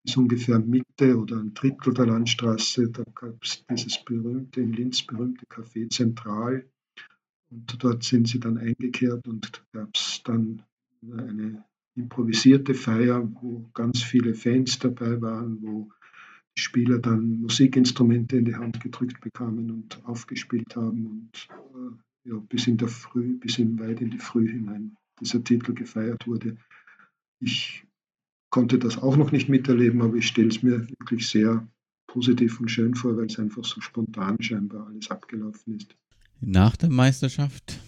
bis 0.05 0.17
ungefähr 0.17 0.59
Mitte 0.59 1.19
oder 1.19 1.39
ein 1.39 1.55
Drittel 1.55 1.95
der 1.95 2.07
Landstraße. 2.07 2.91
Da 2.91 3.03
gab 3.15 3.43
es 3.43 3.65
dieses 3.71 4.05
berühmte, 4.05 4.61
in 4.61 4.73
Linz 4.73 5.03
berühmte 5.03 5.47
Café 5.47 5.89
Zentral. 5.91 6.69
Und 7.51 7.83
dort 7.83 8.05
sind 8.05 8.29
sie 8.29 8.39
dann 8.39 8.59
eingekehrt 8.59 9.27
und 9.27 9.65
gab 9.73 9.89
es 9.95 10.21
dann 10.25 10.63
eine 11.03 11.65
improvisierte 11.97 12.75
Feier, 12.75 13.27
wo 13.41 13.71
ganz 13.73 14.03
viele 14.03 14.35
Fans 14.35 14.79
dabei 14.79 15.21
waren, 15.23 15.63
wo 15.63 15.91
die 16.57 16.61
Spieler 16.61 16.99
dann 16.99 17.41
Musikinstrumente 17.41 18.37
in 18.37 18.45
die 18.45 18.57
Hand 18.57 18.81
gedrückt 18.81 19.21
bekamen 19.21 19.71
und 19.71 20.05
aufgespielt 20.05 20.77
haben 20.77 21.07
und 21.07 21.49
äh, 21.51 22.31
ja, 22.31 22.39
bis 22.49 22.67
in 22.67 22.77
der 22.77 22.89
Früh, 22.89 23.39
bis 23.39 23.59
in 23.59 23.79
weit 23.79 24.01
in 24.01 24.11
die 24.11 24.19
Früh 24.19 24.49
hinein 24.49 24.97
dieser 25.21 25.43
Titel 25.43 25.75
gefeiert 25.75 26.27
wurde. 26.27 26.57
Ich 27.41 27.85
konnte 28.51 28.79
das 28.79 28.99
auch 28.99 29.17
noch 29.17 29.33
nicht 29.33 29.49
miterleben, 29.49 30.03
aber 30.03 30.17
ich 30.17 30.29
stelle 30.29 30.49
es 30.49 30.63
mir 30.63 30.89
wirklich 30.89 31.29
sehr 31.29 31.67
positiv 32.07 32.61
und 32.61 32.71
schön 32.71 32.95
vor, 32.95 33.17
weil 33.17 33.27
es 33.27 33.39
einfach 33.39 33.65
so 33.65 33.81
spontan 33.81 34.37
scheinbar 34.41 34.87
alles 34.87 35.11
abgelaufen 35.11 35.75
ist. 35.75 35.97
Nach 36.41 36.77
der 36.77 36.91
Meisterschaft 36.91 37.81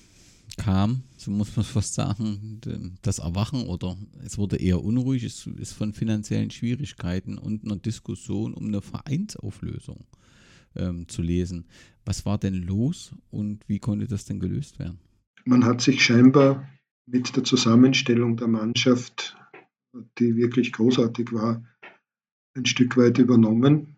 kam, 0.57 1.03
so 1.17 1.31
muss 1.31 1.55
man 1.55 1.65
fast 1.65 1.95
sagen, 1.95 2.61
das 3.03 3.19
Erwachen 3.19 3.67
oder 3.67 3.97
es 4.25 4.39
wurde 4.39 4.57
eher 4.57 4.83
unruhig, 4.83 5.23
es 5.25 5.47
ist 5.47 5.73
von 5.73 5.93
finanziellen 5.93 6.51
Schwierigkeiten 6.51 7.39
und 7.39 7.65
einer 7.65 7.77
Diskussion 7.77 8.55
um 8.55 8.67
eine 8.67 8.81
Vereinsauflösung 8.83 10.05
ähm, 10.75 11.07
zu 11.09 11.23
lesen. 11.23 11.67
Was 12.05 12.27
war 12.27 12.39
denn 12.39 12.55
los 12.55 13.13
und 13.31 13.69
wie 13.69 13.79
konnte 13.79 14.07
das 14.07 14.25
denn 14.25 14.41
gelöst 14.41 14.79
werden? 14.79 14.99
Man 15.45 15.65
hat 15.65 15.81
sich 15.81 16.03
scheinbar 16.03 16.69
mit 17.07 17.37
der 17.37 17.45
Zusammenstellung 17.45 18.37
der 18.37 18.49
Mannschaft, 18.49 19.37
die 20.19 20.37
wirklich 20.37 20.73
großartig 20.73 21.33
war, 21.33 21.65
ein 22.57 22.67
Stück 22.67 22.97
weit 22.97 23.19
übernommen 23.19 23.97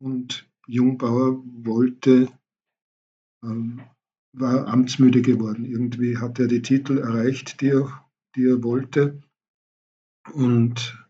und 0.00 0.48
Jungbauer 0.66 1.42
wollte 1.64 2.28
ähm, 3.42 3.80
war 4.32 4.66
amtsmüde 4.68 5.22
geworden. 5.22 5.64
Irgendwie 5.64 6.18
hat 6.18 6.38
er 6.38 6.48
die 6.48 6.62
Titel 6.62 6.98
erreicht, 6.98 7.60
die 7.60 7.68
er, 7.68 8.04
die 8.36 8.46
er 8.46 8.62
wollte 8.62 9.22
und 10.32 11.06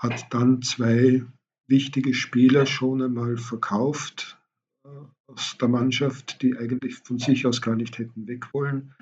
hat 0.00 0.32
dann 0.32 0.62
zwei 0.62 1.24
wichtige 1.68 2.14
Spieler 2.14 2.66
schon 2.66 3.02
einmal 3.02 3.36
verkauft 3.36 4.40
äh, 4.84 4.88
aus 5.28 5.56
der 5.60 5.68
Mannschaft, 5.68 6.42
die 6.42 6.56
eigentlich 6.56 6.96
von 6.96 7.18
sich 7.18 7.46
aus 7.46 7.62
gar 7.62 7.76
nicht 7.76 7.98
hätten 7.98 8.26
weg 8.26 8.52
wollen. 8.52 8.94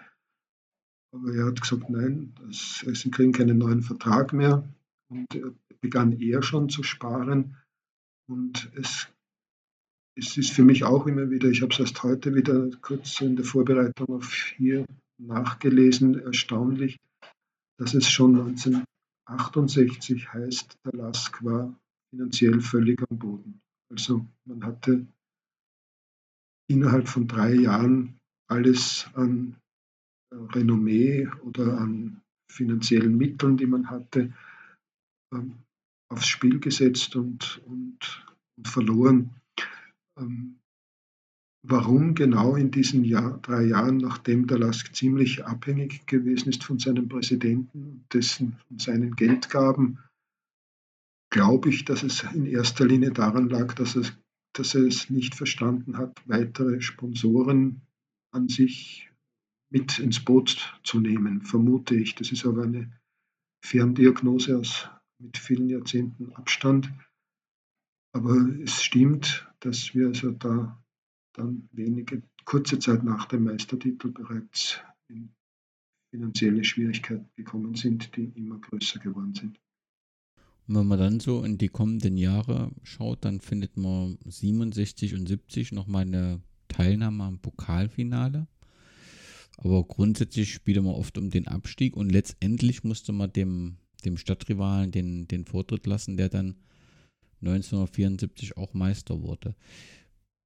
Aber 1.12 1.34
er 1.34 1.46
hat 1.46 1.60
gesagt, 1.60 1.90
nein, 1.90 2.34
das, 2.40 2.84
sie 2.92 3.10
kriegen 3.10 3.32
keinen 3.32 3.58
neuen 3.58 3.82
Vertrag 3.82 4.32
mehr. 4.32 4.68
Und 5.08 5.34
er 5.34 5.52
begann 5.80 6.12
er 6.12 6.42
schon 6.42 6.68
zu 6.68 6.82
sparen. 6.82 7.56
Und 8.28 8.70
es, 8.76 9.08
es 10.16 10.36
ist 10.36 10.52
für 10.52 10.62
mich 10.62 10.84
auch 10.84 11.06
immer 11.06 11.30
wieder, 11.30 11.48
ich 11.48 11.62
habe 11.62 11.72
es 11.72 11.80
erst 11.80 12.02
heute 12.02 12.34
wieder 12.34 12.70
kurz 12.80 13.20
in 13.20 13.36
der 13.36 13.44
Vorbereitung 13.44 14.08
auf 14.14 14.32
hier 14.56 14.86
nachgelesen, 15.18 16.18
erstaunlich, 16.18 16.98
dass 17.78 17.94
es 17.94 18.08
schon 18.08 18.38
1968 18.38 20.32
heißt, 20.32 20.78
der 20.84 20.92
Lask 20.92 21.42
war 21.44 21.74
finanziell 22.10 22.60
völlig 22.60 23.02
am 23.10 23.18
Boden. 23.18 23.60
Also 23.90 24.26
man 24.44 24.64
hatte 24.64 25.06
innerhalb 26.68 27.08
von 27.08 27.26
drei 27.26 27.54
Jahren 27.54 28.18
alles 28.48 29.08
an 29.14 29.56
Renommee 30.32 31.28
oder 31.42 31.78
an 31.78 32.20
finanziellen 32.50 33.16
Mitteln, 33.16 33.56
die 33.56 33.66
man 33.66 33.90
hatte, 33.90 34.32
ähm, 35.32 35.54
aufs 36.08 36.26
Spiel 36.26 36.58
gesetzt 36.58 37.16
und, 37.16 37.62
und, 37.66 38.26
und 38.56 38.68
verloren. 38.68 39.30
Ähm, 40.18 40.56
warum 41.62 42.14
genau 42.14 42.56
in 42.56 42.70
diesen 42.70 43.04
Jahr, 43.04 43.38
drei 43.42 43.64
Jahren, 43.64 43.98
nachdem 43.98 44.46
der 44.46 44.58
Lask 44.58 44.94
ziemlich 44.94 45.44
abhängig 45.44 46.06
gewesen 46.06 46.48
ist 46.48 46.64
von 46.64 46.78
seinem 46.78 47.08
Präsidenten 47.08 47.84
und 47.84 48.04
dessen 48.12 48.56
und 48.70 48.82
seinen 48.82 49.14
Geldgaben, 49.14 49.98
glaube 51.30 51.68
ich, 51.68 51.84
dass 51.84 52.02
es 52.02 52.24
in 52.34 52.46
erster 52.46 52.86
Linie 52.86 53.12
daran 53.12 53.48
lag, 53.48 53.74
dass, 53.74 53.94
es, 53.94 54.12
dass 54.52 54.74
er 54.74 54.82
es 54.82 55.10
nicht 55.10 55.36
verstanden 55.36 55.96
hat, 55.96 56.20
weitere 56.26 56.80
Sponsoren 56.80 57.82
an 58.32 58.48
sich 58.48 59.09
mit 59.70 59.98
ins 59.98 60.24
Boot 60.24 60.78
zu 60.82 61.00
nehmen, 61.00 61.42
vermute 61.42 61.94
ich. 61.94 62.14
Das 62.16 62.32
ist 62.32 62.44
aber 62.44 62.64
eine 62.64 62.92
Ferndiagnose 63.64 64.58
aus, 64.58 64.88
mit 65.18 65.38
vielen 65.38 65.68
Jahrzehnten 65.68 66.32
Abstand. 66.32 66.92
Aber 68.12 68.36
es 68.62 68.82
stimmt, 68.82 69.48
dass 69.60 69.94
wir 69.94 70.08
also 70.08 70.32
da 70.32 70.82
dann 71.34 71.68
wenige, 71.72 72.22
kurze 72.44 72.78
Zeit 72.78 73.04
nach 73.04 73.26
dem 73.26 73.44
Meistertitel 73.44 74.10
bereits 74.10 74.80
in 75.08 75.32
finanzielle 76.10 76.64
Schwierigkeiten 76.64 77.28
gekommen 77.36 77.76
sind, 77.76 78.16
die 78.16 78.24
immer 78.34 78.58
größer 78.58 78.98
geworden 78.98 79.34
sind. 79.34 79.60
Und 80.66 80.74
wenn 80.74 80.86
man 80.86 80.98
dann 80.98 81.20
so 81.20 81.44
in 81.44 81.58
die 81.58 81.68
kommenden 81.68 82.16
Jahre 82.16 82.72
schaut, 82.82 83.24
dann 83.24 83.40
findet 83.40 83.76
man 83.76 84.18
67 84.24 85.14
und 85.14 85.26
70 85.26 85.72
nochmal 85.72 86.02
eine 86.02 86.42
Teilnahme 86.68 87.24
am 87.24 87.38
Pokalfinale. 87.38 88.48
Aber 89.62 89.84
grundsätzlich 89.84 90.54
spielte 90.54 90.80
man 90.80 90.94
oft 90.94 91.18
um 91.18 91.30
den 91.30 91.46
Abstieg 91.46 91.96
und 91.96 92.10
letztendlich 92.10 92.82
musste 92.82 93.12
man 93.12 93.32
dem, 93.32 93.76
dem 94.04 94.16
Stadtrivalen 94.16 94.90
den, 94.90 95.28
den 95.28 95.44
Vortritt 95.44 95.86
lassen, 95.86 96.16
der 96.16 96.30
dann 96.30 96.56
1974 97.42 98.56
auch 98.56 98.72
Meister 98.72 99.22
wurde. 99.22 99.54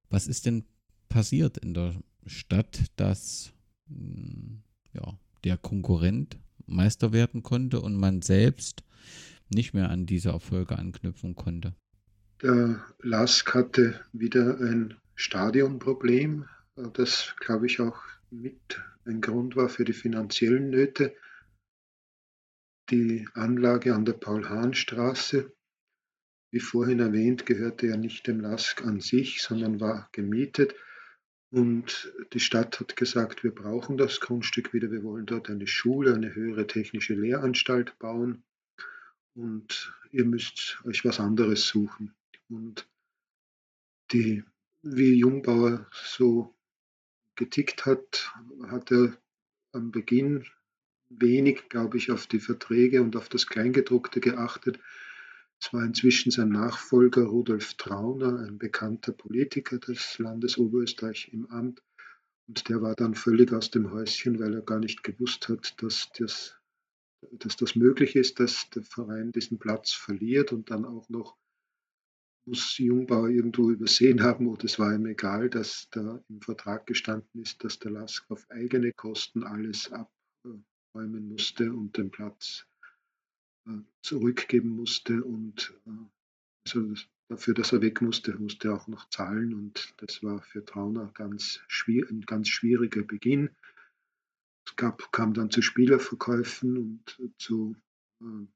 Was 0.09 0.27
ist 0.27 0.45
denn 0.45 0.65
passiert 1.07 1.57
in 1.57 1.73
der 1.73 1.95
Stadt, 2.25 2.85
dass 2.97 3.53
hm, 3.87 4.63
ja, 4.93 5.17
der 5.43 5.57
Konkurrent 5.57 6.37
Meister 6.65 7.13
werden 7.13 7.41
konnte 7.41 7.79
und 7.79 7.95
man 7.95 8.21
selbst 8.21 8.83
nicht 9.49 9.73
mehr 9.73 9.89
an 9.89 10.05
diese 10.05 10.29
Erfolge 10.29 10.77
anknüpfen 10.77 11.35
konnte? 11.35 11.73
Der 12.41 12.83
Lask 13.01 13.53
hatte 13.53 13.99
wieder 14.11 14.59
ein 14.59 14.95
Stadionproblem, 15.15 16.45
das, 16.93 17.33
glaube 17.39 17.67
ich, 17.67 17.79
auch 17.79 17.97
mit 18.29 18.81
ein 19.05 19.21
Grund 19.21 19.55
war 19.55 19.69
für 19.69 19.85
die 19.85 19.93
finanziellen 19.93 20.69
Nöte. 20.69 21.15
Die 22.89 23.27
Anlage 23.33 23.93
an 23.93 24.05
der 24.05 24.13
Paul-Hahn-Straße, 24.13 25.51
wie 26.51 26.59
vorhin 26.59 26.99
erwähnt, 26.99 27.45
gehörte 27.45 27.87
ja 27.87 27.97
nicht 27.97 28.27
dem 28.27 28.39
LASK 28.39 28.83
an 28.83 28.99
sich, 28.99 29.41
sondern 29.41 29.79
war 29.79 30.09
gemietet. 30.11 30.75
Und 31.51 32.13
die 32.33 32.39
Stadt 32.39 32.79
hat 32.79 32.95
gesagt, 32.95 33.43
wir 33.43 33.53
brauchen 33.53 33.97
das 33.97 34.19
Grundstück 34.19 34.73
wieder, 34.73 34.91
wir 34.91 35.03
wollen 35.03 35.25
dort 35.25 35.49
eine 35.49 35.67
Schule, 35.67 36.13
eine 36.13 36.33
höhere 36.33 36.67
technische 36.67 37.13
Lehranstalt 37.13 37.97
bauen 37.99 38.43
und 39.35 39.93
ihr 40.11 40.25
müsst 40.25 40.81
euch 40.85 41.05
was 41.05 41.19
anderes 41.19 41.67
suchen. 41.67 42.13
Und 42.49 42.89
die, 44.11 44.43
wie 44.81 45.19
Jungbauer 45.19 45.87
so 45.91 46.54
getickt 47.35 47.85
hat, 47.85 48.33
hat 48.67 48.91
er 48.91 49.17
am 49.71 49.91
Beginn 49.91 50.45
wenig, 51.09 51.69
glaube 51.69 51.97
ich, 51.97 52.11
auf 52.11 52.27
die 52.27 52.39
Verträge 52.39 53.01
und 53.01 53.15
auf 53.15 53.29
das 53.29 53.47
Kleingedruckte 53.47 54.19
geachtet. 54.19 54.79
Es 55.59 55.71
war 55.73 55.83
inzwischen 55.83 56.31
sein 56.31 56.49
Nachfolger 56.49 57.23
Rudolf 57.23 57.75
Trauner, 57.75 58.39
ein 58.39 58.57
bekannter 58.57 59.13
Politiker 59.13 59.77
des 59.79 60.17
Landes 60.19 60.57
Oberösterreich 60.57 61.29
im 61.31 61.45
Amt. 61.49 61.81
Und 62.47 62.69
der 62.69 62.81
war 62.81 62.95
dann 62.95 63.15
völlig 63.15 63.51
aus 63.53 63.71
dem 63.71 63.91
Häuschen, 63.91 64.39
weil 64.39 64.53
er 64.53 64.61
gar 64.61 64.79
nicht 64.79 65.03
gewusst 65.03 65.49
hat, 65.49 65.81
dass 65.81 66.09
das, 66.17 66.55
dass 67.31 67.55
das 67.55 67.75
möglich 67.75 68.15
ist, 68.15 68.39
dass 68.39 68.69
der 68.69 68.83
Verein 68.83 69.31
diesen 69.31 69.57
Platz 69.57 69.93
verliert 69.93 70.51
und 70.51 70.69
dann 70.69 70.85
auch 70.85 71.09
noch 71.09 71.37
muss 72.45 72.77
Jungbauer 72.77 73.29
irgendwo 73.29 73.71
übersehen 73.71 74.21
haben 74.21 74.47
oder 74.47 74.65
es 74.65 74.77
war 74.77 74.93
ihm 74.93 75.05
egal, 75.05 75.49
dass 75.49 75.87
da 75.91 76.23
im 76.29 76.41
Vertrag 76.41 76.85
gestanden 76.85 77.41
ist, 77.41 77.63
dass 77.63 77.79
der 77.79 77.91
Lask 77.91 78.29
auf 78.29 78.49
eigene 78.49 78.91
Kosten 78.93 79.43
alles 79.43 79.91
abräumen 79.91 81.27
musste 81.27 81.73
und 81.73 81.97
den 81.97 82.11
Platz 82.11 82.67
äh, 83.67 83.79
zurückgeben 84.01 84.69
musste 84.69 85.23
und 85.23 85.73
äh, 85.87 85.91
also 86.67 86.93
dafür, 87.29 87.53
dass 87.53 87.71
er 87.71 87.81
weg 87.81 88.01
musste, 88.01 88.37
musste 88.37 88.69
er 88.69 88.75
auch 88.75 88.87
noch 88.87 89.09
zahlen 89.09 89.53
und 89.53 89.93
das 89.97 90.23
war 90.23 90.41
für 90.41 90.63
Trauner 90.65 91.11
ganz 91.13 91.61
ein 91.87 92.21
ganz 92.21 92.49
schwieriger 92.49 93.03
Beginn. 93.03 93.49
Es 94.67 94.75
gab, 94.75 95.11
kam 95.11 95.33
dann 95.33 95.51
zu 95.51 95.61
Spielerverkäufen 95.61 96.77
und 96.77 97.33
zu 97.37 97.75
äh, 98.21 98.47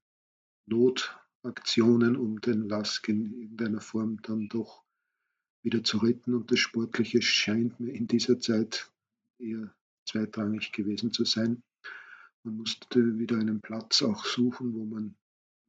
Not, 0.65 1.19
Aktionen, 1.43 2.15
um 2.15 2.41
den 2.41 2.67
Lask 2.67 3.07
in 3.07 3.31
irgendeiner 3.33 3.81
Form 3.81 4.21
dann 4.21 4.49
doch 4.49 4.83
wieder 5.63 5.83
zu 5.83 5.97
retten. 5.97 6.33
Und 6.33 6.51
das 6.51 6.59
Sportliche 6.59 7.21
scheint 7.21 7.79
mir 7.79 7.93
in 7.93 8.07
dieser 8.07 8.39
Zeit 8.39 8.91
eher 9.39 9.73
zweitrangig 10.05 10.71
gewesen 10.71 11.11
zu 11.11 11.25
sein. 11.25 11.63
Man 12.43 12.57
musste 12.57 13.19
wieder 13.19 13.37
einen 13.37 13.61
Platz 13.61 14.01
auch 14.01 14.25
suchen, 14.25 14.73
wo 14.73 14.85
man 14.85 15.15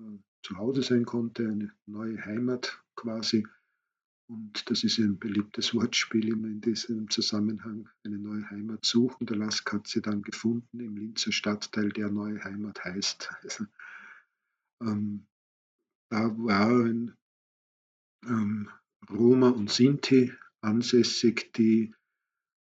äh, 0.00 0.18
zu 0.42 0.56
Hause 0.56 0.82
sein 0.82 1.04
konnte, 1.04 1.48
eine 1.48 1.72
neue 1.86 2.24
Heimat 2.24 2.82
quasi. 2.96 3.46
Und 4.28 4.70
das 4.70 4.84
ist 4.84 4.98
ein 4.98 5.18
beliebtes 5.18 5.74
Wortspiel 5.74 6.28
immer 6.28 6.46
in 6.46 6.60
diesem 6.60 7.10
Zusammenhang, 7.10 7.88
eine 8.04 8.16
neue 8.16 8.48
Heimat 8.50 8.84
suchen. 8.84 9.26
Der 9.26 9.36
Lask 9.36 9.70
hat 9.72 9.88
sie 9.88 10.00
dann 10.00 10.22
gefunden 10.22 10.78
im 10.78 10.96
Linzer 10.96 11.32
Stadtteil, 11.32 11.88
der 11.90 12.10
neue 12.10 12.42
Heimat 12.44 12.84
heißt. 12.84 13.30
Also, 13.42 13.66
ähm, 14.82 15.26
da 16.10 16.36
waren 16.38 17.16
ähm, 18.24 18.68
Roma 19.08 19.50
und 19.50 19.70
Sinti 19.70 20.32
ansässig, 20.60 21.52
die 21.54 21.94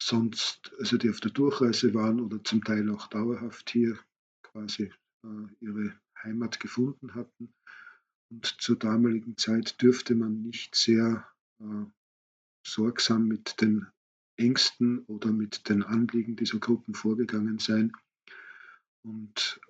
sonst, 0.02 0.72
also 0.78 0.96
die 0.96 1.10
auf 1.10 1.20
der 1.20 1.30
Durchreise 1.30 1.94
waren 1.94 2.20
oder 2.20 2.42
zum 2.42 2.64
Teil 2.64 2.90
auch 2.90 3.06
dauerhaft 3.08 3.70
hier 3.70 3.98
quasi 4.42 4.92
äh, 5.24 5.28
ihre 5.60 5.98
Heimat 6.22 6.60
gefunden 6.60 7.14
hatten. 7.14 7.54
Und 8.30 8.46
zur 8.60 8.76
damaligen 8.76 9.36
Zeit 9.36 9.80
dürfte 9.80 10.14
man 10.14 10.42
nicht 10.42 10.74
sehr 10.74 11.28
äh, 11.60 11.84
sorgsam 12.66 13.28
mit 13.28 13.60
den 13.60 13.86
Ängsten 14.36 15.00
oder 15.06 15.30
mit 15.32 15.68
den 15.68 15.82
Anliegen 15.82 16.36
dieser 16.36 16.58
Gruppen 16.58 16.94
vorgegangen 16.94 17.58
sein. 17.58 17.92
Und 19.04 19.60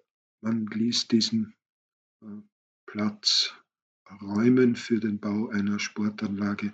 man 0.40 0.66
ließ 0.66 1.08
diesen 1.08 1.54
äh, 2.22 2.40
Platz 2.86 3.54
räumen 4.22 4.76
für 4.76 5.00
den 5.00 5.18
Bau 5.18 5.48
einer 5.48 5.78
Sportanlage. 5.78 6.72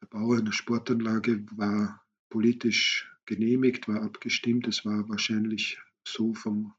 Der 0.00 0.06
Bau 0.06 0.32
einer 0.32 0.52
Sportanlage 0.52 1.44
war 1.56 2.04
politisch 2.30 3.10
genehmigt, 3.26 3.88
war 3.88 4.02
abgestimmt. 4.02 4.66
Es 4.66 4.84
war 4.84 5.08
wahrscheinlich 5.08 5.78
so 6.06 6.34
vom 6.34 6.74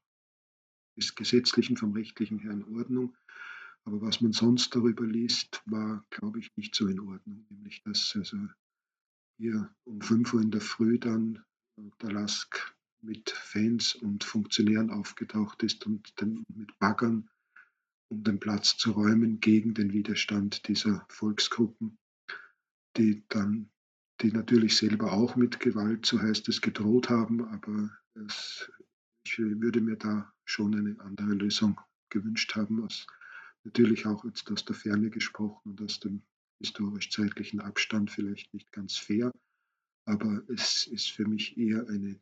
gesetzlichen, 1.16 1.78
vom 1.78 1.94
rechtlichen 1.94 2.40
her 2.40 2.52
in 2.52 2.64
Ordnung. 2.76 3.16
Aber 3.86 4.02
was 4.02 4.20
man 4.22 4.34
sonst 4.34 4.76
darüber 4.76 5.06
liest, 5.06 5.62
war, 5.66 6.06
glaube 6.10 6.40
ich, 6.40 6.56
nicht 6.58 6.76
so 6.76 6.88
in 6.88 7.00
Ordnung. 7.00 7.46
Nämlich, 7.50 7.82
dass 7.84 8.14
also 8.16 8.38
hier 9.38 9.74
um 9.86 10.02
5 10.02 10.34
Uhr 10.34 10.42
in 10.42 10.52
der 10.52 10.62
Früh 10.62 11.00
dann 11.00 11.44
der 12.02 12.12
Lask 12.12 12.76
mit 13.02 13.30
Fans 13.30 13.96
und 13.96 14.24
Funktionären 14.24 14.90
aufgetaucht 14.90 15.64
ist 15.64 15.86
und 15.86 16.12
dann 16.20 16.44
mit 16.54 16.78
Baggern 16.80 17.30
um 18.10 18.24
den 18.24 18.40
Platz 18.40 18.78
zu 18.78 18.92
räumen 18.92 19.40
gegen 19.40 19.74
den 19.74 19.94
Widerstand 19.94 20.68
dieser 20.68 21.06
Volksgruppen, 21.10 21.98
die 22.98 23.24
dann, 23.30 23.70
die 24.22 24.32
natürlich 24.32 24.76
selber 24.78 25.14
auch 25.14 25.36
mit 25.36 25.60
Gewalt, 25.60 26.06
so 26.06 26.20
heißt 26.20 26.50
es, 26.50 26.62
gedroht 26.62 27.10
haben, 27.10 27.46
aber 27.46 27.90
es 28.16 28.70
ich 29.24 29.38
würde 29.38 29.82
mir 29.82 29.96
da 29.96 30.34
schon 30.46 30.74
eine 30.76 31.00
andere 31.02 31.34
Lösung 31.34 31.80
gewünscht 32.10 32.56
haben, 32.56 32.84
aus, 32.84 33.06
natürlich 33.64 34.06
auch 34.06 34.26
jetzt 34.26 34.50
aus 34.52 34.66
der 34.66 34.76
Ferne 34.76 35.10
gesprochen 35.10 35.72
und 35.72 35.82
aus 35.82 36.00
dem 36.00 36.24
historisch-zeitlichen 36.60 37.60
Abstand 37.60 38.10
vielleicht 38.10 38.54
nicht 38.54 38.72
ganz 38.72 38.98
fair, 38.98 39.32
aber 40.06 40.42
es 40.50 40.88
ist 40.88 41.12
für 41.12 41.28
mich 41.28 41.58
eher 41.58 41.88
eine 41.88 42.20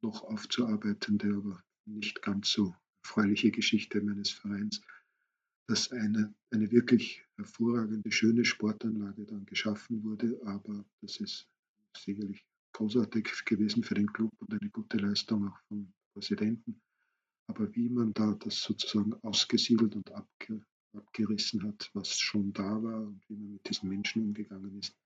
noch 0.00 0.22
aufzuarbeitende, 0.22 1.34
aber 1.36 1.62
nicht 1.84 2.22
ganz 2.22 2.50
so 2.50 2.74
erfreuliche 3.06 3.52
Geschichte 3.52 4.00
meines 4.00 4.30
Vereins, 4.30 4.80
dass 5.68 5.92
eine, 5.92 6.34
eine 6.50 6.72
wirklich 6.72 7.24
hervorragende, 7.36 8.10
schöne 8.10 8.44
Sportanlage 8.44 9.24
dann 9.24 9.46
geschaffen 9.46 10.02
wurde, 10.02 10.40
aber 10.44 10.84
das 11.02 11.18
ist 11.18 11.48
sicherlich 11.96 12.44
großartig 12.72 13.44
gewesen 13.44 13.84
für 13.84 13.94
den 13.94 14.12
Club 14.12 14.32
und 14.40 14.52
eine 14.52 14.70
gute 14.70 14.96
Leistung 14.98 15.48
auch 15.48 15.58
vom 15.68 15.92
Präsidenten. 16.14 16.80
Aber 17.48 17.72
wie 17.76 17.88
man 17.88 18.12
da 18.12 18.34
das 18.34 18.60
sozusagen 18.60 19.14
ausgesiedelt 19.22 19.94
und 19.94 20.10
abge, 20.10 20.66
abgerissen 20.96 21.62
hat, 21.62 21.88
was 21.94 22.18
schon 22.18 22.52
da 22.52 22.82
war 22.82 23.02
und 23.02 23.22
wie 23.28 23.36
man 23.36 23.52
mit 23.52 23.68
diesen 23.68 23.88
Menschen 23.88 24.22
umgegangen 24.22 24.76
ist, 24.80 24.96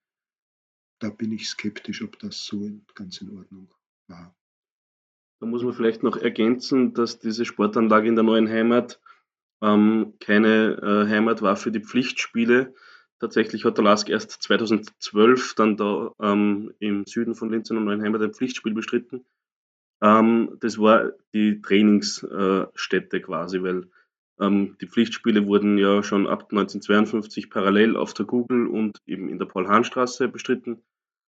da 1.01 1.10
bin 1.10 1.32
ich 1.32 1.48
skeptisch, 1.48 2.02
ob 2.02 2.18
das 2.18 2.47
so 2.47 2.82
ganz 2.94 3.20
in 3.20 3.31
Ordnung 3.36 3.70
war. 4.09 4.35
Da 5.41 5.47
muss 5.47 5.62
man 5.62 5.73
vielleicht 5.73 6.03
noch 6.03 6.17
ergänzen, 6.19 6.93
dass 6.93 7.19
diese 7.19 7.47
Sportanlage 7.47 8.09
in 8.09 8.15
der 8.15 8.25
neuen 8.25 8.49
Heimat 8.49 9.01
ähm, 9.62 10.15
keine 10.21 10.77
äh, 10.83 11.09
Heimat 11.09 11.43
war 11.43 11.57
für 11.57 11.73
die 11.73 11.81
Pflichtspiele. 11.81 12.75
Tatsächlich 13.19 13.65
hat 13.65 13.77
der 13.77 13.85
Lask 13.85 14.09
erst 14.09 14.43
2012 14.43 15.55
dann 15.55 15.77
da 15.77 16.12
ähm, 16.21 16.73
im 16.79 17.05
Süden 17.07 17.35
von 17.35 17.51
Linz 17.51 17.71
in 17.71 17.77
der 17.77 17.85
neuen 17.85 18.03
Heimat 18.03 18.23
ein 18.23 18.35
Pflichtspiel 18.35 18.75
bestritten. 18.75 19.25
Ähm, 20.03 20.57
das 20.61 20.79
war 20.79 21.12
die 21.35 21.61
Trainingsstätte 21.61 23.17
äh, 23.17 23.21
quasi, 23.21 23.62
weil 23.62 23.91
ähm, 24.41 24.77
die 24.81 24.87
Pflichtspiele 24.87 25.47
wurden 25.47 25.77
ja 25.77 26.03
schon 26.03 26.27
ab 26.27 26.45
1952 26.51 27.51
parallel 27.51 27.97
auf 27.97 28.15
der 28.15 28.27
Google 28.27 28.67
und 28.67 29.03
eben 29.07 29.29
in 29.29 29.39
der 29.39 29.47
Paul-Hahn-Straße 29.47 30.29
bestritten. 30.29 30.83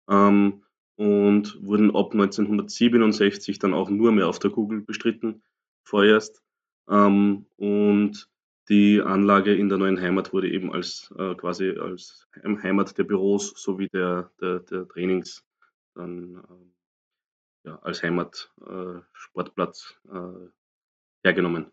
Ähm, 0.09 0.63
und 0.97 1.63
wurden 1.63 1.95
ab 1.95 2.13
1967 2.13 3.59
dann 3.59 3.75
auch 3.75 3.91
nur 3.91 4.13
mehr 4.13 4.29
auf 4.29 4.39
der 4.39 4.51
Google 4.51 4.81
bestritten, 4.81 5.43
vorerst. 5.85 6.43
Ähm, 6.89 7.47
und 7.57 8.29
die 8.69 9.01
Anlage 9.03 9.55
in 9.55 9.69
der 9.69 9.79
neuen 9.79 10.01
Heimat 10.01 10.33
wurde 10.33 10.51
eben 10.51 10.73
als 10.73 11.13
äh, 11.19 11.35
quasi 11.35 11.71
als 11.71 12.27
Heimat 12.43 12.97
der 12.97 13.05
Büros 13.05 13.53
sowie 13.57 13.89
der, 13.89 14.31
der, 14.41 14.61
der 14.61 14.89
Trainings 14.89 15.45
dann 15.95 16.37
äh, 16.37 17.69
ja, 17.69 17.79
als 17.83 18.03
Heimat 18.03 18.53
äh, 18.67 18.99
äh, 18.99 20.49
hergenommen. 21.25 21.71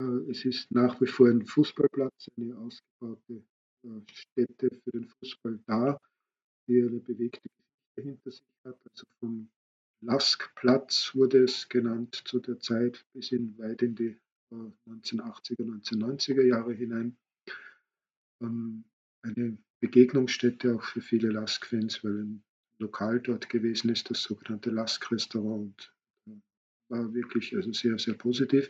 Äh, 0.00 0.30
es 0.30 0.44
ist 0.44 0.70
nach 0.70 1.00
wie 1.00 1.06
vor 1.06 1.28
ein 1.28 1.44
Fußballplatz, 1.46 2.30
eine 2.36 2.56
ausgebaute 2.58 3.42
äh, 3.84 4.00
Stätte 4.12 4.70
für 4.70 4.90
den 4.90 5.06
Fußball 5.06 5.58
da, 5.66 5.98
die 6.68 6.82
eine 6.82 7.00
bewegte 7.00 7.48
hinter 8.02 8.30
sich 8.30 8.44
hat. 8.64 8.78
Also 8.90 9.06
vom 9.20 9.48
Laskplatz 10.00 11.14
wurde 11.14 11.44
es 11.44 11.68
genannt 11.68 12.22
zu 12.24 12.38
der 12.38 12.58
Zeit 12.60 13.04
bis 13.12 13.32
in 13.32 13.58
weit 13.58 13.82
in 13.82 13.94
die 13.94 14.16
1980er, 14.52 15.60
äh, 15.60 15.64
1990er 15.64 16.42
Jahre 16.42 16.72
hinein. 16.72 17.16
Ähm, 18.42 18.84
eine 19.22 19.58
Begegnungsstätte 19.80 20.74
auch 20.74 20.82
für 20.82 21.00
viele 21.00 21.30
Lask-Fans, 21.30 22.04
weil 22.04 22.22
ein 22.22 22.44
Lokal 22.78 23.20
dort 23.20 23.48
gewesen 23.48 23.90
ist, 23.90 24.10
das 24.10 24.22
sogenannte 24.22 24.70
Lask-Restaurant. 24.70 25.92
Äh, 26.28 26.32
war 26.88 27.14
wirklich 27.14 27.54
also 27.56 27.72
sehr, 27.72 27.98
sehr 27.98 28.14
positiv. 28.14 28.68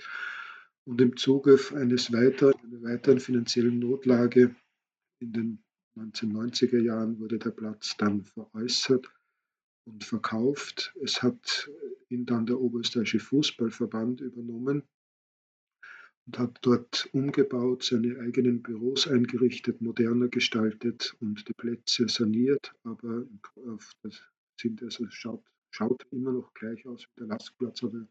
Und 0.84 1.00
im 1.00 1.16
Zuge 1.16 1.58
eines 1.74 2.12
weiteren, 2.12 2.54
einer 2.62 2.82
weiteren 2.82 3.18
finanziellen 3.18 3.80
Notlage 3.80 4.54
in 5.20 5.32
den 5.32 5.64
1990er 5.96 6.78
Jahren 6.80 7.18
wurde 7.18 7.38
der 7.38 7.50
Platz 7.50 7.96
dann 7.96 8.24
veräußert 8.24 9.08
und 9.86 10.04
verkauft. 10.04 10.94
Es 11.02 11.22
hat 11.22 11.70
ihn 12.08 12.26
dann 12.26 12.46
der 12.46 12.60
Oberösterreichische 12.60 13.20
Fußballverband 13.20 14.20
übernommen 14.20 14.82
und 16.26 16.38
hat 16.38 16.58
dort 16.62 17.08
umgebaut, 17.12 17.84
seine 17.84 18.18
eigenen 18.18 18.62
Büros 18.62 19.06
eingerichtet, 19.06 19.80
moderner 19.80 20.28
gestaltet 20.28 21.16
und 21.20 21.48
die 21.48 21.54
Plätze 21.54 22.08
saniert. 22.08 22.74
Aber 22.82 23.24
das 24.02 24.22
sind 24.60 24.82
also 24.82 25.08
schaut, 25.08 25.44
schaut 25.70 26.06
immer 26.10 26.32
noch 26.32 26.52
gleich 26.54 26.86
aus 26.86 27.04
wie 27.04 27.20
der 27.20 27.28
Laskplatz, 27.28 27.82
aber 27.84 28.06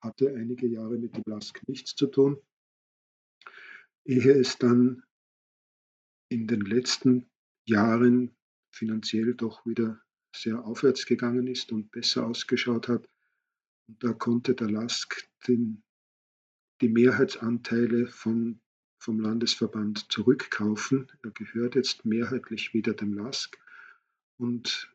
hatte 0.00 0.34
einige 0.34 0.66
Jahre 0.66 0.98
mit 0.98 1.16
dem 1.16 1.24
Lask 1.26 1.60
nichts 1.66 1.96
zu 1.96 2.06
tun. 2.06 2.38
Ehe 4.04 4.32
es 4.32 4.58
dann 4.58 5.02
in 6.28 6.46
den 6.46 6.60
letzten 6.60 7.26
Jahren 7.66 8.36
finanziell 8.70 9.34
doch 9.34 9.64
wieder 9.64 10.03
sehr 10.34 10.64
aufwärts 10.64 11.06
gegangen 11.06 11.46
ist 11.46 11.72
und 11.72 11.90
besser 11.90 12.26
ausgeschaut 12.26 12.88
hat. 12.88 13.08
Und 13.86 14.02
da 14.02 14.12
konnte 14.12 14.54
der 14.54 14.70
LASK 14.70 15.28
den, 15.46 15.82
die 16.80 16.88
Mehrheitsanteile 16.88 18.06
von, 18.08 18.60
vom 18.98 19.20
Landesverband 19.20 20.10
zurückkaufen. 20.10 21.10
Er 21.22 21.30
gehört 21.30 21.74
jetzt 21.74 22.04
mehrheitlich 22.04 22.74
wieder 22.74 22.94
dem 22.94 23.14
LASK. 23.14 23.58
Und 24.36 24.92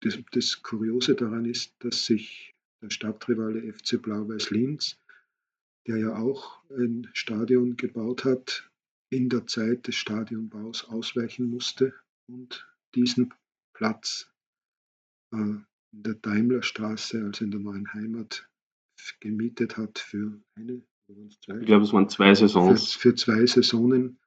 das, 0.00 0.18
das 0.32 0.62
Kuriose 0.62 1.14
daran 1.14 1.44
ist, 1.44 1.74
dass 1.78 2.04
sich 2.04 2.54
der 2.82 2.90
Stadtrivale 2.90 3.72
FC 3.72 4.02
Blau-Weiß 4.02 4.50
Linz, 4.50 4.98
der 5.86 5.96
ja 5.98 6.16
auch 6.16 6.62
ein 6.70 7.08
Stadion 7.12 7.76
gebaut 7.76 8.24
hat, 8.24 8.70
in 9.08 9.28
der 9.28 9.46
Zeit 9.46 9.86
des 9.86 9.96
Stadionbaus 9.96 10.84
ausweichen 10.84 11.48
musste 11.48 11.94
und 12.26 12.66
diesen 12.94 13.32
Platz 13.74 14.31
in 15.32 15.66
der 15.92 16.14
Daimlerstraße, 16.14 17.24
also 17.24 17.44
in 17.44 17.50
der 17.50 17.60
neuen 17.60 17.92
Heimat, 17.92 18.48
gemietet 19.20 19.76
hat 19.76 19.98
für 19.98 20.40
eine, 20.54 20.82
zwei, 21.40 21.58
ich 21.58 21.66
glaube, 21.66 21.84
es 21.84 21.92
waren 21.92 22.08
zwei 22.08 22.34
Saisons. 22.34 22.92
Für, 22.92 23.10
für, 23.10 23.14
zwei 23.16 23.46
Saisonen 23.46 24.18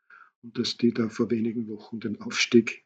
und 0.44 0.57
dass 0.57 0.77
die 0.77 0.94
da 0.94 1.10
vor 1.10 1.32
wenigen 1.32 1.68
Wochen 1.68 1.99
den 1.99 2.22
Aufstieg 2.22 2.84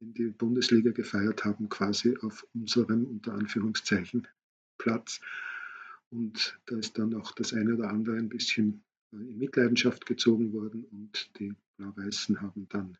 in 0.00 0.12
die 0.14 0.28
Bundesliga 0.28 0.90
gefeiert 0.90 1.44
haben, 1.44 1.68
quasi 1.68 2.16
auf 2.18 2.46
unserem 2.52 3.06
unter 3.06 3.32
Anführungszeichen 3.32 4.28
Platz. 4.78 5.20
Und 6.10 6.58
da 6.66 6.76
ist 6.76 6.98
dann 6.98 7.14
auch 7.14 7.32
das 7.32 7.52
eine 7.52 7.74
oder 7.74 7.88
andere 7.88 8.16
ein 8.16 8.28
bisschen 8.28 8.84
äh, 9.12 9.16
in 9.16 9.38
Mitleidenschaft 9.38 10.06
gezogen 10.06 10.52
worden 10.52 10.84
und 10.84 11.30
die 11.38 11.54
Blau-Weißen 11.76 12.40
haben 12.40 12.68
dann 12.68 12.98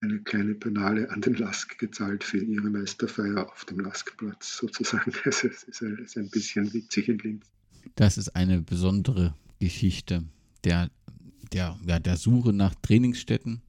eine 0.00 0.20
kleine 0.20 0.54
Penale 0.54 1.10
an 1.10 1.20
den 1.20 1.34
Lask 1.34 1.78
gezahlt 1.78 2.22
für 2.22 2.38
ihre 2.38 2.68
Meisterfeier 2.68 3.50
auf 3.50 3.64
dem 3.64 3.80
Laskplatz 3.80 4.58
sozusagen. 4.58 5.12
Also 5.24 5.48
es 5.48 5.64
ist 5.64 5.82
ein, 5.82 6.30
bisschen 6.30 6.72
witzig 6.72 7.08
in 7.08 7.18
Linz. 7.18 7.46
Das 7.94 8.18
ist 8.18 8.34
eine 8.36 8.60
besondere 8.60 9.34
Geschichte 9.58 10.24
der, 10.64 10.90
der, 11.52 11.78
ja, 11.86 11.98
der 11.98 12.16
Suche 12.16 12.52
nach 12.52 12.74
Trainingsstätten 12.76 13.62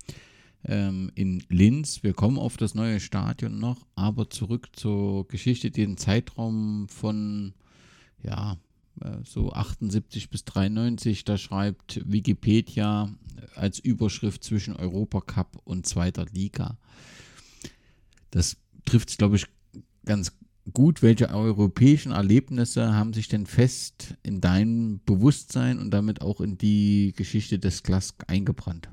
ähm, 0.66 1.12
in 1.16 1.44
Linz. 1.50 2.04
Wir 2.04 2.14
kommen 2.14 2.38
auf 2.38 2.58
das 2.58 2.76
neue 2.76 3.00
Stadion 3.00 3.60
noch, 3.60 3.86
aber 3.96 4.30
zurück 4.30 4.70
zur 4.74 5.28
Geschichte, 5.28 5.72
den 5.72 5.98
Zeitraum 5.98 6.88
von 6.90 7.54
ja, 8.22 8.58
so 9.24 9.52
78 9.52 10.30
bis 10.30 10.46
93, 10.46 11.24
da 11.24 11.38
schreibt 11.38 12.02
Wikipedia 12.06 13.10
als 13.56 13.80
Überschrift 13.80 14.44
zwischen 14.44 14.76
Europacup 14.76 15.62
und 15.64 15.86
zweiter 15.86 16.26
Liga. 16.34 16.78
Das 18.32 18.58
trifft 18.86 19.10
es, 19.10 19.18
glaube 19.18 19.36
ich, 19.36 19.46
ganz 20.06 20.34
gut. 20.74 21.02
Welche 21.02 21.30
europäischen 21.30 22.12
Erlebnisse 22.12 22.94
haben 22.94 23.14
sich 23.14 23.28
denn 23.28 23.46
fest 23.46 24.16
in 24.24 24.42
dein 24.42 25.02
Bewusstsein 25.06 25.80
und 25.80 25.92
damit 25.92 26.22
auch 26.22 26.42
in 26.42 26.58
die 26.58 27.14
Geschichte 27.16 27.60
des 27.60 27.84
Klask 27.84 28.24
eingebrannt? 28.28 28.90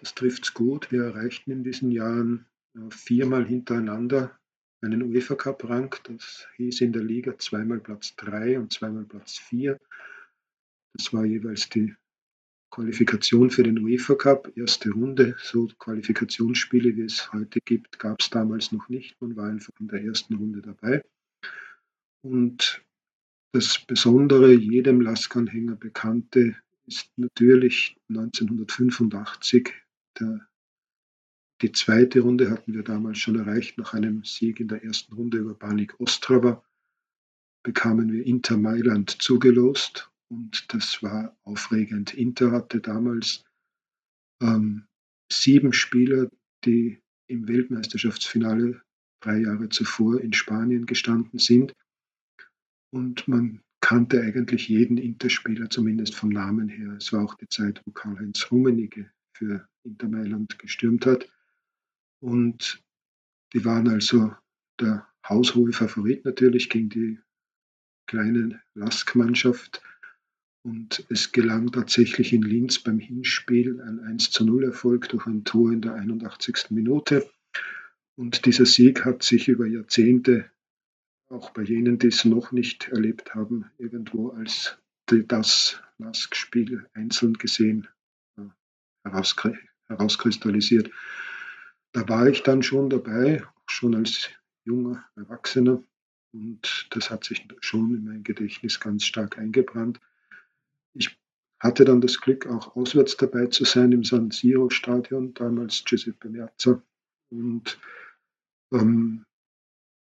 Das 0.00 0.14
trifft 0.14 0.44
es 0.44 0.54
gut. 0.54 0.92
Wir 0.92 1.04
erreichten 1.04 1.50
in 1.50 1.64
diesen 1.64 1.90
Jahren 1.90 2.46
äh, 2.74 2.80
viermal 2.90 3.46
hintereinander 3.46 4.38
einen 4.80 5.02
UEFA 5.02 5.34
Cup 5.34 5.68
Rang. 5.68 5.94
Das 6.04 6.46
hieß 6.56 6.80
in 6.82 6.92
der 6.92 7.02
Liga 7.02 7.36
zweimal 7.38 7.80
Platz 7.80 8.14
3 8.16 8.58
und 8.58 8.72
zweimal 8.72 9.04
Platz 9.04 9.38
4. 9.38 9.78
Das 10.94 11.12
war 11.12 11.24
jeweils 11.24 11.68
die 11.68 11.94
Qualifikation 12.70 13.50
für 13.50 13.62
den 13.62 13.78
UEFA 13.78 14.14
Cup, 14.14 14.52
erste 14.56 14.90
Runde. 14.90 15.36
So 15.38 15.66
Qualifikationsspiele, 15.78 16.96
wie 16.96 17.02
es 17.02 17.32
heute 17.32 17.60
gibt, 17.64 17.98
gab 17.98 18.20
es 18.20 18.30
damals 18.30 18.72
noch 18.72 18.88
nicht. 18.88 19.20
Man 19.20 19.36
war 19.36 19.48
einfach 19.48 19.72
in 19.80 19.88
der 19.88 20.02
ersten 20.02 20.34
Runde 20.34 20.62
dabei. 20.62 21.02
Und 22.22 22.84
das 23.52 23.78
Besondere, 23.86 24.52
jedem 24.52 25.00
Lask-Anhänger 25.00 25.76
bekannte, 25.76 26.56
ist 26.86 27.10
natürlich 27.16 27.96
1985 28.08 29.72
der 30.18 30.46
die 31.62 31.72
zweite 31.72 32.20
Runde 32.20 32.50
hatten 32.50 32.74
wir 32.74 32.82
damals 32.82 33.18
schon 33.18 33.36
erreicht 33.36 33.78
nach 33.78 33.94
einem 33.94 34.24
Sieg 34.24 34.60
in 34.60 34.68
der 34.68 34.84
ersten 34.84 35.14
Runde 35.14 35.38
über 35.38 35.54
Banik 35.54 35.98
Ostrava. 35.98 36.62
bekamen 37.62 38.12
wir 38.12 38.26
Inter 38.26 38.56
Mailand 38.58 39.10
zugelost 39.22 40.10
und 40.28 40.72
das 40.72 41.02
war 41.02 41.36
aufregend. 41.44 42.14
Inter 42.14 42.52
hatte 42.52 42.80
damals 42.80 43.44
ähm, 44.42 44.86
sieben 45.32 45.72
Spieler, 45.72 46.30
die 46.64 47.00
im 47.26 47.48
Weltmeisterschaftsfinale 47.48 48.82
drei 49.20 49.38
Jahre 49.38 49.68
zuvor 49.68 50.20
in 50.20 50.32
Spanien 50.32 50.86
gestanden 50.86 51.38
sind. 51.38 51.72
Und 52.92 53.26
man 53.26 53.62
kannte 53.80 54.20
eigentlich 54.20 54.68
jeden 54.68 54.98
Interspieler, 54.98 55.70
zumindest 55.70 56.14
vom 56.14 56.28
Namen 56.30 56.68
her. 56.68 56.92
Es 56.98 57.12
war 57.12 57.24
auch 57.24 57.34
die 57.34 57.48
Zeit, 57.48 57.82
wo 57.84 57.92
Karl-Heinz 57.92 58.50
Rummenigge 58.50 59.10
für 59.36 59.66
Inter 59.84 60.08
Mailand 60.08 60.58
gestürmt 60.58 61.06
hat. 61.06 61.28
Und 62.20 62.82
die 63.52 63.64
waren 63.64 63.88
also 63.88 64.34
der 64.80 65.06
haushohe 65.28 65.72
Favorit 65.72 66.24
natürlich 66.24 66.68
gegen 66.68 66.88
die 66.88 67.18
kleine 68.06 68.60
Lask-Mannschaft. 68.74 69.82
Und 70.62 71.04
es 71.10 71.30
gelang 71.30 71.70
tatsächlich 71.70 72.32
in 72.32 72.42
Linz 72.42 72.80
beim 72.80 72.98
Hinspiel 72.98 73.80
ein 73.80 74.00
1 74.00 74.30
zu 74.32 74.44
0 74.44 74.64
Erfolg 74.64 75.08
durch 75.08 75.26
ein 75.26 75.44
Tor 75.44 75.72
in 75.72 75.80
der 75.80 75.94
81. 75.94 76.70
Minute. 76.70 77.28
Und 78.16 78.46
dieser 78.46 78.66
Sieg 78.66 79.04
hat 79.04 79.22
sich 79.22 79.46
über 79.48 79.66
Jahrzehnte, 79.66 80.50
auch 81.28 81.50
bei 81.50 81.62
jenen, 81.62 81.98
die 81.98 82.08
es 82.08 82.24
noch 82.24 82.50
nicht 82.50 82.88
erlebt 82.88 83.34
haben, 83.34 83.66
irgendwo 83.78 84.30
als 84.30 84.78
das 85.06 85.80
Lask-Spiel 85.98 86.86
einzeln 86.94 87.34
gesehen 87.34 87.86
äh, 88.36 88.42
herauskristallisiert. 89.88 90.90
Da 91.96 92.06
war 92.10 92.28
ich 92.28 92.42
dann 92.42 92.62
schon 92.62 92.90
dabei, 92.90 93.42
schon 93.66 93.94
als 93.94 94.28
junger 94.64 95.02
Erwachsener. 95.16 95.82
Und 96.30 96.88
das 96.90 97.08
hat 97.08 97.24
sich 97.24 97.48
schon 97.60 97.94
in 97.94 98.04
mein 98.04 98.22
Gedächtnis 98.22 98.80
ganz 98.80 99.06
stark 99.06 99.38
eingebrannt. 99.38 99.98
Ich 100.92 101.18
hatte 101.58 101.86
dann 101.86 102.02
das 102.02 102.20
Glück, 102.20 102.44
auch 102.48 102.76
auswärts 102.76 103.16
dabei 103.16 103.46
zu 103.46 103.64
sein 103.64 103.92
im 103.92 104.04
San 104.04 104.30
Siro 104.30 104.68
Stadion, 104.68 105.32
damals 105.32 105.84
Giuseppe 105.86 106.28
Meazza. 106.28 106.82
Und 107.30 107.78
ähm, 108.74 109.24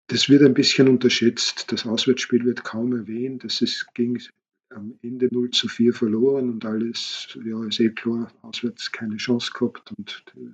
das 0.06 0.28
wird 0.28 0.44
ein 0.44 0.54
bisschen 0.54 0.86
unterschätzt. 0.86 1.72
Das 1.72 1.86
Auswärtsspiel 1.86 2.44
wird 2.44 2.62
kaum 2.62 2.92
erwähnt. 2.92 3.44
Es 3.44 3.62
ist, 3.62 3.92
ging 3.94 4.22
am 4.68 4.96
Ende 5.02 5.28
0 5.32 5.50
zu 5.50 5.66
4 5.66 5.92
verloren 5.92 6.50
und 6.50 6.64
alles, 6.64 7.36
ja, 7.44 7.64
ist 7.64 7.80
eh 7.80 7.90
klar, 7.90 8.32
auswärts 8.42 8.92
keine 8.92 9.16
Chance 9.16 9.50
gehabt 9.52 9.90
und 9.90 10.24
äh, 10.36 10.50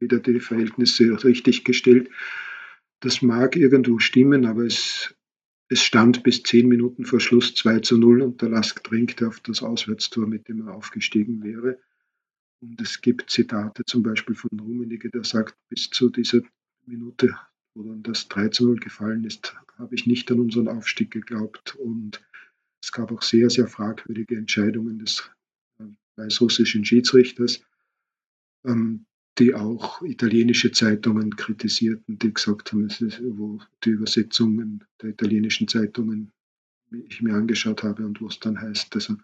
wieder 0.00 0.18
die 0.18 0.40
Verhältnisse 0.40 1.22
richtig 1.24 1.64
gestellt. 1.64 2.10
Das 3.00 3.22
mag 3.22 3.56
irgendwo 3.56 3.98
stimmen, 3.98 4.44
aber 4.44 4.64
es, 4.64 5.14
es 5.68 5.82
stand 5.82 6.22
bis 6.22 6.42
zehn 6.42 6.68
Minuten 6.68 7.04
vor 7.04 7.20
Schluss 7.20 7.54
2 7.54 7.80
zu 7.80 7.98
0 7.98 8.22
und 8.22 8.42
der 8.42 8.50
Lask 8.50 8.82
drängte 8.82 9.28
auf 9.28 9.40
das 9.40 9.62
Auswärtstor, 9.62 10.26
mit 10.26 10.48
dem 10.48 10.66
er 10.66 10.74
aufgestiegen 10.74 11.42
wäre. 11.42 11.78
Und 12.60 12.80
es 12.80 13.00
gibt 13.00 13.30
Zitate 13.30 13.84
zum 13.84 14.02
Beispiel 14.02 14.34
von 14.34 14.50
Rummenigge, 14.58 15.10
der 15.10 15.24
sagt, 15.24 15.56
bis 15.68 15.88
zu 15.88 16.10
dieser 16.10 16.40
Minute, 16.86 17.34
wo 17.74 17.82
dann 17.82 18.02
das 18.02 18.28
3 18.28 18.48
zu 18.48 18.66
0 18.66 18.76
gefallen 18.76 19.24
ist, 19.24 19.54
habe 19.78 19.94
ich 19.94 20.06
nicht 20.06 20.30
an 20.30 20.40
unseren 20.40 20.68
Aufstieg 20.68 21.10
geglaubt. 21.10 21.76
Und 21.76 22.22
es 22.82 22.92
gab 22.92 23.12
auch 23.12 23.22
sehr, 23.22 23.48
sehr 23.48 23.66
fragwürdige 23.66 24.36
Entscheidungen 24.36 24.98
des 24.98 25.30
äh, 25.78 25.84
weißrussischen 26.16 26.84
Schiedsrichters, 26.84 27.62
ähm, 28.64 29.06
die 29.40 29.54
auch 29.54 30.02
italienische 30.02 30.70
Zeitungen 30.70 31.34
kritisierten, 31.34 32.18
die 32.18 32.34
gesagt 32.34 32.72
haben, 32.72 32.86
ist, 32.86 33.00
wo 33.22 33.58
die 33.84 33.90
Übersetzungen 33.90 34.84
der 35.00 35.10
italienischen 35.10 35.66
Zeitungen 35.66 36.30
ich 37.08 37.22
mir 37.22 37.34
angeschaut 37.34 37.82
habe 37.82 38.04
und 38.04 38.20
wo 38.20 38.26
es 38.26 38.38
dann 38.38 38.60
heißt, 38.60 38.94
also 38.94 39.16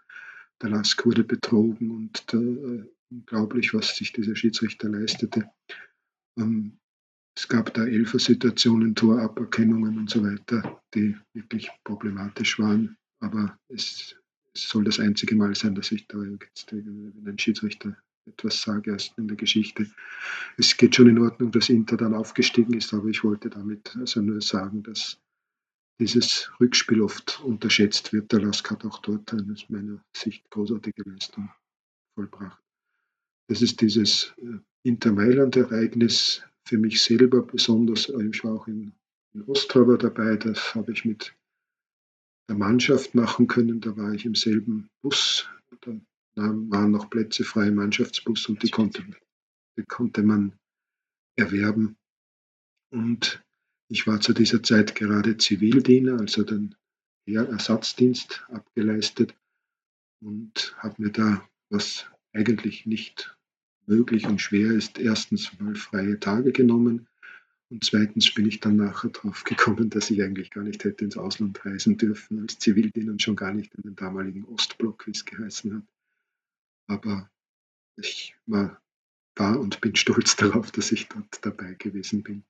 der 0.62 0.70
Lask 0.70 1.04
wurde 1.04 1.22
betrogen 1.22 1.90
und 1.90 2.32
der, 2.32 2.40
äh, 2.40 2.84
unglaublich, 3.10 3.74
was 3.74 3.94
sich 3.94 4.12
dieser 4.12 4.34
Schiedsrichter 4.34 4.88
leistete. 4.88 5.50
Ähm, 6.38 6.78
es 7.36 7.46
gab 7.48 7.74
da 7.74 7.84
Elfer-Situationen, 7.84 8.94
Toraberkennungen 8.94 9.98
und 9.98 10.08
so 10.08 10.22
weiter, 10.24 10.80
die 10.94 11.14
wirklich 11.34 11.70
problematisch 11.84 12.58
waren. 12.58 12.96
Aber 13.20 13.58
es, 13.68 14.16
es, 14.54 14.68
soll 14.68 14.84
das 14.84 14.98
einzige 14.98 15.36
Mal 15.36 15.54
sein, 15.54 15.74
dass 15.74 15.92
ich 15.92 16.06
da 16.08 16.22
jetzt 16.22 16.72
einen 16.72 17.38
Schiedsrichter 17.38 17.98
etwas 18.26 18.62
sage 18.62 18.92
erst 18.92 19.16
in 19.18 19.28
der 19.28 19.36
Geschichte. 19.36 19.86
Es 20.56 20.76
geht 20.76 20.94
schon 20.94 21.08
in 21.08 21.18
Ordnung, 21.18 21.52
dass 21.52 21.68
Inter 21.68 21.96
dann 21.96 22.14
aufgestiegen 22.14 22.74
ist, 22.74 22.92
aber 22.92 23.08
ich 23.08 23.24
wollte 23.24 23.50
damit 23.50 23.96
also 23.96 24.20
nur 24.20 24.40
sagen, 24.40 24.82
dass 24.82 25.18
dieses 25.98 26.50
Rückspiel 26.60 27.00
oft 27.00 27.40
unterschätzt 27.42 28.12
wird. 28.12 28.32
Der 28.32 28.40
Lask 28.40 28.70
hat 28.70 28.84
auch 28.84 28.98
dort 28.98 29.32
eine 29.32 29.52
aus 29.52 29.68
meiner 29.68 30.02
Sicht 30.14 30.48
großartige 30.50 31.02
Leistung 31.08 31.50
vollbracht. 32.14 32.62
Das 33.48 33.62
ist 33.62 33.80
dieses 33.80 34.34
äh, 34.38 34.58
Inter 34.82 35.12
Mailand-Ereignis 35.12 36.42
für 36.66 36.78
mich 36.78 37.02
selber 37.02 37.42
besonders. 37.42 38.08
Ich 38.08 38.44
war 38.44 38.54
auch 38.54 38.66
in, 38.66 38.92
in 39.34 39.42
Ostrava 39.44 39.96
dabei, 39.96 40.36
das 40.36 40.74
habe 40.74 40.92
ich 40.92 41.04
mit 41.04 41.34
der 42.48 42.56
Mannschaft 42.56 43.14
machen 43.14 43.46
können. 43.46 43.80
Da 43.80 43.96
war 43.96 44.12
ich 44.12 44.24
im 44.26 44.34
selben 44.34 44.88
Bus. 45.02 45.48
Da 45.80 45.92
waren 46.36 46.90
noch 46.90 47.10
Plätze 47.10 47.44
frei 47.44 47.68
im 47.68 47.76
Mannschaftsbus 47.76 48.46
und 48.48 48.62
die 48.62 48.70
konnte, 48.70 49.04
die 49.76 49.84
konnte 49.84 50.22
man 50.22 50.52
erwerben. 51.36 51.96
Und 52.90 53.42
ich 53.88 54.06
war 54.06 54.20
zu 54.20 54.32
dieser 54.32 54.62
Zeit 54.62 54.94
gerade 54.94 55.36
Zivildiener, 55.36 56.20
also 56.20 56.42
den 56.42 56.74
Ersatzdienst 57.26 58.46
abgeleistet 58.48 59.34
und 60.20 60.76
habe 60.78 61.02
mir 61.02 61.10
da, 61.10 61.48
was 61.70 62.06
eigentlich 62.32 62.86
nicht 62.86 63.36
möglich 63.86 64.26
und 64.26 64.40
schwer 64.40 64.70
ist, 64.70 64.98
erstens 64.98 65.58
mal 65.58 65.74
freie 65.74 66.20
Tage 66.20 66.52
genommen 66.52 67.08
und 67.68 67.84
zweitens 67.84 68.32
bin 68.32 68.46
ich 68.46 68.60
dann 68.60 68.76
nachher 68.76 69.10
drauf 69.10 69.42
gekommen, 69.44 69.90
dass 69.90 70.10
ich 70.10 70.22
eigentlich 70.22 70.50
gar 70.50 70.62
nicht 70.62 70.84
hätte 70.84 71.04
ins 71.04 71.16
Ausland 71.16 71.64
reisen 71.64 71.96
dürfen 71.96 72.40
als 72.40 72.58
Zivildiener 72.58 73.12
und 73.12 73.22
schon 73.22 73.36
gar 73.36 73.52
nicht 73.52 73.74
in 73.74 73.82
den 73.82 73.96
damaligen 73.96 74.44
Ostblock, 74.44 75.06
wie 75.06 75.12
es 75.12 75.24
geheißen 75.24 75.74
hat. 75.74 75.95
Aber 76.86 77.30
ich 77.96 78.36
war, 78.46 78.80
war 79.34 79.58
und 79.58 79.80
bin 79.80 79.96
stolz 79.96 80.36
darauf, 80.36 80.70
dass 80.70 80.92
ich 80.92 81.08
dort 81.08 81.44
dabei 81.44 81.74
gewesen 81.74 82.22
bin. 82.22 82.44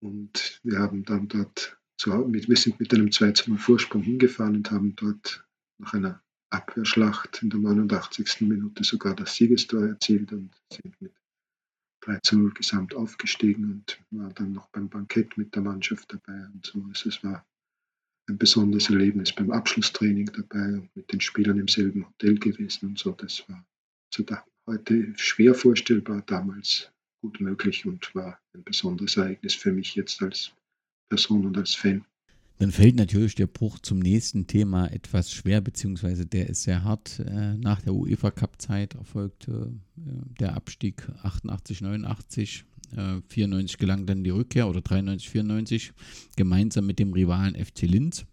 Und 0.00 0.60
wir 0.64 0.78
haben 0.78 1.04
dann 1.04 1.28
dort, 1.28 1.78
zu, 1.96 2.10
wir 2.10 2.56
sind 2.56 2.80
mit 2.80 2.92
einem 2.92 3.12
2 3.12 3.46
0 3.46 3.58
Vorsprung 3.58 4.02
hingefahren 4.02 4.56
und 4.56 4.70
haben 4.70 4.96
dort 4.96 5.46
nach 5.78 5.94
einer 5.94 6.22
Abwehrschlacht 6.50 7.42
in 7.42 7.50
der 7.50 7.60
89. 7.60 8.42
Minute 8.42 8.84
sogar 8.84 9.14
das 9.14 9.36
Siegestor 9.36 9.86
erzielt 9.86 10.32
und 10.32 10.50
sind 10.70 11.00
mit 11.00 11.14
3 12.00 12.18
zu 12.18 12.36
0 12.36 12.52
gesamt 12.52 12.94
aufgestiegen 12.94 13.70
und 13.70 14.00
war 14.10 14.32
dann 14.32 14.52
noch 14.52 14.68
beim 14.70 14.88
Bankett 14.88 15.38
mit 15.38 15.54
der 15.54 15.62
Mannschaft 15.62 16.12
dabei 16.12 16.46
und 16.52 16.66
so. 16.66 16.84
Also 16.88 17.08
es 17.08 17.22
war 17.22 17.46
ein 18.28 18.38
besonderes 18.38 18.88
Erlebnis 18.88 19.32
beim 19.32 19.50
Abschlusstraining 19.50 20.30
dabei 20.32 20.74
und 20.74 20.96
mit 20.96 21.12
den 21.12 21.20
Spielern 21.20 21.58
im 21.58 21.68
selben 21.68 22.06
Hotel 22.06 22.38
gewesen 22.38 22.90
und 22.90 22.98
so. 22.98 23.12
Das 23.12 23.44
war 23.48 23.64
so 24.14 24.22
da, 24.22 24.44
heute 24.66 25.12
schwer 25.16 25.54
vorstellbar, 25.54 26.22
damals 26.26 26.90
gut 27.20 27.40
möglich 27.40 27.86
und 27.86 28.14
war 28.14 28.38
ein 28.54 28.64
besonderes 28.64 29.16
Ereignis 29.16 29.54
für 29.54 29.72
mich 29.72 29.94
jetzt 29.94 30.22
als 30.22 30.52
Person 31.08 31.46
und 31.46 31.56
als 31.56 31.74
Fan. 31.74 32.04
Dann 32.58 32.70
fällt 32.70 32.94
natürlich 32.94 33.34
der 33.34 33.48
Bruch 33.48 33.80
zum 33.80 33.98
nächsten 33.98 34.46
Thema 34.46 34.86
etwas 34.86 35.32
schwer, 35.32 35.60
beziehungsweise 35.60 36.26
der 36.26 36.48
ist 36.48 36.62
sehr 36.62 36.84
hart. 36.84 37.18
Äh, 37.18 37.56
nach 37.56 37.80
der 37.80 37.92
UEFA 37.92 38.30
Cup-Zeit 38.30 38.94
erfolgte 38.94 39.72
äh, 39.96 40.00
der 40.38 40.54
Abstieg 40.54 41.08
88, 41.22 41.80
89. 41.80 42.64
94 43.28 43.78
gelang 43.78 44.06
dann 44.06 44.24
die 44.24 44.30
Rückkehr 44.30 44.68
oder 44.68 44.80
93, 44.80 45.30
94 45.30 45.92
gemeinsam 46.36 46.86
mit 46.86 46.98
dem 46.98 47.12
Rivalen 47.12 47.54
FC 47.54 47.82
Linz. 47.82 48.24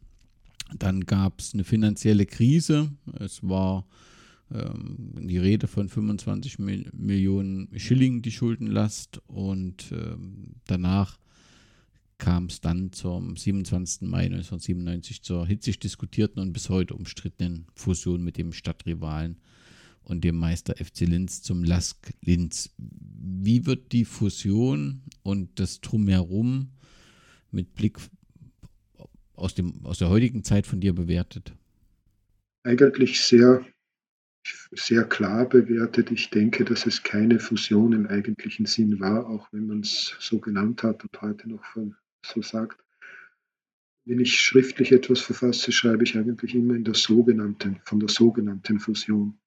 Dann 0.77 1.06
gab 1.06 1.40
es 1.40 1.53
eine 1.53 1.64
finanzielle 1.64 2.26
Krise. 2.26 2.91
Es 3.19 3.41
war 3.41 3.88
ähm, 4.52 5.15
die 5.19 5.38
Rede 5.38 5.68
von 5.68 5.90
25 5.90 6.60
Millionen 6.60 7.69
Schilling 7.77 8.22
die 8.22 8.31
Schuldenlast 8.31 9.22
und 9.27 9.91
ähm, 9.91 10.56
danach 10.65 11.19
kam 12.18 12.45
es 12.45 12.60
dann 12.60 12.91
zum 12.91 13.38
27. 13.38 14.07
Mai 14.07 14.26
1997 14.26 15.23
zur 15.23 15.48
hitzig 15.48 15.80
diskutierten 15.80 16.41
und 16.41 16.53
bis 16.53 16.69
heute 16.69 16.94
umstrittenen 16.94 17.65
Fusion 17.76 18.23
mit 18.23 18.38
dem 18.38 18.52
Stadtrivalen 18.52 19.38
und 20.10 20.23
dem 20.23 20.38
Meister 20.38 20.76
FC 20.76 21.02
Linz 21.02 21.41
zum 21.41 21.64
Lask 21.64 22.14
Linz. 22.22 22.73
Wie 22.77 23.65
wird 23.65 23.91
die 23.91 24.06
Fusion 24.06 25.03
und 25.23 25.60
das 25.60 25.81
Drumherum 25.81 26.72
mit 27.52 27.76
Blick 27.76 27.98
aus, 29.34 29.56
dem, 29.56 29.86
aus 29.86 29.99
der 29.99 30.10
heutigen 30.10 30.44
Zeit 30.44 30.68
von 30.68 30.80
dir 30.80 30.94
bewertet? 30.94 31.53
Eigentlich 32.64 33.22
sehr, 33.22 33.65
sehr 34.72 35.03
klar 35.06 35.48
bewertet. 35.48 36.11
Ich 36.11 36.30
denke, 36.30 36.65
dass 36.65 36.86
es 36.86 37.03
keine 37.03 37.40
Fusion 37.40 37.94
im 37.94 38.07
eigentlichen 38.07 38.65
Sinn 38.65 38.99
war, 38.99 39.27
auch 39.27 39.48
wenn 39.52 39.68
man 39.68 39.81
es 39.81 40.15
so 40.19 40.40
genannt 40.40 40.84
hat 40.84 41.03
und 41.03 41.22
heute 41.22 41.49
noch 41.49 41.64
von 41.64 41.95
so 42.26 42.41
sagt. 42.41 42.84
wenn 44.06 44.19
ich 44.19 44.40
schriftlich 44.40 44.91
etwas 44.91 45.22
verfasse, 45.22 45.72
schreibe 45.72 46.03
ich 46.03 46.18
eigentlich 46.18 46.56
immer 46.56 46.73
in 46.73 46.84
der 46.84 46.95
sogenannten, 46.95 47.80
von 47.86 47.99
der 47.99 48.10
sogenannten 48.10 48.80
Fusion. 48.80 49.38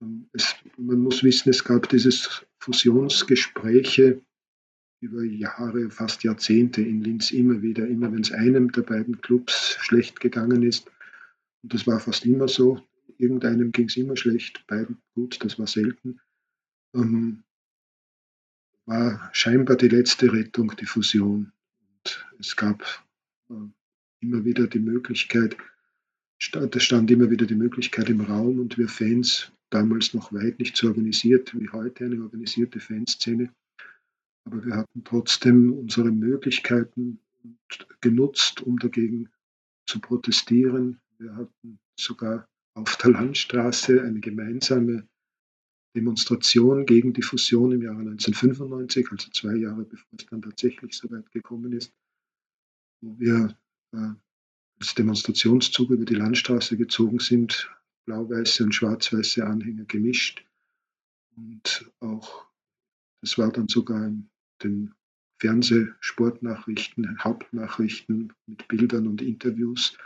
Ähm, 0.00 0.28
es, 0.32 0.54
man 0.76 0.98
muss 0.98 1.22
wissen, 1.22 1.50
es 1.50 1.64
gab 1.64 1.88
dieses 1.88 2.44
Fusionsgespräche 2.58 4.20
über 5.00 5.22
Jahre, 5.22 5.90
fast 5.90 6.24
Jahrzehnte 6.24 6.80
in 6.80 7.02
Linz 7.02 7.30
immer 7.30 7.60
wieder, 7.60 7.86
immer 7.86 8.10
wenn 8.12 8.22
es 8.22 8.32
einem 8.32 8.72
der 8.72 8.82
beiden 8.82 9.20
Clubs 9.20 9.76
schlecht 9.80 10.20
gegangen 10.20 10.62
ist. 10.62 10.90
Und 11.62 11.74
das 11.74 11.86
war 11.86 12.00
fast 12.00 12.24
immer 12.24 12.48
so. 12.48 12.82
Irgendeinem 13.18 13.70
ging 13.70 13.86
es 13.86 13.96
immer 13.96 14.16
schlecht, 14.16 14.66
beiden 14.66 14.98
gut, 15.14 15.44
das 15.44 15.58
war 15.58 15.66
selten. 15.66 16.20
Ähm, 16.94 17.44
war 18.86 19.30
scheinbar 19.32 19.76
die 19.76 19.88
letzte 19.88 20.32
Rettung, 20.32 20.74
die 20.76 20.86
Fusion. 20.86 21.52
Und 21.80 22.26
es 22.38 22.56
gab 22.56 22.82
äh, 23.50 23.54
immer 24.20 24.44
wieder 24.44 24.66
die 24.66 24.80
Möglichkeit, 24.80 25.56
es 26.38 26.82
stand 26.82 27.10
immer 27.10 27.30
wieder 27.30 27.46
die 27.46 27.54
Möglichkeit 27.54 28.08
im 28.10 28.20
Raum 28.20 28.58
und 28.58 28.76
wir 28.76 28.88
Fans, 28.88 29.52
damals 29.70 30.14
noch 30.14 30.32
weit 30.32 30.58
nicht 30.58 30.76
so 30.76 30.88
organisiert 30.88 31.58
wie 31.58 31.68
heute 31.70 32.04
eine 32.04 32.22
organisierte 32.22 32.80
Fanszene, 32.80 33.52
aber 34.44 34.64
wir 34.64 34.76
hatten 34.76 35.04
trotzdem 35.04 35.72
unsere 35.72 36.10
Möglichkeiten 36.10 37.20
genutzt, 38.00 38.60
um 38.62 38.78
dagegen 38.78 39.28
zu 39.86 40.00
protestieren. 40.00 41.00
Wir 41.18 41.34
hatten 41.36 41.78
sogar 41.98 42.46
auf 42.74 42.96
der 42.96 43.10
Landstraße 43.10 44.02
eine 44.02 44.20
gemeinsame 44.20 45.06
Demonstration 45.96 46.86
gegen 46.86 47.12
die 47.12 47.22
Fusion 47.22 47.72
im 47.72 47.82
Jahre 47.82 48.00
1995, 48.00 49.10
also 49.12 49.30
zwei 49.30 49.54
Jahre 49.54 49.84
bevor 49.84 50.18
es 50.18 50.26
dann 50.26 50.42
tatsächlich 50.42 50.96
so 50.96 51.10
weit 51.10 51.30
gekommen 51.30 51.72
ist, 51.72 51.92
wo 53.00 53.18
wir 53.18 53.56
äh, 53.92 54.12
als 54.80 54.94
Demonstrationszug 54.96 55.90
über 55.90 56.04
die 56.04 56.16
Landstraße 56.16 56.76
gezogen 56.76 57.20
sind, 57.20 57.70
blau-weiße 58.06 58.64
und 58.64 58.74
schwarz-weiße 58.74 59.44
Anhänger 59.44 59.84
gemischt. 59.84 60.44
Und 61.36 61.90
auch, 62.00 62.46
das 63.20 63.38
war 63.38 63.50
dann 63.50 63.68
sogar 63.68 64.06
in 64.06 64.28
den 64.62 64.94
Fernsehsportnachrichten, 65.38 67.22
Hauptnachrichten 67.22 68.32
mit 68.46 68.68
Bildern 68.68 69.06
und 69.06 69.20
Interviews 69.20 69.96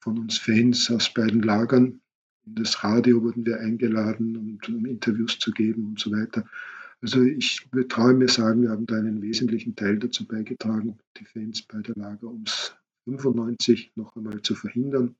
von 0.00 0.18
uns 0.18 0.38
Fans 0.38 0.90
aus 0.90 1.12
beiden 1.12 1.42
Lagern. 1.42 2.00
In 2.46 2.54
das 2.56 2.82
Radio 2.82 3.22
wurden 3.22 3.46
wir 3.46 3.60
eingeladen, 3.60 4.36
um, 4.36 4.86
Interviews 4.86 5.38
zu 5.38 5.52
geben 5.52 5.86
und 5.86 6.00
so 6.00 6.10
weiter. 6.10 6.48
Also 7.02 7.22
ich 7.22 7.66
traue 7.88 8.14
mir 8.14 8.28
sagen, 8.28 8.62
wir 8.62 8.70
haben 8.70 8.86
da 8.86 8.96
einen 8.96 9.22
wesentlichen 9.22 9.74
Teil 9.76 9.98
dazu 9.98 10.26
beigetragen, 10.26 10.98
die 11.16 11.24
Fans 11.24 11.62
bei 11.62 11.80
der 11.80 11.94
Lager 11.96 12.28
ums 12.28 12.74
95 13.04 13.92
noch 13.96 14.14
einmal 14.16 14.42
zu 14.42 14.54
verhindern. 14.54 15.16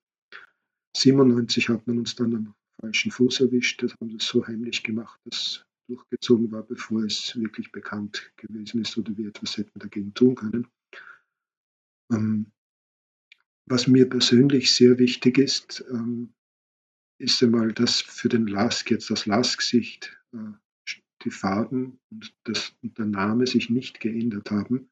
97 0.97 1.69
hat 1.69 1.87
man 1.87 1.99
uns 1.99 2.15
dann 2.15 2.35
am 2.35 2.55
falschen 2.81 3.11
Fuß 3.11 3.41
erwischt, 3.41 3.83
das 3.83 3.95
haben 4.01 4.17
das 4.17 4.27
so 4.27 4.47
heimlich 4.47 4.83
gemacht, 4.83 5.21
dass 5.25 5.65
durchgezogen 5.91 6.51
war, 6.53 6.63
bevor 6.63 7.03
es 7.03 7.37
wirklich 7.37 7.73
bekannt 7.73 8.33
gewesen 8.37 8.81
ist 8.81 8.97
oder 8.97 9.17
wir 9.17 9.29
etwas 9.29 9.57
hätten 9.57 9.79
dagegen 9.79 10.15
tun 10.15 10.37
können. 10.37 10.69
Ähm, 12.13 12.53
was 13.67 13.87
mir 13.87 14.09
persönlich 14.09 14.73
sehr 14.73 14.99
wichtig 14.99 15.39
ist, 15.39 15.85
ähm, 15.91 16.33
ist 17.19 17.43
einmal, 17.43 17.73
dass 17.73 18.01
für 18.01 18.29
den 18.29 18.47
Lask 18.47 18.91
jetzt 18.91 19.11
das 19.11 19.27
Lask-Sicht 19.27 20.19
äh, 20.33 20.53
die 21.25 21.31
Farben 21.31 22.01
und, 22.11 22.35
das, 22.45 22.75
und 22.83 22.97
der 22.97 23.07
Name 23.07 23.47
sich 23.47 23.69
nicht 23.69 24.01
geändert 24.01 24.51
haben. 24.51 24.89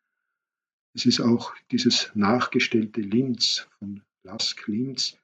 Es 0.94 1.06
ist 1.06 1.20
auch 1.20 1.54
dieses 1.70 2.10
nachgestellte 2.14 3.00
Linz 3.00 3.66
von 3.78 4.02
Lask 4.24 4.66
Linz 4.66 5.16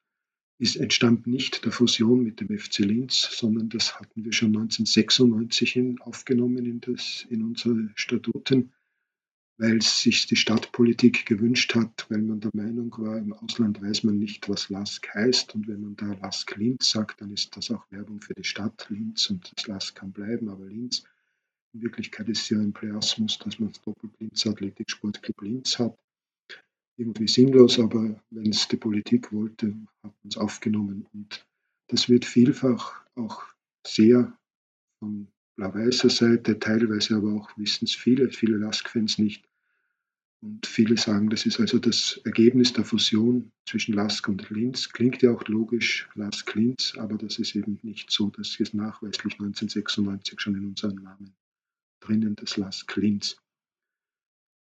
ist, 0.59 0.77
entstammt 0.77 1.27
nicht 1.27 1.65
der 1.65 1.73
Fusion 1.73 2.23
mit 2.23 2.41
dem 2.41 2.57
FC 2.57 2.79
Linz, 2.81 3.29
sondern 3.33 3.69
das 3.69 3.99
hatten 3.99 4.25
wir 4.25 4.33
schon 4.33 4.49
1996 4.49 5.77
in, 5.77 6.01
aufgenommen 6.01 6.65
in, 6.65 6.81
das, 6.81 7.27
in 7.29 7.43
unsere 7.43 7.91
Statuten, 7.95 8.73
weil 9.57 9.83
sich 9.83 10.27
die 10.27 10.37
Stadtpolitik 10.37 11.27
gewünscht 11.27 11.75
hat, 11.75 12.07
weil 12.09 12.23
man 12.23 12.41
der 12.41 12.51
Meinung 12.55 12.93
war, 12.99 13.19
im 13.19 13.33
Ausland 13.33 13.83
weiß 13.83 14.05
man 14.05 14.19
nicht, 14.19 14.49
was 14.49 14.69
LASK 14.69 15.15
heißt. 15.15 15.55
Und 15.55 15.69
wenn 15.69 15.81
man 15.81 15.97
da 15.97 16.13
LASK 16.13 16.57
Linz 16.57 16.91
sagt, 16.91 17.21
dann 17.21 17.33
ist 17.33 17.57
das 17.57 17.71
auch 17.71 17.85
Werbung 17.91 18.21
für 18.21 18.35
die 18.35 18.45
Stadt 18.45 18.87
Linz 18.91 19.31
und 19.31 19.51
das 19.57 19.67
LASK 19.67 19.97
kann 19.97 20.13
bleiben, 20.13 20.49
aber 20.49 20.67
Linz. 20.67 21.05
In 21.73 21.83
Wirklichkeit 21.83 22.29
ist 22.29 22.43
es 22.43 22.49
ja 22.51 22.59
ein 22.59 22.73
Pläasmus, 22.73 23.39
dass 23.41 23.59
man 23.59 23.73
das 23.73 23.83
Doppellinz 23.83 24.47
Athletik 24.47 24.89
Sportclub 24.91 25.43
Linz 25.43 25.79
hat 25.81 25.97
irgendwie 26.97 27.29
sinnlos, 27.29 27.79
aber 27.79 28.21
wenn 28.31 28.51
es 28.51 28.69
die 28.69 28.77
Politik 28.77 29.33
wollte, 29.33 29.69
hat 30.03 30.15
man 30.23 30.29
es 30.29 30.37
aufgenommen. 30.37 31.07
Und 31.13 31.47
das 31.89 32.09
wird 32.09 32.25
vielfach 32.25 33.05
auch 33.15 33.43
sehr 33.87 34.37
von 34.99 35.29
blau-weißer 35.57 36.11
Seite, 36.11 36.59
teilweise 36.59 37.17
aber 37.17 37.33
auch 37.35 37.57
wissen 37.57 37.85
es 37.85 37.95
viele, 37.95 38.31
viele 38.31 38.57
Lask-Fans 38.57 39.19
nicht. 39.19 39.45
Und 40.41 40.67
viele 40.67 40.99
sagen, 40.99 41.31
das 41.31 41.47
ist 41.47 41.59
also 41.59 41.79
das 41.79 42.21
Ergebnis 42.25 42.75
der 42.75 42.85
Fusion 42.85 43.51
zwischen 43.67 43.95
Lask 43.95 44.29
und 44.29 44.51
Linz. 44.51 44.91
Klingt 44.91 45.23
ja 45.23 45.31
auch 45.33 45.43
logisch, 45.49 46.09
Lask-Linz, 46.15 46.95
aber 46.99 47.17
das 47.17 47.39
ist 47.39 47.55
eben 47.57 47.79
nicht 47.83 48.11
so. 48.11 48.29
Das 48.29 48.61
ist 48.61 48.75
nachweislich 48.75 49.35
1996 49.35 50.39
schon 50.39 50.57
in 50.57 50.67
unserem 50.67 50.97
Namen 50.97 51.35
drinnen, 52.01 52.37
das 52.37 52.59
Lask-Linz. 52.59 53.39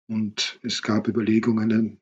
Und 0.08 0.60
es 0.62 0.84
gab 0.84 1.08
Überlegungen, 1.08 1.98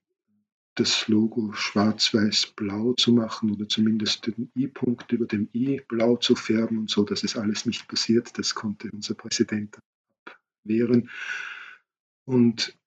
das 0.76 1.08
Logo 1.08 1.52
schwarz-weiß-blau 1.54 2.94
zu 2.94 3.12
machen 3.14 3.52
oder 3.52 3.68
zumindest 3.68 4.28
den 4.28 4.52
I-Punkt 4.56 5.12
über 5.12 5.26
dem 5.26 5.50
I 5.54 5.82
blau 5.88 6.16
zu 6.18 6.36
färben 6.36 6.78
und 6.78 6.90
so. 6.90 7.04
Das 7.04 7.24
ist 7.24 7.36
alles 7.36 7.66
nicht 7.66 7.88
passiert. 7.88 8.38
Das 8.38 8.56
konnte 8.56 8.90
unser 8.92 9.16
Präsident 9.16 9.78
abwehren. 10.64 11.10
Und 12.26 12.78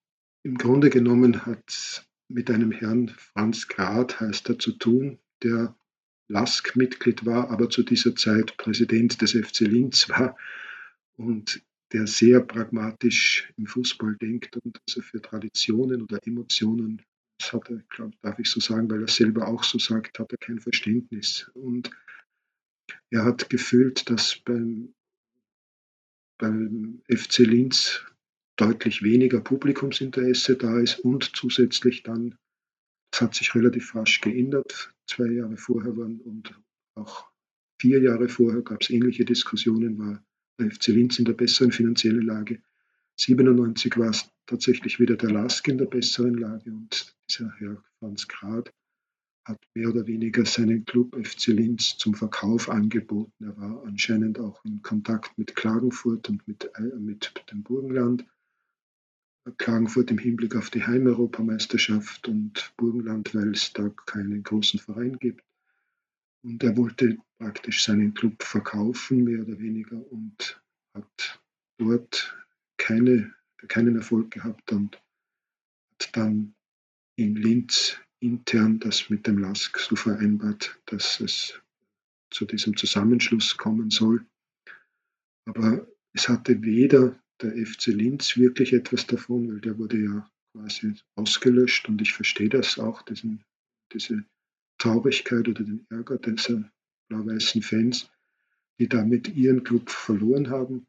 im 0.43 0.57
Grunde 0.57 0.91
genommen 0.91 1.45
hat 1.45 1.63
es 1.69 2.07
mit 2.29 2.51
einem 2.51 2.73
Herrn 2.73 3.09
Franz 3.09 3.69
Grad, 3.69 4.21
heißt 4.21 4.49
er, 4.49 4.59
zu 4.59 4.73
tun, 4.73 5.19
der 5.43 5.77
LASK-Mitglied 6.29 7.27
war, 7.27 7.51
aber 7.51 7.69
zu 7.69 7.83
dieser 7.83 8.17
Zeit 8.17 8.57
Präsident 8.57 9.21
des 9.21 9.33
FC 9.33 9.61
Linz 9.61 10.09
war 10.09 10.37
und 11.17 11.63
der 11.93 12.07
sehr 12.07 12.41
pragmatisch 12.41 13.53
im 13.57 13.67
Fußball 13.67 14.17
denkt 14.17 14.57
und 14.57 14.81
also 14.89 15.03
für 15.03 15.21
Traditionen 15.21 16.03
oder 16.03 16.19
Emotionen 16.27 17.03
das 17.39 17.53
hat 17.53 17.69
er, 17.71 17.83
glaub, 17.91 18.13
darf 18.23 18.39
ich 18.39 18.51
so 18.51 18.61
sagen, 18.61 18.91
weil 18.91 19.03
er 19.03 19.09
selber 19.09 19.49
auch 19.49 19.65
so 19.65 19.79
sagt, 19.79 20.19
hat 20.19 20.33
er 20.33 20.39
kein 20.39 20.61
Verständnis. 20.61 21.51
Und 21.55 21.91
er 23.11 23.25
hat 23.25 23.51
gefühlt, 23.51 24.09
dass 24.11 24.39
beim, 24.45 24.95
beim 26.39 27.03
FC 27.09 27.39
Linz 27.39 28.05
deutlich 28.57 29.03
weniger 29.03 29.41
Publikumsinteresse 29.41 30.57
da 30.57 30.79
ist 30.79 31.01
und 31.01 31.37
zusätzlich 31.37 32.03
dann, 32.03 32.37
das 33.11 33.23
hat 33.23 33.35
sich 33.35 33.55
relativ 33.55 33.95
rasch 33.95 34.21
geändert, 34.21 34.95
zwei 35.07 35.27
Jahre 35.27 35.57
vorher 35.57 35.97
waren 35.97 36.21
und 36.21 36.55
auch 36.95 37.31
vier 37.81 38.01
Jahre 38.01 38.29
vorher 38.29 38.63
gab 38.63 38.83
es 38.83 38.91
ähnliche 38.91 39.25
Diskussionen, 39.25 39.99
war 39.99 40.25
der 40.59 40.71
FC 40.71 40.89
Linz 40.89 41.19
in 41.19 41.25
der 41.25 41.33
besseren 41.33 41.73
finanziellen 41.73 42.23
Lage. 42.23 42.63
97 43.19 43.97
war 43.97 44.11
es 44.11 44.31
tatsächlich 44.47 45.01
wieder 45.01 45.17
der 45.17 45.31
Lask 45.31 45.67
in 45.69 45.79
der 45.79 45.87
besseren 45.87 46.35
Lage 46.35 46.71
und 46.71 47.17
dieser 47.29 47.53
Herr 47.59 47.83
Franz 47.99 48.29
Grad 48.29 48.73
hat 49.45 49.61
mehr 49.75 49.91
oder 49.91 50.07
weniger 50.07 50.47
seinen 50.47 50.85
Club 50.87 51.15
FC 51.15 51.49
Linz 51.49 51.99
zum 51.99 52.15
Verkauf 52.15 52.71
angeboten. 52.71 53.45
Er 53.45 53.57
war 53.59 53.85
anscheinend 53.85 54.39
auch 54.39 54.65
in 54.65 54.81
Kontakt 54.83 55.37
mit 55.37 55.55
Klagenfurt 55.55 56.31
und 56.31 56.47
mit, 56.49 56.71
äh, 56.77 56.97
mit 56.97 57.33
dem 57.51 57.63
Burgenland. 57.63 58.25
Klagenfurt 59.59 60.11
im 60.11 60.19
Hinblick 60.19 60.57
auf 60.57 60.71
die 60.71 60.83
Heimeuropameisterschaft 60.83 62.29
und 62.29 62.73
Burgenland, 62.79 63.35
weil 63.35 63.51
es 63.51 63.73
da 63.75 63.91
keinen 64.07 64.43
großen 64.43 64.81
Verein 64.81 65.19
gibt. 65.19 65.45
Und 66.43 66.63
er 66.63 66.77
wollte 66.79 67.19
praktisch 67.39 67.85
seinen 67.85 68.15
Club 68.15 68.43
verkaufen, 68.43 69.25
mehr 69.25 69.43
oder 69.43 69.59
weniger, 69.59 69.97
und 70.11 70.63
hat 70.95 71.43
dort 71.79 72.35
keine, 72.79 73.35
keinen 73.69 73.97
Erfolg 73.97 74.31
gehabt 74.31 74.73
und 74.73 75.01
hat 75.93 76.17
dann 76.17 76.55
in 77.17 77.37
Linz 77.37 77.99
intern 78.21 78.79
das 78.81 79.11
mit 79.11 79.27
dem 79.27 79.39
LASK 79.39 79.79
so 79.79 79.97
vereinbart, 79.97 80.81
dass 80.87 81.21
es 81.21 81.61
zu 82.31 82.45
diesem 82.45 82.77
Zusammenschluss 82.77 83.57
kommen 83.57 83.91
soll. 83.91 84.27
Aber 85.45 85.87
es 86.13 86.29
hatte 86.29 86.63
weder 86.63 87.21
der 87.41 87.55
FC 87.67 87.87
Linz 87.89 88.37
wirklich 88.37 88.73
etwas 88.73 89.07
davon, 89.07 89.49
weil 89.49 89.61
der 89.61 89.79
wurde 89.79 89.99
ja 89.99 90.31
quasi 90.53 90.95
ausgelöscht 91.17 91.89
und 91.89 92.01
ich 92.01 92.13
verstehe 92.13 92.49
das 92.49 92.79
auch, 92.79 93.03
diesen, 93.03 93.45
diese 93.93 94.25
Traurigkeit 94.79 95.49
oder 95.49 95.65
den 95.65 95.87
Ärger 95.91 96.19
dieser 96.19 96.71
blau-weißen 97.09 97.63
Fans, 97.63 98.11
die 98.79 98.89
damit 98.89 99.29
ihren 99.29 99.65
Club 99.65 99.91
verloren 99.91 100.51
haben. 100.51 100.87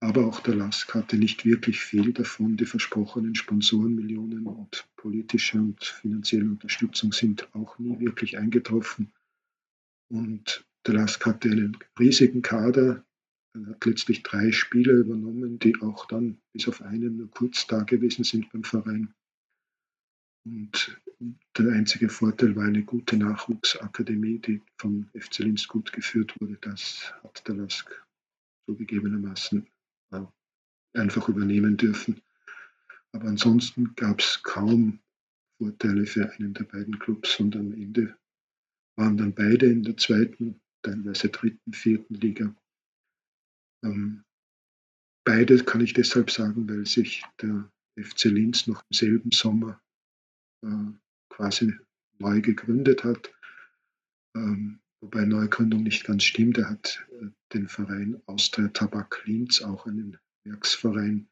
Aber 0.00 0.26
auch 0.26 0.40
der 0.40 0.54
LASK 0.54 0.94
hatte 0.94 1.16
nicht 1.16 1.44
wirklich 1.44 1.80
viel 1.80 2.12
davon. 2.12 2.56
Die 2.56 2.66
versprochenen 2.66 3.34
Sponsorenmillionen 3.34 4.46
und 4.46 4.88
politische 4.94 5.58
und 5.58 5.82
finanzielle 5.82 6.44
Unterstützung 6.44 7.12
sind 7.12 7.52
auch 7.54 7.78
nie 7.80 7.98
wirklich 7.98 8.38
eingetroffen. 8.38 9.12
Und 10.08 10.64
der 10.86 10.94
LASK 10.94 11.26
hatte 11.26 11.50
einen 11.50 11.76
riesigen 11.98 12.42
Kader. 12.42 13.04
Er 13.54 13.66
hat 13.66 13.84
letztlich 13.86 14.22
drei 14.22 14.52
Spieler 14.52 14.92
übernommen, 14.92 15.58
die 15.58 15.80
auch 15.82 16.06
dann 16.06 16.38
bis 16.52 16.68
auf 16.68 16.80
einen 16.80 17.16
nur 17.16 17.30
kurz 17.30 17.66
da 17.66 17.82
gewesen 17.82 18.22
sind 18.22 18.52
beim 18.52 18.62
Verein. 18.62 19.12
Und 20.44 21.00
der 21.58 21.72
einzige 21.72 22.08
Vorteil 22.08 22.54
war 22.54 22.64
eine 22.64 22.84
gute 22.84 23.16
Nachwuchsakademie, 23.16 24.38
die 24.38 24.62
vom 24.76 25.08
FC 25.18 25.40
Linz 25.40 25.66
gut 25.66 25.92
geführt 25.92 26.40
wurde. 26.40 26.56
Das 26.60 27.12
hat 27.24 27.46
der 27.48 27.56
LASK 27.56 28.06
zugegebenermaßen 28.66 29.66
einfach 30.94 31.28
übernehmen 31.28 31.76
dürfen. 31.76 32.20
Aber 33.12 33.28
ansonsten 33.28 33.94
gab 33.94 34.20
es 34.20 34.42
kaum 34.42 35.00
Vorteile 35.58 36.06
für 36.06 36.30
einen 36.32 36.54
der 36.54 36.64
beiden 36.64 36.98
Clubs 36.98 37.38
und 37.40 37.56
am 37.56 37.72
Ende 37.72 38.16
waren 38.96 39.16
dann 39.16 39.34
beide 39.34 39.66
in 39.66 39.82
der 39.82 39.96
zweiten, 39.96 40.60
teilweise 40.82 41.28
dritten, 41.28 41.72
vierten 41.72 42.14
Liga. 42.14 42.54
Ähm, 43.84 44.24
beide 45.24 45.62
kann 45.64 45.80
ich 45.80 45.94
deshalb 45.94 46.30
sagen, 46.30 46.68
weil 46.68 46.86
sich 46.86 47.22
der 47.40 47.70
FC 47.96 48.24
Linz 48.24 48.66
noch 48.66 48.82
im 48.82 48.94
selben 48.94 49.30
Sommer 49.30 49.80
äh, 50.64 50.92
quasi 51.28 51.74
neu 52.18 52.40
gegründet 52.40 53.04
hat. 53.04 53.32
Ähm, 54.36 54.80
wobei 55.00 55.24
Neugründung 55.24 55.82
nicht 55.82 56.04
ganz 56.04 56.24
stimmt. 56.24 56.58
Er 56.58 56.70
hat 56.70 57.06
äh, 57.20 57.28
den 57.52 57.68
Verein 57.68 58.20
Austria 58.26 58.68
Tabak 58.68 59.22
Linz, 59.26 59.62
auch 59.62 59.86
einen 59.86 60.18
Werksverein, 60.48 61.28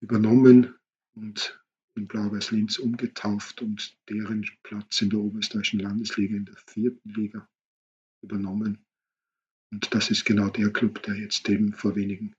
übernommen 0.00 0.74
und 1.14 1.60
in 1.96 2.06
Blau-Weiß 2.06 2.52
Linz 2.52 2.78
umgetauft 2.78 3.60
und 3.62 3.96
deren 4.08 4.46
Platz 4.62 5.02
in 5.02 5.10
der 5.10 5.20
Oberösterreichischen 5.20 5.80
Landesliga 5.80 6.36
in 6.36 6.44
der 6.44 6.56
vierten 6.56 7.10
Liga 7.10 7.48
übernommen. 8.22 8.84
Und 9.72 9.92
das 9.94 10.10
ist 10.10 10.24
genau 10.24 10.48
der 10.48 10.72
Club, 10.72 11.02
der 11.02 11.16
jetzt 11.16 11.48
eben 11.48 11.72
vor 11.72 11.96
wenigen 11.96 12.34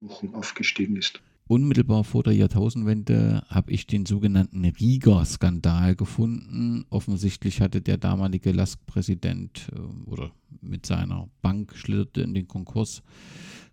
Wochen 0.00 0.34
aufgestiegen 0.34 0.96
ist. 0.96 1.20
Unmittelbar 1.46 2.04
vor 2.04 2.22
der 2.22 2.32
Jahrtausendwende 2.32 3.44
habe 3.48 3.70
ich 3.70 3.86
den 3.86 4.06
sogenannten 4.06 4.64
Rieger-Skandal 4.64 5.94
gefunden. 5.94 6.86
Offensichtlich 6.88 7.60
hatte 7.60 7.82
der 7.82 7.98
damalige 7.98 8.50
LASK-Präsident 8.50 9.68
äh, 9.74 9.78
oder 10.08 10.32
mit 10.62 10.86
seiner 10.86 11.28
Bank 11.42 11.76
schlitterte 11.76 12.22
in 12.22 12.32
den 12.32 12.48
Konkurs, 12.48 13.02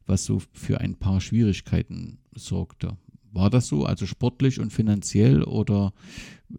was 0.06 0.26
so 0.26 0.42
für 0.54 0.82
ein 0.82 0.96
paar 0.96 1.22
Schwierigkeiten 1.22 2.20
sorgte. 2.36 2.98
War 3.32 3.50
das 3.50 3.68
so, 3.68 3.86
also 3.86 4.06
sportlich 4.06 4.60
und 4.60 4.74
finanziell, 4.74 5.44
oder 5.44 5.94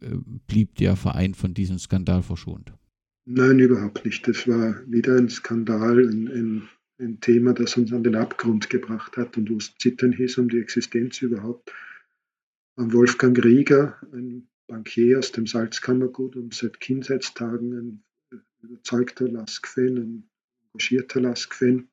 äh, 0.01 0.17
blieb 0.47 0.77
der 0.77 0.97
Verein 0.97 1.35
von 1.35 1.53
diesem 1.53 1.79
Skandal 1.79 2.23
verschont? 2.23 2.73
Nein, 3.25 3.59
überhaupt 3.59 4.05
nicht. 4.05 4.27
Das 4.27 4.49
war 4.49 4.81
wieder 4.87 5.17
ein 5.17 5.29
Skandal, 5.29 6.09
ein, 6.09 6.29
ein 6.29 6.69
ein 7.03 7.21
Thema, 7.21 7.53
das 7.53 7.77
uns 7.77 7.93
an 7.93 8.05
den 8.05 8.15
Abgrund 8.15 8.71
gebracht 8.71 9.17
hat 9.17 9.37
und 9.37 9.51
wo 9.51 9.57
es 9.57 9.75
zittern 9.79 10.13
hieß 10.13 10.39
um 10.39 10.49
die 10.49 10.61
Existenz 10.61 11.21
überhaupt. 11.23 11.73
Wolfgang 12.77 13.43
Rieger, 13.45 13.99
ein 14.13 14.49
Bankier 14.67 15.19
aus 15.19 15.33
dem 15.33 15.47
Salzkammergut 15.47 16.37
und 16.37 16.55
seit 16.55 16.81
Kindheitstagen 16.81 17.75
ein 17.79 18.05
überzeugter 18.63 19.29
Lask-Fan, 19.29 19.99
ein 19.99 20.31
engagierter 20.69 21.21
Lask-Fan, 21.21 21.89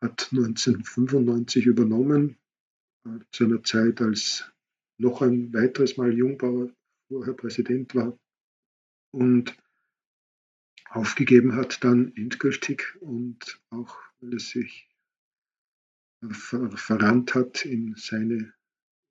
hat 0.00 0.28
1995 0.32 1.66
übernommen, 1.66 2.36
äh, 3.04 3.18
zu 3.32 3.44
einer 3.44 3.62
Zeit, 3.62 4.00
als 4.00 4.50
noch 4.98 5.22
ein 5.22 5.52
weiteres 5.52 5.96
Mal 5.96 6.12
Jungbauer 6.12 6.70
vorher 7.08 7.34
Präsident 7.34 7.94
war 7.94 8.18
und 9.12 9.56
aufgegeben 10.90 11.54
hat 11.54 11.84
dann 11.84 12.12
endgültig 12.16 12.96
und 13.00 13.60
auch 13.70 13.96
weil 14.20 14.34
es 14.34 14.50
sich 14.50 14.88
ver 16.30 16.70
verrannt 16.76 17.34
hat 17.34 17.64
in 17.64 17.94
seine 17.96 18.52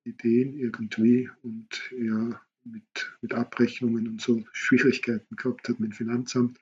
Ideen 0.04 0.54
irgendwie 0.54 1.30
und 1.42 1.92
er 1.92 2.42
mit, 2.64 3.16
mit 3.22 3.32
Abrechnungen 3.32 4.08
und 4.08 4.20
so 4.20 4.44
Schwierigkeiten 4.52 5.36
gehabt 5.36 5.68
hat 5.68 5.80
mit 5.80 5.92
dem 5.92 5.96
Finanzamt. 5.96 6.58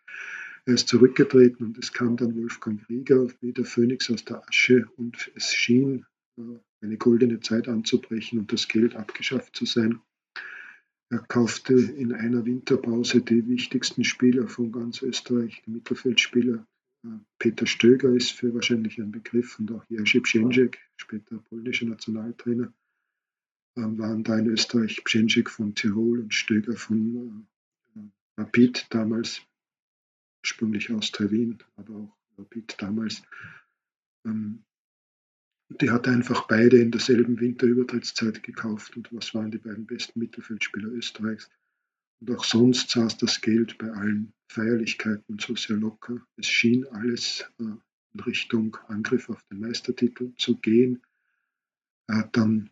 Er 0.68 0.74
ist 0.74 0.88
zurückgetreten 0.88 1.64
und 1.64 1.78
es 1.78 1.92
kam 1.92 2.16
dann 2.16 2.34
Wolfgang 2.34 2.86
Rieger 2.88 3.28
wie 3.40 3.52
der 3.52 3.64
Phönix 3.64 4.10
aus 4.10 4.24
der 4.24 4.42
Asche 4.48 4.88
und 4.96 5.30
es 5.36 5.54
schien 5.54 6.04
äh, 6.36 6.42
eine 6.80 6.96
goldene 6.96 7.38
Zeit 7.38 7.68
anzubrechen 7.68 8.40
und 8.40 8.52
das 8.52 8.66
Geld 8.66 8.96
abgeschafft 8.96 9.54
zu 9.54 9.64
sein. 9.64 10.00
Er 11.08 11.20
kaufte 11.20 11.74
in 11.74 12.12
einer 12.12 12.44
Winterpause 12.44 13.22
die 13.22 13.46
wichtigsten 13.46 14.02
Spieler 14.02 14.48
von 14.48 14.72
ganz 14.72 15.02
Österreich, 15.02 15.62
die 15.64 15.70
Mittelfeldspieler. 15.70 16.66
Äh, 17.04 17.08
Peter 17.38 17.66
Stöger 17.66 18.12
ist 18.12 18.32
für 18.32 18.52
wahrscheinlich 18.52 18.98
ein 18.98 19.12
Begriff 19.12 19.60
und 19.60 19.70
auch 19.70 19.84
Jerzy 19.88 20.18
Pszeniczek, 20.18 20.78
später 20.96 21.38
polnischer 21.48 21.86
Nationaltrainer, 21.86 22.72
ähm, 23.76 23.98
waren 23.98 24.24
da 24.24 24.36
in 24.36 24.48
Österreich 24.48 25.04
Pszeniczek 25.04 25.48
von 25.48 25.76
Tirol 25.76 26.22
und 26.22 26.34
Stöger 26.34 26.74
von 26.74 27.46
äh, 27.94 28.00
Rapid 28.36 28.88
damals, 28.90 29.46
ursprünglich 30.46 30.92
aus 30.92 31.10
Wien, 31.18 31.58
aber 31.74 31.96
auch 31.96 32.16
Rapid 32.38 32.76
damals. 32.78 33.22
Ähm, 34.24 34.62
die 35.80 35.90
hat 35.90 36.06
einfach 36.06 36.46
beide 36.46 36.80
in 36.80 36.92
derselben 36.92 37.40
Winterübertrittszeit 37.40 38.44
gekauft. 38.44 38.96
Und 38.96 39.12
was 39.12 39.34
waren 39.34 39.50
die 39.50 39.58
beiden 39.58 39.86
besten 39.86 40.20
Mittelfeldspieler 40.20 40.88
Österreichs? 40.90 41.50
Und 42.20 42.30
auch 42.30 42.44
sonst 42.44 42.90
saß 42.90 43.18
das 43.18 43.40
Geld 43.40 43.76
bei 43.78 43.90
allen 43.90 44.32
Feierlichkeiten 44.48 45.40
so 45.40 45.56
sehr 45.56 45.76
locker. 45.76 46.24
Es 46.36 46.46
schien 46.46 46.86
alles 46.92 47.44
äh, 47.58 47.64
in 47.64 48.20
Richtung 48.20 48.76
Angriff 48.86 49.28
auf 49.28 49.42
den 49.50 49.58
Meistertitel 49.58 50.32
zu 50.36 50.58
gehen. 50.58 51.02
Er 52.06 52.18
hat 52.18 52.36
dann 52.36 52.70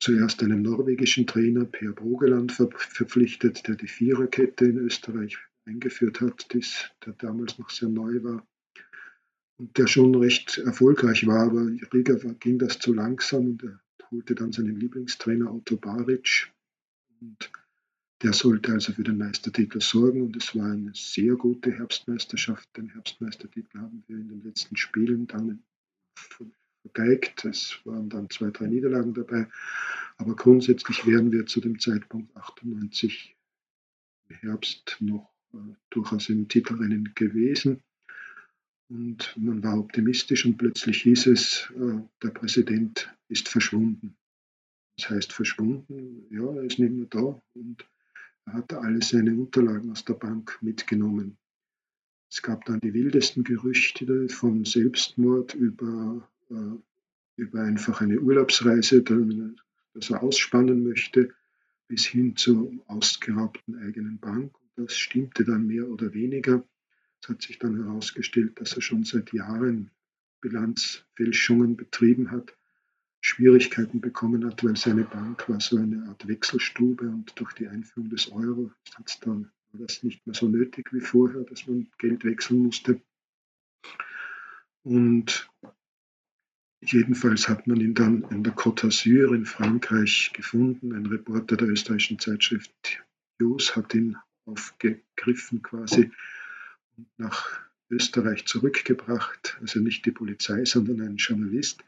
zuerst 0.00 0.42
einen 0.42 0.62
norwegischen 0.62 1.28
Trainer, 1.28 1.66
Per 1.66 1.92
Brogeland, 1.92 2.50
ver 2.50 2.68
verpflichtet, 2.76 3.68
der 3.68 3.76
die 3.76 3.86
Viererkette 3.86 4.64
in 4.64 4.78
Österreich 4.78 5.38
eingeführt 5.66 6.20
hat, 6.20 6.52
dies, 6.52 6.90
der 7.04 7.12
damals 7.14 7.58
noch 7.58 7.70
sehr 7.70 7.88
neu 7.88 8.22
war 8.22 8.46
und 9.58 9.76
der 9.78 9.86
schon 9.86 10.14
recht 10.14 10.58
erfolgreich 10.58 11.26
war, 11.26 11.46
aber 11.46 11.66
Riga 11.92 12.14
ging 12.40 12.58
das 12.58 12.78
zu 12.78 12.92
langsam 12.92 13.46
und 13.46 13.64
er 13.64 13.80
holte 14.10 14.34
dann 14.34 14.52
seinen 14.52 14.76
Lieblingstrainer 14.76 15.52
Otto 15.52 15.76
Baric 15.76 16.52
und 17.20 17.50
der 18.22 18.32
sollte 18.32 18.72
also 18.72 18.92
für 18.92 19.02
den 19.02 19.18
Meistertitel 19.18 19.80
sorgen 19.80 20.22
und 20.22 20.36
es 20.36 20.54
war 20.56 20.70
eine 20.70 20.92
sehr 20.94 21.34
gute 21.34 21.70
Herbstmeisterschaft. 21.72 22.68
Den 22.76 22.88
Herbstmeistertitel 22.88 23.78
haben 23.78 24.04
wir 24.06 24.16
in 24.16 24.28
den 24.28 24.42
letzten 24.42 24.76
Spielen 24.76 25.26
dann 25.26 25.62
vergeigt. 26.80 27.44
Es 27.44 27.78
waren 27.84 28.08
dann 28.08 28.30
zwei, 28.30 28.50
drei 28.50 28.68
Niederlagen 28.68 29.12
dabei, 29.12 29.48
aber 30.16 30.34
grundsätzlich 30.34 31.06
wären 31.06 31.30
wir 31.30 31.44
zu 31.46 31.60
dem 31.60 31.78
Zeitpunkt 31.78 32.34
98 32.36 33.36
im 34.28 34.36
Herbst 34.36 34.96
noch 35.00 35.35
durchaus 35.90 36.28
im 36.28 36.48
Titelrennen 36.48 37.12
gewesen. 37.14 37.82
Und 38.88 39.34
man 39.36 39.62
war 39.62 39.78
optimistisch 39.78 40.46
und 40.46 40.58
plötzlich 40.58 41.02
hieß 41.02 41.26
es, 41.26 41.72
äh, 41.76 42.00
der 42.22 42.30
Präsident 42.30 43.12
ist 43.28 43.48
verschwunden. 43.48 44.16
Das 44.96 45.10
heißt 45.10 45.32
verschwunden, 45.32 46.26
ja, 46.30 46.44
er 46.54 46.62
ist 46.62 46.78
nicht 46.78 46.92
mehr 46.92 47.06
da 47.10 47.40
und 47.54 47.84
er 48.46 48.52
hat 48.52 48.72
alle 48.72 49.02
seine 49.02 49.34
Unterlagen 49.34 49.90
aus 49.90 50.04
der 50.04 50.14
Bank 50.14 50.58
mitgenommen. 50.62 51.36
Es 52.30 52.42
gab 52.42 52.64
dann 52.64 52.80
die 52.80 52.94
wildesten 52.94 53.44
Gerüchte 53.44 54.28
von 54.28 54.64
Selbstmord 54.64 55.54
über, 55.54 56.28
äh, 56.50 56.78
über 57.36 57.62
einfach 57.62 58.00
eine 58.00 58.20
Urlaubsreise, 58.20 59.02
dass 59.02 60.10
er 60.10 60.22
ausspannen 60.22 60.84
möchte, 60.84 61.34
bis 61.88 62.06
hin 62.06 62.36
zur 62.36 62.72
ausgeraubten 62.86 63.76
eigenen 63.82 64.18
Bank. 64.18 64.54
Das 64.76 64.96
stimmte 64.96 65.44
dann 65.44 65.66
mehr 65.66 65.88
oder 65.88 66.12
weniger. 66.12 66.62
Es 67.22 67.28
hat 67.28 67.42
sich 67.42 67.58
dann 67.58 67.76
herausgestellt, 67.76 68.60
dass 68.60 68.74
er 68.74 68.82
schon 68.82 69.04
seit 69.04 69.32
Jahren 69.32 69.90
Bilanzfälschungen 70.40 71.76
betrieben 71.76 72.30
hat, 72.30 72.56
Schwierigkeiten 73.20 74.00
bekommen 74.00 74.44
hat, 74.44 74.62
weil 74.62 74.76
seine 74.76 75.04
Bank 75.04 75.48
war 75.48 75.60
so 75.60 75.78
eine 75.78 76.06
Art 76.08 76.28
Wechselstube 76.28 77.08
und 77.08 77.32
durch 77.40 77.54
die 77.54 77.68
Einführung 77.68 78.10
des 78.10 78.30
Euro 78.30 78.70
hat 78.94 79.26
dann 79.26 79.50
war 79.72 79.80
das 79.80 80.02
nicht 80.02 80.26
mehr 80.26 80.34
so 80.34 80.46
nötig 80.46 80.92
wie 80.92 81.00
vorher, 81.00 81.42
dass 81.42 81.66
man 81.66 81.88
Geld 81.98 82.24
wechseln 82.24 82.60
musste. 82.60 83.00
Und 84.82 85.50
jedenfalls 86.80 87.48
hat 87.48 87.66
man 87.66 87.80
ihn 87.80 87.94
dann 87.94 88.22
in 88.30 88.44
der 88.44 88.54
Côte 88.54 88.86
d'Azur 88.86 89.34
in 89.34 89.46
Frankreich 89.46 90.30
gefunden. 90.34 90.92
Ein 90.92 91.06
Reporter 91.06 91.56
der 91.56 91.68
österreichischen 91.68 92.18
Zeitschrift 92.18 93.02
News 93.38 93.74
hat 93.74 93.94
ihn 93.94 94.16
aufgegriffen 94.46 95.62
quasi 95.62 96.10
nach 97.18 97.60
Österreich 97.90 98.46
zurückgebracht, 98.46 99.58
also 99.60 99.80
nicht 99.80 100.06
die 100.06 100.12
Polizei, 100.12 100.64
sondern 100.64 101.00
ein 101.02 101.16
Journalist. 101.16 101.84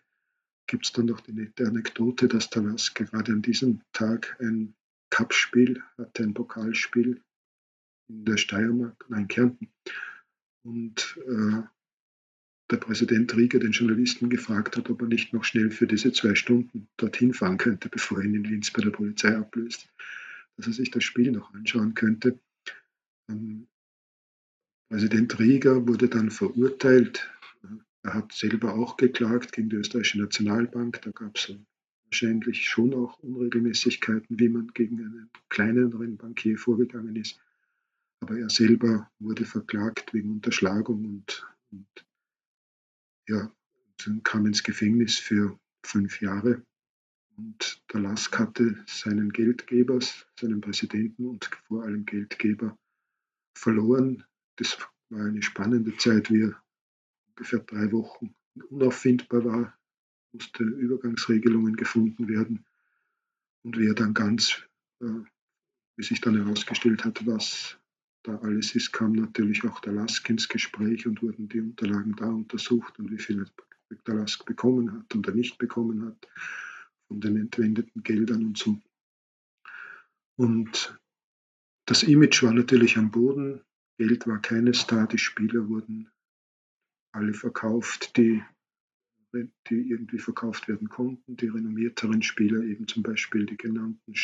Gibt 0.67 0.87
es 0.87 0.93
dann 0.93 1.07
noch 1.07 1.21
die 1.21 1.33
nette 1.33 1.67
Anekdote, 1.67 2.29
dass 2.29 2.55
Lask 2.55 2.95
gerade 2.95 3.33
an 3.33 3.43
diesem 3.43 3.81
Tag 3.93 4.37
ein 4.41 4.75
Cup-Spiel 5.11 5.83
hatte, 5.97 6.23
ein 6.23 6.35
Pokalspiel 6.35 7.23
in 8.09 8.25
der 8.25 8.37
Steiermark, 8.37 9.05
nein, 9.09 9.29
Kärnten. 9.29 9.69
Und 10.63 11.19
äh, 11.27 11.63
der 12.71 12.77
Präsident 12.77 13.35
Rieger 13.35 13.59
den 13.59 13.73
Journalisten 13.73 14.29
gefragt 14.29 14.77
hat, 14.77 14.91
ob 14.91 15.01
er 15.01 15.09
nicht 15.09 15.33
noch 15.33 15.45
schnell 15.45 15.71
für 15.71 15.87
diese 15.87 16.13
zwei 16.13 16.35
Stunden 16.35 16.89
dorthin 16.99 17.33
fahren 17.33 17.57
könnte, 17.57 17.89
bevor 17.89 18.19
er 18.19 18.25
ihn 18.25 18.35
in 18.35 18.45
Linz 18.45 18.71
bei 18.71 18.83
der 18.83 18.91
Polizei 18.91 19.35
ablöst, 19.35 19.89
dass 20.57 20.67
er 20.67 20.75
sich 20.75 20.91
das 20.91 21.05
Spiel 21.05 21.33
noch 21.33 21.55
anschauen 21.55 21.95
könnte. 21.95 22.39
Ähm, 23.29 23.69
Präsident 24.89 25.39
Rieger 25.39 25.87
wurde 25.87 26.09
dann 26.09 26.31
verurteilt. 26.31 27.31
Er 28.03 28.15
hat 28.15 28.33
selber 28.33 28.75
auch 28.75 28.97
geklagt 28.97 29.53
gegen 29.53 29.69
die 29.69 29.77
österreichische 29.77 30.21
Nationalbank. 30.21 31.03
Da 31.03 31.11
gab 31.11 31.37
es 31.37 31.55
wahrscheinlich 32.07 32.67
schon 32.67 32.95
auch 32.95 33.19
Unregelmäßigkeiten, 33.19 34.39
wie 34.39 34.49
man 34.49 34.69
gegen 34.69 35.01
einen 35.01 35.31
kleineren 35.51 36.17
Bankier 36.17 36.57
vorgegangen 36.57 37.17
ist. 37.17 37.39
Aber 38.21 38.39
er 38.39 38.49
selber 38.49 39.11
wurde 39.19 39.45
verklagt 39.45 40.15
wegen 40.15 40.33
Unterschlagung 40.33 41.05
und, 41.05 41.47
und 41.71 42.07
ja, 43.29 43.53
kam 44.25 44.47
ins 44.47 44.63
Gefängnis 44.63 45.19
für 45.19 45.59
fünf 45.85 46.21
Jahre. 46.23 46.63
Und 47.37 47.83
der 47.93 48.01
Lask 48.01 48.37
hatte 48.39 48.83
seinen 48.87 49.31
Geldgeber, 49.31 49.99
seinen 50.41 50.61
Präsidenten 50.61 51.27
und 51.27 51.45
vor 51.69 51.85
allem 51.85 52.05
Geldgeber 52.05 52.77
verloren. 53.59 54.25
Das 54.57 54.79
war 55.11 55.25
eine 55.25 55.43
spannende 55.43 55.97
Zeit, 55.97 56.31
wie 56.31 56.43
er 56.43 56.63
ungefähr 57.31 57.61
drei 57.61 57.91
Wochen 57.93 58.35
unauffindbar 58.71 59.45
war, 59.45 59.79
musste 60.33 60.65
Übergangsregelungen 60.65 61.77
gefunden 61.77 62.29
werden. 62.29 62.65
Und 63.63 63.79
wie 63.79 63.87
er 63.87 63.95
dann 63.95 64.15
ganz, 64.15 64.63
äh, 65.01 65.07
wie 65.97 66.03
sich 66.03 66.21
dann 66.21 66.37
herausgestellt 66.37 67.05
hat, 67.05 67.27
was 67.27 67.79
da 68.23 68.37
alles 68.39 68.75
ist, 68.75 68.93
kam 68.93 69.13
natürlich 69.13 69.65
auch 69.65 69.81
der 69.81 69.93
Lask 69.93 70.29
ins 70.29 70.49
Gespräch 70.49 71.07
und 71.07 71.23
wurden 71.23 71.49
die 71.49 71.61
Unterlagen 71.61 72.15
da 72.17 72.27
untersucht 72.27 72.99
und 72.99 73.11
wie 73.11 73.19
viel 73.19 73.47
der 74.07 74.15
Lask 74.15 74.45
bekommen 74.45 74.93
hat 74.93 75.15
und 75.15 75.27
er 75.27 75.35
nicht 75.35 75.59
bekommen 75.59 76.05
hat 76.05 76.29
von 77.07 77.21
den 77.21 77.37
entwendeten 77.37 78.03
Geldern 78.03 78.45
und 78.45 78.59
so. 78.59 78.79
Und 80.37 80.99
das 81.89 82.02
Image 82.02 82.43
war 82.43 82.52
natürlich 82.52 82.98
am 82.98 83.10
Boden. 83.10 83.62
Geld 83.97 84.27
war 84.27 84.43
keines 84.43 84.86
da, 84.86 85.06
die 85.06 85.16
Spieler 85.16 85.69
wurden 85.70 86.10
alle 87.12 87.32
verkauft, 87.32 88.19
die, 88.19 88.44
die 89.32 89.90
irgendwie 89.90 90.19
verkauft 90.19 90.69
werden 90.69 90.90
konnten. 90.90 91.39
Die 91.39 91.48
renommierteren 91.48 92.23
Spieler, 92.23 92.62
eben 92.62 92.86
zum 92.86 93.02
Beispiel 93.02 93.47
die 93.47 93.56
genannten 93.56 94.15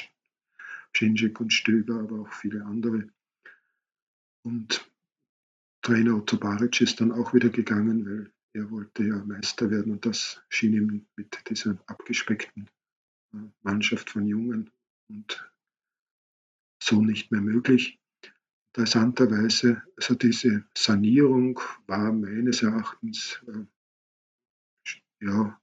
Schinjek 0.93 1.41
und 1.41 1.55
Stöger, 1.55 2.01
aber 2.01 2.21
auch 2.21 2.33
viele 2.35 2.67
andere. 2.67 3.09
Und 4.43 4.87
Trainer 5.81 6.17
Otto 6.17 6.37
Baric 6.37 6.83
ist 6.83 7.01
dann 7.01 7.13
auch 7.13 7.33
wieder 7.33 7.49
gegangen, 7.49 8.05
weil 8.05 8.33
er 8.53 8.71
wollte 8.71 9.05
ja 9.05 9.25
Meister 9.25 9.71
werden 9.71 9.91
und 9.91 10.05
das 10.05 10.45
schien 10.51 10.75
ihm 10.75 11.07
mit 11.17 11.43
dieser 11.49 11.83
abgespeckten 11.87 12.69
äh, 13.33 13.39
Mannschaft 13.63 14.11
von 14.11 14.27
Jungen 14.27 14.71
und 15.09 15.51
so 16.85 17.01
nicht 17.01 17.33
mehr 17.33 17.41
möglich. 17.41 17.99
Interessanterweise, 18.73 19.83
also 19.97 20.15
diese 20.15 20.65
Sanierung 20.77 21.61
war 21.87 22.13
meines 22.13 22.63
Erachtens 22.63 23.41
äh, 23.47 23.65
ja, 25.25 25.61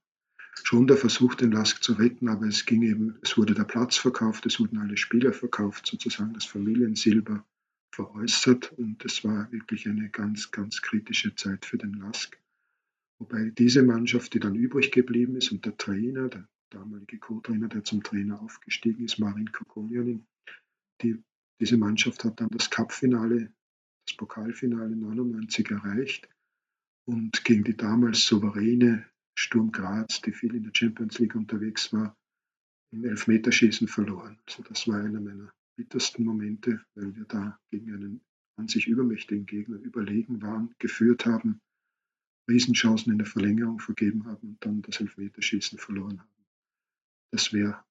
schon 0.64 0.86
der 0.86 0.96
Versuch, 0.96 1.34
den 1.34 1.52
Lask 1.52 1.82
zu 1.82 1.92
retten, 1.92 2.28
aber 2.28 2.46
es 2.46 2.64
ging 2.64 2.82
eben, 2.82 3.18
es 3.22 3.36
wurde 3.36 3.54
der 3.54 3.64
Platz 3.64 3.96
verkauft, 3.96 4.46
es 4.46 4.58
wurden 4.58 4.78
alle 4.78 4.96
Spieler 4.96 5.32
verkauft, 5.32 5.86
sozusagen 5.86 6.32
das 6.34 6.44
Familiensilber 6.44 7.46
veräußert 7.94 8.72
und 8.72 9.04
es 9.04 9.22
war 9.22 9.50
wirklich 9.52 9.86
eine 9.86 10.08
ganz, 10.08 10.50
ganz 10.50 10.80
kritische 10.80 11.34
Zeit 11.34 11.66
für 11.66 11.78
den 11.78 11.94
Lask. 11.94 12.38
Wobei 13.18 13.50
diese 13.50 13.82
Mannschaft, 13.82 14.34
die 14.34 14.40
dann 14.40 14.54
übrig 14.54 14.90
geblieben 14.90 15.36
ist 15.36 15.52
und 15.52 15.64
der 15.66 15.76
Trainer, 15.76 16.28
der 16.28 16.48
damalige 16.70 17.18
Co-Trainer, 17.18 17.68
der 17.68 17.84
zum 17.84 18.02
Trainer 18.02 18.40
aufgestiegen 18.40 19.04
ist, 19.04 19.18
Marin 19.18 19.52
Kokonjanin, 19.52 20.26
die, 21.02 21.22
diese 21.60 21.76
Mannschaft 21.76 22.24
hat 22.24 22.40
dann 22.40 22.48
das 22.50 22.70
Cup-Finale, 22.70 23.52
das 24.06 24.16
Pokalfinale 24.16 24.96
99 24.96 25.70
erreicht 25.70 26.28
und 27.04 27.44
gegen 27.44 27.64
die 27.64 27.76
damals 27.76 28.26
souveräne 28.26 29.06
Sturm 29.34 29.72
Graz, 29.72 30.20
die 30.20 30.32
viel 30.32 30.54
in 30.54 30.64
der 30.64 30.72
Champions 30.74 31.18
League 31.18 31.34
unterwegs 31.34 31.92
war, 31.92 32.16
im 32.92 33.04
Elfmeterschießen 33.04 33.88
verloren. 33.88 34.38
Also 34.46 34.62
das 34.62 34.86
war 34.86 35.00
einer 35.00 35.20
meiner 35.20 35.52
bittersten 35.76 36.24
Momente, 36.24 36.84
weil 36.94 37.16
wir 37.16 37.24
da 37.24 37.58
gegen 37.70 37.94
einen 37.94 38.20
an 38.56 38.68
sich 38.68 38.86
übermächtigen 38.86 39.46
Gegner 39.46 39.78
überlegen 39.78 40.42
waren, 40.42 40.74
geführt 40.78 41.24
haben, 41.24 41.60
Riesenchancen 42.48 43.12
in 43.12 43.18
der 43.18 43.26
Verlängerung 43.26 43.78
vergeben 43.78 44.26
haben 44.26 44.50
und 44.50 44.64
dann 44.64 44.82
das 44.82 45.00
Elfmeterschießen 45.00 45.78
verloren 45.78 46.20
haben. 46.20 46.46
Das 47.30 47.52
wäre 47.52 47.82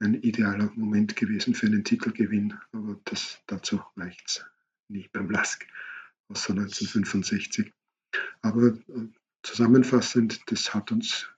ein 0.00 0.14
idealer 0.14 0.70
Moment 0.74 1.16
gewesen 1.16 1.54
für 1.54 1.66
einen 1.66 1.84
Titelgewinn, 1.84 2.54
aber 2.72 3.00
das, 3.04 3.38
dazu 3.46 3.80
reicht 3.96 4.22
es 4.26 4.44
nie 4.88 5.08
beim 5.12 5.30
Lask, 5.30 5.66
außer 6.28 6.52
1965. 6.52 7.72
Aber 8.42 8.68
äh, 8.68 9.08
zusammenfassend, 9.42 10.40
das 10.46 10.74
hat 10.74 10.92
uns, 10.92 11.28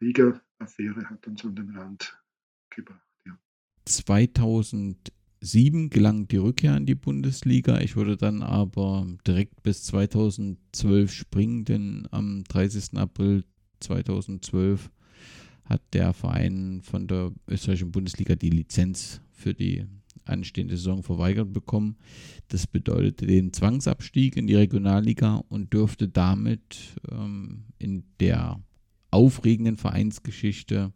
Rieger-Affäre 0.00 1.08
hat 1.10 1.26
uns 1.26 1.44
an 1.44 1.54
den 1.54 1.76
Rand 1.76 2.18
gebracht. 2.70 3.02
2007 3.84 5.90
gelang 5.90 6.28
die 6.28 6.36
Rückkehr 6.36 6.76
in 6.76 6.86
die 6.86 6.94
Bundesliga. 6.94 7.80
Ich 7.80 7.96
würde 7.96 8.16
dann 8.16 8.42
aber 8.42 9.06
direkt 9.26 9.62
bis 9.62 9.82
2012 9.84 11.12
springen, 11.12 11.64
denn 11.64 12.08
am 12.10 12.44
30. 12.44 12.96
April 12.96 13.44
2012 13.80 14.90
hat 15.64 15.82
der 15.92 16.12
Verein 16.12 16.80
von 16.82 17.06
der 17.06 17.32
österreichischen 17.48 17.92
Bundesliga 17.92 18.34
die 18.34 18.50
Lizenz 18.50 19.20
für 19.32 19.54
die 19.54 19.86
anstehende 20.24 20.76
Saison 20.76 21.02
verweigert 21.02 21.52
bekommen. 21.52 21.96
Das 22.48 22.66
bedeutete 22.66 23.26
den 23.26 23.52
Zwangsabstieg 23.52 24.36
in 24.36 24.46
die 24.46 24.54
Regionalliga 24.54 25.42
und 25.48 25.72
dürfte 25.72 26.08
damit 26.08 26.94
ähm, 27.10 27.64
in 27.78 28.04
der 28.20 28.62
aufregenden 29.10 29.76
Vereinsgeschichte 29.76 30.92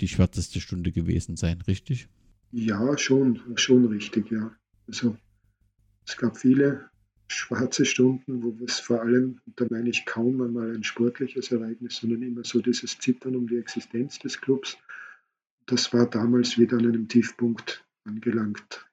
die 0.00 0.08
schwärzeste 0.08 0.60
Stunde 0.60 0.92
gewesen 0.92 1.36
sein, 1.36 1.60
richtig? 1.62 2.08
Ja, 2.52 2.96
schon, 2.98 3.40
schon 3.56 3.86
richtig, 3.86 4.30
ja. 4.30 4.54
Also 4.86 5.16
es 6.06 6.16
gab 6.16 6.36
viele 6.36 6.90
schwarze 7.28 7.84
Stunden, 7.84 8.42
wo 8.42 8.56
es 8.64 8.78
vor 8.78 9.02
allem, 9.02 9.40
da 9.56 9.66
meine 9.70 9.90
ich 9.90 10.06
kaum 10.06 10.40
einmal 10.40 10.74
ein 10.74 10.84
sportliches 10.84 11.50
Ereignis, 11.50 11.96
sondern 11.96 12.22
immer 12.22 12.44
so 12.44 12.60
dieses 12.60 12.98
Zittern 12.98 13.36
um 13.36 13.46
die 13.46 13.58
Existenz 13.58 14.18
des 14.18 14.40
Clubs. 14.40 14.78
Das 15.66 15.92
war 15.92 16.08
damals 16.08 16.58
wieder 16.58 16.78
an 16.78 16.86
einem 16.86 17.08
Tiefpunkt 17.08 17.84
angelangt, 18.04 18.86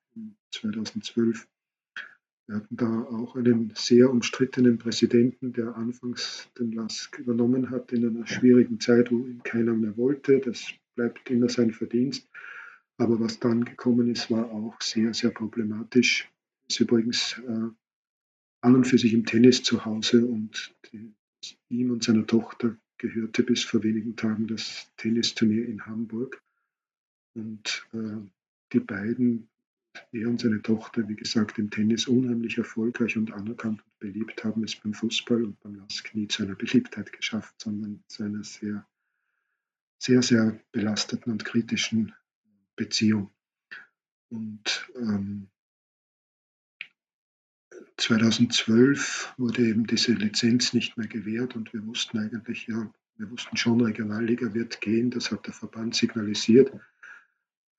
2012. 0.51 1.47
Wir 2.47 2.55
hatten 2.57 2.75
da 2.75 3.03
auch 3.03 3.35
einen 3.35 3.71
sehr 3.75 4.09
umstrittenen 4.09 4.77
Präsidenten, 4.77 5.53
der 5.53 5.77
anfangs 5.77 6.49
den 6.59 6.73
Lask 6.73 7.17
übernommen 7.19 7.69
hat 7.69 7.93
in 7.93 8.05
einer 8.05 8.27
schwierigen 8.27 8.79
Zeit, 8.79 9.11
wo 9.11 9.25
ihn 9.25 9.41
keiner 9.43 9.73
mehr 9.73 9.95
wollte. 9.95 10.39
Das 10.39 10.65
bleibt 10.95 11.29
immer 11.31 11.47
sein 11.47 11.71
Verdienst. 11.71 12.27
Aber 12.97 13.19
was 13.19 13.39
dann 13.39 13.63
gekommen 13.63 14.09
ist, 14.09 14.29
war 14.29 14.51
auch 14.51 14.81
sehr, 14.81 15.13
sehr 15.13 15.31
problematisch. 15.31 16.29
Ist 16.67 16.79
übrigens 16.79 17.41
äh, 17.47 17.69
an 18.63 18.75
und 18.75 18.85
für 18.85 18.97
sich 18.97 19.13
im 19.13 19.25
Tennis 19.25 19.63
zu 19.63 19.85
Hause 19.85 20.25
und 20.25 20.73
ihm 21.69 21.91
und 21.91 22.03
seiner 22.03 22.25
Tochter 22.25 22.77
gehörte 22.97 23.43
bis 23.43 23.63
vor 23.63 23.83
wenigen 23.83 24.15
Tagen 24.15 24.47
das 24.47 24.89
Tennisturnier 24.97 25.67
in 25.67 25.85
Hamburg. 25.85 26.41
Und 27.35 27.87
äh, 27.93 28.17
die 28.71 28.79
beiden, 28.79 29.49
er 30.11 30.29
und 30.29 30.39
seine 30.39 30.61
Tochter, 30.61 31.07
wie 31.09 31.15
gesagt, 31.15 31.59
im 31.59 31.69
Tennis 31.69 32.07
unheimlich 32.07 32.57
erfolgreich 32.57 33.17
und 33.17 33.33
anerkannt 33.33 33.83
und 33.83 33.99
beliebt, 33.99 34.43
haben 34.43 34.63
es 34.63 34.75
beim 34.75 34.93
Fußball 34.93 35.43
und 35.43 35.59
beim 35.59 35.75
Lask 35.75 36.13
nie 36.15 36.27
zu 36.27 36.43
einer 36.43 36.55
Beliebtheit 36.55 37.11
geschafft, 37.11 37.55
sondern 37.59 38.03
zu 38.07 38.23
einer 38.23 38.43
sehr 38.43 38.87
sehr, 40.03 40.21
sehr 40.21 40.59
belasteten 40.73 41.31
und 41.31 41.45
kritischen 41.45 42.13
Beziehung. 42.75 43.31
Und 44.29 44.91
ähm, 44.95 45.47
2012 48.03 49.33
wurde 49.37 49.65
eben 49.65 49.87
diese 49.87 50.11
Lizenz 50.11 50.73
nicht 50.73 50.97
mehr 50.97 51.07
gewährt 51.07 51.55
und 51.55 51.71
wir 51.73 51.85
wussten 51.87 52.17
eigentlich, 52.17 52.67
ja, 52.67 52.93
wir 53.15 53.31
wussten 53.31 53.55
schon, 53.55 53.79
Regionalliga 53.79 54.53
wird 54.53 54.81
gehen, 54.81 55.09
das 55.09 55.31
hat 55.31 55.45
der 55.47 55.53
Verband 55.53 55.95
signalisiert. 55.95 56.73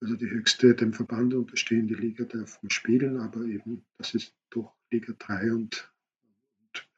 Also 0.00 0.16
die 0.16 0.30
höchste 0.30 0.74
dem 0.74 0.94
Verband 0.94 1.34
unterstehende 1.34 1.94
Liga 1.94 2.24
darf 2.24 2.62
man 2.62 2.70
spielen, 2.70 3.18
aber 3.18 3.42
eben 3.42 3.84
das 3.98 4.14
ist 4.14 4.34
doch 4.48 4.74
Liga 4.90 5.12
3 5.18 5.52
und 5.52 5.92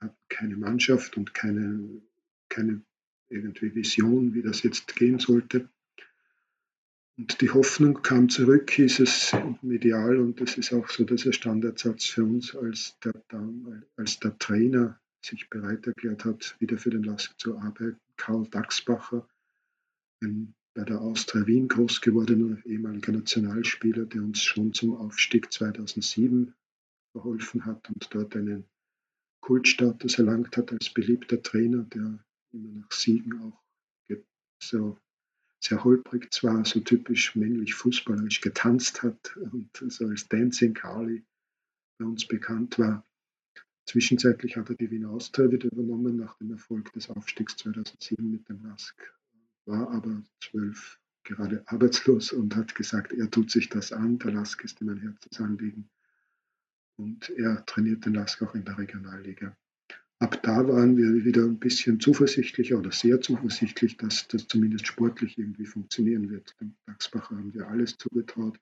hatten 0.00 0.16
keine 0.28 0.56
Mannschaft 0.56 1.16
und 1.16 1.34
keine, 1.34 2.00
keine 2.48 2.82
irgendwie 3.28 3.74
Vision, 3.74 4.34
wie 4.34 4.42
das 4.42 4.62
jetzt 4.62 4.94
gehen 4.94 5.18
sollte. 5.18 5.68
Und 7.18 7.40
die 7.40 7.50
Hoffnung 7.50 8.02
kam 8.02 8.28
zurück, 8.28 8.70
hieß 8.70 9.00
es 9.00 9.32
medial, 9.62 10.18
und 10.18 10.40
das 10.40 10.58
ist 10.58 10.72
auch 10.72 10.88
so 10.88 11.04
dieser 11.04 11.32
Standardsatz 11.32 12.04
für 12.06 12.24
uns, 12.24 12.54
als 12.54 12.98
der, 13.00 13.14
als 13.96 14.20
der 14.20 14.38
Trainer 14.38 15.00
sich 15.24 15.48
bereit 15.48 15.86
erklärt 15.86 16.24
hat, 16.24 16.56
wieder 16.60 16.76
für 16.76 16.90
den 16.90 17.04
Lask 17.04 17.38
zu 17.38 17.58
arbeiten. 17.58 17.98
Karl 18.16 18.46
Dachsbacher, 18.48 19.26
ein 20.22 20.54
bei 20.76 20.84
der 20.84 21.00
Austria 21.00 21.46
Wien 21.46 21.68
groß 21.68 22.02
gewordener 22.02 22.58
ehemaliger 22.66 23.12
Nationalspieler, 23.12 24.04
der 24.04 24.22
uns 24.22 24.42
schon 24.42 24.74
zum 24.74 24.94
Aufstieg 24.94 25.50
2007 25.50 26.52
verholfen 27.12 27.64
hat 27.64 27.88
und 27.88 28.06
dort 28.10 28.36
einen 28.36 28.66
Kultstatus 29.40 30.18
erlangt 30.18 30.54
hat 30.58 30.72
als 30.72 30.90
beliebter 30.90 31.42
Trainer, 31.42 31.84
der 31.84 32.22
immer 32.52 32.72
nach 32.74 32.92
Siegen 32.92 33.40
auch 33.40 33.66
so 34.62 34.98
sehr 35.60 35.84
holprig 35.84 36.32
zwar, 36.32 36.64
so 36.64 36.80
typisch 36.80 37.34
männlich 37.34 37.74
fußballerisch 37.74 38.40
getanzt 38.40 39.02
hat 39.02 39.36
und 39.36 39.70
so 39.88 40.06
als 40.06 40.28
Dancing 40.28 40.74
Carly 40.74 41.24
bei 41.98 42.04
uns 42.04 42.26
bekannt 42.26 42.78
war. 42.78 43.04
Zwischenzeitlich 43.86 44.56
hat 44.56 44.68
er 44.68 44.76
die 44.76 44.90
Wiener 44.90 45.10
Austria 45.10 45.50
wieder 45.50 45.70
übernommen 45.70 46.16
nach 46.16 46.36
dem 46.38 46.50
Erfolg 46.50 46.92
des 46.92 47.08
Aufstiegs 47.08 47.56
2007 47.56 48.30
mit 48.30 48.48
dem 48.48 48.64
Lask, 48.64 48.96
war 49.64 49.90
aber 49.90 50.22
zwölf 50.40 51.00
gerade 51.22 51.62
arbeitslos 51.66 52.32
und 52.32 52.54
hat 52.54 52.74
gesagt, 52.74 53.12
er 53.12 53.30
tut 53.30 53.50
sich 53.50 53.68
das 53.68 53.92
an, 53.92 54.18
der 54.18 54.32
Lask 54.32 54.62
ist 54.64 54.80
ihm 54.80 54.90
ein 54.90 55.00
Herzensanliegen. 55.00 55.88
Und 56.98 57.30
er 57.30 57.64
trainiert 57.66 58.06
den 58.06 58.14
Lask 58.14 58.42
auch 58.42 58.54
in 58.54 58.64
der 58.64 58.78
Regionalliga 58.78 59.56
ab 60.18 60.42
da 60.42 60.66
waren 60.66 60.96
wir 60.96 61.24
wieder 61.24 61.42
ein 61.42 61.58
bisschen 61.58 62.00
zuversichtlicher 62.00 62.78
oder 62.78 62.92
sehr 62.92 63.20
zuversichtlich, 63.20 63.96
dass 63.96 64.28
das 64.28 64.48
zumindest 64.48 64.86
sportlich 64.86 65.38
irgendwie 65.38 65.66
funktionieren 65.66 66.30
wird. 66.30 66.54
Dem 66.60 66.74
Dachsbacher 66.86 67.36
haben 67.36 67.52
wir 67.52 67.68
alles 67.68 67.96
zugetraut. 67.98 68.58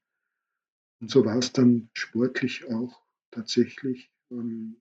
Und 1.01 1.11
so 1.11 1.25
war 1.25 1.39
es 1.39 1.53
dann 1.53 1.91
sportlich 1.95 2.65
auch 2.67 3.03
tatsächlich. 3.31 4.11
Ähm, 4.31 4.81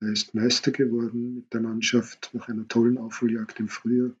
er 0.00 0.12
ist 0.12 0.34
Meister 0.34 0.70
geworden 0.70 1.34
mit 1.34 1.52
der 1.52 1.60
Mannschaft 1.60 2.30
nach 2.32 2.48
einer 2.48 2.66
tollen 2.68 2.98
Aufholjagd 2.98 3.58
im 3.60 3.68
Frühjahr 3.68 4.14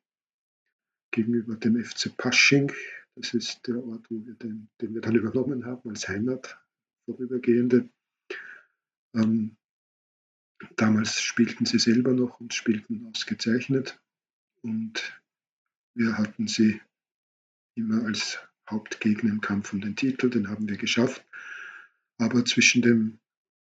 gegenüber 1.12 1.56
dem 1.56 1.82
FC 1.82 2.16
Pasching. 2.16 2.72
Das 3.14 3.34
ist 3.34 3.66
der 3.66 3.82
Ort, 3.82 4.10
wo 4.10 4.24
wir 4.24 4.34
den, 4.34 4.68
den 4.80 4.94
wir 4.94 5.00
dann 5.00 5.14
übernommen 5.14 5.64
haben 5.64 5.88
als 5.90 6.08
Heimat 6.08 6.60
vorübergehende. 7.06 7.88
Ähm, 9.14 9.56
Damals 10.76 11.20
spielten 11.20 11.66
sie 11.66 11.78
selber 11.78 12.12
noch 12.12 12.40
und 12.40 12.54
spielten 12.54 13.06
ausgezeichnet. 13.06 14.00
Und 14.62 15.20
wir 15.94 16.18
hatten 16.18 16.48
sie 16.48 16.80
immer 17.74 18.04
als 18.04 18.38
Hauptgegner 18.68 19.30
im 19.30 19.40
Kampf 19.40 19.72
um 19.72 19.80
den 19.80 19.96
Titel, 19.96 20.30
den 20.30 20.48
haben 20.48 20.68
wir 20.68 20.76
geschafft. 20.76 21.24
Aber 22.18 22.44
zwischen, 22.44 22.82
dem, 22.82 23.18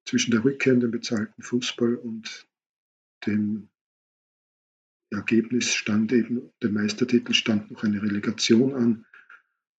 zwischen 0.05 0.31
der 0.31 0.43
Rückkehr 0.43 0.73
in 0.73 0.79
den 0.79 0.91
bezahlten 0.91 1.41
Fußball 1.43 1.95
und 1.95 2.47
dem 3.25 3.69
Ergebnis 5.11 5.73
stand 5.73 6.11
eben, 6.11 6.49
der 6.61 6.71
Meistertitel 6.71 7.33
stand 7.33 7.71
noch 7.71 7.83
eine 7.83 8.01
Relegation 8.01 8.73
an. 8.73 9.05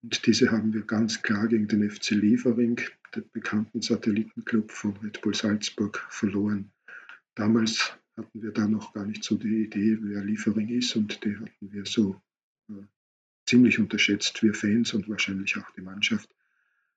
Und 0.03 0.25
diese 0.25 0.51
haben 0.51 0.73
wir 0.73 0.83
ganz 0.83 1.21
klar 1.21 1.47
gegen 1.47 1.67
den 1.67 1.89
FC 1.89 2.11
Liefering, 2.11 2.79
den 3.15 3.29
bekannten 3.31 3.81
Satellitenclub 3.81 4.71
von 4.71 4.95
Red 4.97 5.21
Bull 5.21 5.33
Salzburg, 5.33 6.05
verloren. 6.09 6.71
Damals 7.37 7.95
hatten 8.15 8.41
wir 8.41 8.51
da 8.51 8.67
noch 8.67 8.93
gar 8.93 9.05
nicht 9.05 9.23
so 9.23 9.35
die 9.37 9.65
Idee, 9.65 9.99
wer 10.01 10.23
Liefering 10.23 10.69
ist 10.69 10.95
und 10.95 11.23
die 11.23 11.37
hatten 11.37 11.71
wir 11.71 11.85
so 11.85 12.19
äh, 12.67 12.81
ziemlich 13.45 13.77
unterschätzt, 13.77 14.41
wir 14.41 14.55
Fans 14.55 14.95
und 14.95 15.07
wahrscheinlich 15.07 15.55
auch 15.55 15.69
die 15.77 15.81
Mannschaft. 15.81 16.33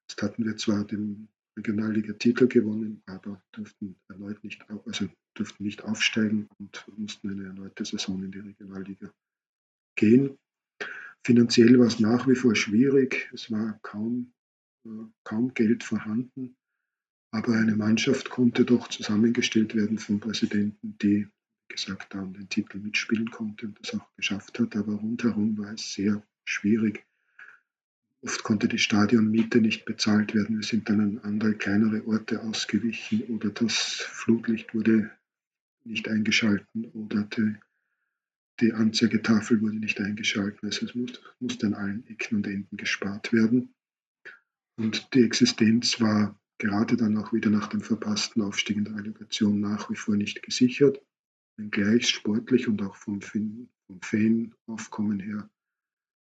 Jetzt 0.09 0.23
hatten 0.23 0.47
wir 0.47 0.57
zwar 0.57 0.85
den 0.85 1.29
Regionalliga-Titel 1.59 2.49
gewonnen, 2.49 3.03
aber 3.05 3.43
durften 3.53 3.97
erneut 4.09 4.43
nicht, 4.43 4.65
also 4.87 5.11
durften 5.35 5.63
nicht 5.63 5.85
aufsteigen 5.85 6.49
und 6.59 6.87
mussten 6.97 7.29
eine 7.29 7.45
erneute 7.45 7.85
Saison 7.85 8.25
in 8.25 8.33
die 8.33 8.39
Regionalliga 8.39 9.13
gehen. 9.95 10.39
Finanziell 11.23 11.79
war 11.79 11.89
es 11.89 12.01
nach 12.01 12.27
wie 12.27 12.35
vor 12.35 12.57
schwierig, 12.57 13.31
es 13.35 13.51
war 13.51 13.79
kaum, 13.83 14.33
äh, 14.87 15.05
kaum 15.23 15.53
Geld 15.53 15.85
vorhanden. 15.85 16.57
Aber 17.33 17.55
eine 17.55 17.77
Mannschaft 17.77 18.31
konnte 18.31 18.65
doch 18.65 18.89
zusammengestellt 18.89 19.75
werden 19.75 19.99
von 19.99 20.19
Präsidenten, 20.19 20.97
die, 20.99 21.29
wie 21.69 21.75
gesagt, 21.75 22.13
da 22.13 22.21
um 22.21 22.33
den 22.33 22.49
Titel 22.49 22.79
mitspielen 22.79 23.31
konnte 23.31 23.67
und 23.67 23.79
das 23.81 23.95
auch 23.95 24.15
geschafft 24.17 24.59
hat. 24.59 24.75
Aber 24.77 24.95
rundherum 24.95 25.57
war 25.59 25.73
es 25.73 25.93
sehr 25.93 26.23
schwierig. 26.45 27.07
Oft 28.23 28.43
konnte 28.43 28.69
die 28.69 28.79
Stadionmiete 28.79 29.61
nicht 29.61 29.85
bezahlt 29.85 30.35
werden. 30.35 30.57
Wir 30.57 30.67
sind 30.67 30.89
dann 30.89 31.01
an 31.01 31.19
andere 31.19 31.55
kleinere 31.55 32.07
Orte 32.07 32.43
ausgewichen 32.43 33.23
oder 33.25 33.51
das 33.51 33.77
Flutlicht 33.77 34.75
wurde 34.75 35.11
nicht 35.85 36.09
eingeschalten 36.09 36.85
oder 36.93 37.23
die, 37.23 37.55
die 38.61 38.73
Anzeigetafel 38.75 39.63
wurde 39.63 39.77
nicht 39.77 40.01
eingeschalten. 40.01 40.67
Also 40.67 40.85
es 40.85 40.95
muss, 40.95 41.23
musste 41.39 41.69
an 41.69 41.75
allen 41.75 42.07
Ecken 42.09 42.37
und 42.37 42.47
Enden 42.47 42.77
gespart 42.77 43.33
werden. 43.33 43.75
Und 44.77 45.15
die 45.15 45.23
Existenz 45.23 46.01
war 46.01 46.39
gerade 46.61 46.97
dann 46.97 47.17
auch 47.17 47.33
wieder 47.33 47.51
nach 47.51 47.69
dem 47.69 47.81
verpassten 47.81 48.43
Aufstieg 48.43 48.77
in 48.77 48.85
der 48.85 48.97
Relegation 48.97 49.61
nach 49.61 49.91
wie 49.91 49.97
vor 49.97 50.15
nicht 50.15 50.43
gesichert, 50.43 51.03
wenngleich 51.57 52.09
sportlich 52.09 52.69
und 52.69 52.83
auch 52.83 52.95
vom, 52.95 53.21
vom 53.21 53.69
Fanaufkommen 54.03 55.19
her 55.19 55.51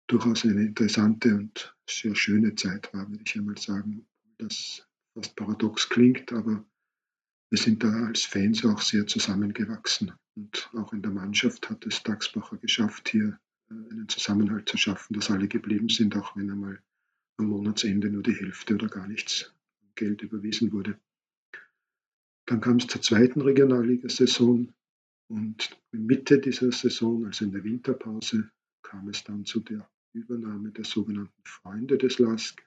durchaus 0.07 0.43
eine 0.43 0.65
interessante 0.65 1.35
und 1.35 1.75
sehr 1.89 2.15
schöne 2.15 2.55
Zeit 2.55 2.93
war, 2.93 3.09
würde 3.09 3.23
ich 3.25 3.35
einmal 3.37 3.57
sagen. 3.57 4.05
Das 4.37 4.85
fast 5.13 5.35
paradox 5.35 5.87
klingt, 5.87 6.33
aber 6.33 6.65
wir 7.49 7.57
sind 7.59 7.83
da 7.83 8.07
als 8.07 8.23
Fans 8.23 8.65
auch 8.65 8.81
sehr 8.81 9.05
zusammengewachsen. 9.07 10.11
Und 10.35 10.69
auch 10.73 10.91
in 10.91 11.03
der 11.03 11.11
Mannschaft 11.11 11.69
hat 11.69 11.85
es 11.85 12.01
Dachsbacher 12.01 12.57
geschafft, 12.57 13.09
hier 13.09 13.39
äh, 13.69 13.73
einen 13.73 14.09
Zusammenhalt 14.09 14.67
zu 14.67 14.77
schaffen, 14.77 15.13
dass 15.13 15.29
alle 15.29 15.47
geblieben 15.47 15.89
sind, 15.89 16.15
auch 16.17 16.35
wenn 16.35 16.49
einmal 16.49 16.81
am 17.37 17.47
Monatsende 17.47 18.09
nur 18.09 18.23
die 18.23 18.35
Hälfte 18.35 18.73
oder 18.73 18.87
gar 18.87 19.07
nichts 19.07 19.53
Geld 19.95 20.21
überwiesen 20.21 20.71
wurde. 20.71 20.99
Dann 22.45 22.61
kam 22.61 22.77
es 22.77 22.87
zur 22.87 23.01
zweiten 23.01 23.41
Regionalligasaison 23.41 24.73
und 25.29 25.77
Mitte 25.91 26.39
dieser 26.39 26.71
Saison, 26.71 27.25
also 27.25 27.45
in 27.45 27.51
der 27.51 27.63
Winterpause, 27.63 28.51
kam 28.81 29.07
es 29.09 29.23
dann 29.23 29.45
zu 29.45 29.61
der 29.61 29.89
Übernahme 30.11 30.71
der 30.71 30.83
sogenannten 30.83 31.41
Freunde 31.43 31.97
des 31.97 32.19
LASK. 32.19 32.61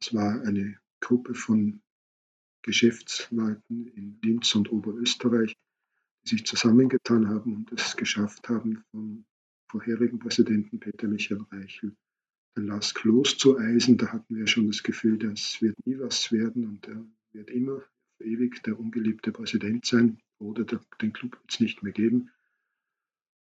Das 0.00 0.12
war 0.14 0.42
eine 0.42 0.78
Gruppe 1.00 1.34
von 1.34 1.80
Geschäftsleuten 2.62 3.86
in 3.86 4.18
Linz 4.22 4.54
und 4.54 4.70
Oberösterreich, 4.70 5.56
die 6.24 6.28
sich 6.28 6.44
zusammengetan 6.44 7.28
haben 7.28 7.54
und 7.54 7.72
es 7.72 7.96
geschafft 7.96 8.48
haben, 8.48 8.84
vom 8.90 9.24
vorherigen 9.70 10.18
Präsidenten 10.18 10.80
Peter 10.80 11.08
Michael 11.08 11.44
Reichel 11.50 11.96
Lask 12.66 13.02
loszueisen, 13.04 13.98
da 13.98 14.12
hatten 14.12 14.36
wir 14.36 14.46
schon 14.46 14.66
das 14.66 14.82
Gefühl, 14.82 15.18
das 15.18 15.60
wird 15.62 15.76
nie 15.86 15.98
was 15.98 16.32
werden 16.32 16.66
und 16.66 16.88
er 16.88 17.04
wird 17.32 17.50
immer 17.50 17.82
ewig 18.20 18.62
der 18.62 18.78
ungeliebte 18.78 19.32
Präsident 19.32 19.86
sein 19.86 20.18
oder 20.38 20.64
der, 20.64 20.80
den 21.00 21.12
Club 21.12 21.32
wird 21.32 21.52
es 21.52 21.60
nicht 21.60 21.82
mehr 21.82 21.92
geben. 21.92 22.30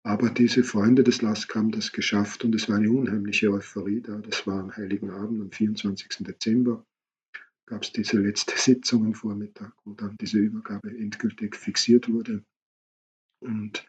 Aber 0.04 0.30
diese 0.30 0.64
Freunde 0.64 1.04
des 1.04 1.22
Lask 1.22 1.56
haben 1.56 1.72
das 1.72 1.92
geschafft 1.92 2.44
und 2.44 2.54
es 2.54 2.70
war 2.70 2.76
eine 2.76 2.92
unheimliche 2.92 3.52
Euphorie 3.52 4.02
da. 4.02 4.20
Das 4.20 4.46
war 4.46 4.60
am 4.60 4.76
Heiligen 4.76 5.10
Abend, 5.10 5.42
am 5.42 5.52
24. 5.52 6.18
Dezember, 6.20 6.86
gab 7.66 7.82
es 7.82 7.92
diese 7.92 8.20
letzte 8.20 8.56
Sitzung 8.56 9.06
am 9.06 9.14
Vormittag, 9.16 9.74
wo 9.84 9.94
dann 9.94 10.16
diese 10.22 10.38
Übergabe 10.38 10.90
endgültig 10.90 11.56
fixiert 11.56 12.08
wurde. 12.08 12.44
Und 13.40 13.88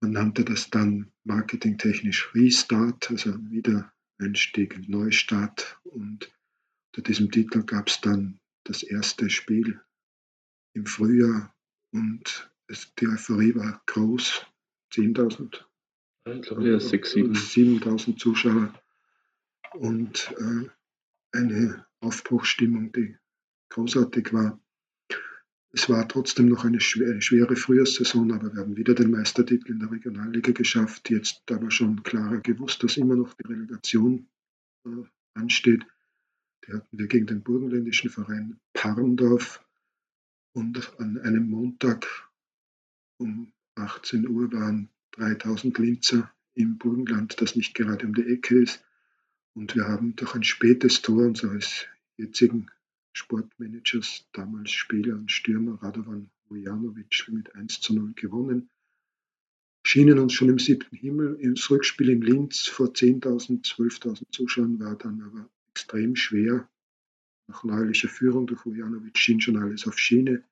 man 0.00 0.12
nannte 0.12 0.44
das 0.44 0.70
dann 0.70 1.12
marketingtechnisch 1.24 2.34
Restart, 2.34 3.10
also 3.10 3.34
wieder 3.50 3.92
Einstieg, 4.18 4.88
Neustart. 4.88 5.80
Und 5.84 6.30
unter 6.88 7.02
diesem 7.02 7.30
Titel 7.30 7.62
gab 7.62 7.88
es 7.88 8.00
dann 8.00 8.40
das 8.64 8.82
erste 8.82 9.30
Spiel 9.30 9.80
im 10.74 10.86
Frühjahr 10.86 11.54
und 11.92 12.50
es, 12.66 12.94
die 12.96 13.08
Euphorie 13.08 13.54
war 13.54 13.82
groß. 13.86 14.46
10.000. 14.92 15.64
Ich 16.26 16.42
glaube, 16.42 16.70
ja, 16.70 16.80
6, 16.80 17.14
7.000 17.14 18.18
Zuschauer 18.18 18.72
und 19.74 20.34
äh, 20.38 20.68
eine 21.32 21.86
Aufbruchsstimmung, 22.00 22.92
die 22.92 23.16
großartig 23.70 24.32
war. 24.32 24.60
Es 25.70 25.88
war 25.88 26.08
trotzdem 26.08 26.48
noch 26.48 26.64
eine 26.64 26.80
schwere, 26.80 27.56
Frühjahrssaison, 27.56 28.32
aber 28.32 28.52
wir 28.54 28.60
haben 28.60 28.76
wieder 28.76 28.94
den 28.94 29.10
Meistertitel 29.10 29.72
in 29.72 29.80
der 29.80 29.90
Regionalliga 29.90 30.52
geschafft. 30.52 31.10
Jetzt 31.10 31.50
aber 31.50 31.70
schon 31.70 32.02
klarer 32.02 32.38
gewusst, 32.38 32.82
dass 32.82 32.96
immer 32.96 33.16
noch 33.16 33.34
die 33.34 33.46
Relegation 33.46 34.26
äh, 34.86 34.90
ansteht. 35.34 35.84
Die 36.66 36.72
hatten 36.72 36.98
wir 36.98 37.06
gegen 37.06 37.26
den 37.26 37.42
burgenländischen 37.42 38.10
Verein 38.10 38.58
Parndorf 38.72 39.62
und 40.52 40.98
an 40.98 41.18
einem 41.18 41.48
Montag 41.50 42.06
um 43.18 43.52
18 43.74 44.26
Uhr 44.26 44.50
waren 44.52 44.88
3000 45.12 45.78
Linzer 45.78 46.32
im 46.54 46.78
Burgenland, 46.78 47.40
das 47.40 47.56
nicht 47.56 47.74
gerade 47.74 48.06
um 48.06 48.14
die 48.14 48.26
Ecke 48.26 48.62
ist. 48.62 48.82
Und 49.54 49.74
wir 49.74 49.86
haben 49.86 50.16
durch 50.16 50.34
ein 50.34 50.44
spätes 50.44 51.02
Tor 51.02 51.26
unseres 51.26 51.86
jetzigen 52.16 52.70
Sportmanagers, 53.18 54.28
damals 54.32 54.70
Spieler 54.70 55.16
und 55.16 55.30
Stürmer 55.30 55.82
Radovan 55.82 56.30
Vujanovic 56.48 57.28
mit 57.28 57.54
1 57.54 57.80
zu 57.80 57.94
0 57.94 58.14
gewonnen. 58.14 58.70
Schienen 59.84 60.18
uns 60.18 60.34
schon 60.34 60.48
im 60.48 60.58
siebten 60.58 60.96
Himmel. 60.96 61.38
Das 61.42 61.70
Rückspiel 61.70 62.10
in 62.10 62.22
Linz 62.22 62.66
vor 62.66 62.88
10.000, 62.88 63.64
12.000 63.64 64.30
Zuschauern 64.30 64.78
war 64.78 64.96
dann 64.96 65.20
aber 65.22 65.50
extrem 65.70 66.14
schwer. 66.14 66.68
Nach 67.48 67.64
neuerlicher 67.64 68.08
Führung 68.08 68.46
durch 68.46 68.64
Vujanovic 68.64 69.18
schien 69.18 69.40
schon 69.40 69.56
alles 69.56 69.86
auf 69.86 69.98
Schiene. 69.98 70.44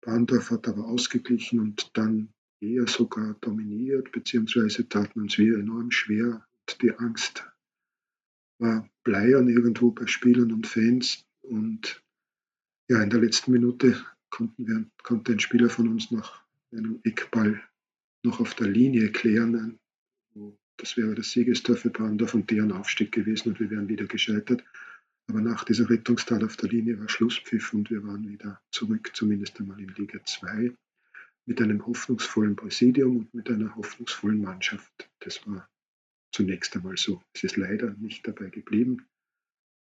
Bahndorf 0.00 0.50
hat 0.50 0.68
aber 0.68 0.86
ausgeglichen 0.86 1.60
und 1.60 1.90
dann 1.96 2.32
eher 2.60 2.86
sogar 2.86 3.34
dominiert, 3.40 4.12
beziehungsweise 4.12 4.88
taten 4.88 5.20
uns 5.20 5.36
wir 5.38 5.58
enorm 5.58 5.90
schwer. 5.90 6.46
Und 6.60 6.82
die 6.82 6.92
Angst 6.98 7.44
war 8.58 8.88
bleiern 9.04 9.48
irgendwo 9.48 9.90
bei 9.90 10.06
Spielern 10.06 10.52
und 10.52 10.66
Fans. 10.66 11.26
Und 11.42 12.02
ja, 12.88 13.02
in 13.02 13.10
der 13.10 13.20
letzten 13.20 13.52
Minute 13.52 14.04
konnten 14.30 14.66
wir, 14.66 14.84
konnte 15.02 15.32
ein 15.32 15.40
Spieler 15.40 15.68
von 15.68 15.88
uns 15.88 16.10
nach 16.10 16.42
einem 16.72 17.00
Eckball 17.04 17.62
noch 18.24 18.40
auf 18.40 18.54
der 18.54 18.68
Linie 18.68 19.10
klären. 19.12 19.78
Das 20.76 20.96
wäre 20.96 21.14
das 21.14 21.30
Siegestor 21.30 21.76
für 21.76 21.90
Brandorf 21.90 22.34
und 22.34 22.50
deren 22.50 22.72
Aufstieg 22.72 23.12
gewesen 23.12 23.50
und 23.50 23.60
wir 23.60 23.70
wären 23.70 23.88
wieder 23.88 24.06
gescheitert. 24.06 24.64
Aber 25.28 25.40
nach 25.40 25.64
dieser 25.64 25.88
Rettungstat 25.88 26.42
auf 26.42 26.56
der 26.56 26.70
Linie 26.70 26.98
war 26.98 27.08
Schlusspfiff 27.08 27.72
und 27.72 27.90
wir 27.90 28.02
waren 28.04 28.28
wieder 28.28 28.60
zurück, 28.70 29.10
zumindest 29.14 29.60
einmal 29.60 29.80
in 29.80 29.94
Liga 29.94 30.18
2, 30.24 30.74
mit 31.46 31.60
einem 31.60 31.86
hoffnungsvollen 31.86 32.56
Präsidium 32.56 33.18
und 33.18 33.34
mit 33.34 33.48
einer 33.48 33.74
hoffnungsvollen 33.76 34.40
Mannschaft. 34.40 35.10
Das 35.20 35.46
war 35.46 35.68
zunächst 36.32 36.74
einmal 36.76 36.96
so. 36.96 37.22
Es 37.34 37.44
ist 37.44 37.56
leider 37.56 37.94
nicht 37.94 38.26
dabei 38.26 38.48
geblieben. 38.48 39.06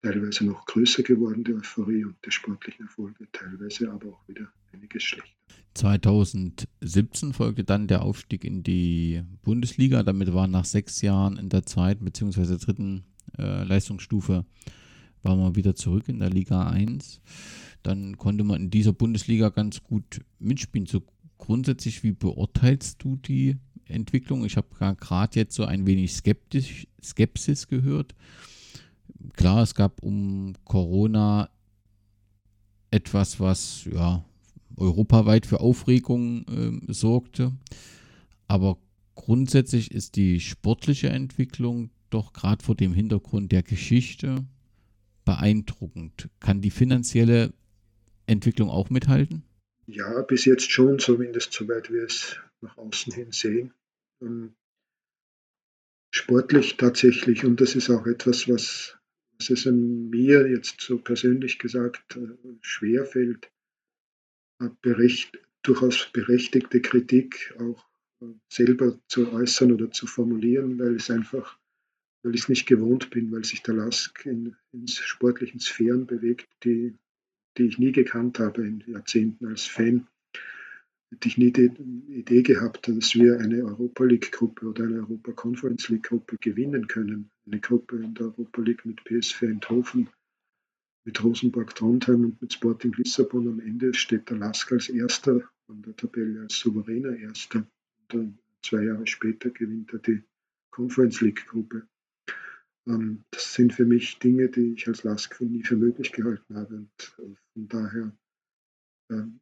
Teilweise 0.04 0.46
noch 0.46 0.66
größer 0.66 1.02
geworden, 1.02 1.44
die 1.46 1.54
Euphorie 1.54 2.04
und 2.04 2.18
die 2.26 2.32
sportlichen 2.32 2.86
Erfolge, 2.86 3.26
teilweise 3.32 3.90
aber 3.90 4.10
auch 4.10 4.28
wieder 4.28 4.48
einiges 4.74 5.02
schlechter. 5.04 5.32
2017 5.76 7.34
folgte 7.34 7.64
dann 7.64 7.88
der 7.88 8.02
Aufstieg 8.04 8.44
in 8.44 8.64
die 8.64 9.24
Bundesliga. 9.44 10.04
Damit 10.04 10.34
war 10.34 10.48
nach 10.48 10.66
sechs 10.66 11.02
Jahren 11.02 11.38
in 11.38 11.50
der 11.50 11.66
zweiten 11.66 12.06
bzw. 12.06 12.58
dritten 12.58 13.06
äh, 13.38 13.64
Leistungsstufe 13.64 14.46
war 15.24 15.36
man 15.36 15.56
wieder 15.56 15.74
zurück 15.76 16.10
in 16.10 16.20
der 16.20 16.30
Liga 16.30 16.68
1. 16.68 17.22
Dann 17.82 18.18
konnte 18.18 18.44
man 18.44 18.64
in 18.64 18.70
dieser 18.70 18.94
Bundesliga 18.94 19.50
ganz 19.50 19.84
gut 19.84 20.22
mitspielen. 20.38 20.86
So 20.86 21.02
grundsätzlich, 21.38 22.04
wie 22.04 22.12
beurteilst 22.12 23.04
du 23.04 23.16
die 23.16 23.58
Entwicklung? 23.86 24.46
Ich 24.46 24.58
habe 24.58 24.68
gerade 24.96 25.40
jetzt 25.40 25.56
so 25.56 25.66
ein 25.66 25.88
wenig 25.88 26.14
skeptisch, 26.14 26.88
Skepsis 27.02 27.68
gehört. 27.68 28.14
Klar, 29.36 29.64
es 29.64 29.76
gab 29.76 30.04
um 30.04 30.54
Corona 30.66 31.50
etwas, 32.92 33.40
was 33.40 33.86
ja 33.86 34.24
europaweit 34.78 35.46
für 35.46 35.60
Aufregung 35.60 36.46
äh, 36.48 36.94
sorgte. 36.94 37.52
Aber 38.48 38.78
grundsätzlich 39.16 39.92
ist 39.92 40.16
die 40.16 40.40
sportliche 40.40 41.10
Entwicklung 41.10 41.90
doch 42.10 42.34
gerade 42.34 42.64
vor 42.64 42.76
dem 42.76 42.94
Hintergrund 42.94 43.52
der 43.52 43.64
Geschichte 43.64 44.46
beeindruckend. 45.26 46.30
Kann 46.40 46.62
die 46.62 46.72
finanzielle 46.72 47.54
Entwicklung 48.28 48.70
auch 48.70 48.90
mithalten? 48.90 49.44
Ja, 49.88 50.22
bis 50.22 50.46
jetzt 50.46 50.72
schon, 50.72 51.00
zumindest 51.00 51.54
soweit 51.54 51.92
wir 51.92 52.04
es 52.04 52.38
nach 52.62 52.78
außen 52.78 53.14
hin 53.14 53.32
sehen. 53.32 53.74
Ähm, 54.22 54.56
sportlich 56.12 56.78
tatsächlich, 56.78 57.44
und 57.44 57.60
das 57.60 57.76
ist 57.76 57.90
auch 57.90 58.06
etwas, 58.06 58.48
was, 58.48 58.98
was 59.02 59.03
es 59.50 59.66
mir 59.66 60.50
jetzt 60.50 60.82
so 60.82 60.98
persönlich 60.98 61.60
gesagt 61.60 62.18
äh, 62.18 62.28
schwerfällt, 62.62 63.52
äh, 64.62 64.70
berecht, 64.82 65.40
durchaus 65.62 66.10
berechtigte 66.12 66.82
Kritik 66.82 67.56
auch 67.60 67.86
äh, 68.22 68.34
selber 68.50 69.00
zu 69.08 69.32
äußern 69.32 69.72
oder 69.72 69.92
zu 69.92 70.08
formulieren, 70.08 70.80
weil 70.80 70.96
es 70.96 71.10
einfach 71.10 71.58
weil 72.24 72.36
ich 72.36 72.42
es 72.42 72.50
nicht 72.50 72.66
gewohnt 72.66 73.10
bin, 73.10 73.32
weil 73.32 73.44
sich 73.44 73.62
der 73.62 73.76
Lask 73.76 74.26
in, 74.26 74.56
in 74.72 74.88
sportlichen 74.88 75.60
Sphären 75.60 76.08
bewegt, 76.08 76.48
die, 76.64 76.98
die 77.58 77.66
ich 77.66 77.78
nie 77.78 77.92
gekannt 77.92 78.40
habe 78.40 78.66
in 78.66 78.84
Jahrzehnten 78.88 79.46
als 79.48 79.66
Fan. 79.66 80.08
Hätte 81.14 81.28
ich 81.28 81.38
nie 81.38 81.52
die 81.52 81.70
Idee 82.08 82.42
gehabt, 82.42 82.88
dass 82.88 83.14
wir 83.14 83.40
eine 83.40 83.64
Europa 83.64 84.04
League-Gruppe 84.04 84.66
oder 84.66 84.86
eine 84.86 85.02
Europa 85.02 85.32
Conference 85.34 85.88
League-Gruppe 85.90 86.38
gewinnen 86.40 86.88
können. 86.88 87.30
Eine 87.46 87.60
Gruppe 87.60 87.98
in 87.98 88.16
der 88.16 88.26
Europa 88.26 88.62
League 88.64 88.84
mit 88.84 89.04
PSV 89.04 89.44
Eindhoven, 89.44 90.10
mit 91.06 91.24
Rosenborg 91.24 91.76
Trondheim 91.76 92.26
und 92.26 92.42
mit 92.42 92.52
Sporting 92.52 92.94
Lissabon. 92.94 93.48
Am 93.48 93.60
Ende 93.60 93.94
steht 93.94 94.32
der 94.32 94.38
Lask 94.38 94.72
als 94.72 94.90
Erster 94.90 95.48
an 95.68 95.84
der 95.84 95.96
Tabelle, 95.96 96.42
als 96.42 96.58
souveräner 96.58 97.16
Erster. 97.16 97.60
Und 97.60 97.68
dann 98.08 98.40
zwei 98.64 98.86
Jahre 98.86 99.06
später 99.06 99.52
gewinnt 99.52 99.94
er 99.94 100.00
die 100.00 100.24
Conference 100.72 101.22
League-Gruppe. 101.22 101.88
Ähm, 102.88 103.24
das 103.30 103.54
sind 103.54 103.72
für 103.72 103.86
mich 103.86 104.18
Dinge, 104.18 104.50
die 104.50 104.74
ich 104.74 104.88
als 104.88 105.04
LASK 105.04 105.42
nie 105.42 105.62
für 105.62 105.78
möglich 105.78 106.12
gehalten 106.12 106.56
habe. 106.56 106.74
Und 106.74 107.16
äh, 107.20 107.36
von 107.54 107.68
daher 107.68 108.18
ähm, 109.12 109.40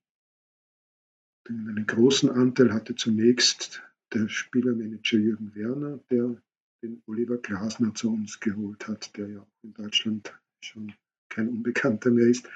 einen 1.47 1.85
großen 1.85 2.29
Anteil 2.29 2.73
hatte 2.73 2.95
zunächst 2.95 3.81
der 4.13 4.27
Spielermanager 4.29 5.17
Jürgen 5.17 5.55
Werner, 5.55 5.99
der 6.09 6.41
den 6.81 7.01
Oliver 7.05 7.37
Glasner 7.37 7.93
zu 7.93 8.11
uns 8.11 8.39
geholt 8.39 8.87
hat, 8.87 9.15
der 9.17 9.27
ja 9.27 9.47
in 9.63 9.73
Deutschland 9.73 10.33
schon 10.61 10.93
kein 11.29 11.47
Unbekannter 11.47 12.11
mehr 12.11 12.27
ist 12.27 12.49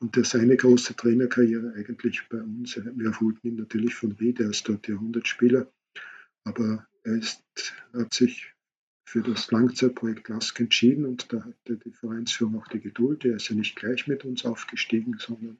und 0.00 0.16
der 0.16 0.24
seine 0.24 0.56
große 0.56 0.96
Trainerkarriere 0.96 1.74
eigentlich 1.74 2.22
bei 2.28 2.40
uns, 2.40 2.76
wir 2.76 3.06
erholten 3.06 3.48
ihn 3.48 3.56
natürlich 3.56 3.94
von 3.94 4.12
Ried, 4.12 4.40
er 4.40 4.50
ist 4.50 4.68
dort 4.68 4.88
Jahrhundertspieler, 4.88 5.70
aber 6.44 6.86
er 7.02 7.16
ist, 7.16 7.42
hat 7.92 8.14
sich 8.14 8.52
für 9.04 9.22
das 9.22 9.50
Langzeitprojekt 9.50 10.28
LASK 10.28 10.60
entschieden 10.60 11.06
und 11.06 11.32
da 11.32 11.44
hatte 11.44 11.76
die 11.76 11.92
Vereinsführung 11.92 12.56
auch 12.56 12.66
die 12.68 12.80
Geduld. 12.80 13.24
Er 13.24 13.36
ist 13.36 13.48
ja 13.48 13.54
nicht 13.54 13.76
gleich 13.76 14.08
mit 14.08 14.24
uns 14.24 14.44
aufgestiegen, 14.44 15.16
sondern 15.18 15.58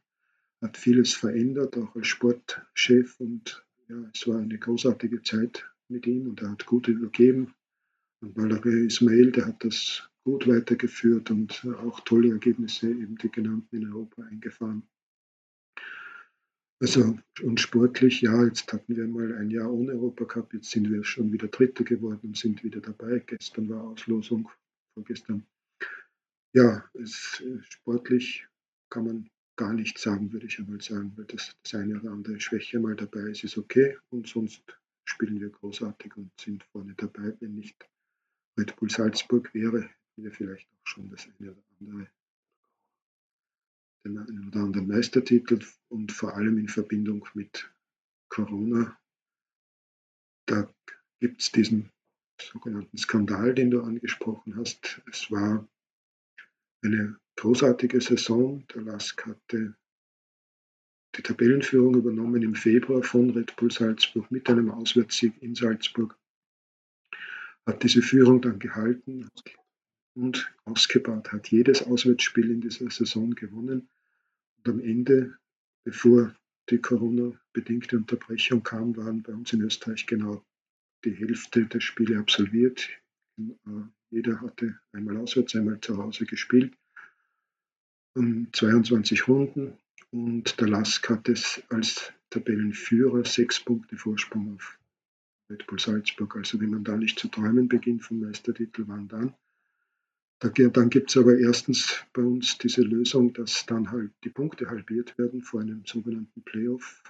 hat 0.67 0.77
vieles 0.77 1.15
verändert, 1.15 1.77
auch 1.79 1.95
als 1.95 2.09
Sportchef 2.09 3.21
und 3.21 3.65
ja, 3.89 4.11
es 4.13 4.27
war 4.27 4.39
eine 4.39 4.59
großartige 4.59 5.23
Zeit 5.23 5.65
mit 5.89 6.07
ihm 6.07 6.29
und 6.29 6.43
er 6.43 6.51
hat 6.51 6.67
gut 6.67 6.89
übergeben. 6.89 7.55
Und 8.21 8.37
Valerie 8.37 8.87
Ismail, 8.87 9.31
der 9.31 9.47
hat 9.47 9.65
das 9.65 10.11
gut 10.25 10.49
weitergeführt 10.49 11.31
und 11.31 11.65
auch 11.85 12.01
tolle 12.01 12.33
Ergebnisse, 12.33 12.91
eben 12.91 13.17
die 13.17 13.31
genannten 13.31 13.77
in 13.77 13.93
Europa 13.93 14.25
eingefahren. 14.25 14.83
Also 16.81 17.17
und 17.43 17.61
sportlich, 17.61 18.23
ja, 18.23 18.45
jetzt 18.45 18.73
hatten 18.73 18.97
wir 18.97 19.07
mal 19.07 19.35
ein 19.37 19.51
Jahr 19.51 19.73
ohne 19.73 19.93
Europacup, 19.93 20.53
jetzt 20.53 20.73
sind 20.73 20.91
wir 20.91 21.05
schon 21.05 21.33
wieder 21.33 21.47
Dritter 21.47 21.85
geworden 21.85 22.21
und 22.25 22.37
sind 22.37 22.65
wieder 22.65 22.81
dabei. 22.81 23.23
Gestern 23.25 23.69
war 23.69 23.85
Auslosung, 23.85 24.51
vorgestern. 24.95 25.47
Ja, 26.55 26.85
es, 26.95 27.43
sportlich 27.69 28.47
kann 28.91 29.05
man 29.05 29.31
gar 29.57 29.73
nichts 29.73 30.03
sagen, 30.03 30.33
würde 30.33 30.47
ich 30.47 30.59
einmal 30.59 30.81
sagen, 30.81 31.13
weil 31.17 31.25
das, 31.27 31.57
das 31.63 31.75
eine 31.75 31.99
oder 31.99 32.11
andere 32.13 32.41
Schwäche 32.41 32.79
mal 32.79 32.97
dabei 32.97 33.21
ist, 33.31 33.45
ist 33.45 33.59
okay 33.59 33.97
und 34.11 34.29
sonst 34.29 34.63
spielen 35.05 35.41
wir 35.41 35.51
großartig 35.51 36.17
und 36.17 36.31
sind 36.41 36.65
vorne 36.65 36.95
dabei. 36.97 37.37
Wenn 37.41 37.55
nicht 37.55 37.89
Red 38.59 38.77
Bull 38.77 38.91
Salzburg 38.91 39.53
wäre, 39.55 39.83
hätten 39.83 40.25
wir 40.25 40.33
vielleicht 40.33 40.69
auch 40.69 40.87
schon 40.87 41.11
das 41.11 41.29
eine 41.39 41.53
oder 41.53 41.63
andere 41.81 42.09
den 44.07 44.19
einen 44.19 44.49
oder 44.49 44.61
anderen 44.61 44.87
Meistertitel 44.87 45.65
und 45.89 46.13
vor 46.13 46.35
allem 46.35 46.59
in 46.59 46.69
Verbindung 46.69 47.27
mit 47.35 47.71
Corona. 48.29 48.97
Da 50.47 50.73
gibt 51.21 51.41
es 51.41 51.51
diesen 51.51 51.91
sogenannten 52.41 52.97
Skandal, 52.97 53.55
den 53.55 53.71
du 53.71 53.83
angesprochen 53.83 54.57
hast. 54.57 55.03
Es 55.11 55.31
war 55.31 55.67
eine 56.83 57.17
großartige 57.37 58.01
Saison. 58.01 58.65
Der 58.75 58.83
LASK 58.83 59.27
hatte 59.27 59.77
die 61.17 61.23
Tabellenführung 61.23 61.95
übernommen 61.97 62.43
im 62.43 62.55
Februar 62.55 63.03
von 63.03 63.31
Red 63.31 63.57
Bull 63.57 63.71
Salzburg 63.71 64.31
mit 64.31 64.49
einem 64.49 64.71
Auswärtssieg 64.71 65.43
in 65.43 65.55
Salzburg. 65.55 66.19
Hat 67.65 67.83
diese 67.83 68.03
Führung 68.03 68.41
dann 68.41 68.59
gehalten 68.59 69.29
und 70.15 70.55
ausgebaut, 70.65 71.33
hat 71.33 71.49
jedes 71.49 71.83
Auswärtsspiel 71.83 72.51
in 72.51 72.61
dieser 72.61 72.91
Saison 72.91 73.31
gewonnen 73.31 73.89
am 74.69 74.81
Ende, 74.81 75.37
bevor 75.85 76.35
die 76.69 76.79
Corona-bedingte 76.79 77.97
Unterbrechung 77.97 78.63
kam, 78.63 78.97
waren 78.97 79.23
bei 79.23 79.33
uns 79.33 79.53
in 79.53 79.63
Österreich 79.63 80.07
genau 80.07 80.45
die 81.05 81.13
Hälfte 81.13 81.67
der 81.67 81.81
Spiele 81.81 82.19
absolviert. 82.19 82.89
Äh, 83.39 83.53
jeder 84.11 84.41
hatte 84.41 84.79
einmal 84.93 85.17
auswärts, 85.17 85.55
einmal 85.55 85.81
zu 85.81 85.97
Hause 85.97 86.27
gespielt. 86.27 86.77
Um 88.15 88.53
22 88.53 89.29
Runden 89.29 89.77
und 90.11 90.61
der 90.61 90.69
LASK 90.69 91.11
hat 91.11 91.29
es 91.29 91.63
als 91.69 92.13
Tabellenführer, 92.31 93.25
sechs 93.25 93.61
Punkte 93.61 93.97
Vorsprung 93.97 94.55
auf 94.55 94.79
Red 95.51 95.67
Bull 95.67 95.79
Salzburg. 95.79 96.37
Also 96.37 96.61
wenn 96.61 96.71
man 96.71 96.85
da 96.85 96.97
nicht 96.97 97.19
zu 97.19 97.29
träumen 97.29 97.69
beginnt 97.69 98.05
vom 98.05 98.21
Meistertitel, 98.21 98.85
wann 98.87 99.09
dann? 99.09 99.35
Dann 100.39 100.91
gibt 100.91 101.11
es 101.11 101.17
aber 101.17 101.39
erstens 101.39 102.05
bei 102.13 102.23
uns 102.23 102.59
diese 102.59 102.83
Lösung, 102.83 103.33
dass 103.33 103.65
dann 103.65 103.91
halt 103.91 104.13
die 104.23 104.29
Punkte 104.29 104.69
halbiert 104.69 105.17
werden 105.19 105.43
vor 105.43 105.63
einem 105.63 105.85
sogenannten 105.87 106.43
Playoff 106.43 107.03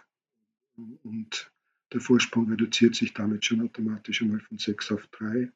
und 1.02 1.50
der 1.92 2.00
Vorsprung 2.00 2.48
reduziert 2.50 2.94
sich 2.94 3.14
damit 3.14 3.44
schon 3.44 3.62
automatisch 3.62 4.22
einmal 4.22 4.40
von 4.40 4.58
sechs 4.58 4.92
auf 4.92 5.06
drei. 5.08 5.50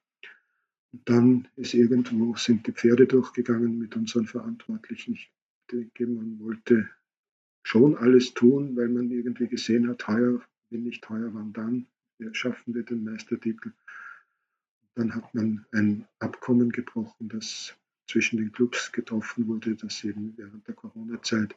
Und 0.93 1.09
dann 1.09 1.49
ist 1.57 1.75
irgendwo, 1.75 2.35
sind 2.37 2.67
die 2.67 2.73
Pferde 2.73 3.07
durchgegangen 3.07 3.79
mit 3.79 3.97
unseren 3.97 4.27
Verantwortlichen. 4.27 5.15
Ich 5.15 5.33
denke, 5.71 6.07
man 6.07 6.41
wollte 6.41 6.91
schon 7.63 7.97
alles 7.97 8.35
tun, 8.35 8.77
weil 8.77 8.89
man 8.89 9.11
irgendwie 9.11 9.47
gesehen 9.47 9.89
hat, 9.89 10.09
heuer, 10.09 10.43
wenn 10.71 10.83
nicht 10.83 11.09
heuer, 11.09 11.33
wann 11.33 11.53
dann, 11.53 11.87
schaffen 12.33 12.75
wir 12.75 12.83
den 12.83 13.05
Meistertitel. 13.05 13.73
Dann 14.95 15.15
hat 15.15 15.33
man 15.35 15.65
ein 15.73 16.07
Abkommen 16.19 16.71
gebrochen, 16.71 17.29
das 17.29 17.75
zwischen 18.09 18.39
den 18.39 18.51
Clubs 18.51 18.91
getroffen 18.91 19.47
wurde, 19.47 19.77
dass 19.77 20.03
eben 20.03 20.37
während 20.37 20.67
der 20.67 20.75
Corona-Zeit, 20.75 21.55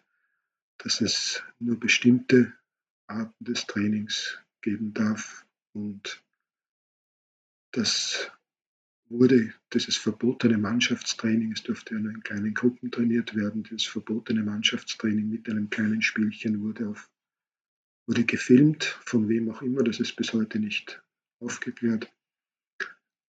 dass 0.78 1.02
es 1.02 1.44
nur 1.60 1.80
bestimmte 1.80 2.54
Arten 3.08 3.44
des 3.44 3.66
Trainings 3.66 4.40
geben 4.62 4.94
darf 4.94 5.46
und 5.74 6.24
das 7.72 8.32
wurde 9.14 9.54
dieses 9.72 9.96
verbotene 9.96 10.58
Mannschaftstraining, 10.58 11.52
es 11.52 11.62
durfte 11.62 11.94
ja 11.94 12.00
nur 12.00 12.12
in 12.12 12.24
kleinen 12.24 12.54
Gruppen 12.54 12.90
trainiert 12.90 13.36
werden, 13.36 13.64
dieses 13.64 13.86
verbotene 13.86 14.44
Mannschaftstraining 14.44 15.30
mit 15.30 15.48
einem 15.48 15.70
kleinen 15.70 16.02
Spielchen 16.02 16.62
wurde, 16.64 16.90
auf, 16.90 17.12
wurde 18.08 18.26
gefilmt, 18.26 18.84
von 19.06 19.30
wem 19.30 19.50
auch 19.52 19.62
immer, 19.62 19.84
das 19.84 20.00
ist 20.00 20.16
bis 20.16 20.34
heute 20.34 20.60
nicht 20.60 21.02
aufgeklärt. 21.40 22.12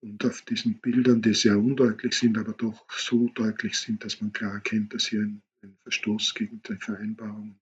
Und 0.01 0.25
auf 0.25 0.43
diesen 0.43 0.81
Bildern, 0.81 1.21
die 1.21 1.35
sehr 1.35 1.59
undeutlich 1.59 2.15
sind, 2.15 2.39
aber 2.39 2.53
doch 2.55 2.87
so 2.91 3.29
deutlich 3.29 3.77
sind, 3.77 4.05
dass 4.05 4.21
man 4.21 4.33
klar 4.33 4.55
erkennt, 4.55 4.95
dass 4.95 5.07
hier 5.07 5.21
ein, 5.21 5.43
ein 5.63 5.77
Verstoß 5.83 6.35
gegen 6.35 6.63
die 6.63 6.77
Vereinbarung, 6.77 7.59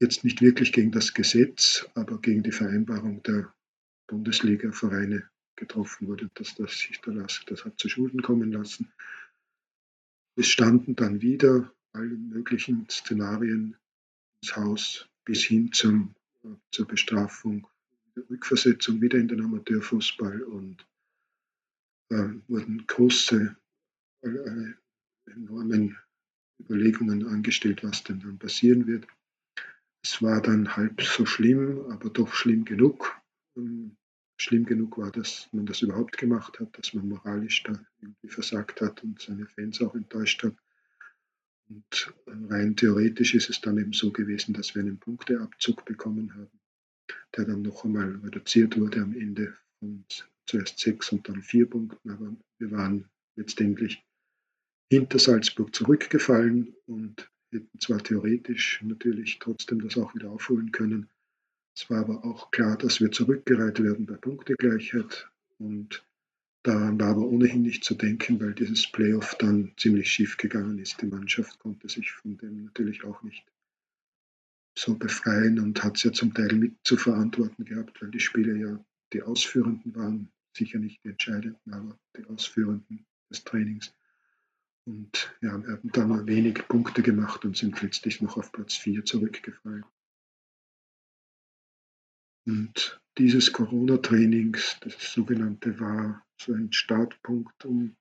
jetzt 0.00 0.22
nicht 0.22 0.42
wirklich 0.42 0.72
gegen 0.72 0.92
das 0.92 1.14
Gesetz, 1.14 1.88
aber 1.94 2.20
gegen 2.20 2.42
die 2.42 2.52
Vereinbarung 2.52 3.22
der 3.22 3.54
Bundesliga-Vereine 4.06 5.28
getroffen 5.56 6.08
wurde, 6.08 6.30
dass 6.34 6.54
das 6.54 6.78
sich 6.78 7.00
Lask 7.06 7.46
das 7.46 7.64
hat 7.64 7.78
zu 7.78 7.88
Schulden 7.88 8.22
kommen 8.22 8.52
lassen. 8.52 8.92
Es 10.36 10.48
standen 10.48 10.96
dann 10.96 11.22
wieder 11.22 11.72
alle 11.92 12.14
möglichen 12.14 12.88
Szenarien 12.90 13.76
ins 14.42 14.56
Haus 14.56 15.08
bis 15.24 15.44
hin 15.44 15.72
zum, 15.72 16.14
äh, 16.44 16.48
zur 16.70 16.86
Bestrafung, 16.86 17.66
Rückversetzung 18.30 19.00
wieder 19.00 19.18
in 19.18 19.28
den 19.28 19.42
Amateurfußball 19.42 20.42
und 20.42 20.86
äh, 22.10 22.28
wurden 22.48 22.86
große, 22.86 23.56
äh, 24.22 24.72
enormen 25.26 25.96
Überlegungen 26.60 27.26
angestellt, 27.26 27.82
was 27.82 28.04
denn 28.04 28.20
dann 28.20 28.38
passieren 28.38 28.86
wird. 28.86 29.06
Es 30.02 30.22
war 30.22 30.40
dann 30.40 30.76
halb 30.76 31.02
so 31.02 31.26
schlimm, 31.26 31.90
aber 31.90 32.10
doch 32.10 32.32
schlimm 32.32 32.64
genug. 32.64 33.20
Ähm, 33.56 33.96
schlimm 34.36 34.64
genug 34.64 34.98
war, 34.98 35.10
dass 35.10 35.48
man 35.52 35.66
das 35.66 35.82
überhaupt 35.82 36.18
gemacht 36.18 36.60
hat, 36.60 36.76
dass 36.78 36.94
man 36.94 37.08
moralisch 37.08 37.62
da 37.62 37.72
irgendwie 38.00 38.28
versagt 38.28 38.80
hat 38.80 39.02
und 39.02 39.20
seine 39.20 39.46
Fans 39.46 39.80
auch 39.80 39.94
enttäuscht 39.94 40.42
hat. 40.42 40.54
Und 41.68 42.14
rein 42.26 42.76
theoretisch 42.76 43.34
ist 43.34 43.50
es 43.50 43.60
dann 43.60 43.78
eben 43.78 43.92
so 43.92 44.12
gewesen, 44.12 44.54
dass 44.54 44.74
wir 44.74 44.82
einen 44.82 44.98
Punkteabzug 44.98 45.84
bekommen 45.84 46.34
haben, 46.34 46.60
der 47.36 47.46
dann 47.46 47.62
noch 47.62 47.84
einmal 47.84 48.14
reduziert 48.16 48.78
wurde 48.78 49.00
am 49.00 49.14
Ende 49.14 49.54
von 49.78 50.04
zuerst 50.46 50.78
sechs 50.78 51.10
und 51.10 51.28
dann 51.28 51.42
vier 51.42 51.68
Punkten. 51.68 52.10
Aber 52.10 52.36
wir 52.58 52.70
waren 52.70 53.08
letztendlich 53.34 54.04
hinter 54.90 55.18
Salzburg 55.18 55.74
zurückgefallen 55.74 56.74
und 56.86 57.28
hätten 57.50 57.80
zwar 57.80 58.02
theoretisch 58.02 58.80
natürlich 58.82 59.38
trotzdem 59.38 59.80
das 59.80 59.96
auch 59.96 60.14
wieder 60.14 60.30
aufholen 60.30 60.70
können, 60.70 61.08
es 61.76 61.90
war 61.90 62.00
aber 62.00 62.24
auch 62.24 62.50
klar, 62.50 62.78
dass 62.78 63.00
wir 63.00 63.12
zurückgereiht 63.12 63.82
werden 63.82 64.06
bei 64.06 64.14
Punktegleichheit. 64.14 65.30
Und 65.58 66.06
daran 66.62 66.98
war 66.98 67.08
aber 67.08 67.26
ohnehin 67.26 67.62
nicht 67.62 67.84
zu 67.84 67.94
denken, 67.94 68.40
weil 68.40 68.54
dieses 68.54 68.90
Playoff 68.90 69.36
dann 69.38 69.74
ziemlich 69.76 70.10
schief 70.10 70.38
gegangen 70.38 70.78
ist. 70.78 71.02
Die 71.02 71.06
Mannschaft 71.06 71.58
konnte 71.58 71.90
sich 71.90 72.12
von 72.12 72.38
dem 72.38 72.64
natürlich 72.64 73.04
auch 73.04 73.22
nicht 73.22 73.44
so 74.74 74.96
befreien 74.96 75.60
und 75.60 75.84
hat 75.84 75.98
es 75.98 76.04
ja 76.04 76.12
zum 76.12 76.32
Teil 76.32 76.54
mit 76.54 76.76
zu 76.82 76.96
verantworten 76.96 77.66
gehabt, 77.66 78.00
weil 78.00 78.10
die 78.10 78.20
Spieler 78.20 78.56
ja 78.56 78.82
die 79.12 79.22
Ausführenden 79.22 79.94
waren, 79.94 80.32
sicher 80.56 80.78
nicht 80.78 81.04
die 81.04 81.10
Entscheidenden, 81.10 81.74
aber 81.74 81.98
die 82.16 82.24
Ausführenden 82.24 83.04
des 83.30 83.44
Trainings. 83.44 83.92
Und 84.86 85.36
ja, 85.42 85.62
wir 85.62 85.72
haben 85.74 85.92
dann 85.92 86.08
nur 86.08 86.26
wenig 86.26 86.66
Punkte 86.68 87.02
gemacht 87.02 87.44
und 87.44 87.56
sind 87.56 87.82
letztlich 87.82 88.22
noch 88.22 88.38
auf 88.38 88.50
Platz 88.50 88.74
4 88.76 89.04
zurückgefallen. 89.04 89.84
Und 92.46 93.00
dieses 93.18 93.52
Corona-Trainings, 93.52 94.78
das 94.80 95.12
sogenannte, 95.12 95.78
war 95.80 96.24
so 96.40 96.52
ein 96.52 96.72
Startpunkt, 96.72 97.64
um 97.64 97.96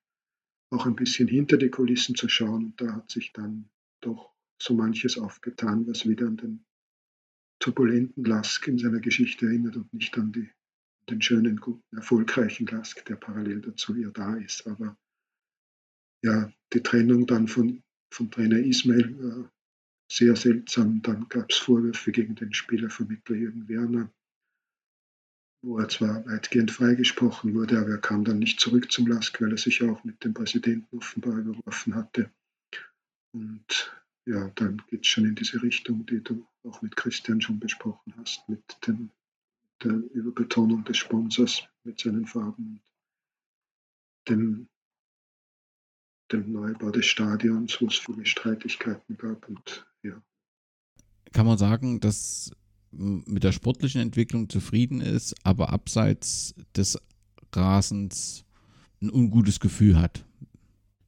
auch 0.72 0.86
ein 0.86 0.96
bisschen 0.96 1.28
hinter 1.28 1.58
die 1.58 1.70
Kulissen 1.70 2.16
zu 2.16 2.30
schauen. 2.30 2.66
Und 2.66 2.82
da 2.82 2.94
hat 2.96 3.10
sich 3.10 3.34
dann 3.34 3.70
doch 4.02 4.34
so 4.62 4.74
manches 4.76 5.18
aufgetan, 5.18 5.88
was 5.88 6.08
wieder 6.08 6.28
an 6.28 6.38
den 6.38 6.66
turbulenten 7.60 8.24
Lask 8.24 8.68
in 8.68 8.78
seiner 8.78 9.00
Geschichte 9.00 9.48
erinnert 9.48 9.78
und 9.78 9.92
nicht 9.94 10.18
an 10.18 10.32
die, 10.32 10.50
den 11.10 11.22
schönen, 11.22 11.58
guten, 11.58 11.96
erfolgreichen 11.96 12.68
Lask, 12.68 13.04
der 13.06 13.16
parallel 13.16 13.62
dazu 13.62 13.96
ja 13.96 14.10
da 14.12 14.36
ist. 14.36 14.68
Aber 14.68 14.98
ja, 16.24 16.52
die 16.74 16.82
Trennung 16.82 17.26
dann 17.26 17.48
von, 17.48 17.82
von 18.12 18.30
Trainer 18.30 18.60
Ismail 18.60 19.18
war 19.24 19.52
sehr 20.12 20.36
seltsam. 20.36 21.02
Dann 21.02 21.28
gab 21.30 21.50
es 21.50 21.58
Vorwürfe 21.58 22.12
gegen 22.12 22.36
den 22.36 22.54
Spielervermittler 22.54 23.36
Jürgen 23.36 23.68
Werner 23.68 24.12
wo 25.66 25.80
er 25.80 25.90
zwar 25.90 26.24
weitgehend 26.28 26.72
freigesprochen 26.72 27.56
wurde, 27.56 27.80
aber 27.80 27.90
er 27.90 27.98
kam 27.98 28.24
dann 28.24 28.38
nicht 28.38 28.60
zurück 28.60 28.92
zum 28.92 29.08
LASK, 29.08 29.42
weil 29.42 29.52
er 29.52 29.58
sich 29.58 29.82
auch 29.82 30.04
mit 30.04 30.24
dem 30.24 30.34
Präsidenten 30.34 30.96
offenbar 30.96 31.38
überworfen 31.40 31.96
hatte. 31.96 32.30
Und 33.32 33.92
ja, 34.26 34.50
dann 34.56 34.84
geht 34.90 35.02
es 35.02 35.08
schon 35.08 35.26
in 35.26 35.34
diese 35.34 35.62
Richtung, 35.64 36.06
die 36.06 36.22
du 36.24 36.46
auch 36.64 36.82
mit 36.84 36.96
Christian 36.96 37.42
schon 37.42 37.60
besprochen 37.60 38.14
hast, 38.18 38.48
mit 38.48 38.62
dem, 38.86 39.10
der 39.84 39.94
Überbetonung 40.14 40.84
des 40.84 40.98
Sponsors 40.98 41.64
mit 41.84 42.00
seinen 42.00 42.28
Farben 42.28 42.80
und 42.80 42.82
dem, 44.30 44.68
dem 46.32 46.52
Neubau 46.52 46.92
des 46.92 47.08
Stadions, 47.08 47.82
wo 47.82 47.88
es 47.88 47.98
viele 47.98 48.26
Streitigkeiten 48.26 49.18
gab. 49.18 49.50
Und 49.50 49.88
ja. 50.04 50.22
Kann 51.34 51.48
man 51.48 51.58
sagen, 51.58 52.00
dass 52.00 52.52
mit 52.98 53.44
der 53.44 53.52
sportlichen 53.52 54.02
Entwicklung 54.02 54.50
zufrieden 54.50 55.02
ist, 55.02 55.36
aber 55.44 55.70
abseits 55.70 56.56
des 56.76 56.98
Rasens 57.54 58.46
ein 59.02 59.12
ungutes 59.12 59.60
Gefühl 59.60 60.00
hat. 60.00 60.26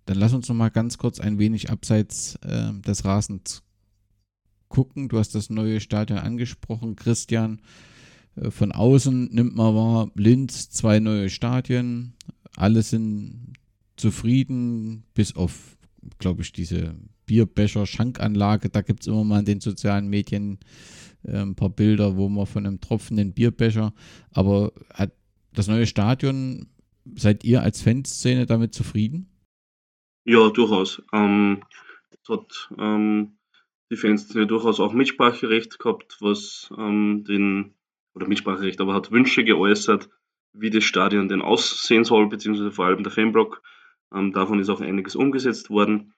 Dann 0.05 0.17
lass 0.17 0.33
uns 0.33 0.47
noch 0.47 0.55
mal 0.55 0.69
ganz 0.69 0.97
kurz 0.97 1.19
ein 1.19 1.37
wenig 1.37 1.69
abseits 1.69 2.35
äh, 2.35 2.73
des 2.81 3.03
Rasens 3.03 3.63
gucken. 4.69 5.09
Du 5.09 5.17
hast 5.17 5.35
das 5.35 5.49
neue 5.49 5.79
Stadion 5.79 6.19
angesprochen, 6.19 6.95
Christian. 6.95 7.61
Äh, 8.35 8.51
von 8.51 8.71
außen 8.71 9.25
nimmt 9.33 9.55
man 9.55 9.75
wahr, 9.75 10.11
Linz, 10.15 10.69
zwei 10.69 10.99
neue 10.99 11.29
Stadien. 11.29 12.13
Alle 12.55 12.81
sind 12.83 13.53
zufrieden, 13.97 15.03
bis 15.13 15.35
auf, 15.35 15.77
glaube 16.19 16.41
ich, 16.41 16.53
diese 16.53 16.95
Bierbecher-Schankanlage. 17.25 18.69
Da 18.69 18.81
gibt 18.81 19.01
es 19.01 19.07
immer 19.07 19.23
mal 19.23 19.39
in 19.39 19.45
den 19.45 19.59
sozialen 19.59 20.07
Medien 20.07 20.59
äh, 21.23 21.37
ein 21.37 21.55
paar 21.55 21.69
Bilder, 21.69 22.17
wo 22.17 22.29
man 22.29 22.45
von 22.45 22.65
einem 22.65 22.81
tropfenden 22.81 23.33
Bierbecher, 23.33 23.93
aber 24.31 24.71
hat 24.93 25.11
das 25.53 25.67
neue 25.67 25.87
Stadion, 25.87 26.67
seid 27.15 27.43
ihr 27.43 27.61
als 27.61 27.81
Fanszene 27.81 28.45
damit 28.45 28.73
zufrieden? 28.73 29.29
Ja, 30.25 30.49
durchaus. 30.49 31.01
Ähm, 31.13 31.61
hat 32.29 32.69
ähm, 32.77 33.37
die 33.89 33.95
Fanszene 33.95 34.47
durchaus 34.47 34.79
auch 34.79 34.93
Mitspracherecht 34.93 35.79
gehabt, 35.79 36.17
was 36.19 36.69
ähm, 36.77 37.23
den, 37.23 37.73
oder 38.13 38.27
Mitspracherecht, 38.27 38.81
aber 38.81 38.93
hat 38.93 39.11
Wünsche 39.11 39.43
geäußert, 39.43 40.09
wie 40.53 40.69
das 40.69 40.83
Stadion 40.83 41.29
denn 41.29 41.41
aussehen 41.41 42.03
soll, 42.03 42.27
beziehungsweise 42.27 42.71
vor 42.71 42.85
allem 42.85 43.03
der 43.03 43.11
Fanblock. 43.11 43.61
Ähm, 44.13 44.31
davon 44.31 44.59
ist 44.59 44.69
auch 44.69 44.81
einiges 44.81 45.15
umgesetzt 45.15 45.69
worden. 45.69 46.13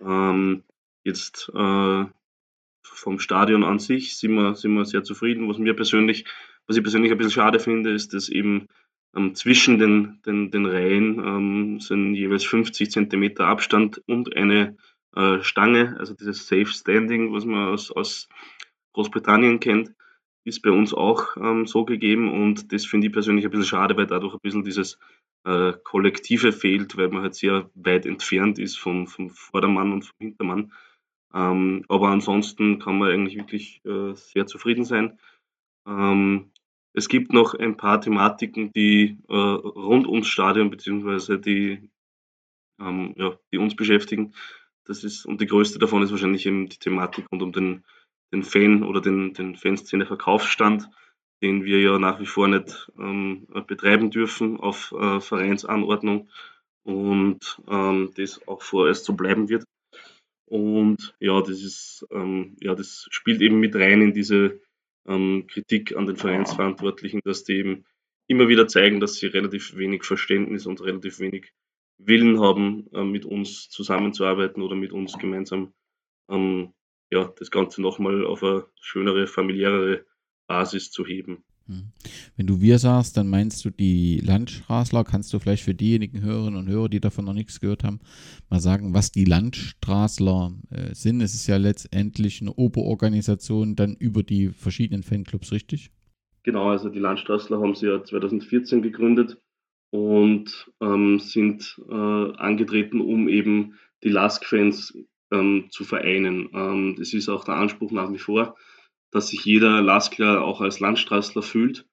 Ähm, 0.00 0.64
jetzt 1.04 1.50
äh, 1.54 2.04
vom 2.82 3.18
Stadion 3.18 3.64
an 3.64 3.78
sich 3.78 4.16
sind 4.16 4.34
wir, 4.34 4.54
sind 4.54 4.74
wir 4.74 4.84
sehr 4.84 5.04
zufrieden. 5.04 5.48
Was 5.48 5.58
mir 5.58 5.74
persönlich, 5.74 6.24
was 6.66 6.76
ich 6.76 6.82
persönlich 6.82 7.12
ein 7.12 7.18
bisschen 7.18 7.32
schade 7.32 7.60
finde, 7.60 7.90
ist, 7.90 8.14
dass 8.14 8.28
eben 8.28 8.68
ähm, 9.16 9.34
zwischen 9.34 9.78
den, 9.78 10.20
den, 10.24 10.50
den 10.50 10.66
Reihen 10.66 11.18
ähm, 11.18 11.80
sind 11.80 12.14
jeweils 12.14 12.44
50 12.44 12.90
Zentimeter 12.90 13.46
Abstand 13.46 14.02
und 14.06 14.36
eine 14.36 14.76
äh, 15.14 15.40
Stange, 15.42 15.96
also 15.98 16.14
dieses 16.14 16.46
Safe 16.46 16.66
Standing, 16.66 17.32
was 17.32 17.44
man 17.44 17.68
aus, 17.68 17.90
aus 17.90 18.28
Großbritannien 18.94 19.60
kennt. 19.60 19.94
ist 20.44 20.62
bei 20.62 20.70
uns 20.70 20.94
auch 20.94 21.36
ähm, 21.36 21.66
so 21.66 21.84
gegeben 21.84 22.32
und 22.32 22.72
das 22.72 22.86
finde 22.86 23.06
ich 23.06 23.12
persönlich 23.12 23.44
ein 23.44 23.50
bisschen 23.50 23.66
schade, 23.66 23.96
weil 23.96 24.06
dadurch 24.06 24.34
ein 24.34 24.40
bisschen 24.42 24.64
dieses 24.64 24.98
äh, 25.44 25.72
Kollektive 25.84 26.52
fehlt, 26.52 26.96
weil 26.96 27.08
man 27.08 27.22
halt 27.22 27.34
sehr 27.34 27.70
weit 27.74 28.06
entfernt 28.06 28.58
ist 28.58 28.78
vom, 28.78 29.06
vom 29.06 29.30
Vordermann 29.30 29.92
und 29.92 30.04
vom 30.04 30.16
Hintermann. 30.18 30.72
Ähm, 31.34 31.84
aber 31.88 32.08
ansonsten 32.08 32.78
kann 32.78 32.98
man 32.98 33.10
eigentlich 33.10 33.36
wirklich 33.36 33.80
äh, 33.84 34.14
sehr 34.14 34.46
zufrieden 34.46 34.84
sein. 34.84 35.18
Ähm, 35.86 36.50
es 36.94 37.08
gibt 37.08 37.32
noch 37.32 37.54
ein 37.54 37.76
paar 37.76 38.00
Thematiken, 38.00 38.70
die 38.72 39.16
äh, 39.28 39.34
rund 39.34 40.06
ums 40.06 40.28
Stadion 40.28 40.70
beziehungsweise 40.70 41.38
die, 41.38 41.90
ähm, 42.80 43.14
ja, 43.16 43.36
die 43.50 43.58
uns 43.58 43.74
beschäftigen. 43.74 44.34
Das 44.84 45.04
ist, 45.04 45.24
und 45.24 45.40
die 45.40 45.46
größte 45.46 45.78
davon 45.78 46.02
ist 46.02 46.10
wahrscheinlich 46.10 46.44
eben 46.44 46.68
die 46.68 46.78
Thematik 46.78 47.26
rund 47.32 47.42
um 47.42 47.52
den, 47.52 47.84
den 48.32 48.42
Fan 48.42 48.82
oder 48.82 49.00
den, 49.00 49.32
den 49.32 49.56
Fanszene-Verkaufsstand, 49.56 50.88
den 51.42 51.64
wir 51.64 51.80
ja 51.80 51.98
nach 51.98 52.20
wie 52.20 52.26
vor 52.26 52.48
nicht 52.48 52.92
ähm, 52.98 53.46
betreiben 53.66 54.10
dürfen 54.10 54.60
auf 54.60 54.92
äh, 54.92 55.20
Vereinsanordnung 55.20 56.28
und 56.84 57.62
ähm, 57.68 58.10
das 58.16 58.46
auch 58.46 58.62
vorerst 58.62 59.04
so 59.04 59.14
bleiben 59.14 59.48
wird. 59.48 59.64
Und 60.52 61.14
ja, 61.18 61.40
das 61.40 61.62
ist, 61.62 62.06
ähm, 62.10 62.58
ja, 62.60 62.74
das 62.74 63.06
spielt 63.10 63.40
eben 63.40 63.58
mit 63.58 63.74
rein 63.74 64.02
in 64.02 64.12
diese 64.12 64.60
ähm, 65.08 65.46
Kritik 65.46 65.96
an 65.96 66.04
den 66.04 66.16
Vereinsverantwortlichen, 66.16 67.22
dass 67.24 67.44
die 67.44 67.54
eben 67.54 67.86
immer 68.26 68.48
wieder 68.48 68.68
zeigen, 68.68 69.00
dass 69.00 69.14
sie 69.14 69.28
relativ 69.28 69.74
wenig 69.78 70.04
Verständnis 70.04 70.66
und 70.66 70.82
relativ 70.82 71.20
wenig 71.20 71.54
Willen 71.96 72.38
haben, 72.38 72.86
äh, 72.92 73.02
mit 73.02 73.24
uns 73.24 73.70
zusammenzuarbeiten 73.70 74.62
oder 74.62 74.76
mit 74.76 74.92
uns 74.92 75.16
gemeinsam 75.16 75.72
ähm, 76.28 76.74
ja, 77.10 77.32
das 77.38 77.50
Ganze 77.50 77.80
nochmal 77.80 78.26
auf 78.26 78.44
eine 78.44 78.66
schönere, 78.78 79.26
familiärere 79.26 80.04
Basis 80.46 80.90
zu 80.90 81.06
heben. 81.06 81.44
Hm. 81.66 81.92
Wenn 82.36 82.46
du 82.46 82.60
wir 82.60 82.78
sagst, 82.78 83.16
dann 83.16 83.28
meinst 83.28 83.64
du 83.64 83.70
die 83.70 84.20
Landstraßler. 84.20 85.04
Kannst 85.04 85.32
du 85.32 85.38
vielleicht 85.38 85.64
für 85.64 85.74
diejenigen 85.74 86.22
Hörerinnen 86.22 86.58
und 86.58 86.68
Hörer, 86.68 86.88
die 86.88 87.00
davon 87.00 87.24
noch 87.24 87.34
nichts 87.34 87.60
gehört 87.60 87.84
haben, 87.84 88.00
mal 88.50 88.60
sagen, 88.60 88.94
was 88.94 89.12
die 89.12 89.24
Landstraßler 89.24 90.52
äh, 90.70 90.94
sind? 90.94 91.20
Es 91.20 91.34
ist 91.34 91.46
ja 91.46 91.56
letztendlich 91.56 92.40
eine 92.40 92.52
Oberorganisation 92.52 93.76
dann 93.76 93.94
über 93.94 94.22
die 94.22 94.48
verschiedenen 94.48 95.02
Fanclubs, 95.02 95.52
richtig? 95.52 95.90
Genau, 96.42 96.70
also 96.70 96.88
die 96.88 96.98
Landstraßler 96.98 97.60
haben 97.60 97.74
sie 97.74 97.86
ja 97.86 98.02
2014 98.02 98.82
gegründet 98.82 99.38
und 99.90 100.70
ähm, 100.80 101.20
sind 101.20 101.80
äh, 101.88 101.94
angetreten, 101.94 103.00
um 103.00 103.28
eben 103.28 103.74
die 104.02 104.08
Lask-Fans 104.08 104.98
ähm, 105.30 105.66
zu 105.70 105.84
vereinen. 105.84 106.48
Ähm, 106.52 106.96
das 106.98 107.12
ist 107.14 107.28
auch 107.28 107.44
der 107.44 107.54
Anspruch 107.54 107.92
nach 107.92 108.12
wie 108.12 108.18
vor 108.18 108.56
dass 109.12 109.28
sich 109.28 109.44
jeder 109.44 109.80
Laskler 109.82 110.42
auch 110.42 110.60
als 110.60 110.80
Landstraßler 110.80 111.42
fühlt 111.42 111.86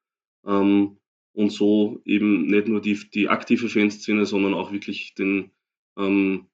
ähm, 0.46 0.98
und 1.34 1.52
so 1.52 2.02
eben 2.06 2.48
nicht 2.48 2.68
nur 2.68 2.82
die, 2.82 3.00
die 3.14 3.30
aktive 3.30 3.70
Fanszene, 3.70 4.26
sondern 4.26 4.56
auch 4.56 4.72
wirklich 4.72 5.14
den 5.14 5.52
ähm, 5.98 6.48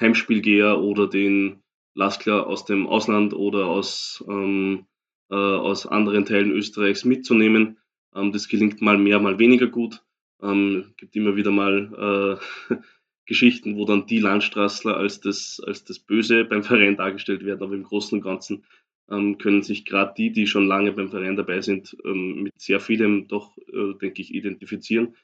Heimspielgeher 0.00 0.80
oder 0.80 1.08
den 1.08 1.62
Laskler 1.94 2.46
aus 2.46 2.66
dem 2.66 2.86
Ausland 2.86 3.32
oder 3.32 3.66
aus, 3.66 4.22
ähm, 4.28 4.86
äh, 5.30 5.34
aus 5.34 5.86
anderen 5.86 6.26
Teilen 6.26 6.52
Österreichs 6.52 7.04
mitzunehmen. 7.04 7.78
Ähm, 8.14 8.32
das 8.32 8.48
gelingt 8.48 8.82
mal 8.82 8.98
mehr, 8.98 9.18
mal 9.18 9.38
weniger 9.38 9.66
gut. 9.66 10.04
Ähm, 10.42 10.92
gibt 10.98 11.16
immer 11.16 11.36
wieder 11.36 11.50
mal 11.50 12.38
äh, 12.70 12.74
Geschichten, 13.26 13.76
wo 13.76 13.86
dann 13.86 14.06
die 14.06 14.18
Landstraßler 14.18 14.94
als 14.96 15.20
das, 15.20 15.60
als 15.66 15.84
das 15.84 15.98
Böse 15.98 16.44
beim 16.44 16.62
Verein 16.62 16.96
dargestellt 16.96 17.44
werden, 17.44 17.62
aber 17.62 17.74
im 17.74 17.82
Großen 17.82 18.18
und 18.18 18.22
Ganzen 18.22 18.64
können 19.08 19.62
sich 19.62 19.84
gerade 19.84 20.14
die, 20.16 20.32
die 20.32 20.46
schon 20.46 20.66
lange 20.66 20.92
beim 20.92 21.10
Verein 21.10 21.36
dabei 21.36 21.60
sind, 21.60 21.96
ähm, 22.04 22.42
mit 22.42 22.60
sehr 22.60 22.80
vielem 22.80 23.28
doch, 23.28 23.56
äh, 23.58 23.94
denke 24.00 24.20
ich, 24.22 24.34
identifizieren. 24.34 25.14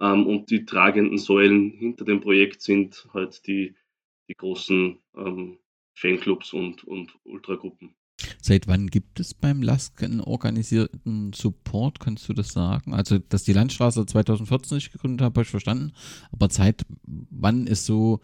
Ähm, 0.00 0.26
und 0.26 0.50
die 0.50 0.64
tragenden 0.64 1.18
Säulen 1.18 1.70
hinter 1.70 2.04
dem 2.04 2.20
Projekt 2.20 2.62
sind 2.62 3.08
halt 3.14 3.46
die, 3.46 3.74
die 4.28 4.34
großen 4.34 4.98
ähm, 5.16 5.58
Fanclubs 5.94 6.52
und, 6.52 6.84
und 6.84 7.14
Ultragruppen. 7.24 7.94
Seit 8.42 8.68
wann 8.68 8.88
gibt 8.88 9.20
es 9.20 9.34
beim 9.34 9.62
LASK 9.62 10.02
einen 10.02 10.20
organisierten 10.20 11.32
Support? 11.32 12.00
Kannst 12.00 12.28
du 12.28 12.32
das 12.32 12.48
sagen? 12.48 12.94
Also, 12.94 13.18
dass 13.18 13.44
die 13.44 13.52
Landstraße 13.52 14.06
2014 14.06 14.76
nicht 14.76 14.92
gegründet 14.92 15.22
habe, 15.22 15.34
habe 15.34 15.42
ich 15.42 15.50
verstanden. 15.50 15.92
Aber 16.32 16.48
seit 16.50 16.84
wann 17.30 17.66
ist 17.66 17.86
so 17.86 18.20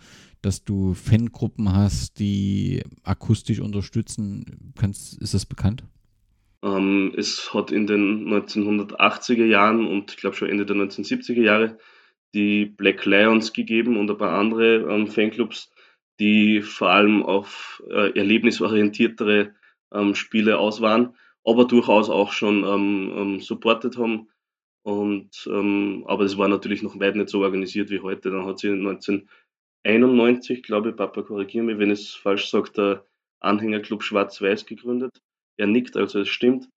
dass 0.47 0.62
du 0.62 0.94
Fangruppen 0.94 1.73
hast, 1.73 2.20
die 2.20 2.85
akustisch 3.02 3.59
unterstützen. 3.59 4.73
Kannst, 4.78 5.20
ist 5.20 5.35
das 5.35 5.44
bekannt? 5.44 5.82
Ähm, 6.62 7.12
es 7.16 7.52
hat 7.52 7.73
in 7.73 7.89
den 7.89 8.28
1980er 8.28 9.44
Jahren 9.44 9.89
und 9.89 10.12
ich 10.12 10.18
glaube 10.18 10.36
schon 10.36 10.48
Ende 10.48 10.64
der 10.64 10.77
1970er 10.77 11.43
Jahre 11.43 11.78
die 12.32 12.64
Black 12.64 13.05
Lions 13.06 13.52
gegeben 13.52 13.97
und 13.97 14.09
ein 14.09 14.18
paar 14.18 14.39
andere 14.39 14.89
ähm, 14.89 15.09
Fanclubs, 15.09 15.73
die 16.20 16.62
vor 16.62 16.90
allem 16.90 17.24
auf 17.24 17.82
äh, 17.90 18.16
erlebnisorientiertere 18.16 19.52
ähm, 19.97 20.14
Spiele 20.14 20.59
aus 20.59 20.81
waren, 20.81 21.14
aber 21.44 21.64
durchaus 21.64 22.10
auch 22.10 22.32
schon 22.32 22.64
ähm, 22.64 23.12
ähm, 23.16 23.40
supportet 23.40 23.97
haben. 23.98 24.28
Und, 24.82 25.48
ähm, 25.51 26.05
aber 26.06 26.24
es 26.24 26.39
war 26.39 26.48
natürlich 26.48 26.82
noch 26.82 26.98
weit 27.01 27.16
nicht 27.16 27.28
so 27.28 27.43
organisiert 27.43 27.90
wie 27.90 28.01
heute. 28.01 28.31
Dann 28.31 28.47
hat 28.47 28.60
sie 28.60 28.70
19 28.70 29.28
91, 29.86 30.62
glaube 30.64 30.90
ich, 30.90 30.97
Papa 30.97 31.23
korrigiere 31.23 31.64
mich, 31.64 31.78
wenn 31.78 31.90
ich 31.90 32.01
es 32.01 32.14
falsch 32.14 32.51
sage, 32.51 32.73
der 32.73 33.06
Anhängerclub 33.40 34.02
Schwarz-Weiß 34.02 34.66
gegründet. 34.66 35.23
Er 35.56 35.68
nickt, 35.68 35.97
also 35.97 36.20
es 36.20 36.28
stimmt. 36.28 36.68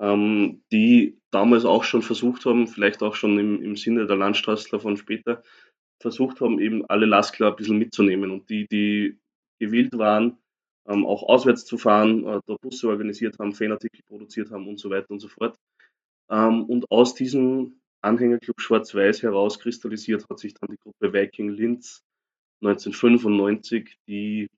Ähm, 0.00 0.62
die 0.72 1.20
damals 1.30 1.64
auch 1.64 1.84
schon 1.84 2.02
versucht 2.02 2.46
haben, 2.46 2.66
vielleicht 2.66 3.02
auch 3.02 3.14
schon 3.14 3.38
im, 3.38 3.62
im 3.62 3.76
Sinne 3.76 4.06
der 4.06 4.16
Landstraßler 4.16 4.80
von 4.80 4.96
später, 4.96 5.42
versucht 6.00 6.40
haben, 6.40 6.58
eben 6.58 6.84
alle 6.86 7.06
Laskler 7.06 7.48
ein 7.48 7.56
bisschen 7.56 7.78
mitzunehmen. 7.78 8.30
Und 8.30 8.48
die, 8.48 8.66
die 8.66 9.18
gewillt 9.60 9.96
waren, 9.96 10.38
ähm, 10.86 11.06
auch 11.06 11.22
auswärts 11.22 11.64
zu 11.64 11.78
fahren, 11.78 12.24
äh, 12.26 12.40
da 12.46 12.56
Busse 12.60 12.88
organisiert 12.88 13.38
haben, 13.38 13.54
Fanartikel 13.54 14.02
produziert 14.06 14.50
haben 14.50 14.68
und 14.68 14.78
so 14.78 14.90
weiter 14.90 15.10
und 15.10 15.20
so 15.20 15.28
fort. 15.28 15.58
Ähm, 16.30 16.64
und 16.64 16.90
aus 16.90 17.14
diesem 17.14 17.80
Anhängerclub 18.02 18.60
Schwarz-Weiß 18.60 19.22
heraus 19.22 19.58
kristallisiert 19.58 20.28
hat 20.28 20.38
sich 20.38 20.54
dann 20.54 20.70
die 20.70 20.78
Gruppe 20.78 21.12
Viking 21.12 21.50
Linz 21.50 22.02
1995, 22.62 23.98
die 24.06 24.48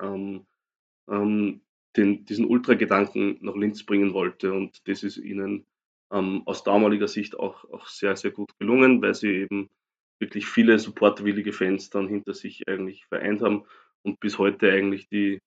ähm, 0.00 0.46
ähm, 1.08 1.60
den, 1.96 2.24
diesen 2.24 2.46
Ultragedanken 2.46 3.38
nach 3.40 3.56
Linz 3.56 3.84
bringen 3.84 4.14
wollte. 4.14 4.52
Und 4.52 4.86
das 4.88 5.02
ist 5.02 5.18
ihnen 5.18 5.66
ähm, 6.12 6.42
aus 6.46 6.62
damaliger 6.62 7.08
Sicht 7.08 7.38
auch, 7.38 7.64
auch 7.70 7.86
sehr, 7.86 8.16
sehr 8.16 8.30
gut 8.30 8.56
gelungen, 8.58 9.02
weil 9.02 9.14
sie 9.14 9.28
eben 9.28 9.68
wirklich 10.20 10.46
viele 10.46 10.78
supportwillige 10.78 11.52
Fans 11.52 11.90
dann 11.90 12.06
hinter 12.06 12.32
sich 12.32 12.66
eigentlich 12.68 13.06
vereint 13.06 13.42
haben 13.42 13.64
und 14.02 14.20
bis 14.20 14.38
heute 14.38 14.70
eigentlich 14.70 15.08
die 15.08 15.38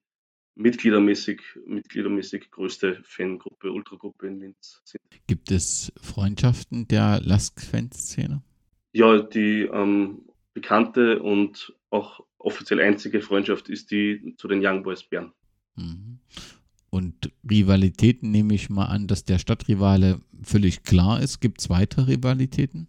mitgliedermäßig, 0.55 1.41
mitgliedermäßig 1.65 2.49
größte 2.51 3.01
Fangruppe, 3.03 3.71
Ultragruppe 3.71 4.27
in 4.27 4.39
Linz 4.39 4.81
sind. 4.85 5.01
Gibt 5.27 5.51
es 5.51 5.91
Freundschaften 6.01 6.87
der 6.87 7.19
Lask-Fanszene? 7.21 8.41
Ja, 8.93 9.19
die 9.19 9.63
ähm, 9.63 10.21
bekannte 10.53 11.21
und 11.21 11.75
auch 11.89 12.21
offiziell 12.37 12.79
einzige 12.79 13.21
Freundschaft 13.21 13.69
ist 13.69 13.91
die 13.91 14.35
zu 14.37 14.47
den 14.47 14.65
Young 14.65 14.83
Boys 14.83 15.03
Bern. 15.03 15.33
Mhm. 15.75 16.19
Und 16.89 17.33
Rivalitäten 17.49 18.31
nehme 18.31 18.53
ich 18.53 18.69
mal 18.69 18.85
an, 18.85 19.07
dass 19.07 19.25
der 19.25 19.37
Stadtrivale 19.37 20.21
völlig 20.43 20.83
klar 20.83 21.21
ist. 21.21 21.41
Gibt 21.41 21.59
es 21.59 21.69
weitere 21.69 22.13
Rivalitäten? 22.13 22.87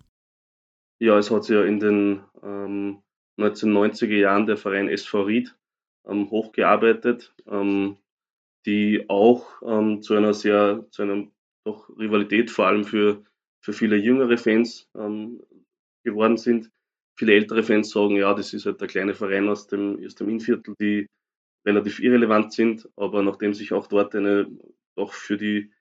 Ja, 1.01 1.19
es 1.19 1.31
hat 1.31 1.45
sich 1.45 1.57
ja 1.57 1.65
in 1.65 1.81
den 1.81 2.21
ähm, 2.43 2.99
1990er 3.39 4.17
Jahren 4.17 4.47
der 4.47 4.57
Verein 4.57 4.89
SV 4.89 5.23
Ried 5.23 5.57
ähm, 6.07 6.31
hochgearbeitet, 6.31 7.35
ähm, 7.47 7.99
die 8.65 9.05
auch 9.09 9.63
ähm, 9.63 10.03
zu 10.03 10.15
einer 10.15 10.35
sehr, 10.35 10.87
zu 10.91 11.03
einer 11.03 11.29
doch 11.65 11.89
Rivalität 11.99 12.51
vor 12.51 12.67
allem 12.67 12.85
für, 12.85 13.25
für 13.61 13.73
viele 13.73 13.97
jüngere 13.97 14.39
Fans 14.39 14.89
geworden 16.05 16.37
sind 16.37 16.71
viele 17.17 17.33
ältere 17.35 17.63
Fans 17.63 17.91
sagen, 17.91 18.17
ja, 18.17 18.35
das 18.35 18.53
ist 18.53 18.67
halt 18.67 18.81
der 18.81 18.89
kleine 18.89 19.15
Verein 19.15 19.49
aus 19.49 19.67
dem, 19.67 20.05
aus 20.05 20.15
dem 20.15 20.29
Innviertel, 20.29 20.75
die 20.79 21.07
relativ 21.67 21.99
irrelevant 21.99 22.53
sind, 22.53 22.89
aber 22.97 23.23
nachdem 23.23 23.55
sich 23.55 23.73
auch 23.73 23.87
dort 23.87 24.15
eine 24.15 24.47
doch 24.97 25.13
für 25.13 25.37
die 25.37 25.73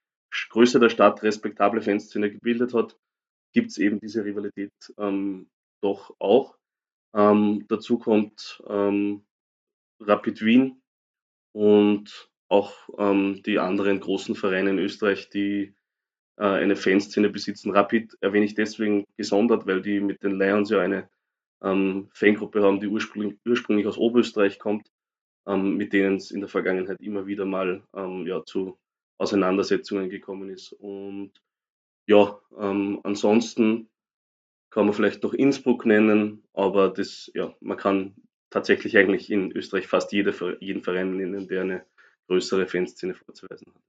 Größe 0.49 0.79
der 0.79 0.89
Stadt 0.89 1.23
respektable 1.23 1.81
Fanszene 1.81 2.31
gebildet 2.31 2.73
hat, 2.73 2.97
gibt 3.53 3.71
es 3.71 3.77
eben 3.77 3.99
diese 3.99 4.25
Rivalität 4.25 4.73
ähm, 4.97 5.47
doch 5.81 6.15
auch. 6.19 6.57
Ähm, 7.15 7.65
dazu 7.69 7.97
kommt 7.97 8.61
ähm, 8.67 9.25
Rapid 10.01 10.43
Wien 10.43 10.81
und 11.53 12.29
auch 12.49 12.73
ähm, 12.97 13.41
die 13.43 13.57
anderen 13.57 14.01
großen 14.01 14.35
Vereine 14.35 14.71
in 14.71 14.79
Österreich, 14.79 15.29
die 15.29 15.73
äh, 16.37 16.43
eine 16.43 16.75
Fanszene 16.75 17.29
besitzen. 17.29 17.71
Rapid 17.71 18.17
erwähne 18.19 18.45
ich 18.45 18.53
deswegen 18.53 19.05
gesondert, 19.15 19.65
weil 19.65 19.81
die 19.81 20.01
mit 20.01 20.23
den 20.23 20.37
Lions 20.37 20.69
ja 20.69 20.81
eine 20.81 21.09
ähm, 21.63 22.09
Fangruppe 22.13 22.61
haben, 22.61 22.81
die 22.81 22.87
ursprünglich, 22.87 23.39
ursprünglich 23.45 23.87
aus 23.87 23.97
Oberösterreich 23.97 24.59
kommt, 24.59 24.91
ähm, 25.47 25.77
mit 25.77 25.93
denen 25.93 26.17
es 26.17 26.31
in 26.31 26.41
der 26.41 26.49
Vergangenheit 26.49 26.99
immer 26.99 27.25
wieder 27.27 27.45
mal 27.45 27.81
ähm, 27.95 28.27
ja, 28.27 28.43
zu 28.43 28.77
Auseinandersetzungen 29.17 30.09
gekommen 30.09 30.49
ist. 30.49 30.73
Und 30.73 31.31
ja, 32.07 32.37
ansonsten 32.51 33.89
kann 34.75 34.87
man 34.87 34.93
vielleicht 34.93 35.23
noch 35.23 35.33
Innsbruck 35.33 35.85
nennen, 35.85 36.43
aber 36.53 36.89
das, 36.89 37.31
ja, 37.33 37.53
man 37.61 37.77
kann 37.77 38.13
tatsächlich 38.49 38.97
eigentlich 38.97 39.31
in 39.31 39.53
Österreich 39.53 39.87
fast 39.87 40.11
jede, 40.11 40.33
jeden 40.59 40.83
Verein 40.83 41.15
nennen, 41.15 41.47
der 41.47 41.61
eine 41.61 41.85
größere 42.27 42.67
Fanszene 42.67 43.13
vorzuweisen 43.13 43.67
hat. 43.73 43.81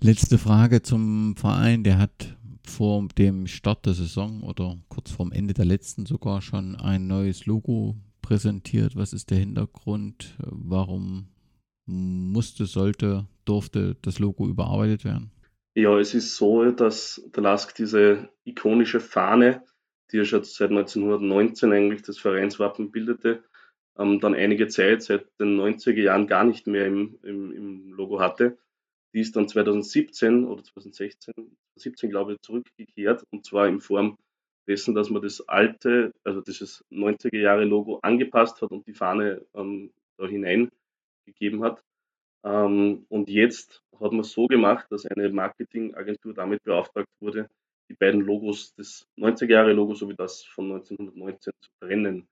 Letzte 0.00 0.38
Frage 0.38 0.80
zum 0.80 1.36
Verein. 1.36 1.84
Der 1.84 1.98
hat 1.98 2.34
vor 2.64 3.06
dem 3.18 3.46
Start 3.46 3.84
der 3.84 3.92
Saison 3.92 4.42
oder 4.42 4.78
kurz 4.88 5.10
vorm 5.10 5.32
Ende 5.32 5.52
der 5.52 5.66
letzten 5.66 6.06
sogar 6.06 6.40
schon 6.40 6.76
ein 6.76 7.06
neues 7.06 7.44
Logo 7.44 7.96
präsentiert. 8.22 8.96
Was 8.96 9.12
ist 9.12 9.30
der 9.30 9.38
Hintergrund? 9.38 10.34
Warum 10.38 11.28
musste, 11.84 12.64
sollte, 12.64 13.26
durfte 13.44 13.96
das 14.00 14.18
Logo 14.18 14.48
überarbeitet 14.48 15.04
werden? 15.04 15.30
Ja, 15.74 15.98
es 15.98 16.14
ist 16.14 16.36
so, 16.36 16.70
dass 16.70 17.22
der 17.36 17.42
Lask 17.42 17.74
diese 17.74 18.30
ikonische 18.44 19.00
Fahne, 19.00 19.62
die 20.12 20.18
ja 20.18 20.24
schon 20.24 20.44
seit 20.44 20.70
1919 20.70 21.72
eigentlich 21.72 22.02
das 22.02 22.18
Vereinswappen 22.18 22.90
bildete, 22.90 23.42
ähm, 23.98 24.20
dann 24.20 24.34
einige 24.34 24.68
Zeit, 24.68 25.02
seit 25.02 25.26
den 25.40 25.58
90er 25.58 26.02
Jahren, 26.02 26.26
gar 26.26 26.44
nicht 26.44 26.66
mehr 26.66 26.86
im, 26.86 27.18
im, 27.22 27.52
im 27.52 27.92
Logo 27.92 28.20
hatte. 28.20 28.58
Die 29.14 29.20
ist 29.20 29.36
dann 29.36 29.48
2017 29.48 30.44
oder 30.44 30.62
2016, 30.62 31.34
2017 31.76 32.10
glaube 32.10 32.34
ich, 32.34 32.40
zurückgekehrt 32.40 33.24
und 33.30 33.44
zwar 33.44 33.68
in 33.68 33.80
Form 33.80 34.18
dessen, 34.66 34.94
dass 34.94 35.10
man 35.10 35.22
das 35.22 35.46
alte, 35.48 36.12
also 36.24 36.40
dieses 36.40 36.84
90er 36.90 37.38
Jahre 37.38 37.64
Logo 37.64 37.98
angepasst 38.02 38.62
hat 38.62 38.70
und 38.70 38.86
die 38.86 38.94
Fahne 38.94 39.44
ähm, 39.54 39.92
da 40.18 40.26
hineingegeben 40.26 41.62
hat. 41.62 41.82
Ähm, 42.44 43.06
und 43.08 43.28
jetzt 43.28 43.82
hat 43.94 44.12
man 44.12 44.20
es 44.20 44.32
so 44.32 44.46
gemacht, 44.46 44.86
dass 44.90 45.06
eine 45.06 45.30
Marketingagentur 45.30 46.34
damit 46.34 46.62
beauftragt 46.64 47.08
wurde, 47.20 47.48
die 47.92 47.96
beiden 47.98 48.22
Logos, 48.22 48.74
das 48.74 49.06
90er 49.18 49.52
Jahre 49.52 49.72
Logo 49.72 49.94
sowie 49.94 50.14
das 50.16 50.44
von 50.44 50.72
1919 50.72 51.52
zu 51.60 51.70
trennen. 51.80 52.28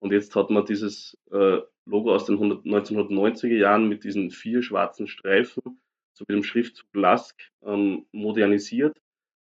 Und 0.00 0.12
jetzt 0.12 0.34
hat 0.36 0.50
man 0.50 0.64
dieses 0.64 1.18
äh, 1.30 1.58
Logo 1.84 2.14
aus 2.14 2.26
den 2.26 2.36
100, 2.36 2.64
1990er 2.64 3.56
Jahren 3.56 3.88
mit 3.88 4.04
diesen 4.04 4.30
vier 4.30 4.62
schwarzen 4.62 5.08
Streifen 5.08 5.80
sowie 6.12 6.32
dem 6.32 6.42
Schriftzug 6.42 6.86
Lask 6.94 7.40
ähm, 7.64 8.06
modernisiert 8.12 9.00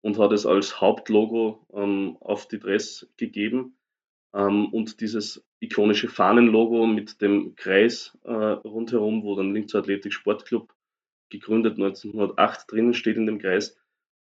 und 0.03 0.19
hat 0.19 0.33
es 0.33 0.45
als 0.45 0.81
Hauptlogo 0.81 1.67
ähm, 1.73 2.17
auf 2.21 2.49
die 2.49 2.59
Dress 2.59 3.09
gegeben. 3.17 3.77
Ähm, 4.35 4.67
und 4.73 5.01
dieses 5.01 5.47
ikonische 5.61 6.09
Fahnenlogo 6.09 6.87
mit 6.87 7.23
dem 7.23 7.55
Kreis 7.55 8.19
äh, 8.25 8.33
rundherum, 8.33 9.23
wo 9.23 9.37
dann 9.37 9.55
Linzer 9.55 9.79
Athletik 9.79 10.13
Sportclub 10.13 10.75
gegründet 11.31 11.75
1908 11.75 12.71
drinnen 12.71 12.95
steht 12.95 13.17
in 13.17 13.27
dem 13.27 13.39
Kreis, 13.39 13.77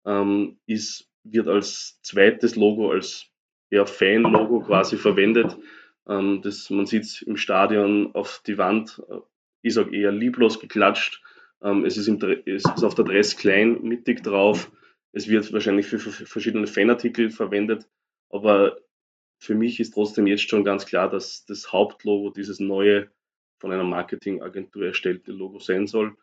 ähm, 0.05 0.59
ist, 0.67 1.11
wird 1.24 1.49
als 1.49 2.01
zweites 2.03 2.57
Logo, 2.57 2.90
als 2.90 3.27
ja, 3.70 3.86
Fan-Logo 3.86 4.61
quasi 4.61 4.97
verwendet. 4.97 5.57
Ähm, 6.09 6.40
das, 6.43 6.69
man 6.70 6.86
sieht 6.86 7.05
es 7.05 7.23
im 7.23 7.36
Stadion 7.36 8.15
auf 8.15 8.43
die 8.47 8.59
Wand, 8.59 9.03
äh, 9.09 9.19
ich 9.62 9.74
sage 9.74 9.97
eher 9.97 10.12
lieblos 10.12 10.61
geklatscht. 10.61 11.23
Ähm, 11.62 11.85
es, 11.85 11.97
ist 11.97 12.09
im, 12.09 12.20
es 12.47 12.65
ist 12.65 12.85
auf 12.85 12.94
der 12.94 13.05
Dress 13.05 13.36
klein, 13.36 13.82
mittig 13.82 14.23
drauf. 14.23 14.70
Es 15.12 15.28
wird 15.28 15.53
wahrscheinlich 15.53 15.86
für, 15.86 15.99
für 15.99 16.27
verschiedene 16.27 16.66
Fanartikel 16.66 17.31
verwendet, 17.31 17.89
aber 18.31 18.78
für 19.39 19.55
mich 19.55 19.81
ist 19.81 19.94
trotzdem 19.94 20.27
jetzt 20.27 20.49
schon 20.49 20.65
ganz 20.65 20.86
klar, 20.86 21.11
dass 21.11 21.44
das 21.47 21.73
Hauptlogo 21.73 22.31
dieses 22.31 22.61
neue 22.61 23.11
von 23.59 23.73
einer 23.73 23.85
Marketingagentur 23.85 24.86
erstellte 24.86 25.32
Logo 25.32 25.59
sein 25.59 25.86
soll. 25.86 26.16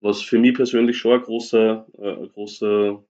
Was 0.00 0.22
für 0.22 0.38
mich 0.38 0.54
persönlich 0.54 0.98
schon 0.98 1.12
ein 1.12 1.22
großer, 1.22 1.86
äh, 1.98 2.28
großer 2.28 3.04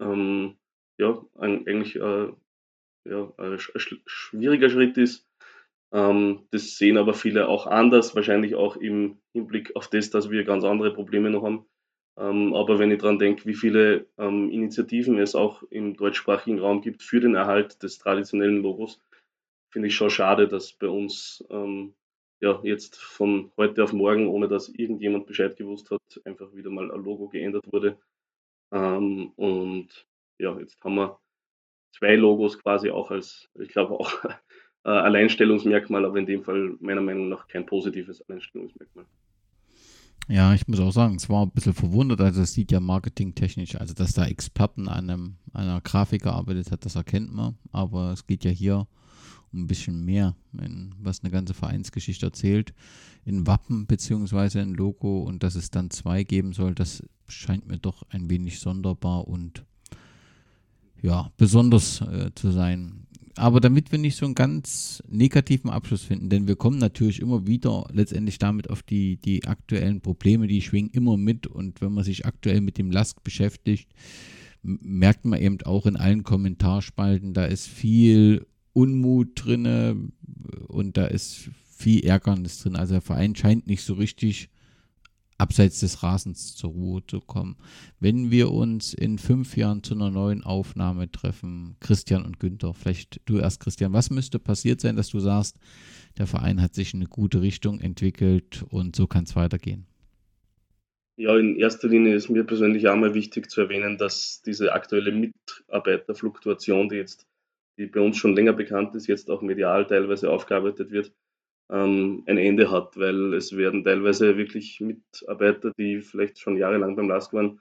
ähm, 0.00 0.56
ja, 0.98 1.24
ein, 1.34 1.66
eigentlich 1.66 1.96
äh, 1.96 2.32
ja, 3.04 3.32
ein 3.38 3.58
schwieriger 4.06 4.70
Schritt 4.70 4.96
ist. 4.98 5.28
Ähm, 5.92 6.46
das 6.50 6.76
sehen 6.76 6.98
aber 6.98 7.14
viele 7.14 7.48
auch 7.48 7.66
anders, 7.66 8.14
wahrscheinlich 8.14 8.54
auch 8.54 8.76
im 8.76 9.18
Hinblick 9.32 9.76
auf 9.76 9.88
das, 9.88 10.10
dass 10.10 10.30
wir 10.30 10.44
ganz 10.44 10.64
andere 10.64 10.92
Probleme 10.92 11.30
noch 11.30 11.44
haben. 11.44 11.66
Ähm, 12.18 12.54
aber 12.54 12.78
wenn 12.78 12.90
ich 12.90 12.98
daran 12.98 13.18
denke, 13.18 13.44
wie 13.44 13.54
viele 13.54 14.06
ähm, 14.18 14.50
Initiativen 14.50 15.18
es 15.18 15.34
auch 15.34 15.62
im 15.70 15.96
deutschsprachigen 15.96 16.58
Raum 16.58 16.80
gibt 16.80 17.02
für 17.02 17.20
den 17.20 17.34
Erhalt 17.34 17.82
des 17.82 17.98
traditionellen 17.98 18.62
Logos, 18.62 19.00
finde 19.70 19.88
ich 19.88 19.94
schon 19.94 20.10
schade, 20.10 20.48
dass 20.48 20.72
bei 20.72 20.88
uns 20.88 21.44
ähm, 21.50 21.94
ja 22.40 22.58
jetzt 22.62 22.96
von 22.96 23.52
heute 23.56 23.84
auf 23.84 23.92
morgen, 23.92 24.28
ohne 24.28 24.48
dass 24.48 24.68
irgendjemand 24.70 25.26
Bescheid 25.26 25.56
gewusst 25.56 25.90
hat, 25.90 26.00
einfach 26.24 26.54
wieder 26.54 26.70
mal 26.70 26.90
ein 26.90 27.04
Logo 27.04 27.28
geändert 27.28 27.70
wurde. 27.70 27.98
Ähm, 28.72 29.32
und 29.36 29.88
ja, 30.38 30.58
jetzt 30.58 30.82
haben 30.82 30.96
wir 30.96 31.18
zwei 31.96 32.16
Logos 32.16 32.58
quasi 32.58 32.90
auch 32.90 33.10
als, 33.10 33.48
ich 33.54 33.68
glaube 33.68 33.94
auch 33.94 34.12
äh, 34.84 34.88
Alleinstellungsmerkmal, 34.90 36.04
aber 36.04 36.18
in 36.18 36.26
dem 36.26 36.42
Fall 36.44 36.76
meiner 36.80 37.00
Meinung 37.00 37.28
nach 37.28 37.48
kein 37.48 37.66
positives 37.66 38.22
Alleinstellungsmerkmal. 38.22 39.06
Ja, 40.28 40.54
ich 40.54 40.66
muss 40.66 40.80
auch 40.80 40.90
sagen, 40.90 41.14
es 41.14 41.28
war 41.30 41.46
ein 41.46 41.52
bisschen 41.52 41.72
verwundert, 41.72 42.20
also 42.20 42.42
es 42.42 42.52
sieht 42.52 42.72
ja 42.72 42.80
marketingtechnisch, 42.80 43.76
also 43.76 43.94
dass 43.94 44.12
da 44.12 44.26
Experten 44.26 44.88
an 44.88 45.08
einem, 45.08 45.36
einer 45.52 45.80
Grafik 45.80 46.22
gearbeitet 46.22 46.72
hat, 46.72 46.84
das 46.84 46.96
erkennt 46.96 47.32
man, 47.32 47.56
aber 47.70 48.10
es 48.10 48.26
geht 48.26 48.44
ja 48.44 48.50
hier 48.50 48.88
ein 49.56 49.66
bisschen 49.66 50.04
mehr, 50.04 50.36
in, 50.60 50.94
was 51.00 51.22
eine 51.22 51.30
ganze 51.30 51.54
Vereinsgeschichte 51.54 52.26
erzählt, 52.26 52.74
in 53.24 53.46
Wappen 53.46 53.86
beziehungsweise 53.86 54.60
in 54.60 54.74
Logo 54.74 55.22
und 55.22 55.42
dass 55.42 55.54
es 55.54 55.70
dann 55.70 55.90
zwei 55.90 56.22
geben 56.22 56.52
soll, 56.52 56.74
das 56.74 57.02
scheint 57.28 57.66
mir 57.66 57.78
doch 57.78 58.04
ein 58.10 58.30
wenig 58.30 58.60
sonderbar 58.60 59.26
und 59.26 59.64
ja, 61.02 61.30
besonders 61.36 62.00
äh, 62.00 62.30
zu 62.34 62.50
sein. 62.50 63.06
Aber 63.36 63.60
damit 63.60 63.92
wir 63.92 63.98
nicht 63.98 64.16
so 64.16 64.24
einen 64.24 64.34
ganz 64.34 65.02
negativen 65.08 65.68
Abschluss 65.68 66.02
finden, 66.02 66.30
denn 66.30 66.48
wir 66.48 66.56
kommen 66.56 66.78
natürlich 66.78 67.20
immer 67.20 67.46
wieder 67.46 67.86
letztendlich 67.92 68.38
damit 68.38 68.70
auf 68.70 68.82
die, 68.82 69.18
die 69.18 69.44
aktuellen 69.44 70.00
Probleme, 70.00 70.46
die 70.46 70.62
schwingen 70.62 70.90
immer 70.90 71.18
mit 71.18 71.46
und 71.46 71.82
wenn 71.82 71.92
man 71.92 72.04
sich 72.04 72.24
aktuell 72.24 72.62
mit 72.62 72.78
dem 72.78 72.90
Lask 72.90 73.22
beschäftigt, 73.22 73.90
merkt 74.62 75.26
man 75.26 75.40
eben 75.40 75.60
auch 75.62 75.84
in 75.84 75.96
allen 75.96 76.22
Kommentarspalten, 76.22 77.34
da 77.34 77.44
ist 77.44 77.66
viel 77.66 78.46
Unmut 78.76 79.30
drin 79.34 80.12
und 80.68 80.96
da 80.98 81.06
ist 81.06 81.48
viel 81.64 82.04
Ärgernis 82.04 82.60
drin. 82.60 82.76
Also 82.76 82.92
der 82.94 83.00
Verein 83.00 83.34
scheint 83.34 83.66
nicht 83.66 83.82
so 83.82 83.94
richtig 83.94 84.50
abseits 85.38 85.80
des 85.80 86.02
Rasens 86.02 86.54
zur 86.56 86.70
Ruhe 86.70 87.02
zu 87.06 87.20
kommen. 87.20 87.56
Wenn 88.00 88.30
wir 88.30 88.50
uns 88.50 88.92
in 88.92 89.18
fünf 89.18 89.56
Jahren 89.56 89.82
zu 89.82 89.94
einer 89.94 90.10
neuen 90.10 90.44
Aufnahme 90.44 91.10
treffen, 91.10 91.76
Christian 91.80 92.24
und 92.24 92.38
Günther, 92.38 92.74
vielleicht 92.74 93.20
du 93.24 93.38
erst, 93.38 93.60
Christian, 93.60 93.94
was 93.94 94.10
müsste 94.10 94.38
passiert 94.38 94.82
sein, 94.82 94.96
dass 94.96 95.08
du 95.08 95.20
sagst, 95.20 95.58
der 96.18 96.26
Verein 96.26 96.60
hat 96.60 96.74
sich 96.74 96.92
in 96.92 97.00
eine 97.00 97.08
gute 97.08 97.40
Richtung 97.40 97.80
entwickelt 97.80 98.62
und 98.68 98.94
so 98.94 99.06
kann 99.06 99.24
es 99.24 99.36
weitergehen? 99.36 99.86
Ja, 101.18 101.34
in 101.38 101.56
erster 101.56 101.88
Linie 101.88 102.14
ist 102.14 102.28
mir 102.28 102.44
persönlich 102.44 102.88
auch 102.88 102.96
mal 102.96 103.14
wichtig 103.14 103.50
zu 103.50 103.62
erwähnen, 103.62 103.96
dass 103.96 104.42
diese 104.44 104.74
aktuelle 104.74 105.12
Mitarbeiterfluktuation, 105.12 106.90
die 106.90 106.96
jetzt, 106.96 107.26
die 107.78 107.86
bei 107.86 108.00
uns 108.00 108.16
schon 108.16 108.34
länger 108.34 108.52
bekannt 108.52 108.94
ist, 108.94 109.06
jetzt 109.06 109.30
auch 109.30 109.42
medial 109.42 109.86
teilweise 109.86 110.30
aufgearbeitet 110.30 110.90
wird, 110.90 111.12
ähm, 111.70 112.22
ein 112.26 112.38
Ende 112.38 112.70
hat, 112.70 112.96
weil 112.96 113.34
es 113.34 113.56
werden 113.56 113.84
teilweise 113.84 114.36
wirklich 114.36 114.80
Mitarbeiter, 114.80 115.72
die 115.78 116.00
vielleicht 116.00 116.38
schon 116.38 116.56
jahrelang 116.56 116.96
beim 116.96 117.08
LASK 117.08 117.32
waren, 117.32 117.60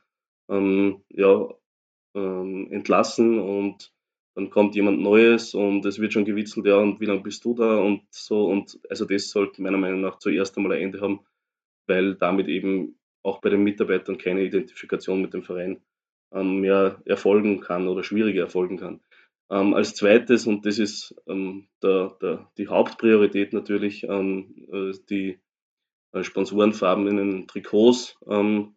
ähm, 0.50 1.04
ja, 1.10 1.50
ähm, 2.16 2.72
entlassen 2.72 3.40
und 3.40 3.92
dann 4.36 4.50
kommt 4.50 4.76
jemand 4.76 5.00
Neues 5.02 5.54
und 5.54 5.86
es 5.86 6.00
wird 6.00 6.14
schon 6.14 6.26
gewitzelt, 6.26 6.66
ja, 6.66 6.78
und 6.78 7.00
wie 7.00 7.06
lange 7.06 7.22
bist 7.22 7.44
du 7.46 7.54
da 7.56 7.80
und 7.80 8.04
so 8.12 8.46
und 8.48 8.80
also 8.90 9.06
das 9.06 9.30
sollte 9.30 9.62
meiner 9.62 9.78
Meinung 9.78 10.02
nach 10.02 10.20
zuerst 10.20 10.58
einmal 10.58 10.74
ein 10.74 10.84
Ende 10.84 11.02
haben, 11.02 11.22
weil 11.88 12.16
damit 12.16 12.48
eben 12.48 13.00
auch 13.24 13.42
bei 13.42 13.50
den 13.50 13.64
Mitarbeitern 13.64 14.18
keine 14.18 14.44
Identifikation 14.44 15.22
mit 15.22 15.34
dem 15.34 15.44
Verein 15.44 15.82
ähm, 16.32 16.62
mehr 16.62 17.02
erfolgen 17.06 17.60
kann 17.62 17.88
oder 17.88 18.04
schwieriger 18.04 18.44
erfolgen 18.44 18.78
kann. 18.78 19.02
Ähm, 19.50 19.74
als 19.74 19.94
zweites, 19.94 20.48
und 20.48 20.66
das 20.66 20.80
ist 20.80 21.16
ähm, 21.28 21.68
der, 21.84 22.18
der, 22.22 22.52
die 22.58 22.68
Hauptpriorität 22.68 23.54
natürlich, 23.54 24.04
ähm, 24.04 24.68
äh, 24.72 24.92
die 25.10 25.40
äh, 26.14 26.24
sponsorenfarbenen 26.24 27.48
Trikots 27.48 28.18
ähm, 28.28 28.76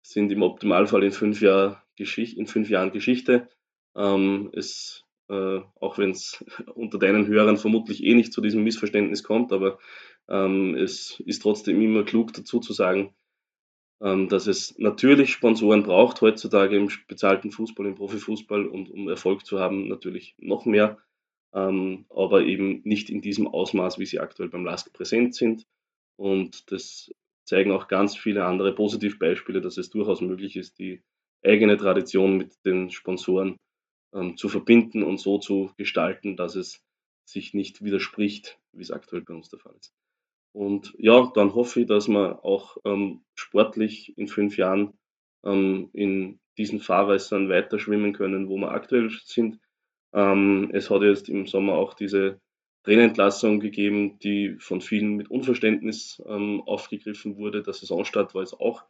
sind 0.00 0.32
im 0.32 0.42
Optimalfall 0.42 1.04
in 1.04 1.12
fünf, 1.12 1.42
Jahr 1.42 1.84
in 1.96 2.46
fünf 2.46 2.70
Jahren 2.70 2.92
Geschichte. 2.92 3.48
Ähm, 3.94 4.50
es, 4.54 5.04
äh, 5.28 5.60
auch 5.80 5.98
wenn 5.98 6.12
es 6.12 6.42
unter 6.74 6.98
deinen 6.98 7.26
Hörern 7.26 7.58
vermutlich 7.58 8.02
eh 8.02 8.14
nicht 8.14 8.32
zu 8.32 8.40
diesem 8.40 8.64
Missverständnis 8.64 9.22
kommt, 9.22 9.52
aber 9.52 9.78
ähm, 10.28 10.74
es 10.74 11.20
ist 11.26 11.42
trotzdem 11.42 11.82
immer 11.82 12.04
klug 12.04 12.32
dazu 12.32 12.60
zu 12.60 12.72
sagen, 12.72 13.14
dass 14.00 14.46
es 14.46 14.78
natürlich 14.78 15.32
Sponsoren 15.32 15.82
braucht 15.82 16.20
heutzutage 16.20 16.76
im 16.76 16.88
bezahlten 17.08 17.50
Fußball, 17.50 17.86
im 17.86 17.96
Profifußball 17.96 18.66
und 18.66 18.90
um 18.90 19.08
Erfolg 19.08 19.44
zu 19.44 19.58
haben, 19.58 19.88
natürlich 19.88 20.36
noch 20.38 20.66
mehr, 20.66 20.98
ähm, 21.52 22.06
aber 22.08 22.42
eben 22.42 22.80
nicht 22.84 23.10
in 23.10 23.20
diesem 23.20 23.48
Ausmaß, 23.48 23.98
wie 23.98 24.06
sie 24.06 24.20
aktuell 24.20 24.48
beim 24.48 24.64
LASK 24.64 24.92
präsent 24.92 25.34
sind. 25.34 25.66
Und 26.16 26.70
das 26.70 27.10
zeigen 27.44 27.72
auch 27.72 27.88
ganz 27.88 28.16
viele 28.16 28.44
andere 28.44 28.74
Positivbeispiele, 28.74 29.60
dass 29.60 29.78
es 29.78 29.90
durchaus 29.90 30.20
möglich 30.20 30.56
ist, 30.56 30.78
die 30.78 31.02
eigene 31.44 31.76
Tradition 31.76 32.36
mit 32.36 32.64
den 32.64 32.90
Sponsoren 32.90 33.56
ähm, 34.14 34.36
zu 34.36 34.48
verbinden 34.48 35.02
und 35.02 35.18
so 35.18 35.38
zu 35.38 35.72
gestalten, 35.76 36.36
dass 36.36 36.54
es 36.54 36.82
sich 37.24 37.54
nicht 37.54 37.82
widerspricht, 37.82 38.58
wie 38.72 38.82
es 38.82 38.90
aktuell 38.90 39.22
bei 39.22 39.34
uns 39.34 39.48
der 39.48 39.58
Fall 39.58 39.74
ist. 39.78 39.92
Und 40.52 40.94
ja, 40.98 41.30
dann 41.34 41.54
hoffe 41.54 41.80
ich, 41.80 41.86
dass 41.86 42.08
wir 42.08 42.44
auch 42.44 42.76
ähm, 42.84 43.22
sportlich 43.34 44.16
in 44.16 44.28
fünf 44.28 44.56
Jahren 44.56 44.94
ähm, 45.44 45.90
in 45.92 46.40
diesen 46.56 46.80
Fahrwässern 46.80 47.48
weiter 47.48 47.78
schwimmen 47.78 48.12
können, 48.12 48.48
wo 48.48 48.56
wir 48.56 48.70
aktuell 48.70 49.10
sind. 49.24 49.60
Ähm, 50.12 50.70
es 50.72 50.90
hat 50.90 51.02
jetzt 51.02 51.28
im 51.28 51.46
Sommer 51.46 51.74
auch 51.74 51.94
diese 51.94 52.40
Trainerentlassung 52.84 53.60
gegeben, 53.60 54.18
die 54.18 54.56
von 54.58 54.80
vielen 54.80 55.16
mit 55.16 55.30
Unverständnis 55.30 56.22
ähm, 56.26 56.62
aufgegriffen 56.62 57.36
wurde. 57.36 57.62
Der 57.62 57.74
Saisonstart 57.74 58.34
war 58.34 58.42
jetzt 58.42 58.58
auch 58.58 58.84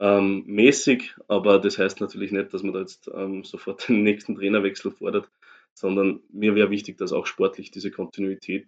ähm, 0.00 0.44
mäßig, 0.46 1.14
aber 1.28 1.58
das 1.58 1.78
heißt 1.78 2.00
natürlich 2.00 2.32
nicht, 2.32 2.54
dass 2.54 2.62
man 2.62 2.72
da 2.72 2.80
jetzt 2.80 3.10
ähm, 3.14 3.44
sofort 3.44 3.88
den 3.88 4.02
nächsten 4.02 4.34
Trainerwechsel 4.34 4.90
fordert, 4.90 5.30
sondern 5.74 6.20
mir 6.30 6.54
wäre 6.54 6.70
wichtig, 6.70 6.96
dass 6.98 7.12
auch 7.12 7.26
sportlich 7.26 7.70
diese 7.70 7.90
Kontinuität, 7.90 8.66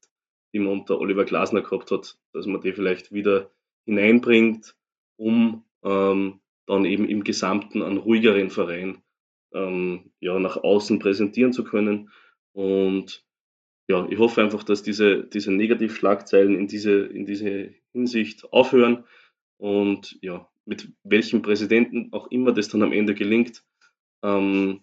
die 0.52 0.58
man 0.58 0.81
unter 0.81 0.98
Oliver 1.00 1.24
Glasner 1.24 1.62
gehabt 1.62 1.90
hat, 1.90 2.18
dass 2.32 2.47
man 2.47 2.60
die 2.60 2.72
vielleicht 2.72 3.12
wieder 3.12 3.50
hineinbringt, 3.84 4.76
um 5.16 5.64
ähm, 5.84 6.40
dann 6.66 6.84
eben 6.84 7.08
im 7.08 7.24
Gesamten 7.24 7.82
einen 7.82 7.98
ruhigeren 7.98 8.50
Verein 8.50 9.02
ähm, 9.55 10.12
ja, 10.20 10.39
nach 10.39 10.56
außen 10.56 10.98
präsentieren 10.98 11.52
zu 11.52 11.64
können. 11.64 12.10
Und 12.52 13.24
ja, 13.89 14.06
ich 14.08 14.18
hoffe 14.18 14.42
einfach, 14.42 14.62
dass 14.62 14.82
diese, 14.82 15.24
diese 15.24 15.52
Negativschlagzeilen 15.52 16.56
in 16.56 16.68
diese, 16.68 17.00
in 17.06 17.26
diese 17.26 17.74
Hinsicht 17.92 18.52
aufhören. 18.52 19.05
Und 19.58 20.18
ja, 20.22 20.48
mit 20.64 20.92
welchem 21.02 21.42
Präsidenten 21.42 22.12
auch 22.12 22.31
immer 22.31 22.52
das 22.52 22.68
dann 22.68 22.82
am 22.82 22.92
Ende 22.92 23.14
gelingt, 23.14 23.64
ähm, 24.22 24.82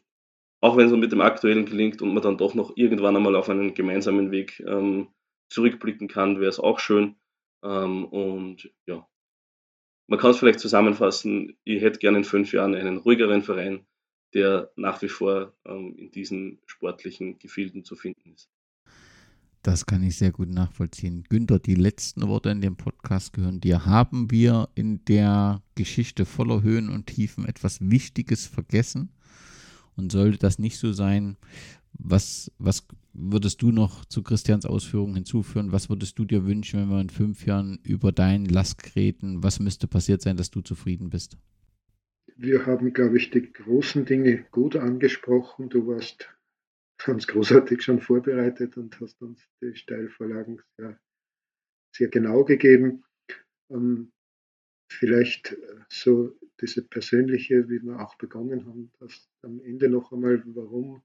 auch 0.62 0.76
wenn 0.76 0.88
es 0.88 0.94
mit 0.94 1.12
dem 1.12 1.22
aktuellen 1.22 1.66
gelingt 1.66 2.02
und 2.02 2.14
man 2.14 2.22
dann 2.22 2.38
doch 2.38 2.54
noch 2.54 2.76
irgendwann 2.76 3.16
einmal 3.16 3.36
auf 3.36 3.50
einen 3.50 3.74
gemeinsamen 3.74 4.32
Weg 4.32 4.62
ähm, 4.68 5.08
zurückblicken 5.50 6.08
kann, 6.08 6.40
wäre 6.40 6.50
es 6.50 6.60
auch 6.60 6.80
schön. 6.80 7.16
Ähm, 7.64 8.06
und 8.06 8.72
ja, 8.86 9.08
man 10.08 10.20
kann 10.20 10.32
es 10.32 10.38
vielleicht 10.38 10.60
zusammenfassen, 10.60 11.58
ich 11.64 11.82
hätte 11.82 12.00
gerne 12.00 12.20
in 12.20 12.24
fünf 12.24 12.54
Jahren 12.54 12.76
einen 12.76 12.98
ruhigeren 12.98 13.44
Verein, 13.44 13.86
der 14.34 14.72
nach 14.76 15.02
wie 15.02 15.10
vor 15.10 15.54
ähm, 15.66 15.96
in 15.98 16.12
diesen 16.12 16.60
sportlichen 16.66 17.40
Gefilden 17.40 17.84
zu 17.84 17.96
finden 17.96 18.34
ist. 18.34 18.50
Das 19.62 19.86
kann 19.86 20.04
ich 20.04 20.18
sehr 20.18 20.32
gut 20.32 20.50
nachvollziehen. 20.50 21.26
Günther, 21.28 21.60
die 21.60 21.76
letzten 21.76 22.28
Worte 22.28 22.50
in 22.50 22.62
dem 22.62 22.78
Podcast 22.78 23.34
gehören 23.34 23.60
dir. 23.60 23.86
Haben 23.86 24.32
wir 24.32 24.70
in 24.74 25.04
der 25.06 25.62
Geschichte 25.76 26.26
voller 26.26 26.62
Höhen 26.62 26.90
und 26.90 27.08
Tiefen 27.08 27.46
etwas 27.46 27.82
Wichtiges 27.82 28.48
vergessen? 28.48 29.12
Und 29.98 30.14
sollte 30.14 30.38
das 30.38 30.60
nicht 30.60 30.78
so 30.78 30.94
sein, 30.94 31.36
was, 31.94 32.52
was 32.58 32.88
würdest 33.14 33.62
du 33.62 33.72
noch 33.72 34.06
zu 34.06 34.24
Christians 34.24 34.66
Ausführungen 34.66 35.16
hinzufügen? 35.16 35.72
Was 35.72 35.90
würdest 35.90 36.18
du 36.20 36.26
dir 36.26 36.46
wünschen, 36.46 36.80
wenn 36.80 36.90
wir 36.90 37.02
in 37.02 37.10
fünf 37.10 37.46
Jahren 37.46 37.80
über 37.84 38.12
deinen 38.12 38.46
Lask 38.46 38.96
reden? 38.96 39.44
Was 39.44 39.60
müsste 39.60 39.88
passiert 39.88 40.22
sein, 40.22 40.38
dass 40.38 40.52
du 40.52 40.62
zufrieden 40.62 41.10
bist? 41.10 41.38
Wir 42.36 42.66
haben, 42.66 42.94
glaube 42.94 43.18
ich, 43.18 43.32
die 43.32 43.52
großen 43.52 44.06
Dinge 44.06 44.46
gut 44.52 44.76
angesprochen. 44.76 45.70
Du 45.70 45.88
warst 45.88 46.30
ganz 46.98 47.28
großartig 47.28 47.82
schon 47.82 48.00
vorbereitet 48.00 48.78
und 48.78 49.00
hast 49.02 49.22
uns 49.22 49.46
die 49.62 49.76
Steilvorlagen 49.76 50.62
sehr, 50.78 51.00
sehr 51.94 52.08
genau 52.08 52.46
gegeben. 52.46 53.04
Ähm, 53.70 54.12
vielleicht 54.90 55.52
äh, 55.52 55.58
so 55.90 56.38
diese 56.62 56.84
persönliche, 56.84 57.70
wie 57.70 57.82
wir 57.82 58.00
auch 58.00 58.16
begonnen 58.16 58.66
haben, 58.66 58.92
dass 59.00 59.30
am 59.42 59.60
Ende 59.62 59.90
noch 59.90 60.12
einmal, 60.12 60.44
warum 60.56 61.02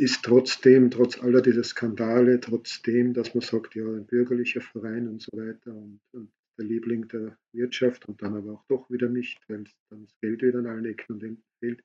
ist 0.00 0.24
trotzdem, 0.24 0.90
trotz 0.90 1.18
aller 1.20 1.42
dieser 1.42 1.64
Skandale, 1.64 2.40
trotzdem, 2.40 3.12
dass 3.12 3.34
man 3.34 3.42
sagt, 3.42 3.74
ja, 3.74 3.84
ein 3.84 4.06
bürgerlicher 4.06 4.60
Verein 4.60 5.08
und 5.08 5.22
so 5.22 5.30
weiter 5.36 5.74
und, 5.74 6.00
und 6.12 6.30
der 6.58 6.66
Liebling 6.66 7.08
der 7.08 7.36
Wirtschaft 7.52 8.06
und 8.08 8.22
dann 8.22 8.36
aber 8.36 8.52
auch 8.52 8.64
doch 8.68 8.90
wieder 8.90 9.08
nicht, 9.08 9.38
weil 9.48 9.64
dann 9.90 10.04
das 10.04 10.18
Geld 10.20 10.42
wieder 10.42 10.58
an 10.58 10.66
allen 10.66 10.86
Ecken 10.86 11.14
und 11.14 11.22
Enden 11.22 11.44
fehlt 11.58 11.82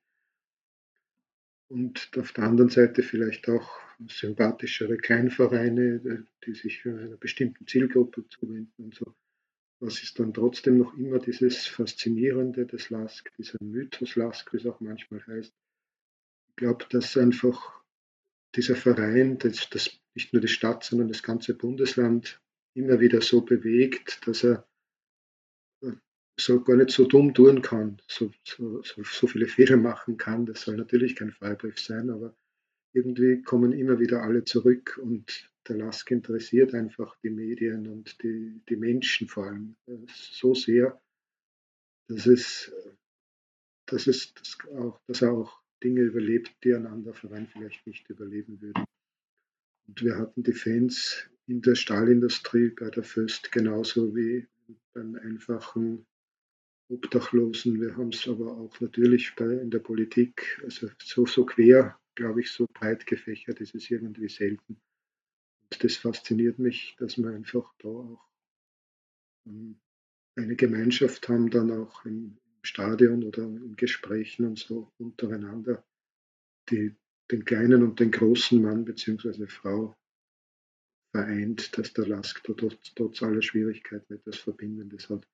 und 1.67 2.11
auf 2.17 2.31
der 2.31 2.43
anderen 2.43 2.69
Seite 2.69 3.03
vielleicht 3.03 3.49
auch 3.49 3.79
sympathischere 4.07 4.97
Kleinvereine, 4.97 6.25
die 6.45 6.53
sich 6.53 6.85
einer 6.85 7.17
bestimmten 7.17 7.65
Zielgruppe 7.67 8.27
zuwenden 8.29 8.83
und 8.83 8.95
so. 8.95 9.15
Was 9.81 10.01
ist 10.01 10.19
dann 10.19 10.33
trotzdem 10.33 10.77
noch 10.77 10.97
immer 10.97 11.19
dieses 11.19 11.67
Faszinierende 11.67 12.65
des 12.65 12.89
Lask, 12.89 13.31
dieser 13.37 13.57
Mythos 13.61 14.15
Lask, 14.15 14.51
wie 14.53 14.57
es 14.57 14.65
auch 14.65 14.79
manchmal 14.79 15.25
heißt. 15.27 15.53
Ich 16.49 16.55
glaube, 16.55 16.85
dass 16.89 17.17
einfach 17.17 17.83
dieser 18.55 18.75
Verein, 18.75 19.37
das, 19.37 19.69
das 19.69 19.99
nicht 20.13 20.33
nur 20.33 20.41
die 20.41 20.47
Stadt, 20.47 20.83
sondern 20.83 21.07
das 21.07 21.23
ganze 21.23 21.53
Bundesland 21.53 22.41
immer 22.73 22.99
wieder 22.99 23.21
so 23.21 23.41
bewegt, 23.41 24.27
dass 24.27 24.43
er 24.43 24.67
so 26.37 26.61
gar 26.61 26.75
nicht 26.75 26.91
so 26.91 27.05
dumm 27.05 27.33
tun 27.33 27.61
kann, 27.61 28.01
so, 28.07 28.31
so, 28.43 28.81
so, 28.83 29.27
viele 29.27 29.47
Fehler 29.47 29.77
machen 29.77 30.17
kann. 30.17 30.45
Das 30.45 30.61
soll 30.61 30.75
natürlich 30.75 31.15
kein 31.15 31.31
Freibrief 31.31 31.79
sein, 31.79 32.09
aber 32.09 32.35
irgendwie 32.93 33.41
kommen 33.41 33.71
immer 33.71 33.99
wieder 33.99 34.21
alle 34.21 34.43
zurück 34.43 34.99
und 35.01 35.49
der 35.67 35.77
Lask 35.77 36.09
interessiert 36.11 36.73
einfach 36.73 37.15
die 37.23 37.29
Medien 37.29 37.87
und 37.87 38.21
die, 38.21 38.61
die 38.69 38.75
Menschen 38.75 39.27
vor 39.27 39.45
allem 39.45 39.75
äh, 39.87 39.97
so 40.07 40.53
sehr, 40.53 41.01
dass 42.07 42.27
es, 42.27 42.73
dass 43.87 44.07
es 44.07 44.33
dass 44.33 44.57
auch, 44.77 44.99
dass 45.07 45.21
er 45.21 45.33
auch 45.33 45.61
Dinge 45.85 46.01
überlebt, 46.01 46.51
die 46.63 46.73
ein 46.73 46.87
anderer 46.87 47.13
Verein 47.13 47.45
vielleicht 47.45 47.85
nicht 47.85 48.09
überleben 48.09 48.59
würden. 48.59 48.85
Und 49.87 50.01
wir 50.01 50.17
hatten 50.17 50.41
die 50.41 50.53
Fans 50.53 51.29
in 51.45 51.61
der 51.61 51.75
Stahlindustrie 51.75 52.69
bei 52.69 52.89
der 52.89 53.03
Föst 53.03 53.51
genauso 53.51 54.15
wie 54.15 54.47
beim 54.93 55.13
einfachen 55.15 56.07
Obdachlosen. 56.89 57.79
Wir 57.79 57.95
haben 57.95 58.09
es 58.09 58.27
aber 58.27 58.57
auch 58.57 58.79
natürlich 58.81 59.35
bei, 59.35 59.45
in 59.45 59.69
der 59.69 59.77
Politik, 59.79 60.59
also 60.63 60.89
so, 60.97 61.27
so 61.27 61.45
quer, 61.45 61.99
glaube 62.15 62.41
ich, 62.41 62.51
so 62.51 62.65
breit 62.73 63.05
gefächert 63.05 63.61
ist 63.61 63.75
es 63.75 63.91
irgendwie 63.91 64.29
selten. 64.29 64.81
Und 65.71 65.83
das 65.83 65.97
fasziniert 65.97 66.57
mich, 66.57 66.95
dass 66.97 67.19
wir 67.19 67.29
einfach 67.29 67.71
da 67.77 67.89
auch 67.89 68.27
ähm, 69.45 69.79
eine 70.35 70.55
Gemeinschaft 70.55 71.29
haben, 71.29 71.51
dann 71.51 71.69
auch 71.69 72.05
im 72.05 72.39
Stadion 72.65 73.23
oder 73.23 73.43
in 73.43 73.75
Gesprächen 73.75 74.45
und 74.45 74.59
so 74.59 74.91
untereinander, 74.97 75.83
die 76.69 76.95
den 77.31 77.45
kleinen 77.45 77.83
und 77.83 77.99
den 77.99 78.11
großen 78.11 78.61
Mann 78.61 78.85
bzw. 78.85 79.47
Frau 79.47 79.95
vereint, 81.11 81.77
dass 81.77 81.93
der 81.93 82.07
Lask 82.07 82.43
trotz, 82.43 82.93
trotz 82.93 83.23
aller 83.23 83.41
Schwierigkeiten 83.41 84.15
etwas 84.15 84.37
Verbindendes 84.37 85.09
hat. 85.09 85.25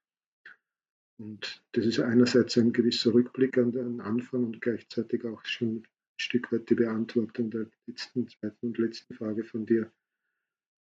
Und 1.18 1.64
das 1.74 1.86
ist 1.86 2.00
einerseits 2.00 2.58
ein 2.58 2.74
gewisser 2.74 3.14
Rückblick 3.14 3.58
an 3.58 3.72
den 3.72 4.02
Anfang 4.02 4.44
und 4.44 4.62
gleichzeitig 4.62 5.26
auch 5.26 5.44
schon 5.46 5.78
ein 5.78 5.88
Stück 6.18 6.52
weit 6.52 6.70
die 6.70 6.76
Beantwortung 6.76 7.52
der 7.52 7.68
letzten, 7.86 8.28
zweiten 8.28 8.68
und 8.68 8.78
letzten 8.78 9.14
Frage 9.14 9.44
von 9.44 9.66
dir. 9.66 9.92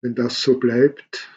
Wenn 0.02 0.15
das 0.15 0.42
so 0.42 0.58
bleibt, 0.58 1.28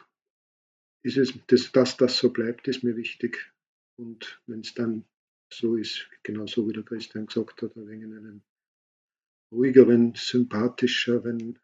ist 1.03 1.17
es, 1.17 1.33
das, 1.47 1.71
dass 1.71 1.97
das 1.97 2.17
so 2.17 2.31
bleibt, 2.31 2.67
ist 2.67 2.83
mir 2.83 2.95
wichtig. 2.95 3.51
Und 3.97 4.41
wenn 4.47 4.61
es 4.61 4.73
dann 4.73 5.05
so 5.51 5.75
ist, 5.75 6.09
genauso 6.23 6.67
wie 6.67 6.73
der 6.73 6.83
Christian 6.83 7.25
gesagt 7.25 7.61
hat, 7.61 7.75
ein 7.75 7.87
wenig 7.87 8.03
in 8.03 8.17
einem 8.17 8.41
ruhigeren, 9.51 10.13
sympathischeren 10.15 11.59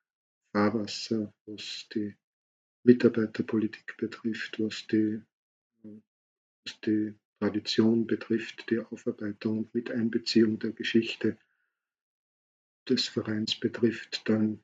Fahrwasser, 0.51 1.33
was 1.45 1.87
die 1.93 2.15
Mitarbeiterpolitik 2.83 3.95
betrifft, 3.97 4.59
was 4.59 4.85
die 4.87 5.21
was 6.67 6.81
die 6.81 7.15
Tradition 7.39 8.07
betrifft, 8.07 8.69
die 8.69 8.79
Aufarbeitung 8.79 9.59
und 9.59 9.73
Miteinbeziehung 9.73 10.59
der 10.59 10.71
Geschichte 10.71 11.37
des 12.89 13.07
Vereins 13.07 13.59
betrifft, 13.59 14.27
dann, 14.27 14.63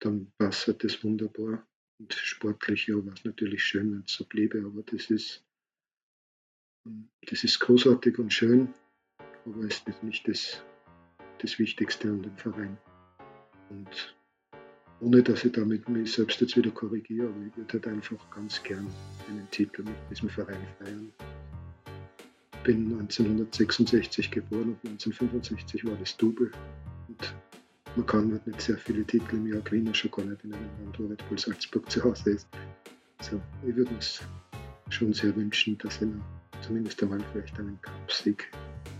dann 0.00 0.32
passt 0.38 0.74
das 0.82 1.04
wunderbar. 1.04 1.66
Und 2.00 2.14
sportlich 2.14 2.86
ja, 2.86 2.94
war 3.04 3.12
es 3.12 3.24
natürlich 3.24 3.62
schön, 3.62 3.92
wenn 3.92 4.04
es 4.04 4.12
so 4.14 4.24
bliebe, 4.24 4.64
aber 4.64 4.82
das 4.82 5.10
ist, 5.10 5.44
das 7.28 7.44
ist 7.44 7.60
großartig 7.60 8.18
und 8.18 8.32
schön, 8.32 8.74
aber 9.44 9.64
ist 9.64 9.86
nicht 10.02 10.28
das, 10.28 10.62
das 11.38 11.58
Wichtigste 11.58 12.08
an 12.08 12.22
dem 12.22 12.36
Verein. 12.36 12.78
Und 13.70 14.14
ohne 15.00 15.22
dass 15.22 15.44
ich 15.44 15.52
damit 15.52 15.88
mich 15.88 16.12
selbst 16.12 16.40
jetzt 16.40 16.56
wieder 16.56 16.70
korrigiere, 16.70 17.28
aber 17.28 17.46
ich 17.46 17.56
würde 17.56 17.72
halt 17.74 17.86
einfach 17.86 18.30
ganz 18.30 18.62
gern 18.62 18.86
einen 19.28 19.48
Titel 19.50 19.82
mit 19.82 19.94
diesem 20.10 20.28
Verein 20.28 20.66
feiern. 20.78 21.12
Ich 22.54 22.58
bin 22.64 22.92
1966 22.92 24.30
geboren 24.30 24.76
und 24.82 24.90
1965 24.90 25.84
war 25.84 25.96
das 25.96 26.16
Double. 26.16 26.50
Und 27.06 27.34
man 27.96 28.06
kann 28.06 28.32
halt 28.32 28.46
nicht 28.46 28.60
sehr 28.60 28.76
viele 28.76 29.04
Titel 29.04 29.36
im 29.36 29.46
Jahr 29.46 29.62
gewinnen, 29.62 29.94
schon 29.94 30.10
gar 30.10 30.24
nicht 30.24 30.44
in 30.44 30.52
einem 30.52 30.68
Land, 30.82 30.98
wo 30.98 31.06
Red 31.06 31.28
Bull 31.28 31.38
Salzburg 31.38 31.88
zu 31.90 32.02
Hause 32.02 32.30
ist. 32.30 32.48
Also 33.18 33.40
ich 33.66 33.74
würde 33.76 33.94
uns 33.94 34.20
schon 34.90 35.12
sehr 35.12 35.34
wünschen, 35.36 35.78
dass 35.78 36.00
er 36.02 36.08
zumindest 36.62 37.02
einmal 37.02 37.20
vielleicht 37.32 37.58
einen 37.58 37.78
Cupsieg 37.82 38.50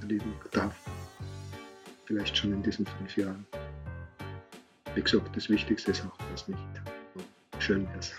erleben 0.01 0.33
darf. 0.53 0.75
Vielleicht 2.05 2.37
schon 2.37 2.53
in 2.53 2.63
diesen 2.63 2.87
fünf 2.87 3.17
Jahren. 3.17 3.47
Wie 4.95 5.03
gesagt, 5.03 5.37
das 5.37 5.49
Wichtigste 5.49 5.91
ist 5.91 6.05
auch 6.05 6.19
das 6.31 6.49
nicht. 6.49 6.59
Schön 7.59 7.87
es. 7.99 8.13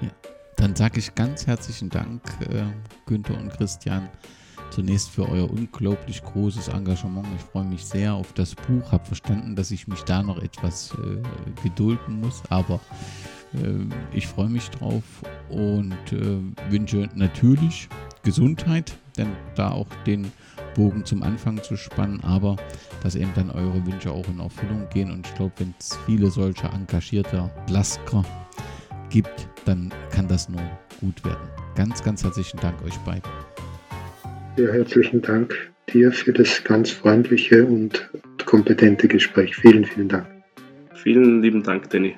Ja, 0.00 0.10
dann 0.56 0.76
sage 0.76 0.98
ich 0.98 1.14
ganz 1.14 1.46
herzlichen 1.46 1.90
Dank, 1.90 2.22
äh, 2.48 2.64
Günther 3.06 3.38
und 3.38 3.50
Christian, 3.50 4.08
zunächst 4.70 5.10
für 5.10 5.28
euer 5.28 5.50
unglaublich 5.50 6.22
großes 6.22 6.68
Engagement. 6.68 7.26
Ich 7.36 7.42
freue 7.42 7.64
mich 7.64 7.84
sehr 7.84 8.14
auf 8.14 8.32
das 8.34 8.54
Buch, 8.54 8.92
habe 8.92 9.04
verstanden, 9.04 9.56
dass 9.56 9.70
ich 9.70 9.88
mich 9.88 10.02
da 10.02 10.22
noch 10.22 10.42
etwas 10.42 10.92
äh, 10.92 11.62
gedulden 11.62 12.20
muss, 12.20 12.42
aber 12.50 12.80
ich 14.12 14.26
freue 14.26 14.48
mich 14.48 14.68
drauf 14.70 15.04
und 15.48 15.96
äh, 16.12 16.70
wünsche 16.70 17.08
natürlich 17.14 17.88
Gesundheit, 18.22 18.92
denn 19.16 19.28
da 19.54 19.70
auch 19.70 19.88
den 20.06 20.30
Bogen 20.74 21.04
zum 21.04 21.22
Anfang 21.22 21.62
zu 21.62 21.76
spannen, 21.76 22.20
aber 22.22 22.56
dass 23.02 23.14
eben 23.14 23.32
dann 23.34 23.50
eure 23.50 23.86
Wünsche 23.86 24.10
auch 24.10 24.28
in 24.28 24.40
Erfüllung 24.40 24.86
gehen. 24.92 25.10
Und 25.10 25.26
ich 25.26 25.34
glaube, 25.34 25.52
wenn 25.58 25.74
es 25.78 25.98
viele 26.06 26.30
solcher 26.30 26.72
engagierter 26.72 27.50
Lasker 27.70 28.24
gibt, 29.10 29.48
dann 29.64 29.92
kann 30.10 30.28
das 30.28 30.48
nur 30.48 30.62
gut 31.00 31.24
werden. 31.24 31.48
Ganz, 31.74 32.02
ganz 32.02 32.24
herzlichen 32.24 32.58
Dank 32.60 32.82
euch 32.84 32.96
beiden. 32.98 33.30
Ja, 34.56 34.72
herzlichen 34.72 35.22
Dank 35.22 35.54
dir 35.92 36.12
für 36.12 36.32
das 36.32 36.64
ganz 36.64 36.90
freundliche 36.90 37.64
und 37.64 38.10
kompetente 38.44 39.08
Gespräch. 39.08 39.54
Vielen, 39.56 39.84
vielen 39.84 40.08
Dank. 40.08 40.26
Vielen 40.94 41.42
lieben 41.42 41.62
Dank, 41.62 41.90
Danny. 41.90 42.16